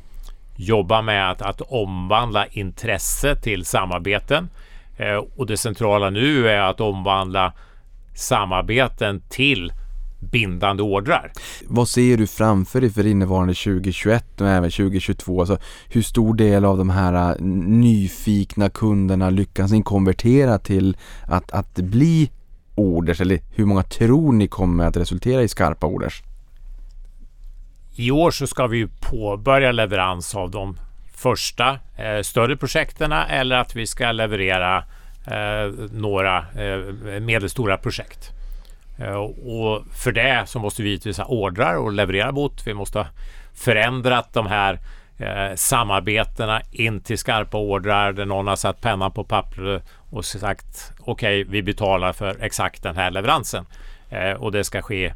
jobba 0.55 1.01
med 1.01 1.31
att, 1.31 1.41
att 1.41 1.61
omvandla 1.61 2.47
intresse 2.47 3.35
till 3.35 3.65
samarbeten. 3.65 4.49
Eh, 4.97 5.15
och 5.35 5.47
det 5.47 5.57
centrala 5.57 6.09
nu 6.09 6.49
är 6.49 6.61
att 6.61 6.81
omvandla 6.81 7.53
samarbeten 8.15 9.21
till 9.29 9.73
bindande 10.31 10.83
ordrar. 10.83 11.31
Vad 11.67 11.87
ser 11.87 12.17
du 12.17 12.27
framför 12.27 12.81
dig 12.81 12.89
för 12.89 13.07
innevarande 13.07 13.53
2021 13.53 14.41
och 14.41 14.47
även 14.47 14.71
2022? 14.71 15.39
Alltså, 15.39 15.57
hur 15.89 16.01
stor 16.01 16.33
del 16.33 16.65
av 16.65 16.77
de 16.77 16.89
här 16.89 17.31
äh, 17.31 17.41
nyfikna 17.45 18.69
kunderna 18.69 19.29
lyckas 19.29 19.71
ni 19.71 19.83
konvertera 19.83 20.59
till 20.59 20.97
att, 21.27 21.51
att 21.51 21.75
bli 21.75 22.31
orders 22.75 23.21
eller 23.21 23.39
hur 23.55 23.65
många 23.65 23.83
tror 23.83 24.33
ni 24.33 24.47
kommer 24.47 24.85
att 24.85 24.97
resultera 24.97 25.41
i 25.41 25.47
skarpa 25.47 25.87
orders? 25.87 26.23
I 27.95 28.11
år 28.11 28.31
så 28.31 28.47
ska 28.47 28.67
vi 28.67 28.87
påbörja 28.99 29.71
leverans 29.71 30.35
av 30.35 30.51
de 30.51 30.77
första 31.15 31.79
eh, 31.97 32.21
större 32.21 32.57
projekten 32.57 33.11
eller 33.11 33.55
att 33.55 33.75
vi 33.75 33.87
ska 33.87 34.11
leverera 34.11 34.77
eh, 35.27 35.73
några 35.91 36.37
eh, 36.37 37.19
medelstora 37.21 37.77
projekt. 37.77 38.32
Eh, 39.03 39.15
och 39.15 39.83
för 39.95 40.11
det 40.11 40.43
så 40.47 40.59
måste 40.59 40.83
vi 40.83 40.89
givetvis 40.89 41.17
ha 41.17 41.25
ordrar 41.25 41.77
och 41.77 41.91
leverera 41.91 42.31
mot. 42.31 42.67
Vi 42.67 42.73
måste 42.73 42.99
ha 42.99 43.07
förändrat 43.53 44.33
de 44.33 44.47
här 44.47 44.79
eh, 45.17 45.55
samarbetena 45.55 46.61
in 46.71 47.01
till 47.01 47.17
skarpa 47.17 47.57
ordrar 47.57 48.13
där 48.13 48.25
någon 48.25 48.47
har 48.47 48.55
satt 48.55 48.81
pennan 48.81 49.11
på 49.11 49.23
pappret 49.23 49.83
och 50.09 50.25
sagt 50.25 50.91
okej, 50.99 51.41
okay, 51.41 51.51
vi 51.51 51.63
betalar 51.63 52.13
för 52.13 52.37
exakt 52.43 52.83
den 52.83 52.95
här 52.95 53.11
leveransen 53.11 53.65
eh, 54.09 54.31
och 54.31 54.51
det 54.51 54.63
ska 54.63 54.81
ske 54.81 55.13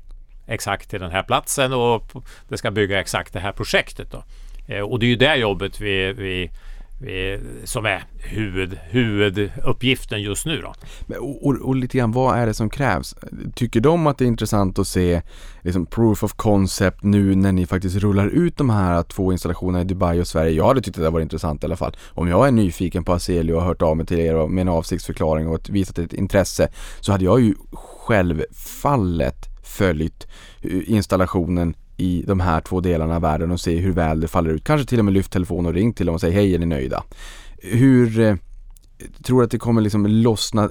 exakt 0.47 0.89
till 0.89 0.99
den 0.99 1.11
här 1.11 1.23
platsen 1.23 1.73
och 1.73 2.03
det 2.47 2.57
ska 2.57 2.71
bygga 2.71 2.99
exakt 2.99 3.33
det 3.33 3.39
här 3.39 3.51
projektet. 3.51 4.11
Då. 4.11 4.23
Eh, 4.67 4.81
och 4.81 4.99
det 4.99 5.05
är 5.05 5.09
ju 5.09 5.15
det 5.15 5.35
jobbet 5.35 5.81
vi, 5.81 6.13
vi 6.13 6.51
Eh, 7.01 7.39
som 7.63 7.85
är 7.85 8.03
huvud, 8.15 8.79
huvuduppgiften 8.89 10.21
just 10.21 10.45
nu. 10.45 10.61
Då. 10.61 10.73
Och, 11.17 11.47
och, 11.47 11.55
och, 11.55 11.75
lite 11.75 11.97
grann, 11.97 12.11
vad 12.11 12.37
är 12.37 12.45
det 12.45 12.53
som 12.53 12.69
krävs? 12.69 13.15
Tycker 13.55 13.79
de 13.79 14.07
att 14.07 14.17
det 14.17 14.25
är 14.25 14.27
intressant 14.27 14.79
att 14.79 14.87
se 14.87 15.21
liksom, 15.61 15.85
proof 15.85 16.23
of 16.23 16.33
concept 16.33 17.03
nu 17.03 17.35
när 17.35 17.51
ni 17.51 17.65
faktiskt 17.65 17.95
rullar 17.95 18.27
ut 18.27 18.57
de 18.57 18.69
här 18.69 19.03
två 19.03 19.31
installationerna 19.31 19.81
i 19.81 19.83
Dubai 19.83 20.21
och 20.21 20.27
Sverige? 20.27 20.51
Jag 20.51 20.67
hade 20.67 20.81
tyckt 20.81 20.97
att 20.97 21.03
det 21.03 21.09
var 21.09 21.19
intressant 21.19 21.63
i 21.63 21.65
alla 21.65 21.75
fall. 21.75 21.97
Om 22.09 22.27
jag 22.27 22.47
är 22.47 22.51
nyfiken 22.51 23.03
på 23.03 23.13
Aselio 23.13 23.53
och 23.53 23.61
har 23.61 23.67
hört 23.67 23.81
av 23.81 23.97
mig 23.97 24.05
till 24.05 24.19
er 24.19 24.47
med 24.47 24.61
en 24.61 24.69
avsiktsförklaring 24.69 25.47
och 25.47 25.69
visat 25.69 25.99
ett 25.99 26.13
intresse 26.13 26.69
så 26.99 27.11
hade 27.11 27.25
jag 27.25 27.41
ju 27.41 27.55
självfallet 27.73 29.45
följt 29.63 30.27
eh, 30.61 30.91
installationen 30.91 31.75
i 31.97 32.23
de 32.27 32.39
här 32.39 32.61
två 32.61 32.79
delarna 32.79 33.15
av 33.15 33.21
världen 33.21 33.51
och 33.51 33.61
se 33.61 33.77
hur 33.77 33.91
väl 33.91 34.19
det 34.19 34.27
faller 34.27 34.49
ut. 34.49 34.63
Kanske 34.63 34.87
till 34.87 34.99
och 34.99 35.05
med 35.05 35.13
lyft 35.13 35.31
telefon 35.31 35.65
och 35.65 35.73
ring 35.73 35.93
till 35.93 36.05
dem 36.05 36.15
och 36.15 36.21
säga 36.21 36.33
hej, 36.33 36.55
är 36.55 36.59
ni 36.59 36.65
nöjda? 36.65 37.03
Hur 37.57 38.19
eh, 38.19 38.35
tror 39.23 39.39
du 39.39 39.45
att 39.45 39.51
det 39.51 39.57
kommer 39.57 39.81
liksom 39.81 40.05
lossna 40.05 40.69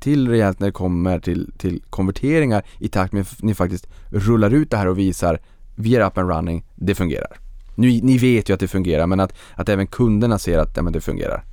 till 0.00 0.28
rejält 0.28 0.60
när 0.60 0.66
det 0.66 0.72
kommer 0.72 1.18
till, 1.18 1.52
till 1.58 1.82
konverteringar 1.90 2.62
i 2.78 2.88
takt 2.88 3.12
med 3.12 3.22
att 3.22 3.42
ni 3.42 3.54
faktiskt 3.54 3.88
rullar 4.10 4.54
ut 4.54 4.70
det 4.70 4.76
här 4.76 4.86
och 4.86 4.98
visar 4.98 5.40
vi 5.76 5.96
är 5.96 6.06
up 6.06 6.18
and 6.18 6.30
running, 6.30 6.64
det 6.74 6.94
fungerar. 6.94 7.36
Nu, 7.74 7.86
ni 7.86 8.18
vet 8.18 8.48
ju 8.48 8.54
att 8.54 8.60
det 8.60 8.68
fungerar 8.68 9.06
men 9.06 9.20
att, 9.20 9.34
att 9.54 9.68
även 9.68 9.86
kunderna 9.86 10.38
ser 10.38 10.58
att 10.58 10.76
ja, 10.76 10.82
men 10.82 10.92
det 10.92 11.00
fungerar. 11.00 11.44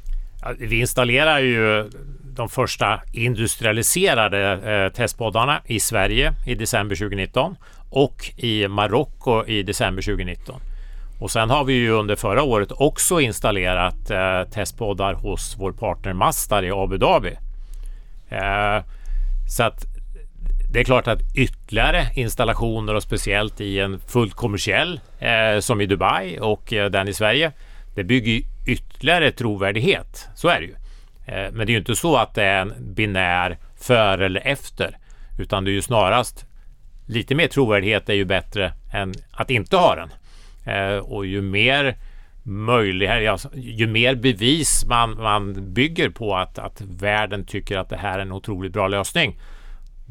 Ja, 0.41 0.53
vi 0.60 0.80
installerar 0.80 1.40
ju 1.40 1.90
de 2.36 2.49
första 2.49 3.02
industrialiserade 3.14 4.53
eh, 4.53 4.95
testpoddarna 4.95 5.61
i 5.65 5.80
Sverige 5.80 6.34
i 6.48 6.56
december 6.56 6.95
2019 6.95 7.56
och 7.92 8.32
i 8.38 8.68
Marocko 8.68 9.46
i 9.46 9.64
december 9.64 10.02
2019. 10.02 10.62
Och 11.20 11.32
sen 11.32 11.50
har 11.50 11.64
vi 11.64 11.74
ju 11.74 11.90
under 11.90 12.16
förra 12.16 12.44
året 12.44 12.72
också 12.72 13.20
installerat 13.20 14.10
eh, 14.10 14.44
testpoddar 14.44 15.14
hos 15.14 15.56
vår 15.60 15.72
partner 15.72 16.14
Mastar 16.14 16.64
i 16.64 16.72
Abu 16.72 16.98
Dhabi. 16.98 17.38
Eh, 18.30 18.84
så 19.58 19.64
att 19.64 19.86
det 20.74 20.80
är 20.80 20.84
klart 20.84 21.08
att 21.08 21.20
ytterligare 21.36 22.08
installationer 22.16 22.96
och 22.96 23.04
speciellt 23.04 23.62
i 23.62 23.80
en 23.80 24.00
fullt 24.00 24.34
kommersiell 24.34 25.00
eh, 25.20 25.60
som 25.60 25.82
i 25.82 25.86
Dubai 25.86 26.40
och 26.40 26.74
eh, 26.74 26.90
den 26.90 27.08
i 27.08 27.14
Sverige. 27.14 27.52
Det 27.96 28.04
bygger 28.04 28.42
ytterligare 28.68 29.32
trovärdighet. 29.32 30.30
Så 30.36 30.48
är 30.48 30.60
det 30.60 30.66
ju. 30.66 30.76
Eh, 31.26 31.52
men 31.52 31.68
det 31.68 31.72
är 31.72 31.74
ju 31.74 31.80
inte 31.80 31.96
så 31.96 32.18
att 32.18 32.34
det 32.34 32.44
är 32.44 32.62
en 32.62 32.74
binär 32.80 33.58
före 33.80 34.26
eller 34.26 34.48
efter. 34.48 34.98
Utan 35.40 35.64
det 35.64 35.72
är 35.72 35.74
ju 35.74 35.82
snarast 35.82 36.46
lite 37.12 37.36
mer 37.36 37.48
trovärdighet 37.48 38.10
är 38.10 38.14
ju 38.14 38.26
bättre 38.26 38.74
än 38.94 39.14
att 39.32 39.50
inte 39.50 39.78
ha 39.78 39.96
den. 39.96 40.10
Eh, 40.76 40.98
och 40.98 41.26
ju 41.26 41.42
mer 41.42 41.96
möjlighet, 42.44 43.30
alltså, 43.30 43.50
ju 43.56 43.88
mer 43.88 44.16
bevis 44.16 44.86
man, 44.86 45.22
man 45.22 45.74
bygger 45.74 46.10
på 46.10 46.36
att, 46.36 46.60
att 46.60 46.82
världen 46.82 47.46
tycker 47.46 47.78
att 47.78 47.90
det 47.90 47.98
här 47.98 48.18
är 48.18 48.22
en 48.22 48.32
otroligt 48.32 48.74
bra 48.74 48.88
lösning 48.88 49.40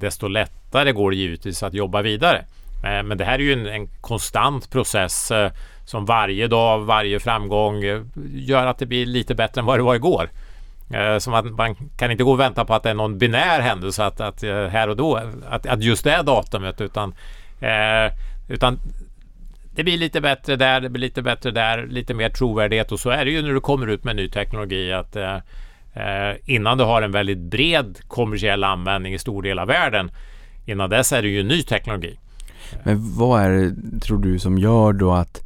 desto 0.00 0.28
lättare 0.28 0.92
går 0.92 1.10
det 1.10 1.16
givetvis 1.16 1.62
att 1.62 1.74
jobba 1.74 2.02
vidare. 2.02 2.44
Eh, 2.84 3.02
men 3.02 3.18
det 3.18 3.24
här 3.24 3.34
är 3.34 3.42
ju 3.42 3.52
en, 3.52 3.66
en 3.66 3.86
konstant 4.00 4.70
process 4.70 5.30
eh, 5.30 5.52
som 5.84 6.04
varje 6.04 6.46
dag, 6.46 6.80
varje 6.80 7.20
framgång 7.20 7.84
eh, 7.84 8.02
gör 8.34 8.66
att 8.66 8.78
det 8.78 8.86
blir 8.86 9.06
lite 9.06 9.34
bättre 9.34 9.60
än 9.60 9.66
vad 9.66 9.78
det 9.78 9.82
var 9.82 9.94
igår. 9.94 10.30
Eh, 10.90 11.18
så 11.18 11.30
man, 11.30 11.54
man 11.54 11.74
kan 11.74 12.10
inte 12.10 12.24
gå 12.24 12.32
och 12.32 12.40
vänta 12.40 12.64
på 12.64 12.74
att 12.74 12.82
det 12.82 12.90
är 12.90 12.94
någon 12.94 13.18
binär 13.18 13.60
händelse 13.60 14.04
att, 14.04 14.20
att 14.20 14.42
eh, 14.42 14.66
här 14.66 14.88
och 14.88 14.96
då, 14.96 15.20
att, 15.48 15.66
att 15.66 15.82
just 15.82 16.04
det 16.04 16.22
datumet 16.22 16.80
utan, 16.80 17.14
eh, 17.60 18.12
utan 18.48 18.78
det 19.74 19.84
blir 19.84 19.98
lite 19.98 20.20
bättre 20.20 20.56
där, 20.56 20.80
det 20.80 20.88
blir 20.88 21.00
lite 21.00 21.22
bättre 21.22 21.50
där, 21.50 21.86
lite 21.86 22.14
mer 22.14 22.30
trovärdighet 22.30 22.92
och 22.92 23.00
så 23.00 23.10
är 23.10 23.24
det 23.24 23.30
ju 23.30 23.42
när 23.42 23.52
du 23.52 23.60
kommer 23.60 23.86
ut 23.86 24.04
med 24.04 24.16
ny 24.16 24.28
teknologi 24.28 24.92
att 24.92 25.16
eh, 25.16 25.38
innan 26.44 26.78
du 26.78 26.84
har 26.84 27.02
en 27.02 27.12
väldigt 27.12 27.38
bred 27.38 27.98
kommersiell 28.08 28.64
användning 28.64 29.14
i 29.14 29.18
stor 29.18 29.42
del 29.42 29.58
av 29.58 29.68
världen. 29.68 30.10
Innan 30.66 30.90
dess 30.90 31.12
är 31.12 31.22
det 31.22 31.28
ju 31.28 31.42
ny 31.42 31.62
teknologi. 31.62 32.18
Men 32.82 33.16
vad 33.16 33.42
är 33.42 33.50
det, 33.50 34.00
tror 34.00 34.18
du, 34.18 34.38
som 34.38 34.58
gör 34.58 34.92
då 34.92 35.12
att 35.12 35.42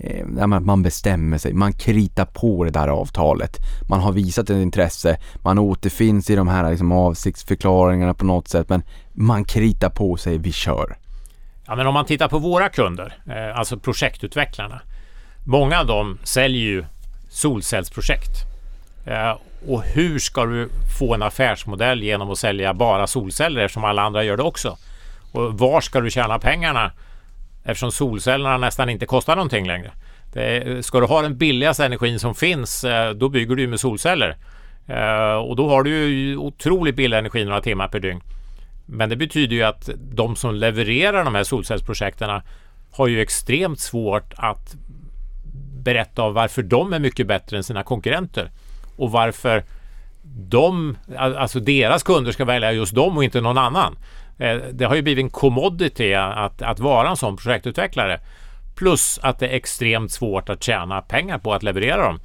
eh, 0.00 0.46
man 0.46 0.82
bestämmer 0.82 1.38
sig, 1.38 1.52
man 1.52 1.72
kritar 1.72 2.24
på 2.24 2.64
det 2.64 2.70
där 2.70 2.88
avtalet. 2.88 3.56
Man 3.88 4.00
har 4.00 4.12
visat 4.12 4.50
ett 4.50 4.62
intresse, 4.62 5.18
man 5.42 5.58
återfinns 5.58 6.30
i 6.30 6.36
de 6.36 6.48
här 6.48 6.70
liksom, 6.70 6.92
avsiktsförklaringarna 6.92 8.14
på 8.14 8.24
något 8.24 8.48
sätt 8.48 8.68
men 8.68 8.82
man 9.12 9.44
kritar 9.44 9.90
på 9.90 10.16
sig, 10.16 10.38
vi 10.38 10.52
kör. 10.52 10.96
Ja, 11.66 11.76
men 11.76 11.86
om 11.86 11.94
man 11.94 12.04
tittar 12.04 12.28
på 12.28 12.38
våra 12.38 12.68
kunder, 12.68 13.16
eh, 13.26 13.58
alltså 13.58 13.78
projektutvecklarna. 13.78 14.80
Många 15.44 15.80
av 15.80 15.86
dem 15.86 16.18
säljer 16.24 16.62
ju 16.62 16.84
solcellsprojekt. 17.28 18.32
Eh, 19.06 19.36
och 19.68 19.82
hur 19.82 20.18
ska 20.18 20.44
du 20.44 20.68
få 20.98 21.14
en 21.14 21.22
affärsmodell 21.22 22.02
genom 22.02 22.30
att 22.30 22.38
sälja 22.38 22.74
bara 22.74 23.06
solceller 23.06 23.60
eftersom 23.60 23.84
alla 23.84 24.02
andra 24.02 24.24
gör 24.24 24.36
det 24.36 24.42
också? 24.42 24.76
Och 25.32 25.58
var 25.58 25.80
ska 25.80 26.00
du 26.00 26.10
tjäna 26.10 26.38
pengarna 26.38 26.92
eftersom 27.66 27.92
solcellerna 27.92 28.58
nästan 28.58 28.88
inte 28.88 29.06
kostar 29.06 29.36
någonting 29.36 29.66
längre? 29.66 29.90
Det, 30.32 30.84
ska 30.86 31.00
du 31.00 31.06
ha 31.06 31.22
den 31.22 31.36
billigaste 31.36 31.84
energin 31.84 32.18
som 32.18 32.34
finns, 32.34 32.84
eh, 32.84 33.10
då 33.10 33.28
bygger 33.28 33.56
du 33.56 33.66
med 33.66 33.80
solceller. 33.80 34.36
Eh, 34.86 35.34
och 35.34 35.56
då 35.56 35.68
har 35.68 35.82
du 35.82 35.90
ju 35.90 36.36
otroligt 36.36 36.96
billig 36.96 37.18
energi 37.18 37.44
några 37.44 37.60
timmar 37.60 37.88
per 37.88 38.00
dygn. 38.00 38.20
Men 38.86 39.08
det 39.08 39.16
betyder 39.16 39.56
ju 39.56 39.62
att 39.62 39.90
de 39.96 40.36
som 40.36 40.54
levererar 40.54 41.24
de 41.24 41.34
här 41.34 41.44
solcellsprojekten 41.44 42.40
har 42.90 43.06
ju 43.06 43.20
extremt 43.20 43.80
svårt 43.80 44.32
att 44.36 44.76
berätta 45.82 46.28
varför 46.28 46.62
de 46.62 46.92
är 46.92 46.98
mycket 46.98 47.26
bättre 47.26 47.56
än 47.56 47.64
sina 47.64 47.82
konkurrenter 47.82 48.50
och 48.96 49.10
varför 49.10 49.64
de, 50.48 50.96
alltså 51.18 51.60
deras 51.60 52.02
kunder 52.02 52.32
ska 52.32 52.44
välja 52.44 52.72
just 52.72 52.94
dem 52.94 53.16
och 53.16 53.24
inte 53.24 53.40
någon 53.40 53.58
annan. 53.58 53.96
Eh, 54.38 54.56
det 54.72 54.84
har 54.84 54.94
ju 54.94 55.02
blivit 55.02 55.22
en 55.22 55.30
commodity 55.30 56.14
att, 56.14 56.62
att 56.62 56.80
vara 56.80 57.10
en 57.10 57.16
sån 57.16 57.36
projektutvecklare. 57.36 58.20
Plus 58.76 59.20
att 59.22 59.38
det 59.38 59.48
är 59.48 59.56
extremt 59.56 60.12
svårt 60.12 60.48
att 60.48 60.62
tjäna 60.62 61.02
pengar 61.02 61.38
på 61.38 61.54
att 61.54 61.62
leverera 61.62 62.06
dem. 62.06 62.20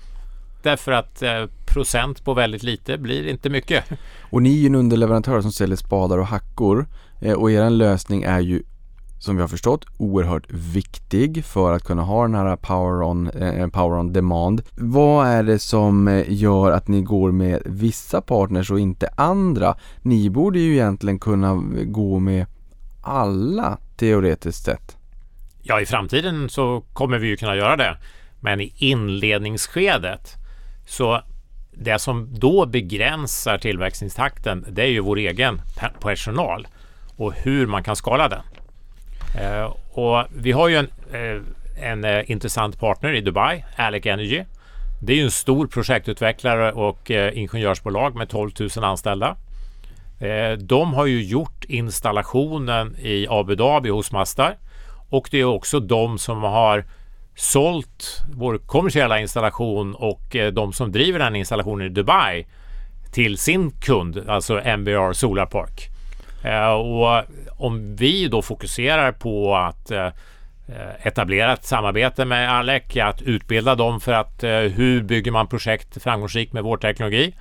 Därför 0.63 0.91
att 0.91 1.21
eh, 1.21 1.45
procent 1.73 2.25
på 2.25 2.33
väldigt 2.33 2.63
lite 2.63 2.97
blir 2.97 3.27
inte 3.27 3.49
mycket. 3.49 3.83
Och 4.19 4.41
ni 4.41 4.57
är 4.57 4.61
ju 4.61 4.65
en 4.65 4.75
underleverantör 4.75 5.41
som 5.41 5.51
säljer 5.51 5.75
spadar 5.75 6.17
och 6.17 6.27
hackor. 6.27 6.85
Eh, 7.21 7.33
och 7.33 7.51
er 7.51 7.69
lösning 7.69 8.23
är 8.23 8.39
ju 8.39 8.63
som 9.21 9.35
vi 9.35 9.41
har 9.41 9.47
förstått 9.47 9.85
oerhört 9.97 10.51
viktig 10.51 11.45
för 11.45 11.73
att 11.73 11.83
kunna 11.83 12.01
ha 12.01 12.21
den 12.23 12.35
här 12.35 12.55
power 12.55 13.03
on, 13.03 13.29
eh, 13.29 13.67
power 13.67 13.99
on 13.99 14.13
demand. 14.13 14.61
Vad 14.75 15.27
är 15.27 15.43
det 15.43 15.59
som 15.59 16.07
eh, 16.07 16.23
gör 16.27 16.71
att 16.71 16.87
ni 16.87 17.01
går 17.01 17.31
med 17.31 17.61
vissa 17.65 18.21
partners 18.21 18.71
och 18.71 18.79
inte 18.79 19.09
andra? 19.15 19.75
Ni 20.01 20.29
borde 20.29 20.59
ju 20.59 20.73
egentligen 20.73 21.19
kunna 21.19 21.55
gå 21.85 22.19
med 22.19 22.45
alla 23.01 23.77
teoretiskt 23.97 24.65
sett. 24.65 24.97
Ja, 25.61 25.81
i 25.81 25.85
framtiden 25.85 26.49
så 26.49 26.83
kommer 26.93 27.17
vi 27.17 27.27
ju 27.27 27.37
kunna 27.37 27.55
göra 27.55 27.75
det. 27.75 27.97
Men 28.39 28.61
i 28.61 28.73
inledningsskedet 28.77 30.35
så 30.87 31.21
det 31.71 31.99
som 31.99 32.39
då 32.39 32.65
begränsar 32.65 33.57
tillväxttakten 33.57 34.65
det 34.69 34.81
är 34.81 34.87
ju 34.87 34.99
vår 34.99 35.17
egen 35.17 35.61
personal 35.99 36.67
och 37.17 37.33
hur 37.33 37.67
man 37.67 37.83
kan 37.83 37.95
skala 37.95 38.29
den. 38.29 38.41
Eh, 39.39 39.73
och 39.91 40.25
vi 40.35 40.51
har 40.51 40.67
ju 40.67 40.75
en, 40.75 40.87
eh, 41.13 41.41
en 41.89 42.03
eh, 42.03 42.31
intressant 42.31 42.79
partner 42.79 43.13
i 43.13 43.21
Dubai, 43.21 43.63
Alec 43.75 44.05
Energy. 44.05 44.43
Det 45.01 45.13
är 45.13 45.17
ju 45.17 45.23
en 45.23 45.31
stor 45.31 45.67
projektutvecklare 45.67 46.71
och 46.71 47.11
eh, 47.11 47.37
ingenjörsbolag 47.37 48.15
med 48.15 48.29
12 48.29 48.51
000 48.59 48.83
anställda. 48.83 49.35
Eh, 50.19 50.51
de 50.51 50.93
har 50.93 51.05
ju 51.05 51.23
gjort 51.23 51.65
installationen 51.67 52.95
i 52.95 53.27
Abu 53.29 53.55
Dhabi 53.55 53.89
hos 53.89 54.11
Mastar 54.11 54.57
och 55.09 55.27
det 55.31 55.39
är 55.39 55.45
också 55.45 55.79
de 55.79 56.17
som 56.17 56.43
har 56.43 56.85
sålt 57.35 58.23
vår 58.33 58.57
kommersiella 58.57 59.19
installation 59.19 59.95
och 59.95 60.35
eh, 60.35 60.51
de 60.51 60.73
som 60.73 60.91
driver 60.91 61.19
den 61.19 61.35
installationen 61.35 61.87
i 61.87 61.89
Dubai 61.89 62.45
till 63.11 63.37
sin 63.37 63.71
kund, 63.71 64.29
alltså 64.29 64.61
MBR 64.77 65.13
Solar 65.13 65.45
Park. 65.45 65.90
Eh, 66.43 66.71
och 66.71 67.23
om 67.57 67.95
vi 67.95 68.27
då 68.27 68.41
fokuserar 68.41 69.11
på 69.11 69.55
att 69.55 69.91
eh, 69.91 70.07
etablera 71.03 71.53
ett 71.53 71.65
samarbete 71.65 72.25
med 72.25 72.51
Alec, 72.51 72.97
att 72.97 73.21
utbilda 73.21 73.75
dem 73.75 73.99
för 73.99 74.13
att 74.13 74.43
eh, 74.43 74.51
hur 74.51 75.03
bygger 75.03 75.31
man 75.31 75.47
projekt 75.47 76.03
framgångsrikt 76.03 76.53
med 76.53 76.63
vår 76.63 76.77
teknologi? 76.77 77.33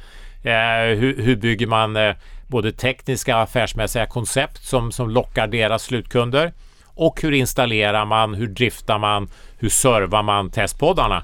Eh, 0.43 0.97
hur, 0.99 1.23
hur, 1.23 1.37
bygger 1.37 1.67
man 1.67 1.97
eh, 1.97 2.15
både 2.47 2.73
tekniska 2.73 3.37
och 3.37 3.43
affärsmässiga 3.43 4.07
koncept 4.07 4.65
som, 4.65 4.93
som 4.93 5.11
lockar 5.11 5.47
deras 5.47 5.83
slutkunder? 5.83 6.53
Och 6.85 7.23
hur 7.23 7.33
installerar 7.33 8.05
man, 8.05 8.35
hur 8.35 8.47
driftar 8.47 8.99
man, 8.99 9.29
hur 9.59 9.69
servar 9.69 10.23
man 10.23 10.51
testpoddarna? 10.51 11.23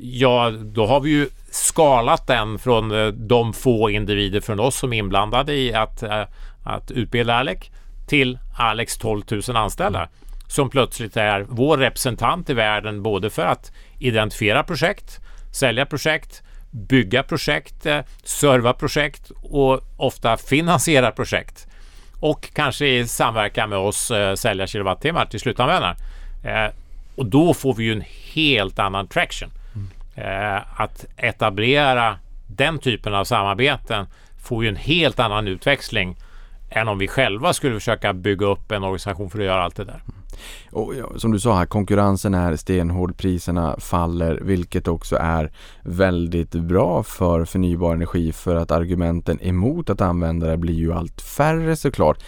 Ja, 0.00 0.50
då 0.50 0.86
har 0.86 1.00
vi 1.00 1.10
ju 1.10 1.28
skalat 1.50 2.26
den 2.26 2.58
från 2.58 2.90
eh, 2.90 3.06
de 3.06 3.52
få 3.52 3.90
individer 3.90 4.40
från 4.40 4.60
oss 4.60 4.76
som 4.76 4.92
är 4.92 4.98
inblandade 4.98 5.54
i 5.54 5.74
att, 5.74 6.02
att 6.64 6.90
utbilda 6.90 7.34
Alec 7.34 7.58
till 8.06 8.38
Alex 8.56 8.96
12 8.96 9.22
000 9.48 9.56
anställda 9.56 10.08
som 10.46 10.70
plötsligt 10.70 11.16
är 11.16 11.46
vår 11.48 11.76
representant 11.76 12.50
i 12.50 12.54
världen 12.54 13.02
både 13.02 13.30
för 13.30 13.46
att 13.46 13.72
identifiera 13.98 14.62
projekt, 14.62 15.20
sälja 15.52 15.86
projekt, 15.86 16.42
bygga 16.70 17.22
projekt, 17.22 17.86
eh, 17.86 18.00
serva 18.22 18.72
projekt 18.72 19.30
och 19.30 19.80
ofta 19.96 20.36
finansiera 20.36 21.10
projekt. 21.10 21.66
Och 22.20 22.50
kanske 22.54 22.86
i 22.86 23.06
samverkan 23.06 23.70
med 23.70 23.78
oss 23.78 24.10
eh, 24.10 24.34
sälja 24.34 24.66
kilowattimmar 24.66 25.26
till 25.26 25.40
slutanvändare. 25.40 25.96
Eh, 26.44 26.72
och 27.16 27.26
då 27.26 27.54
får 27.54 27.74
vi 27.74 27.84
ju 27.84 27.92
en 27.92 28.04
helt 28.34 28.78
annan 28.78 29.06
traction. 29.06 29.50
Mm. 29.74 30.62
att 30.76 31.04
etablera 31.16 32.18
den 32.46 32.78
typen 32.78 33.14
av 33.14 33.24
samarbeten 33.24 34.06
får 34.42 34.64
ju 34.64 34.68
en 34.68 34.76
helt 34.76 35.20
annan 35.20 35.48
utväxling 35.48 36.16
än 36.74 36.88
om 36.88 36.98
vi 36.98 37.08
själva 37.08 37.52
skulle 37.52 37.74
försöka 37.74 38.12
bygga 38.12 38.46
upp 38.46 38.72
en 38.72 38.82
organisation 38.82 39.30
för 39.30 39.38
att 39.38 39.44
göra 39.44 39.62
allt 39.62 39.76
det 39.76 39.84
där. 39.84 40.02
Mm. 40.08 40.24
Och 40.72 40.94
som 41.16 41.32
du 41.32 41.40
sa 41.40 41.58
här, 41.58 41.66
konkurrensen 41.66 42.34
är 42.34 42.56
stenhård, 42.56 43.16
priserna 43.16 43.76
faller, 43.78 44.38
vilket 44.42 44.88
också 44.88 45.16
är 45.16 45.52
väldigt 45.82 46.50
bra 46.50 47.02
för 47.02 47.44
förnybar 47.44 47.94
energi 47.94 48.32
för 48.32 48.56
att 48.56 48.70
argumenten 48.70 49.42
emot 49.42 49.90
att 49.90 50.00
använda 50.00 50.46
det 50.46 50.56
blir 50.56 50.74
ju 50.74 50.92
allt 50.92 51.20
färre 51.20 51.76
såklart. 51.76 52.24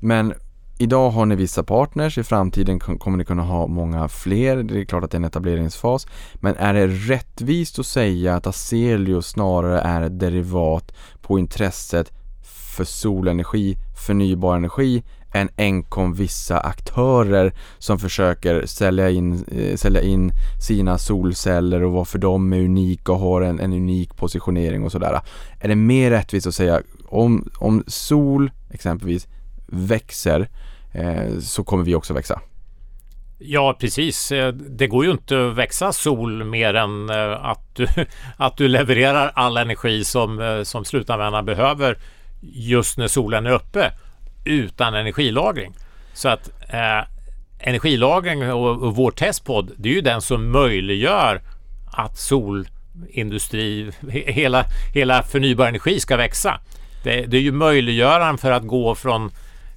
Men 0.00 0.34
Idag 0.80 1.10
har 1.10 1.26
ni 1.26 1.36
vissa 1.36 1.62
partners, 1.62 2.18
i 2.18 2.24
framtiden 2.24 2.80
kommer 2.80 3.18
ni 3.18 3.24
kunna 3.24 3.42
ha 3.42 3.66
många 3.66 4.08
fler. 4.08 4.56
Det 4.56 4.80
är 4.80 4.84
klart 4.84 5.04
att 5.04 5.10
det 5.10 5.14
är 5.14 5.18
en 5.18 5.24
etableringsfas. 5.24 6.06
Men 6.34 6.56
är 6.56 6.74
det 6.74 6.86
rättvist 6.86 7.78
att 7.78 7.86
säga 7.86 8.36
att 8.36 8.46
Aselio 8.46 9.22
snarare 9.22 9.80
är 9.80 10.02
ett 10.02 10.20
derivat 10.20 10.92
på 11.22 11.38
intresset 11.38 12.12
för 12.76 12.84
solenergi, 12.84 13.76
förnybar 13.98 14.56
energi 14.56 15.02
än 15.32 15.48
enkom 15.56 16.14
vissa 16.14 16.60
aktörer 16.60 17.52
som 17.78 17.98
försöker 17.98 18.66
sälja 18.66 19.10
in, 19.10 19.44
eh, 19.44 19.76
sälja 19.76 20.02
in 20.02 20.32
sina 20.66 20.98
solceller 20.98 21.82
och 21.82 21.92
varför 21.92 22.18
de 22.18 22.52
är 22.52 22.60
unika 22.60 23.12
och 23.12 23.18
har 23.18 23.42
en, 23.42 23.60
en 23.60 23.72
unik 23.72 24.16
positionering 24.16 24.84
och 24.84 24.92
sådär. 24.92 25.20
Är 25.60 25.68
det 25.68 25.76
mer 25.76 26.10
rättvist 26.10 26.46
att 26.46 26.54
säga 26.54 26.82
om, 27.06 27.50
om 27.58 27.84
sol 27.86 28.50
exempelvis 28.70 29.26
växer 29.66 30.48
eh, 30.92 31.38
så 31.40 31.64
kommer 31.64 31.84
vi 31.84 31.94
också 31.94 32.14
växa. 32.14 32.40
Ja, 33.38 33.76
precis. 33.80 34.32
Eh, 34.32 34.52
det 34.52 34.86
går 34.86 35.04
ju 35.04 35.10
inte 35.10 35.48
att 35.48 35.54
växa 35.54 35.92
sol 35.92 36.44
mer 36.44 36.74
än 36.74 37.10
eh, 37.10 37.44
att 37.44 37.74
du, 37.74 37.86
att 38.36 38.56
du 38.56 38.68
levererar 38.68 39.32
all 39.34 39.56
energi 39.56 40.04
som, 40.04 40.40
eh, 40.40 40.62
som 40.62 40.84
slutanvändaren 40.84 41.44
behöver 41.44 41.98
just 42.40 42.98
när 42.98 43.08
solen 43.08 43.46
är 43.46 43.50
uppe 43.50 43.92
utan 44.44 44.94
energilagring. 44.94 45.74
Så 46.12 46.28
att 46.28 46.50
eh, 46.68 47.04
energilagring 47.58 48.52
och, 48.52 48.82
och 48.82 48.96
vår 48.96 49.10
testpodd, 49.10 49.72
det 49.76 49.88
är 49.88 49.94
ju 49.94 50.00
den 50.00 50.22
som 50.22 50.50
möjliggör 50.50 51.40
att 51.92 52.18
solindustri, 52.18 53.92
hela, 54.10 54.64
hela 54.94 55.22
förnybar 55.22 55.66
energi 55.66 56.00
ska 56.00 56.16
växa. 56.16 56.60
Det, 57.04 57.26
det 57.26 57.36
är 57.36 57.40
ju 57.40 57.52
möjliggöraren 57.52 58.38
för 58.38 58.50
att 58.50 58.66
gå 58.66 58.94
från 58.94 59.30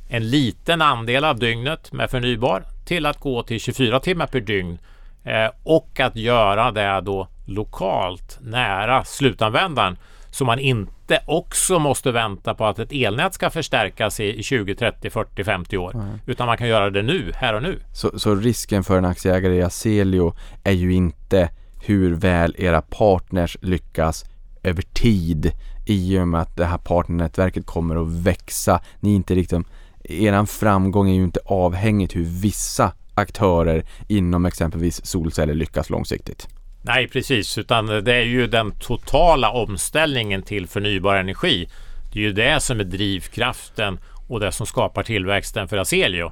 en 0.09 0.29
liten 0.29 0.81
andel 0.81 1.23
av 1.25 1.39
dygnet 1.39 1.91
med 1.91 2.09
förnybar 2.09 2.63
till 2.85 3.05
att 3.05 3.19
gå 3.19 3.43
till 3.43 3.59
24 3.59 3.99
timmar 3.99 4.27
per 4.27 4.39
dygn 4.39 4.79
eh, 5.23 5.49
och 5.63 5.99
att 5.99 6.15
göra 6.15 6.71
det 6.71 7.01
då 7.01 7.27
lokalt 7.45 8.39
nära 8.41 9.03
slutanvändaren 9.03 9.97
så 10.31 10.45
man 10.45 10.59
inte 10.59 11.19
också 11.25 11.79
måste 11.79 12.11
vänta 12.11 12.53
på 12.53 12.65
att 12.65 12.79
ett 12.79 12.91
elnät 12.91 13.33
ska 13.33 13.49
förstärkas 13.49 14.19
i 14.19 14.43
20, 14.43 14.75
30, 14.75 15.09
40, 15.09 15.43
50 15.43 15.77
år. 15.77 15.95
Mm. 15.95 16.19
Utan 16.25 16.47
man 16.47 16.57
kan 16.57 16.67
göra 16.67 16.89
det 16.89 17.01
nu, 17.01 17.31
här 17.35 17.53
och 17.53 17.63
nu. 17.63 17.79
Så, 17.93 18.19
så 18.19 18.35
risken 18.35 18.83
för 18.83 18.97
en 18.97 19.05
aktieägare 19.05 19.55
i 19.55 19.61
Aselio 19.61 20.35
är 20.63 20.71
ju 20.71 20.93
inte 20.93 21.49
hur 21.85 22.15
väl 22.15 22.55
era 22.57 22.81
partners 22.81 23.57
lyckas 23.61 24.25
över 24.63 24.81
tid 24.81 25.51
i 25.85 26.19
och 26.19 26.27
med 26.27 26.41
att 26.41 26.55
det 26.55 26.65
här 26.65 26.77
partnernätverket 26.77 27.65
kommer 27.65 27.95
att 27.95 28.11
växa. 28.11 28.81
Ni 28.99 29.11
är 29.11 29.15
inte 29.15 29.35
riktigt 29.35 29.67
eran 30.03 30.47
framgång 30.47 31.09
är 31.09 31.13
ju 31.13 31.23
inte 31.23 31.39
avhängigt 31.45 32.15
hur 32.15 32.23
vissa 32.23 32.91
aktörer 33.15 33.85
inom 34.07 34.45
exempelvis 34.45 35.05
solceller 35.05 35.53
lyckas 35.53 35.89
långsiktigt. 35.89 36.47
Nej, 36.83 37.07
precis, 37.07 37.57
utan 37.57 37.85
det 37.85 38.13
är 38.13 38.23
ju 38.23 38.47
den 38.47 38.71
totala 38.71 39.49
omställningen 39.51 40.41
till 40.41 40.67
förnybar 40.67 41.15
energi. 41.15 41.69
Det 42.13 42.19
är 42.19 42.23
ju 42.23 42.33
det 42.33 42.59
som 42.59 42.79
är 42.79 42.83
drivkraften 42.83 43.99
och 44.27 44.39
det 44.39 44.51
som 44.51 44.65
skapar 44.65 45.03
tillväxten 45.03 45.67
för 45.67 45.77
Aselio. 45.77 46.31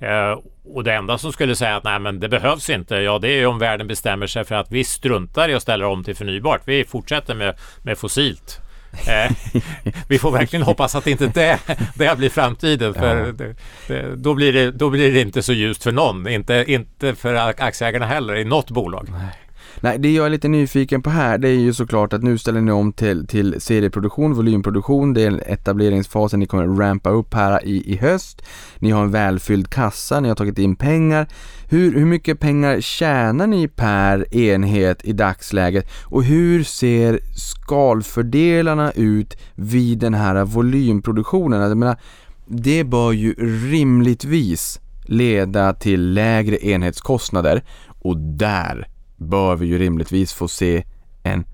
Eh, 0.00 0.38
och 0.74 0.84
det 0.84 0.94
enda 0.94 1.18
som 1.18 1.32
skulle 1.32 1.56
säga 1.56 1.76
att 1.76 1.84
nej, 1.84 1.98
men 1.98 2.20
det 2.20 2.28
behövs 2.28 2.70
inte, 2.70 2.94
ja 2.94 3.18
det 3.18 3.28
är 3.28 3.46
om 3.46 3.58
världen 3.58 3.86
bestämmer 3.86 4.26
sig 4.26 4.44
för 4.44 4.54
att 4.54 4.72
vi 4.72 4.84
struntar 4.84 5.48
i 5.48 5.54
att 5.54 5.62
ställa 5.62 5.86
om 5.86 6.04
till 6.04 6.16
förnybart. 6.16 6.60
Vi 6.64 6.84
fortsätter 6.84 7.34
med, 7.34 7.54
med 7.82 7.98
fossilt. 7.98 8.60
Eh, 9.08 9.32
vi 10.08 10.18
får 10.18 10.30
verkligen 10.30 10.62
hoppas 10.62 10.94
att 10.94 11.06
inte 11.06 11.26
det, 11.26 11.58
det 11.94 12.18
blir 12.18 12.30
framtiden. 12.30 12.94
För 12.94 13.32
det, 13.32 13.54
det, 13.88 14.16
då, 14.16 14.34
blir 14.34 14.52
det, 14.52 14.70
då 14.70 14.90
blir 14.90 15.12
det 15.12 15.20
inte 15.20 15.42
så 15.42 15.52
ljust 15.52 15.82
för 15.82 15.92
någon. 15.92 16.28
Inte, 16.28 16.64
inte 16.68 17.14
för 17.14 17.34
aktieägarna 17.34 18.06
heller 18.06 18.36
i 18.36 18.44
något 18.44 18.70
bolag. 18.70 19.08
Nej. 19.10 19.49
Nej, 19.82 19.98
det 19.98 20.12
jag 20.12 20.26
är 20.26 20.30
lite 20.30 20.48
nyfiken 20.48 21.02
på 21.02 21.10
här 21.10 21.38
det 21.38 21.48
är 21.48 21.54
ju 21.54 21.72
såklart 21.72 22.12
att 22.12 22.22
nu 22.22 22.38
ställer 22.38 22.60
ni 22.60 22.72
om 22.72 22.92
till, 22.92 23.26
till 23.26 23.60
serieproduktion, 23.60 24.34
volymproduktion. 24.34 25.14
Det 25.14 25.22
är 25.22 25.42
etableringsfasen 25.46 26.40
ni 26.40 26.46
kommer 26.46 26.66
rampa 26.66 27.10
upp 27.10 27.34
här 27.34 27.64
i, 27.64 27.92
i 27.92 27.96
höst. 27.96 28.42
Ni 28.78 28.90
har 28.90 29.02
en 29.02 29.10
välfylld 29.10 29.70
kassa, 29.70 30.20
ni 30.20 30.28
har 30.28 30.34
tagit 30.34 30.58
in 30.58 30.76
pengar. 30.76 31.28
Hur, 31.68 31.94
hur 31.94 32.04
mycket 32.04 32.40
pengar 32.40 32.80
tjänar 32.80 33.46
ni 33.46 33.68
per 33.68 34.34
enhet 34.36 35.04
i 35.04 35.12
dagsläget 35.12 35.90
och 36.04 36.24
hur 36.24 36.64
ser 36.64 37.20
skalfördelarna 37.36 38.92
ut 38.92 39.36
vid 39.54 39.98
den 39.98 40.14
här 40.14 40.44
volymproduktionen? 40.44 41.60
Alltså, 41.60 41.70
jag 41.70 41.78
menar, 41.78 42.00
det 42.46 42.84
bör 42.84 43.12
ju 43.12 43.34
rimligtvis 43.70 44.80
leda 45.02 45.72
till 45.72 46.12
lägre 46.12 46.66
enhetskostnader 46.66 47.62
och 48.02 48.16
där 48.16 48.86
bör 49.20 49.56
vi 49.56 49.66
ju 49.66 49.78
rimligtvis 49.78 50.32
få 50.32 50.48
se 50.48 50.84
en 51.22 51.44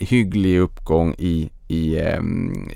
hygglig 0.00 0.58
uppgång 0.58 1.14
i, 1.18 1.50
i, 1.68 2.00
um, 2.00 2.70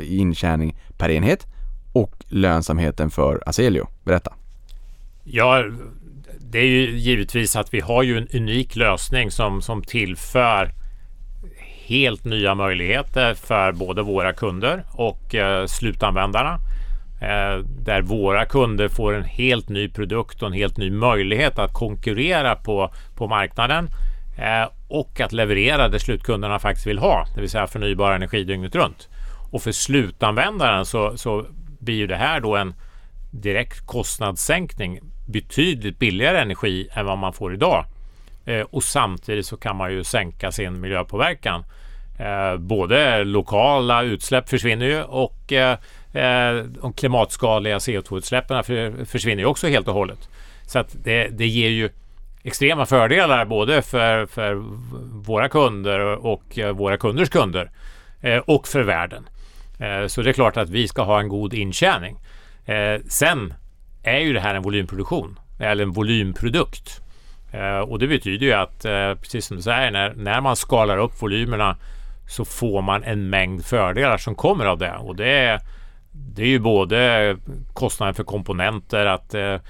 i 0.00 0.16
intjäning 0.16 0.76
per 0.98 1.10
enhet 1.10 1.46
och 1.92 2.24
lönsamheten 2.28 3.10
för 3.10 3.42
Aselio. 3.46 3.88
Berätta. 4.04 4.32
Ja, 5.24 5.64
det 6.38 6.58
är 6.58 6.66
ju 6.66 6.98
givetvis 6.98 7.56
att 7.56 7.74
vi 7.74 7.80
har 7.80 8.02
ju 8.02 8.18
en 8.18 8.28
unik 8.34 8.76
lösning 8.76 9.30
som, 9.30 9.62
som 9.62 9.82
tillför 9.82 10.72
helt 11.86 12.24
nya 12.24 12.54
möjligheter 12.54 13.34
för 13.34 13.72
både 13.72 14.02
våra 14.02 14.32
kunder 14.32 14.84
och 14.92 15.34
eh, 15.34 15.66
slutanvändarna. 15.66 16.58
Eh, 17.24 17.58
där 17.58 18.02
våra 18.02 18.44
kunder 18.46 18.88
får 18.88 19.14
en 19.14 19.24
helt 19.24 19.68
ny 19.68 19.88
produkt 19.88 20.42
och 20.42 20.48
en 20.48 20.54
helt 20.54 20.76
ny 20.76 20.90
möjlighet 20.90 21.58
att 21.58 21.72
konkurrera 21.72 22.54
på, 22.54 22.90
på 23.14 23.28
marknaden 23.28 23.88
eh, 24.38 24.68
och 24.88 25.20
att 25.20 25.32
leverera 25.32 25.88
det 25.88 26.00
slutkunderna 26.00 26.58
faktiskt 26.58 26.86
vill 26.86 26.98
ha, 26.98 27.26
det 27.34 27.40
vill 27.40 27.50
säga 27.50 27.66
förnybar 27.66 28.12
energi 28.12 28.44
dygnet 28.44 28.74
runt. 28.74 29.08
Och 29.52 29.62
för 29.62 29.72
slutanvändaren 29.72 30.86
så, 30.86 31.16
så 31.16 31.46
blir 31.78 31.94
ju 31.94 32.06
det 32.06 32.16
här 32.16 32.40
då 32.40 32.56
en 32.56 32.74
direkt 33.30 33.86
kostnadssänkning, 33.86 35.00
betydligt 35.26 35.98
billigare 35.98 36.38
energi 36.38 36.88
än 36.92 37.06
vad 37.06 37.18
man 37.18 37.32
får 37.32 37.54
idag. 37.54 37.84
Eh, 38.44 38.60
och 38.60 38.82
samtidigt 38.82 39.46
så 39.46 39.56
kan 39.56 39.76
man 39.76 39.92
ju 39.92 40.04
sänka 40.04 40.52
sin 40.52 40.80
miljöpåverkan. 40.80 41.64
Eh, 42.18 42.56
både 42.56 43.24
lokala 43.24 44.02
utsläpp 44.02 44.48
försvinner 44.48 44.86
ju 44.86 45.02
och 45.02 45.52
Eh, 45.52 45.78
eh 46.22 46.64
de 46.64 46.92
klimatskadliga 46.92 47.78
CO2-utsläppen 47.78 48.64
för, 48.64 49.04
försvinner 49.04 49.42
ju 49.42 49.46
också 49.46 49.68
helt 49.68 49.88
och 49.88 49.94
hållet. 49.94 50.28
Så 50.66 50.78
att 50.78 50.96
det, 51.04 51.28
det 51.28 51.46
ger 51.46 51.68
ju 51.68 51.90
extrema 52.42 52.86
fördelar 52.86 53.44
både 53.44 53.82
för, 53.82 54.26
för 54.26 54.54
våra 55.26 55.48
kunder 55.48 56.00
och 56.26 56.58
eh, 56.58 56.72
våra 56.72 56.96
kunders 56.96 57.28
kunder 57.28 57.70
eh, 58.20 58.38
och 58.38 58.68
för 58.68 58.82
världen. 58.82 59.28
Så 60.06 60.22
det 60.22 60.30
är 60.30 60.32
klart 60.32 60.56
att 60.56 60.70
vi 60.70 60.88
ska 60.88 61.02
ha 61.02 61.20
en 61.20 61.28
god 61.28 61.54
intjäning. 61.54 62.18
Sen 63.08 63.54
är 64.02 64.18
ju 64.18 64.32
det 64.32 64.40
här 64.40 64.54
en 64.54 64.62
volymproduktion 64.62 65.38
eller 65.60 65.82
en 65.82 65.92
volymprodukt. 65.92 67.00
Och 67.86 67.98
det 67.98 68.06
betyder 68.06 68.46
ju 68.46 68.52
att, 68.52 68.82
precis 69.20 69.46
som 69.46 69.56
du 69.56 69.62
säger, 69.62 69.90
när, 69.90 70.14
när 70.14 70.40
man 70.40 70.56
skalar 70.56 70.98
upp 70.98 71.22
volymerna 71.22 71.76
så 72.28 72.44
får 72.44 72.82
man 72.82 73.04
en 73.04 73.30
mängd 73.30 73.64
fördelar 73.64 74.18
som 74.18 74.34
kommer 74.34 74.66
av 74.66 74.78
det. 74.78 74.96
Och 74.96 75.16
det 75.16 75.28
är 75.28 75.60
det 76.14 76.42
är 76.42 76.46
ju 76.46 76.58
både 76.58 77.36
kostnaden 77.72 78.14
för 78.14 78.24
komponenter 78.24 79.06
att 79.06 79.34
eh, 79.34 79.42
eh, 79.42 79.60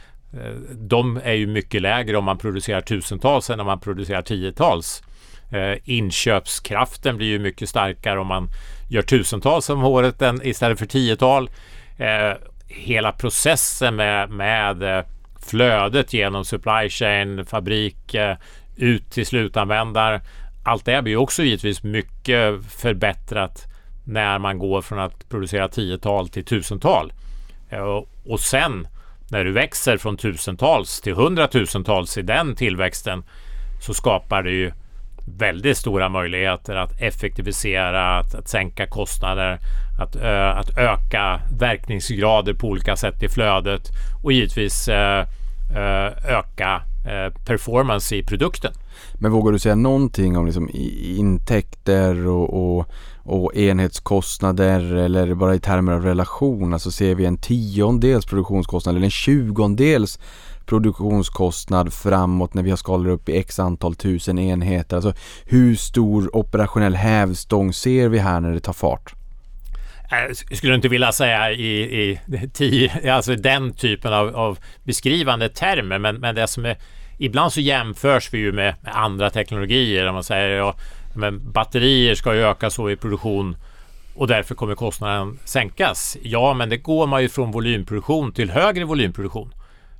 de 0.73 1.21
är 1.25 1.33
ju 1.33 1.47
mycket 1.47 1.83
lägre 1.83 2.17
om 2.17 2.25
man 2.25 2.39
producerar 2.39 2.81
tusentals 2.81 3.51
än 3.51 3.61
om 3.61 3.67
man 3.67 3.81
producerar 3.81 4.23
tiotals. 4.23 5.03
Eh, 5.53 5.79
inköpskraften 5.85 7.17
blir 7.17 7.27
ju 7.27 7.39
mycket 7.39 7.69
starkare 7.69 8.21
om 8.21 8.27
man 8.27 8.49
gör 8.91 9.03
tusentals 9.03 9.71
om 9.71 9.85
året 9.85 10.23
än, 10.23 10.47
istället 10.47 10.79
för 10.79 10.87
tiotal. 10.87 11.51
Eh, 11.99 12.33
hela 12.69 13.13
processen 13.13 13.97
med, 13.97 14.31
med 14.31 14.83
eh, 14.83 15.05
flödet 15.47 16.13
genom 16.13 16.45
supply 16.45 16.89
chain, 16.89 17.47
fabrik, 17.47 18.15
eh, 18.15 18.37
ut 18.77 19.11
till 19.11 19.27
slutanvändare. 19.27 20.21
Allt 20.65 20.85
det 20.85 21.03
blir 21.03 21.17
också 21.17 21.43
givetvis 21.43 21.83
mycket 21.83 22.65
förbättrat 22.65 23.65
när 24.05 24.39
man 24.39 24.59
går 24.59 24.83
från 24.83 24.99
att 24.99 25.29
producera 25.29 25.69
tiotal 25.69 26.29
till 26.29 26.45
tusental. 26.45 27.13
Eh, 27.71 28.03
och 28.25 28.41
sen 28.41 28.89
när 29.31 29.45
du 29.45 29.53
växer 29.53 29.97
från 29.97 30.17
tusentals 30.17 31.01
till 31.01 31.15
hundratusentals 31.15 32.19
i 32.19 32.23
den 32.23 32.57
tillväxten 32.57 33.25
så 33.81 33.95
skapar 33.95 34.43
det 34.43 34.51
ju 34.51 34.73
väldigt 35.39 35.77
stora 35.77 36.09
möjligheter 36.09 36.77
att 36.77 37.01
effektivisera, 37.01 38.19
att, 38.19 38.35
att 38.35 38.49
sänka 38.49 38.87
kostnader, 38.87 39.59
att, 40.01 40.17
ö, 40.17 40.49
att 40.49 40.79
öka 40.79 41.41
verkningsgrader 41.59 42.55
på 42.55 42.69
olika 42.69 42.97
sätt 42.97 43.23
i 43.23 43.29
flödet 43.29 43.83
och 44.25 44.33
givetvis 44.33 44.89
ö, 44.89 45.25
ö, 45.77 46.11
öka 46.29 46.83
Eh, 47.05 47.45
performance 47.45 48.17
i 48.17 48.23
produkten. 48.23 48.73
Men 49.15 49.33
vågar 49.33 49.53
du 49.53 49.59
säga 49.59 49.75
någonting 49.75 50.37
om 50.37 50.47
liksom 50.47 50.71
intäkter 51.17 52.27
och, 52.27 52.77
och 52.79 52.89
och 53.27 53.57
enhetskostnader 53.57 54.95
eller 54.95 55.35
bara 55.35 55.55
i 55.55 55.59
termer 55.59 55.93
av 55.93 56.03
relation. 56.03 56.73
Alltså 56.73 56.91
ser 56.91 57.15
vi 57.15 57.25
en 57.25 57.37
tiondels 57.37 58.27
produktionskostnad 58.27 58.97
eller 58.97 59.05
en 59.05 59.11
tjugondels 59.11 60.19
produktionskostnad 60.67 61.93
framåt 61.93 62.55
när 62.55 62.63
vi 62.63 62.71
har 62.71 62.77
skalat 62.77 63.13
upp 63.13 63.29
i 63.29 63.39
x 63.39 63.59
antal 63.59 63.95
tusen 63.95 64.39
enheter. 64.39 64.97
Alltså 64.97 65.13
hur 65.45 65.77
stor 65.77 66.37
operationell 66.37 66.95
hävstång 66.95 67.73
ser 67.73 68.09
vi 68.09 68.19
här 68.19 68.41
när 68.41 68.53
det 68.53 68.61
tar 68.61 68.73
fart? 68.73 69.15
Jag 70.11 70.57
skulle 70.57 70.75
inte 70.75 70.89
vilja 70.89 71.13
säga 71.13 71.53
i, 71.53 71.81
i 71.81 72.21
tio, 72.53 73.15
alltså 73.15 73.37
den 73.37 73.75
typen 73.75 74.13
av, 74.13 74.37
av 74.37 74.59
beskrivande 74.85 75.49
termer, 75.49 75.99
men, 75.99 76.17
men 76.17 76.35
det 76.35 76.47
som 76.47 76.65
är 76.65 76.77
Ibland 77.19 77.53
så 77.53 77.61
jämförs 77.61 78.33
vi 78.33 78.39
ju 78.39 78.53
med, 78.53 78.75
med 78.81 78.97
andra 78.97 79.31
teknologier. 79.31 80.13
Man 80.13 80.25
säger 80.25 80.57
ja, 80.57 80.75
men 81.15 81.53
batterier 81.53 82.15
ska 82.15 82.35
ju 82.35 82.41
öka 82.41 82.71
så 82.71 82.91
i 82.91 82.97
produktion 82.97 83.57
och 84.15 84.27
därför 84.27 84.55
kommer 84.55 84.75
kostnaden 84.75 85.39
sänkas. 85.45 86.17
Ja, 86.23 86.55
men 86.55 86.69
det 86.69 86.77
går 86.77 87.07
man 87.07 87.23
ju 87.23 87.29
från 87.29 87.51
volymproduktion 87.51 88.33
till 88.33 88.51
högre 88.51 88.85
volymproduktion. 88.85 89.53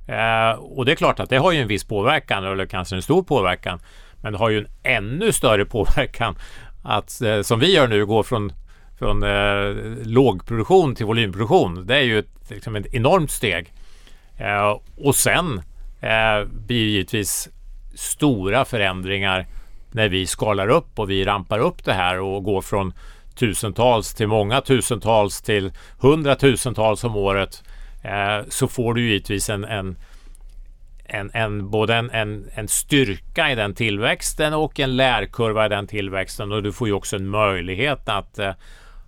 Eh, 0.07 0.59
och 0.59 0.85
det 0.85 0.91
är 0.91 0.95
klart 0.95 1.19
att 1.19 1.29
det 1.29 1.37
har 1.37 1.51
ju 1.51 1.61
en 1.61 1.67
viss 1.67 1.83
påverkan, 1.83 2.45
eller 2.45 2.65
kanske 2.65 2.95
en 2.95 3.01
stor 3.01 3.23
påverkan. 3.23 3.79
Men 4.21 4.33
det 4.33 4.39
har 4.39 4.49
ju 4.49 4.57
en 4.57 4.67
ännu 4.83 5.31
större 5.31 5.65
påverkan 5.75 6.35
att, 6.83 7.21
eh, 7.21 7.41
som 7.41 7.59
vi 7.59 7.75
gör 7.75 7.87
nu, 7.87 8.05
gå 8.05 8.23
från, 8.23 8.53
från 8.99 9.23
eh, 9.23 9.75
lågproduktion 10.03 10.95
till 10.95 11.05
volymproduktion. 11.05 11.87
Det 11.87 11.95
är 11.95 12.01
ju 12.01 12.19
ett, 12.19 12.49
liksom 12.49 12.75
ett 12.75 12.93
enormt 12.93 13.31
steg. 13.31 13.73
Eh, 14.37 14.79
och 14.97 15.15
sen 15.15 15.61
eh, 16.01 16.47
blir 16.47 16.85
det 16.85 16.91
givetvis 16.91 17.49
stora 17.95 18.65
förändringar 18.65 19.47
när 19.91 20.09
vi 20.09 20.27
skalar 20.27 20.67
upp 20.67 20.99
och 20.99 21.09
vi 21.09 21.25
rampar 21.25 21.59
upp 21.59 21.83
det 21.83 21.93
här 21.93 22.19
och 22.19 22.43
går 22.43 22.61
från 22.61 22.93
tusentals 23.35 24.13
till 24.13 24.27
många 24.27 24.61
tusentals 24.61 25.41
till 25.41 25.71
hundratusentals 25.99 27.03
om 27.03 27.15
året 27.15 27.63
eh, 28.03 28.47
så 28.49 28.67
får 28.67 28.93
du 28.93 29.01
givetvis 29.07 29.49
en, 29.49 29.63
en, 29.63 29.97
en, 31.05 31.31
en 31.33 31.69
både 31.69 31.95
en, 31.95 32.09
en, 32.09 32.49
en, 32.53 32.67
styrka 32.67 33.51
i 33.51 33.55
den 33.55 33.75
tillväxten 33.75 34.53
och 34.53 34.79
en 34.79 34.95
lärkurva 34.95 35.65
i 35.65 35.69
den 35.69 35.87
tillväxten 35.87 36.51
och 36.51 36.63
du 36.63 36.73
får 36.73 36.87
ju 36.87 36.93
också 36.93 37.15
en 37.15 37.27
möjlighet 37.27 38.09
att, 38.09 38.39
eh, 38.39 38.53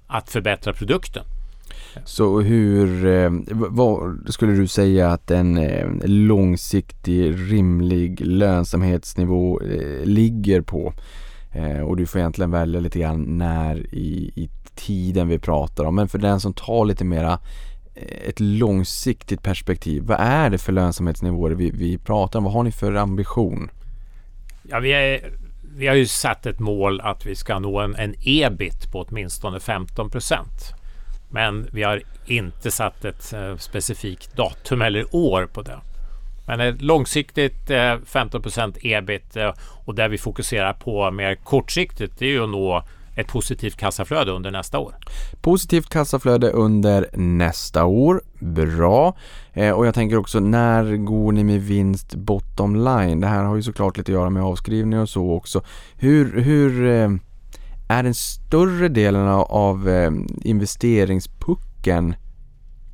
att 0.07 0.29
förbättra 0.29 0.73
produkten. 0.73 1.23
Så 2.05 2.41
hur, 2.41 3.05
eh, 3.05 3.31
vad 3.51 4.17
skulle 4.29 4.53
du 4.53 4.67
säga 4.67 5.11
att 5.11 5.31
en 5.31 5.57
eh, 5.57 5.87
långsiktig 6.03 7.51
rimlig 7.51 8.21
lönsamhetsnivå 8.25 9.61
eh, 9.61 10.05
ligger 10.05 10.61
på? 10.61 10.93
Och 11.85 11.97
du 11.97 12.05
får 12.05 12.19
egentligen 12.19 12.51
välja 12.51 12.79
lite 12.79 12.99
grann 12.99 13.37
när 13.37 13.95
i, 13.95 14.31
i 14.35 14.49
tiden 14.75 15.27
vi 15.27 15.39
pratar 15.39 15.85
om. 15.85 15.95
Men 15.95 16.07
för 16.07 16.17
den 16.17 16.39
som 16.39 16.53
tar 16.53 16.85
lite 16.85 17.05
mera 17.05 17.39
ett 18.27 18.39
långsiktigt 18.39 19.43
perspektiv. 19.43 20.03
Vad 20.03 20.17
är 20.19 20.49
det 20.49 20.57
för 20.57 20.73
lönsamhetsnivåer 20.73 21.51
vi, 21.51 21.71
vi 21.71 21.97
pratar 21.97 22.39
om? 22.39 22.43
Vad 22.43 22.53
har 22.53 22.63
ni 22.63 22.71
för 22.71 22.95
ambition? 22.95 23.69
Ja, 24.69 24.79
vi, 24.79 24.91
är, 24.93 25.31
vi 25.77 25.87
har 25.87 25.95
ju 25.95 26.07
satt 26.07 26.45
ett 26.45 26.59
mål 26.59 27.01
att 27.01 27.25
vi 27.25 27.35
ska 27.35 27.59
nå 27.59 27.79
en, 27.79 27.95
en 27.95 28.15
ebit 28.21 28.91
på 28.91 29.01
åtminstone 29.01 29.59
15 29.59 30.09
procent. 30.09 30.73
Men 31.29 31.67
vi 31.71 31.83
har 31.83 32.01
inte 32.25 32.71
satt 32.71 33.05
ett 33.05 33.33
eh, 33.33 33.57
specifikt 33.57 34.35
datum 34.35 34.81
eller 34.81 35.15
år 35.15 35.45
på 35.53 35.61
det. 35.61 35.79
Men 36.47 36.59
ett 36.59 36.81
långsiktigt 36.81 37.69
eh, 37.69 37.95
15 38.05 38.43
ebit 38.81 39.35
eh, 39.35 39.53
och 39.85 39.95
där 39.95 40.09
vi 40.09 40.17
fokuserar 40.17 40.73
på 40.73 41.11
mer 41.11 41.35
kortsiktigt 41.35 42.19
det 42.19 42.25
är 42.25 42.29
ju 42.29 42.43
att 42.43 42.49
nå 42.49 42.83
ett 43.15 43.27
positivt 43.27 43.77
kassaflöde 43.77 44.31
under 44.31 44.51
nästa 44.51 44.79
år. 44.79 44.95
Positivt 45.41 45.89
kassaflöde 45.89 46.49
under 46.49 47.09
nästa 47.13 47.85
år. 47.85 48.21
Bra. 48.39 49.15
Eh, 49.53 49.71
och 49.71 49.87
jag 49.87 49.93
tänker 49.93 50.17
också 50.17 50.39
när 50.39 50.95
går 50.95 51.31
ni 51.31 51.43
med 51.43 51.61
vinst 51.61 52.15
bottom 52.15 52.75
line? 52.75 53.19
Det 53.19 53.27
här 53.27 53.43
har 53.43 53.55
ju 53.55 53.63
såklart 53.63 53.97
lite 53.97 54.11
att 54.11 54.13
göra 54.13 54.29
med 54.29 54.43
avskrivning 54.43 54.99
och 54.99 55.09
så 55.09 55.31
också. 55.31 55.61
Hur, 55.95 56.41
hur 56.41 56.85
eh, 56.85 57.09
är 57.87 58.03
den 58.03 58.13
större 58.13 58.87
delen 58.87 59.27
av 59.49 59.89
eh, 59.89 60.11
investeringspucken 60.41 62.15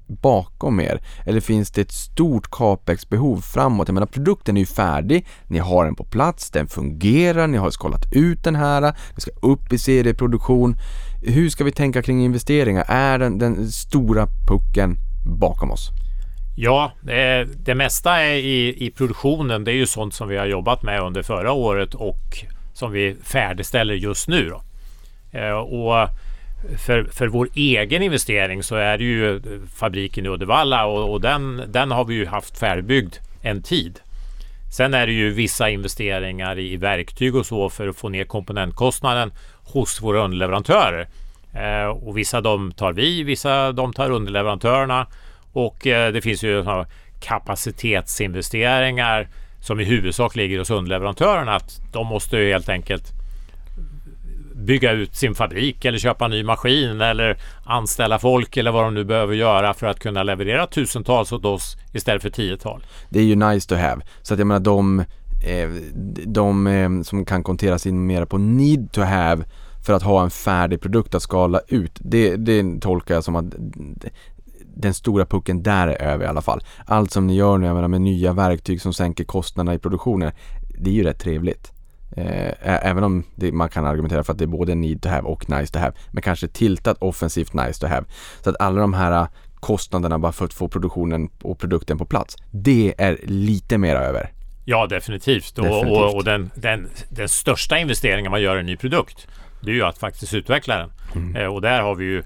bakom 0.07 0.79
er? 0.79 1.01
Eller 1.25 1.41
finns 1.41 1.71
det 1.71 1.81
ett 1.81 1.91
stort 1.91 2.51
capex-behov 2.51 3.41
framåt? 3.41 3.87
Jag 3.87 3.93
menar 3.93 4.07
produkten 4.07 4.57
är 4.57 4.61
ju 4.61 4.65
färdig, 4.65 5.25
ni 5.47 5.59
har 5.59 5.85
den 5.85 5.95
på 5.95 6.03
plats, 6.03 6.49
den 6.49 6.67
fungerar, 6.67 7.47
ni 7.47 7.57
har 7.57 7.69
skalat 7.69 8.13
ut 8.13 8.43
den 8.43 8.55
här, 8.55 8.93
Vi 9.15 9.21
ska 9.21 9.31
upp 9.41 9.73
i 9.73 9.77
serieproduktion. 9.77 10.75
Hur 11.21 11.49
ska 11.49 11.63
vi 11.63 11.71
tänka 11.71 12.01
kring 12.01 12.25
investeringar? 12.25 12.85
Är 12.87 13.19
den, 13.19 13.37
den 13.37 13.71
stora 13.71 14.27
pucken 14.47 14.97
bakom 15.25 15.71
oss? 15.71 15.89
Ja, 16.55 16.91
det, 17.01 17.47
det 17.65 17.75
mesta 17.75 18.21
är 18.21 18.35
i, 18.35 18.85
i 18.85 18.91
produktionen. 18.91 19.63
Det 19.63 19.71
är 19.71 19.75
ju 19.75 19.85
sånt 19.85 20.13
som 20.13 20.27
vi 20.27 20.37
har 20.37 20.45
jobbat 20.45 20.83
med 20.83 21.01
under 21.01 21.23
förra 21.23 21.51
året 21.51 21.93
och 21.93 22.45
som 22.73 22.91
vi 22.91 23.15
färdigställer 23.23 23.93
just 23.93 24.27
nu. 24.27 24.49
Då. 24.49 24.61
Eh, 25.39 25.51
och 25.51 26.09
för, 26.77 27.03
för 27.03 27.27
vår 27.27 27.49
egen 27.55 28.03
investering 28.03 28.63
så 28.63 28.75
är 28.75 28.97
det 28.97 29.03
ju 29.03 29.35
eh, 29.35 29.41
fabriken 29.75 30.25
i 30.25 30.29
Uddevalla 30.29 30.85
och, 30.85 31.11
och 31.11 31.21
den, 31.21 31.63
den 31.67 31.91
har 31.91 32.05
vi 32.05 32.15
ju 32.15 32.25
haft 32.25 32.59
färdigbyggd 32.59 33.15
en 33.41 33.63
tid. 33.63 33.99
Sen 34.73 34.93
är 34.93 35.07
det 35.07 35.13
ju 35.13 35.33
vissa 35.33 35.69
investeringar 35.69 36.59
i 36.59 36.77
verktyg 36.77 37.35
och 37.35 37.45
så 37.45 37.69
för 37.69 37.87
att 37.87 37.97
få 37.97 38.09
ner 38.09 38.23
komponentkostnaden 38.23 39.31
hos 39.63 40.01
våra 40.01 40.23
underleverantörer. 40.23 41.07
Eh, 41.55 41.85
och 41.85 42.17
vissa 42.17 42.41
de 42.41 42.71
tar 42.71 42.93
vi, 42.93 43.23
vissa 43.23 43.71
de 43.71 43.93
tar 43.93 44.09
underleverantörerna. 44.09 45.07
Och 45.53 45.87
eh, 45.87 46.13
det 46.13 46.21
finns 46.21 46.43
ju 46.43 46.65
kapacitetsinvesteringar 47.19 49.27
som 49.59 49.79
i 49.79 49.83
huvudsak 49.83 50.35
ligger 50.35 50.59
hos 50.59 50.69
underleverantörerna. 50.69 51.55
Att 51.55 51.81
de 51.91 52.07
måste 52.07 52.37
ju 52.37 52.51
helt 52.51 52.69
enkelt 52.69 53.13
bygga 54.55 54.91
ut 54.91 55.15
sin 55.15 55.35
fabrik 55.35 55.85
eller 55.85 55.97
köpa 55.97 56.25
en 56.25 56.31
ny 56.31 56.43
maskin 56.43 57.01
eller 57.01 57.37
anställa 57.65 58.19
folk 58.19 58.57
eller 58.57 58.71
vad 58.71 58.83
de 58.83 58.93
nu 58.93 59.03
behöver 59.03 59.35
göra 59.35 59.73
för 59.73 59.87
att 59.87 59.99
kunna 59.99 60.23
leverera 60.23 60.67
tusentals 60.67 61.31
åt 61.31 61.45
oss 61.45 61.77
istället 61.93 62.21
för 62.21 62.29
tiotal. 62.29 62.85
Det 63.09 63.19
är 63.19 63.23
ju 63.23 63.35
nice 63.35 63.69
to 63.69 63.75
have. 63.75 64.01
Så 64.21 64.33
att 64.33 64.39
jag 64.39 64.47
menar 64.47 64.59
de, 64.59 64.99
eh, 65.45 65.69
de 66.25 66.67
eh, 66.67 67.01
som 67.01 67.25
kan 67.25 67.43
kontera 67.43 67.79
sig 67.79 67.91
mer 67.91 68.25
på 68.25 68.37
need 68.37 68.91
to 68.91 69.01
have 69.01 69.43
för 69.83 69.93
att 69.93 70.03
ha 70.03 70.23
en 70.23 70.29
färdig 70.29 70.81
produkt 70.81 71.15
att 71.15 71.23
skala 71.23 71.61
ut. 71.67 71.99
Det, 72.01 72.35
det 72.35 72.81
tolkar 72.81 73.15
jag 73.15 73.23
som 73.23 73.35
att 73.35 73.45
den 74.75 74.93
stora 74.93 75.25
pucken 75.25 75.63
där 75.63 75.87
är 75.87 76.01
över 76.01 76.25
i 76.25 76.27
alla 76.27 76.41
fall. 76.41 76.63
Allt 76.85 77.11
som 77.11 77.27
ni 77.27 77.35
gör 77.35 77.57
nu, 77.57 77.67
jag 77.67 77.75
menar 77.75 77.87
med 77.87 78.01
nya 78.01 78.33
verktyg 78.33 78.81
som 78.81 78.93
sänker 78.93 79.23
kostnaderna 79.23 79.73
i 79.73 79.79
produktionen, 79.79 80.31
det 80.77 80.89
är 80.89 80.93
ju 80.93 81.03
rätt 81.03 81.19
trevligt. 81.19 81.71
Eh, 82.17 82.53
även 82.61 83.03
om 83.03 83.23
det, 83.35 83.51
man 83.51 83.69
kan 83.69 83.85
argumentera 83.85 84.23
för 84.23 84.33
att 84.33 84.39
det 84.39 84.45
är 84.45 84.47
både 84.47 84.75
need 84.75 85.01
to 85.01 85.09
have 85.09 85.21
och 85.21 85.49
nice 85.49 85.73
to 85.73 85.79
have. 85.79 85.93
Men 86.11 86.21
kanske 86.21 86.47
tiltat 86.47 86.97
offensivt 86.99 87.53
nice 87.53 87.79
to 87.79 87.87
have. 87.87 88.05
Så 88.43 88.49
att 88.49 88.55
alla 88.59 88.81
de 88.81 88.93
här 88.93 89.21
eh, 89.21 89.27
kostnaderna 89.55 90.19
bara 90.19 90.31
för 90.31 90.45
att 90.45 90.53
få 90.53 90.67
produktionen 90.67 91.29
och 91.41 91.59
produkten 91.59 91.97
på 91.97 92.05
plats. 92.05 92.37
Det 92.51 92.93
är 92.97 93.17
lite 93.23 93.77
mer 93.77 93.95
över. 93.95 94.31
Ja, 94.65 94.87
definitivt. 94.87 95.55
definitivt. 95.55 95.91
Och, 95.91 96.05
och, 96.05 96.15
och 96.15 96.23
den, 96.23 96.51
den, 96.55 96.89
den, 97.09 97.29
största 97.29 97.77
investeringen 97.77 98.31
man 98.31 98.41
gör 98.41 98.55
i 98.55 98.59
en 98.59 98.65
ny 98.65 98.77
produkt, 98.77 99.27
det 99.63 99.71
är 99.71 99.75
ju 99.75 99.83
att 99.83 99.97
faktiskt 99.97 100.33
utveckla 100.33 100.77
den. 100.77 100.91
Mm. 101.15 101.35
Eh, 101.35 101.53
och 101.53 101.61
där 101.61 101.81
har 101.81 101.95
vi 101.95 102.05
ju 102.05 102.23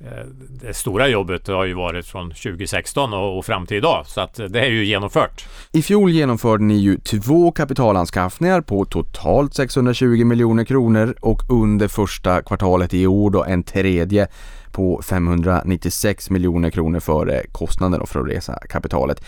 Eh, 0.00 0.26
det 0.50 0.74
stora 0.74 1.08
jobbet 1.08 1.46
har 1.46 1.64
ju 1.64 1.74
varit 1.74 2.06
från 2.06 2.30
2016 2.30 3.12
och, 3.14 3.44
fram 3.44 3.66
till 3.66 3.76
idag 3.76 4.06
så 4.06 4.20
att 4.20 4.34
det 4.34 4.60
är 4.60 4.70
ju 4.70 4.84
genomfört. 4.84 5.46
I 5.72 5.82
fjol 5.82 6.10
genomförde 6.10 6.64
ni 6.64 6.76
ju 6.76 6.96
två 6.96 7.52
kapitalanskaffningar 7.52 8.60
på 8.60 8.84
totalt 8.84 9.54
620 9.54 10.24
miljoner 10.24 10.64
kronor 10.64 11.14
och 11.20 11.42
under 11.48 11.88
första 11.88 12.42
kvartalet 12.42 12.94
i 12.94 13.06
år 13.06 13.30
då 13.30 13.44
en 13.44 13.62
tredje 13.62 14.28
på 14.72 15.02
596 15.02 16.30
miljoner 16.30 16.70
kronor 16.70 17.00
för 17.00 17.46
kostnaden 17.52 18.06
för 18.06 18.20
att 18.20 18.28
resa 18.28 18.58
kapitalet. 18.68 19.24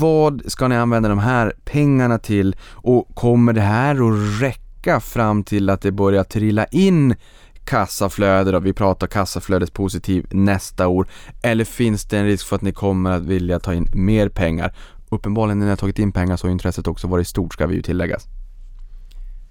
Vad 0.00 0.42
ska 0.46 0.68
ni 0.68 0.76
använda 0.76 1.08
de 1.08 1.18
här 1.18 1.52
pengarna 1.64 2.18
till 2.18 2.56
och 2.72 3.14
kommer 3.14 3.52
det 3.52 3.60
här 3.60 3.94
att 3.94 4.42
räcka 4.42 4.65
fram 5.00 5.44
till 5.44 5.70
att 5.70 5.80
det 5.80 5.92
börjar 5.92 6.24
trilla 6.24 6.64
in 6.64 7.14
kassaflöde 7.64 8.52
då, 8.52 8.58
vi 8.58 8.72
pratar 8.72 9.06
kassaflödet 9.06 9.72
positiv 9.72 10.26
nästa 10.30 10.88
år. 10.88 11.06
Eller 11.42 11.64
finns 11.64 12.04
det 12.04 12.18
en 12.18 12.26
risk 12.26 12.46
för 12.46 12.56
att 12.56 12.62
ni 12.62 12.72
kommer 12.72 13.10
att 13.10 13.22
vilja 13.22 13.58
ta 13.58 13.74
in 13.74 13.88
mer 13.94 14.28
pengar? 14.28 14.74
Uppenbarligen 15.08 15.58
när 15.58 15.66
ni 15.66 15.70
har 15.70 15.76
tagit 15.76 15.98
in 15.98 16.12
pengar 16.12 16.36
så 16.36 16.46
har 16.46 16.52
intresset 16.52 16.86
också 16.86 17.06
varit 17.06 17.28
stort 17.28 17.52
ska 17.52 17.66
vi 17.66 17.74
ju 17.74 17.82
tilläggas. 17.82 18.26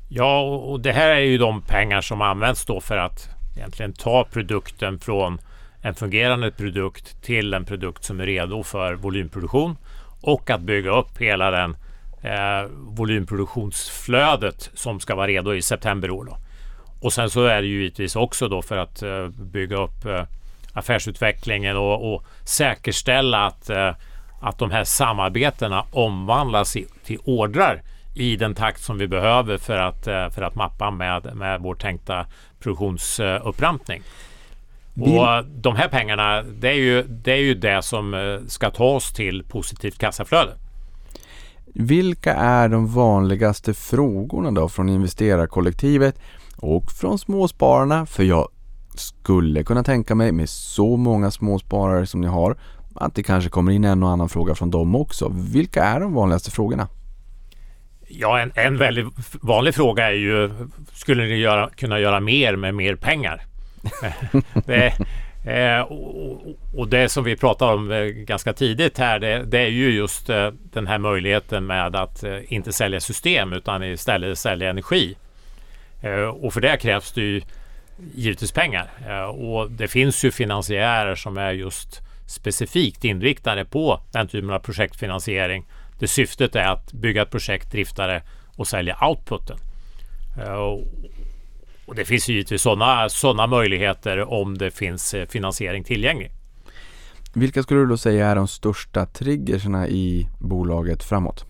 Ja, 0.10 0.42
och 0.42 0.80
det 0.80 0.92
här 0.92 1.10
är 1.10 1.20
ju 1.20 1.38
de 1.38 1.62
pengar 1.62 2.02
som 2.02 2.22
används 2.22 2.66
då 2.66 2.82
för 2.82 2.98
att 2.98 3.30
egentligen 3.56 3.94
ta 3.94 4.28
produkten 4.32 5.00
från 5.00 5.40
en 5.82 5.96
fungerande 5.96 6.52
produkt 6.52 7.24
till 7.24 7.54
en 7.54 7.66
produkt 7.66 8.04
som 8.04 8.20
är 8.20 8.26
redo 8.26 8.64
för 8.64 8.94
volymproduktion 8.94 9.78
och 10.22 10.50
att 10.50 10.62
bygga 10.62 10.92
upp 10.92 11.18
hela 11.18 11.52
den 11.52 11.78
eh, 12.26 12.70
volymproduktionsflödet 12.72 14.70
som 14.74 15.00
ska 15.00 15.16
vara 15.16 15.28
redo 15.28 15.54
i 15.54 15.62
september 15.62 16.12
år. 16.12 16.26
Då. 16.26 16.38
Och 17.02 17.14
sen 17.14 17.30
så 17.30 17.46
är 17.46 17.62
det 17.62 17.68
ju 17.68 17.82
givetvis 17.82 18.16
också 18.16 18.48
då 18.48 18.62
för 18.62 18.78
att 18.78 19.04
uh, 19.04 19.28
bygga 19.28 19.78
upp 19.78 20.06
uh, 20.06 20.24
affärsutvecklingen 20.74 21.78
och, 21.78 22.14
och 22.14 22.24
säkerställa 22.44 23.46
att, 23.46 23.70
uh, 23.70 23.92
att 24.42 24.60
de 24.60 24.72
här 24.72 24.84
samarbetena 24.84 25.86
omvandlas 25.92 26.76
i, 26.76 26.88
till 27.04 27.20
ordrar 27.24 27.82
i 28.16 28.36
den 28.36 28.56
takt 28.56 28.82
som 28.82 28.98
vi 28.98 29.08
behöver 29.08 29.58
för 29.58 29.78
att, 29.78 30.04
för 30.06 30.42
att 30.42 30.56
mappa 30.56 30.92
med, 30.92 31.36
med 31.36 31.62
vår 31.62 31.76
tänkta 31.76 32.26
produktionsupptrampning. 32.60 34.02
Och 35.00 35.46
de 35.46 35.76
här 35.76 35.88
pengarna, 35.88 36.44
det 36.44 36.70
är, 36.70 36.74
ju, 36.74 37.04
det 37.04 37.32
är 37.32 37.38
ju 37.38 37.54
det 37.54 37.82
som 37.82 38.40
ska 38.48 38.70
ta 38.70 38.86
oss 38.86 39.14
till 39.14 39.44
positivt 39.44 39.98
kassaflöde. 39.98 40.52
Vilka 41.78 42.34
är 42.34 42.70
de 42.70 42.88
vanligaste 42.88 43.74
frågorna 43.74 44.52
då 44.52 44.70
från 44.70 44.90
investerarkollektivet 44.90 46.20
och 46.58 46.92
från 46.92 47.20
småspararna 47.20 48.06
för 48.06 48.24
jag 48.24 48.48
skulle 48.96 49.64
kunna 49.64 49.84
tänka 49.84 50.16
mig 50.16 50.32
med 50.32 50.50
så 50.50 50.98
många 50.98 51.32
småsparare 51.32 52.06
som 52.06 52.22
ni 52.22 52.28
har 52.28 52.58
att 52.96 53.16
det 53.16 53.24
kanske 53.24 53.50
kommer 53.50 53.72
in 53.72 53.84
en 53.84 54.04
och 54.04 54.10
annan 54.10 54.30
fråga 54.30 54.56
från 54.56 54.72
dem 54.72 54.96
också. 54.96 55.32
Vilka 55.54 55.84
är 55.84 56.00
de 56.00 56.14
vanligaste 56.14 56.52
frågorna? 56.52 56.88
Ja, 58.08 58.40
en, 58.40 58.52
en 58.56 58.78
väldigt 58.78 59.06
vanlig 59.42 59.76
fråga 59.76 60.08
är 60.08 60.16
ju 60.16 60.52
skulle 60.94 61.24
ni 61.24 61.36
göra, 61.36 61.70
kunna 61.70 62.00
göra 62.00 62.20
mer 62.20 62.56
med 62.56 62.76
mer 62.76 62.96
pengar? 62.96 63.42
det, 64.66 64.94
eh, 65.46 65.80
och, 65.80 66.42
och, 66.76 66.88
det 66.88 67.10
som 67.10 67.24
vi 67.24 67.36
pratade 67.36 67.74
om 67.74 67.92
eh, 67.92 68.04
ganska 68.04 68.54
tidigt 68.54 68.98
här 68.98 69.20
det, 69.20 69.44
det 69.44 69.60
är 69.60 69.68
ju 69.68 69.92
just 69.92 70.30
eh, 70.30 70.52
den 70.52 70.88
här 70.88 70.98
möjligheten 70.98 71.66
med 71.66 71.96
att 71.96 72.24
eh, 72.24 72.54
inte 72.54 72.74
sälja 72.74 73.00
system 73.00 73.54
utan 73.54 73.84
istället 73.84 74.40
sälja 74.40 74.70
energi. 74.70 75.16
Eh, 76.02 76.12
och 76.12 76.54
för 76.54 76.62
det 76.62 76.78
krävs 76.78 77.12
det 77.12 77.22
ju 77.22 77.42
givetvis 78.16 78.52
pengar. 78.52 78.90
Eh, 79.08 79.24
och 79.24 79.72
det 79.72 79.88
finns 79.88 80.26
ju 80.26 80.32
finansiärer 80.32 81.16
som 81.16 81.38
är 81.38 81.52
just 81.52 82.02
specifikt 82.28 83.04
inriktade 83.04 83.66
på 83.66 84.02
den 84.12 84.28
typen 84.28 84.50
av 84.50 84.60
projektfinansiering. 84.60 85.66
Det 86.00 86.08
syftet 86.08 86.56
är 86.56 86.68
att 86.68 86.94
bygga 86.94 87.22
ett 87.22 87.32
projekt, 87.32 87.72
drifta 87.72 88.08
det 88.08 88.22
och 88.56 88.68
sälja 88.68 88.98
outputen. 89.02 89.58
Eh, 90.38 90.80
och 91.86 91.96
det 91.96 92.06
finns 92.06 92.30
givetvis 92.30 92.62
sådana 92.62 93.10
såna 93.10 93.48
möjligheter 93.48 94.34
om 94.34 94.58
det 94.58 94.72
finns 94.72 95.14
eh, 95.14 95.28
finansiering 95.28 95.84
tillgänglig. 95.84 96.32
Vilka 97.34 97.64
skulle 97.64 97.80
du 97.80 97.86
då 97.86 97.98
säga 97.98 98.28
är 98.28 98.36
de 98.36 98.48
största 98.48 99.06
triggerserna 99.06 99.88
i 99.88 100.28
bolaget 100.40 101.04
framåt? 101.04 101.46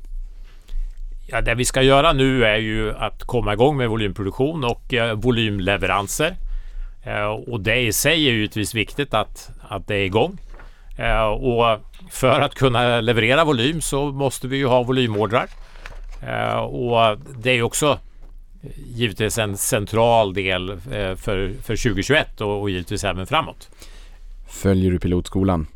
Ja, 1.28 1.41
det 1.41 1.56
vi 1.56 1.66
ska 1.66 1.82
göra 1.82 2.14
nu 2.14 2.45
är 2.45 2.57
ju 2.57 2.94
att 2.95 3.24
komma 3.24 3.53
igång 3.53 3.78
med 3.78 3.90
volymproduktion 3.90 4.64
och 4.64 4.94
eh, 4.94 5.16
volymleveranser. 5.16 6.36
Eh, 7.06 7.26
och 7.26 7.60
det 7.60 7.76
i 7.76 7.94
sig 7.94 8.28
är 8.28 8.34
givetvis 8.34 8.76
viktigt 8.76 9.14
att, 9.14 9.49
att 9.62 9.88
det 9.88 9.95
är 9.95 10.06
igång. 10.06 10.38
Eh, 10.98 11.26
och 11.26 11.80
för 12.12 12.41
att 12.41 12.56
kunna 12.56 13.02
leverera 13.02 13.44
volym 13.44 13.82
så 13.82 14.06
måste 14.06 14.48
vi 14.48 14.57
ju 14.57 14.66
ha 14.66 14.84
volymordrar. 14.84 15.48
Eh, 16.22 16.57
och 16.57 17.18
det 17.38 17.52
är 17.52 17.62
också 17.62 17.99
givetvis 18.76 19.38
en 19.38 19.58
central 19.58 20.34
del 20.34 20.70
eh, 20.70 20.78
för, 21.16 21.54
för 21.64 21.76
2021 21.76 22.42
och, 22.42 22.62
och 22.62 22.70
givetvis 22.70 23.04
även 23.04 23.28
framåt. 23.28 23.70
Följer 24.48 24.92
du 24.92 25.00
pilotskolan? 25.00 25.68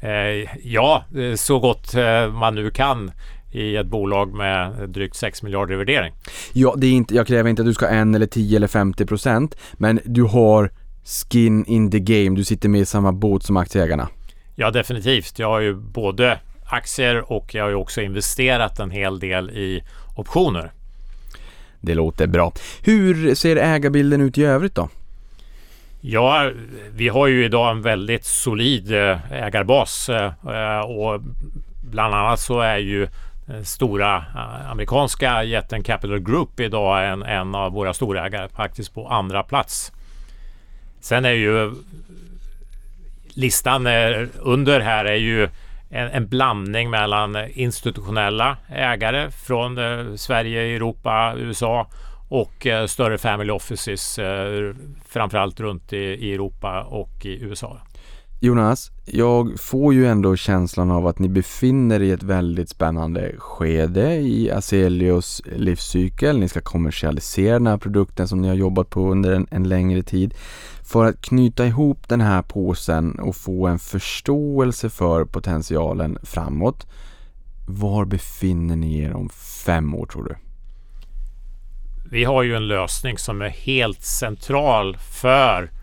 Eh, 0.00 0.48
ja, 0.62 1.04
så 1.36 1.58
gott 1.58 1.94
man 2.32 2.54
nu 2.54 2.70
kan 2.70 3.10
i 3.52 3.76
ett 3.76 3.86
bolag 3.86 4.34
med 4.34 4.88
drygt 4.88 5.16
6 5.16 5.42
miljarder 5.42 5.74
i 5.74 5.76
värdering. 5.76 6.12
Ja, 6.52 6.74
det 6.76 6.86
är 6.86 6.92
inte, 6.92 7.14
jag 7.14 7.26
kräver 7.26 7.50
inte 7.50 7.62
att 7.62 7.68
du 7.68 7.74
ska 7.74 7.88
en 7.88 8.14
eller 8.14 8.26
10 8.26 8.56
eller 8.56 8.66
50 8.66 9.06
procent, 9.06 9.56
men 9.72 10.00
du 10.04 10.22
har 10.22 10.70
skin 11.04 11.64
in 11.64 11.90
the 11.90 12.00
game. 12.00 12.36
Du 12.36 12.44
sitter 12.44 12.68
med 12.68 12.80
i 12.80 12.86
samma 12.86 13.12
båt 13.12 13.42
som 13.42 13.56
aktieägarna. 13.56 14.08
Ja, 14.54 14.70
definitivt. 14.70 15.38
Jag 15.38 15.48
har 15.48 15.60
ju 15.60 15.74
både 15.74 16.38
aktier 16.66 17.32
och 17.32 17.54
jag 17.54 17.62
har 17.62 17.70
ju 17.70 17.76
också 17.76 18.00
investerat 18.00 18.78
en 18.78 18.90
hel 18.90 19.18
del 19.18 19.50
i 19.50 19.82
optioner. 20.16 20.72
Det 21.82 21.94
låter 21.94 22.26
bra. 22.26 22.52
Hur 22.82 23.34
ser 23.34 23.56
ägarbilden 23.56 24.20
ut 24.20 24.38
i 24.38 24.44
övrigt 24.44 24.74
då? 24.74 24.88
Ja, 26.00 26.50
vi 26.94 27.08
har 27.08 27.26
ju 27.26 27.44
idag 27.44 27.70
en 27.70 27.82
väldigt 27.82 28.24
solid 28.24 28.92
eh, 28.92 29.32
ägarbas 29.32 30.08
eh, 30.08 30.32
eh, 30.48 30.80
och 30.80 31.20
bland 31.90 32.14
annat 32.14 32.40
så 32.40 32.60
är 32.60 32.78
ju 32.78 33.08
stora 33.64 34.24
amerikanska 34.70 35.44
jätten 35.44 35.82
Capital 35.82 36.18
Group 36.18 36.60
idag 36.60 37.08
en, 37.08 37.22
en 37.22 37.54
av 37.54 37.72
våra 37.72 37.94
storägare, 37.94 38.48
faktiskt 38.48 38.94
på 38.94 39.08
andra 39.08 39.42
plats. 39.42 39.92
Sen 41.00 41.24
är 41.24 41.32
ju 41.32 41.74
listan 43.34 43.86
under 44.38 44.80
här 44.80 45.04
är 45.04 45.16
ju 45.16 45.48
en, 45.92 46.08
en, 46.08 46.28
blandning 46.28 46.90
mellan 46.90 47.36
institutionella 47.50 48.56
ägare 48.68 49.30
från 49.30 49.78
eh, 49.78 50.14
Sverige, 50.14 50.76
Europa, 50.76 51.34
USA 51.36 51.86
och 52.28 52.66
eh, 52.66 52.86
större 52.86 53.18
family 53.18 53.50
offices 53.50 54.18
eh, 54.18 54.74
framförallt 55.08 55.60
runt 55.60 55.92
i, 55.92 55.96
i 55.96 56.34
Europa 56.34 56.82
och 56.82 57.26
i 57.26 57.44
USA. 57.44 57.78
Jonas, 58.44 58.90
jag 59.04 59.60
får 59.60 59.94
ju 59.94 60.06
ändå 60.06 60.36
känslan 60.36 60.90
av 60.90 61.06
att 61.06 61.18
ni 61.18 61.28
befinner 61.28 61.96
er 61.96 62.00
i 62.00 62.10
ett 62.10 62.22
väldigt 62.22 62.68
spännande 62.68 63.34
skede 63.38 64.14
i 64.14 64.50
Azelios 64.50 65.42
livscykel. 65.44 66.38
Ni 66.38 66.48
ska 66.48 66.60
kommersialisera 66.60 67.52
den 67.52 67.66
här 67.66 67.76
produkten 67.76 68.28
som 68.28 68.40
ni 68.40 68.48
har 68.48 68.54
jobbat 68.54 68.90
på 68.90 69.10
under 69.10 69.32
en, 69.32 69.46
en 69.50 69.68
längre 69.68 70.02
tid. 70.02 70.34
För 70.84 71.04
att 71.04 71.20
knyta 71.20 71.66
ihop 71.66 72.08
den 72.08 72.20
här 72.20 72.42
påsen 72.42 73.18
och 73.18 73.36
få 73.36 73.66
en 73.66 73.78
förståelse 73.78 74.90
för 74.90 75.24
potentialen 75.24 76.18
framåt. 76.22 76.86
Var 77.68 78.04
befinner 78.04 78.76
ni 78.76 78.98
er 78.98 79.12
om 79.12 79.28
fem 79.64 79.94
år 79.94 80.06
tror 80.06 80.24
du? 80.24 80.36
Vi 82.10 82.24
har 82.24 82.42
ju 82.42 82.56
en 82.56 82.68
lösning 82.68 83.18
som 83.18 83.42
är 83.42 83.48
helt 83.48 84.02
central 84.02 84.96
för 84.96 85.81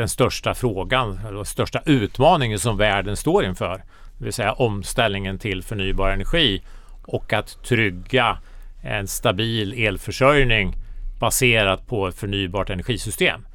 den 0.00 0.08
största 0.08 0.54
frågan, 0.54 1.20
eller 1.28 1.44
största 1.44 1.80
utmaningen 1.86 2.58
som 2.58 2.76
världen 2.76 3.16
står 3.16 3.44
inför. 3.44 3.82
Det 4.18 4.24
vill 4.24 4.32
säga 4.32 4.52
omställningen 4.52 5.38
till 5.38 5.62
förnybar 5.62 6.10
energi 6.10 6.62
och 7.02 7.32
att 7.32 7.64
trygga 7.64 8.38
en 8.82 9.06
stabil 9.06 9.86
elförsörjning 9.86 10.74
baserat 11.20 11.86
på 11.86 12.08
ett 12.08 12.14
förnybart 12.14 12.70
energisystem. 12.70 13.46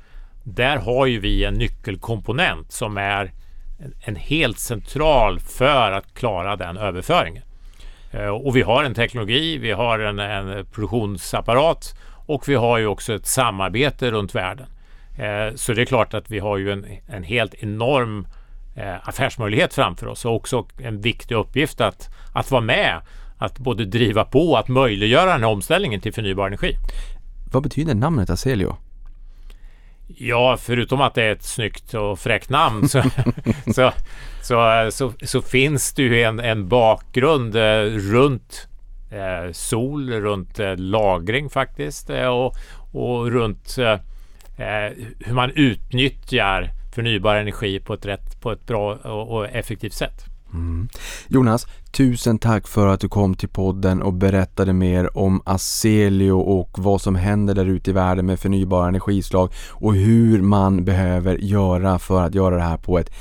Där 0.44 0.78
har 0.78 1.06
ju 1.06 1.20
vi 1.20 1.44
en 1.44 1.54
nyckelkomponent 1.54 2.72
som 2.72 2.98
är 2.98 3.32
en, 4.02 4.16
helt 4.16 4.60
central 4.60 5.40
för 5.40 5.92
att 5.92 6.14
klara 6.14 6.56
den 6.56 6.78
överföringen. 6.78 7.44
Eh, 8.12 8.28
och 8.28 8.56
vi 8.56 8.62
har 8.62 8.84
en 8.84 8.94
teknologi, 8.94 9.58
vi 9.58 9.72
har 9.72 10.00
en, 10.00 10.20
en 10.20 10.66
produktionsapparat 10.66 11.96
och 12.26 12.50
vi 12.50 12.56
har 12.56 12.78
ju 12.78 12.88
också 12.88 13.14
ett 13.14 13.28
samarbete 13.28 14.12
runt 14.12 14.36
världen. 14.36 14.68
Eh, 15.18 15.56
så 15.56 15.74
det 15.74 15.82
är 15.82 15.86
klart 15.86 16.14
att 16.14 16.32
vi 16.32 16.40
har 16.40 16.58
ju 16.58 16.72
en, 16.72 16.86
en 17.08 17.24
helt 17.24 17.54
enorm 17.54 18.28
eh, 18.76 19.10
affärsmöjlighet 19.10 19.74
framför 19.74 20.08
oss 20.08 20.26
och 20.26 20.36
också 20.36 20.68
en 20.78 21.02
viktig 21.02 21.36
uppgift 21.36 21.82
att, 21.82 22.10
att 22.34 22.52
vara 22.52 22.62
med 22.62 23.02
att 23.38 23.60
både 23.60 23.86
driva 23.86 24.26
på 24.26 24.58
att 24.58 24.68
möjliggöra 24.68 25.32
den 25.32 25.42
här 25.42 25.50
omställningen 25.50 26.02
till 26.02 26.14
förnybar 26.14 26.48
energi. 26.48 26.76
Vad 27.52 27.64
betyder 27.64 27.96
namnet 27.96 28.30
Aselio? 28.30 28.78
Ja, 30.08 30.58
förutom 30.60 31.02
att 31.02 31.14
det 31.14 31.24
är 31.24 31.32
ett 31.32 31.44
snyggt 31.44 31.94
och 31.94 32.20
fräckt 32.20 32.50
namn 32.50 32.90
så, 32.90 33.04
så, 33.76 33.92
så, 34.42 34.90
så, 34.92 35.14
så, 35.24 35.42
finns 35.42 35.94
det 35.94 36.04
ju 36.04 36.24
en, 36.24 36.40
en 36.40 36.68
bakgrund 36.68 37.56
eh, 37.56 37.82
runt 38.12 38.68
eh, 39.12 39.52
sol, 39.52 40.12
runt 40.12 40.60
eh, 40.60 40.76
lagring 40.78 41.50
faktiskt 41.50 42.10
eh, 42.10 42.28
och, 42.28 42.56
och 42.92 43.32
runt 43.32 43.78
eh, 43.78 44.00
Eh, 44.58 45.06
hur 45.20 45.34
man 45.34 45.52
utnyttjar 45.56 46.72
förnybar 46.96 47.36
energi 47.36 47.80
på 47.80 47.94
ett, 47.94 48.06
rätt, 48.06 48.42
på 48.42 48.52
ett 48.52 48.66
bra 48.66 48.96
och, 48.96 49.38
och 49.38 49.46
effektivt 49.50 49.94
sätt. 49.94 50.26
Mm. 50.54 50.88
Jonas, 51.28 51.68
tusen 51.92 52.40
tack 52.40 52.68
för 52.68 52.88
att 52.88 53.00
du 53.00 53.10
kom 53.10 53.36
till 53.36 53.50
podden 53.50 54.02
och 54.02 54.14
berättade 54.14 54.74
mer 54.74 55.18
om 55.18 55.42
Aselio 55.46 56.32
och 56.32 56.80
vad 56.80 57.02
som 57.02 57.16
händer 57.16 57.56
där 57.56 57.66
ute 57.66 57.90
i 57.90 57.94
världen 57.94 58.26
med 58.26 58.40
förnybara 58.40 58.88
energislag 58.88 59.52
och 59.72 59.96
hur 59.96 60.42
man 60.42 60.86
behöver 60.86 61.36
göra 61.36 62.00
för 62.00 62.22
att 62.22 62.36
göra 62.36 62.56
det 62.56 62.62
här 62.62 62.78
på 62.78 63.00
ett, 63.00 63.12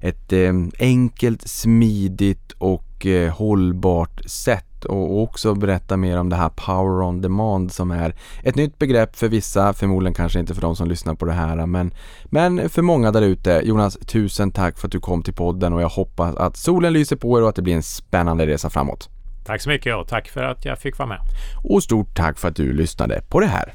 ett 0.00 0.32
eh, 0.32 0.52
enkelt, 0.78 1.48
smidigt 1.48 2.52
och 2.58 3.06
eh, 3.06 3.32
hållbart 3.34 4.20
sätt 4.26 4.67
och 4.84 5.22
också 5.22 5.54
berätta 5.54 5.96
mer 5.96 6.18
om 6.18 6.28
det 6.28 6.36
här 6.36 6.48
Power 6.48 7.02
on 7.02 7.20
Demand 7.20 7.72
som 7.72 7.90
är 7.90 8.14
ett 8.42 8.56
nytt 8.56 8.78
begrepp 8.78 9.16
för 9.16 9.28
vissa, 9.28 9.72
förmodligen 9.72 10.14
kanske 10.14 10.38
inte 10.38 10.54
för 10.54 10.62
de 10.62 10.76
som 10.76 10.88
lyssnar 10.88 11.14
på 11.14 11.24
det 11.24 11.32
här 11.32 11.66
men, 11.66 11.94
men 12.24 12.68
för 12.68 12.82
många 12.82 13.12
där 13.12 13.22
ute. 13.22 13.60
Jonas, 13.64 13.98
tusen 14.06 14.50
tack 14.50 14.78
för 14.78 14.88
att 14.88 14.92
du 14.92 15.00
kom 15.00 15.22
till 15.22 15.34
podden 15.34 15.72
och 15.72 15.82
jag 15.82 15.88
hoppas 15.88 16.36
att 16.36 16.56
solen 16.56 16.92
lyser 16.92 17.16
på 17.16 17.38
er 17.38 17.42
och 17.42 17.48
att 17.48 17.56
det 17.56 17.62
blir 17.62 17.74
en 17.74 17.82
spännande 17.82 18.46
resa 18.46 18.70
framåt. 18.70 19.08
Tack 19.44 19.62
så 19.62 19.68
mycket 19.68 19.96
och 19.96 20.08
tack 20.08 20.28
för 20.28 20.42
att 20.42 20.64
jag 20.64 20.78
fick 20.78 20.98
vara 20.98 21.08
med. 21.08 21.20
Och 21.64 21.82
stort 21.82 22.16
tack 22.16 22.38
för 22.38 22.48
att 22.48 22.56
du 22.56 22.72
lyssnade 22.72 23.22
på 23.28 23.40
det 23.40 23.46
här. 23.46 23.74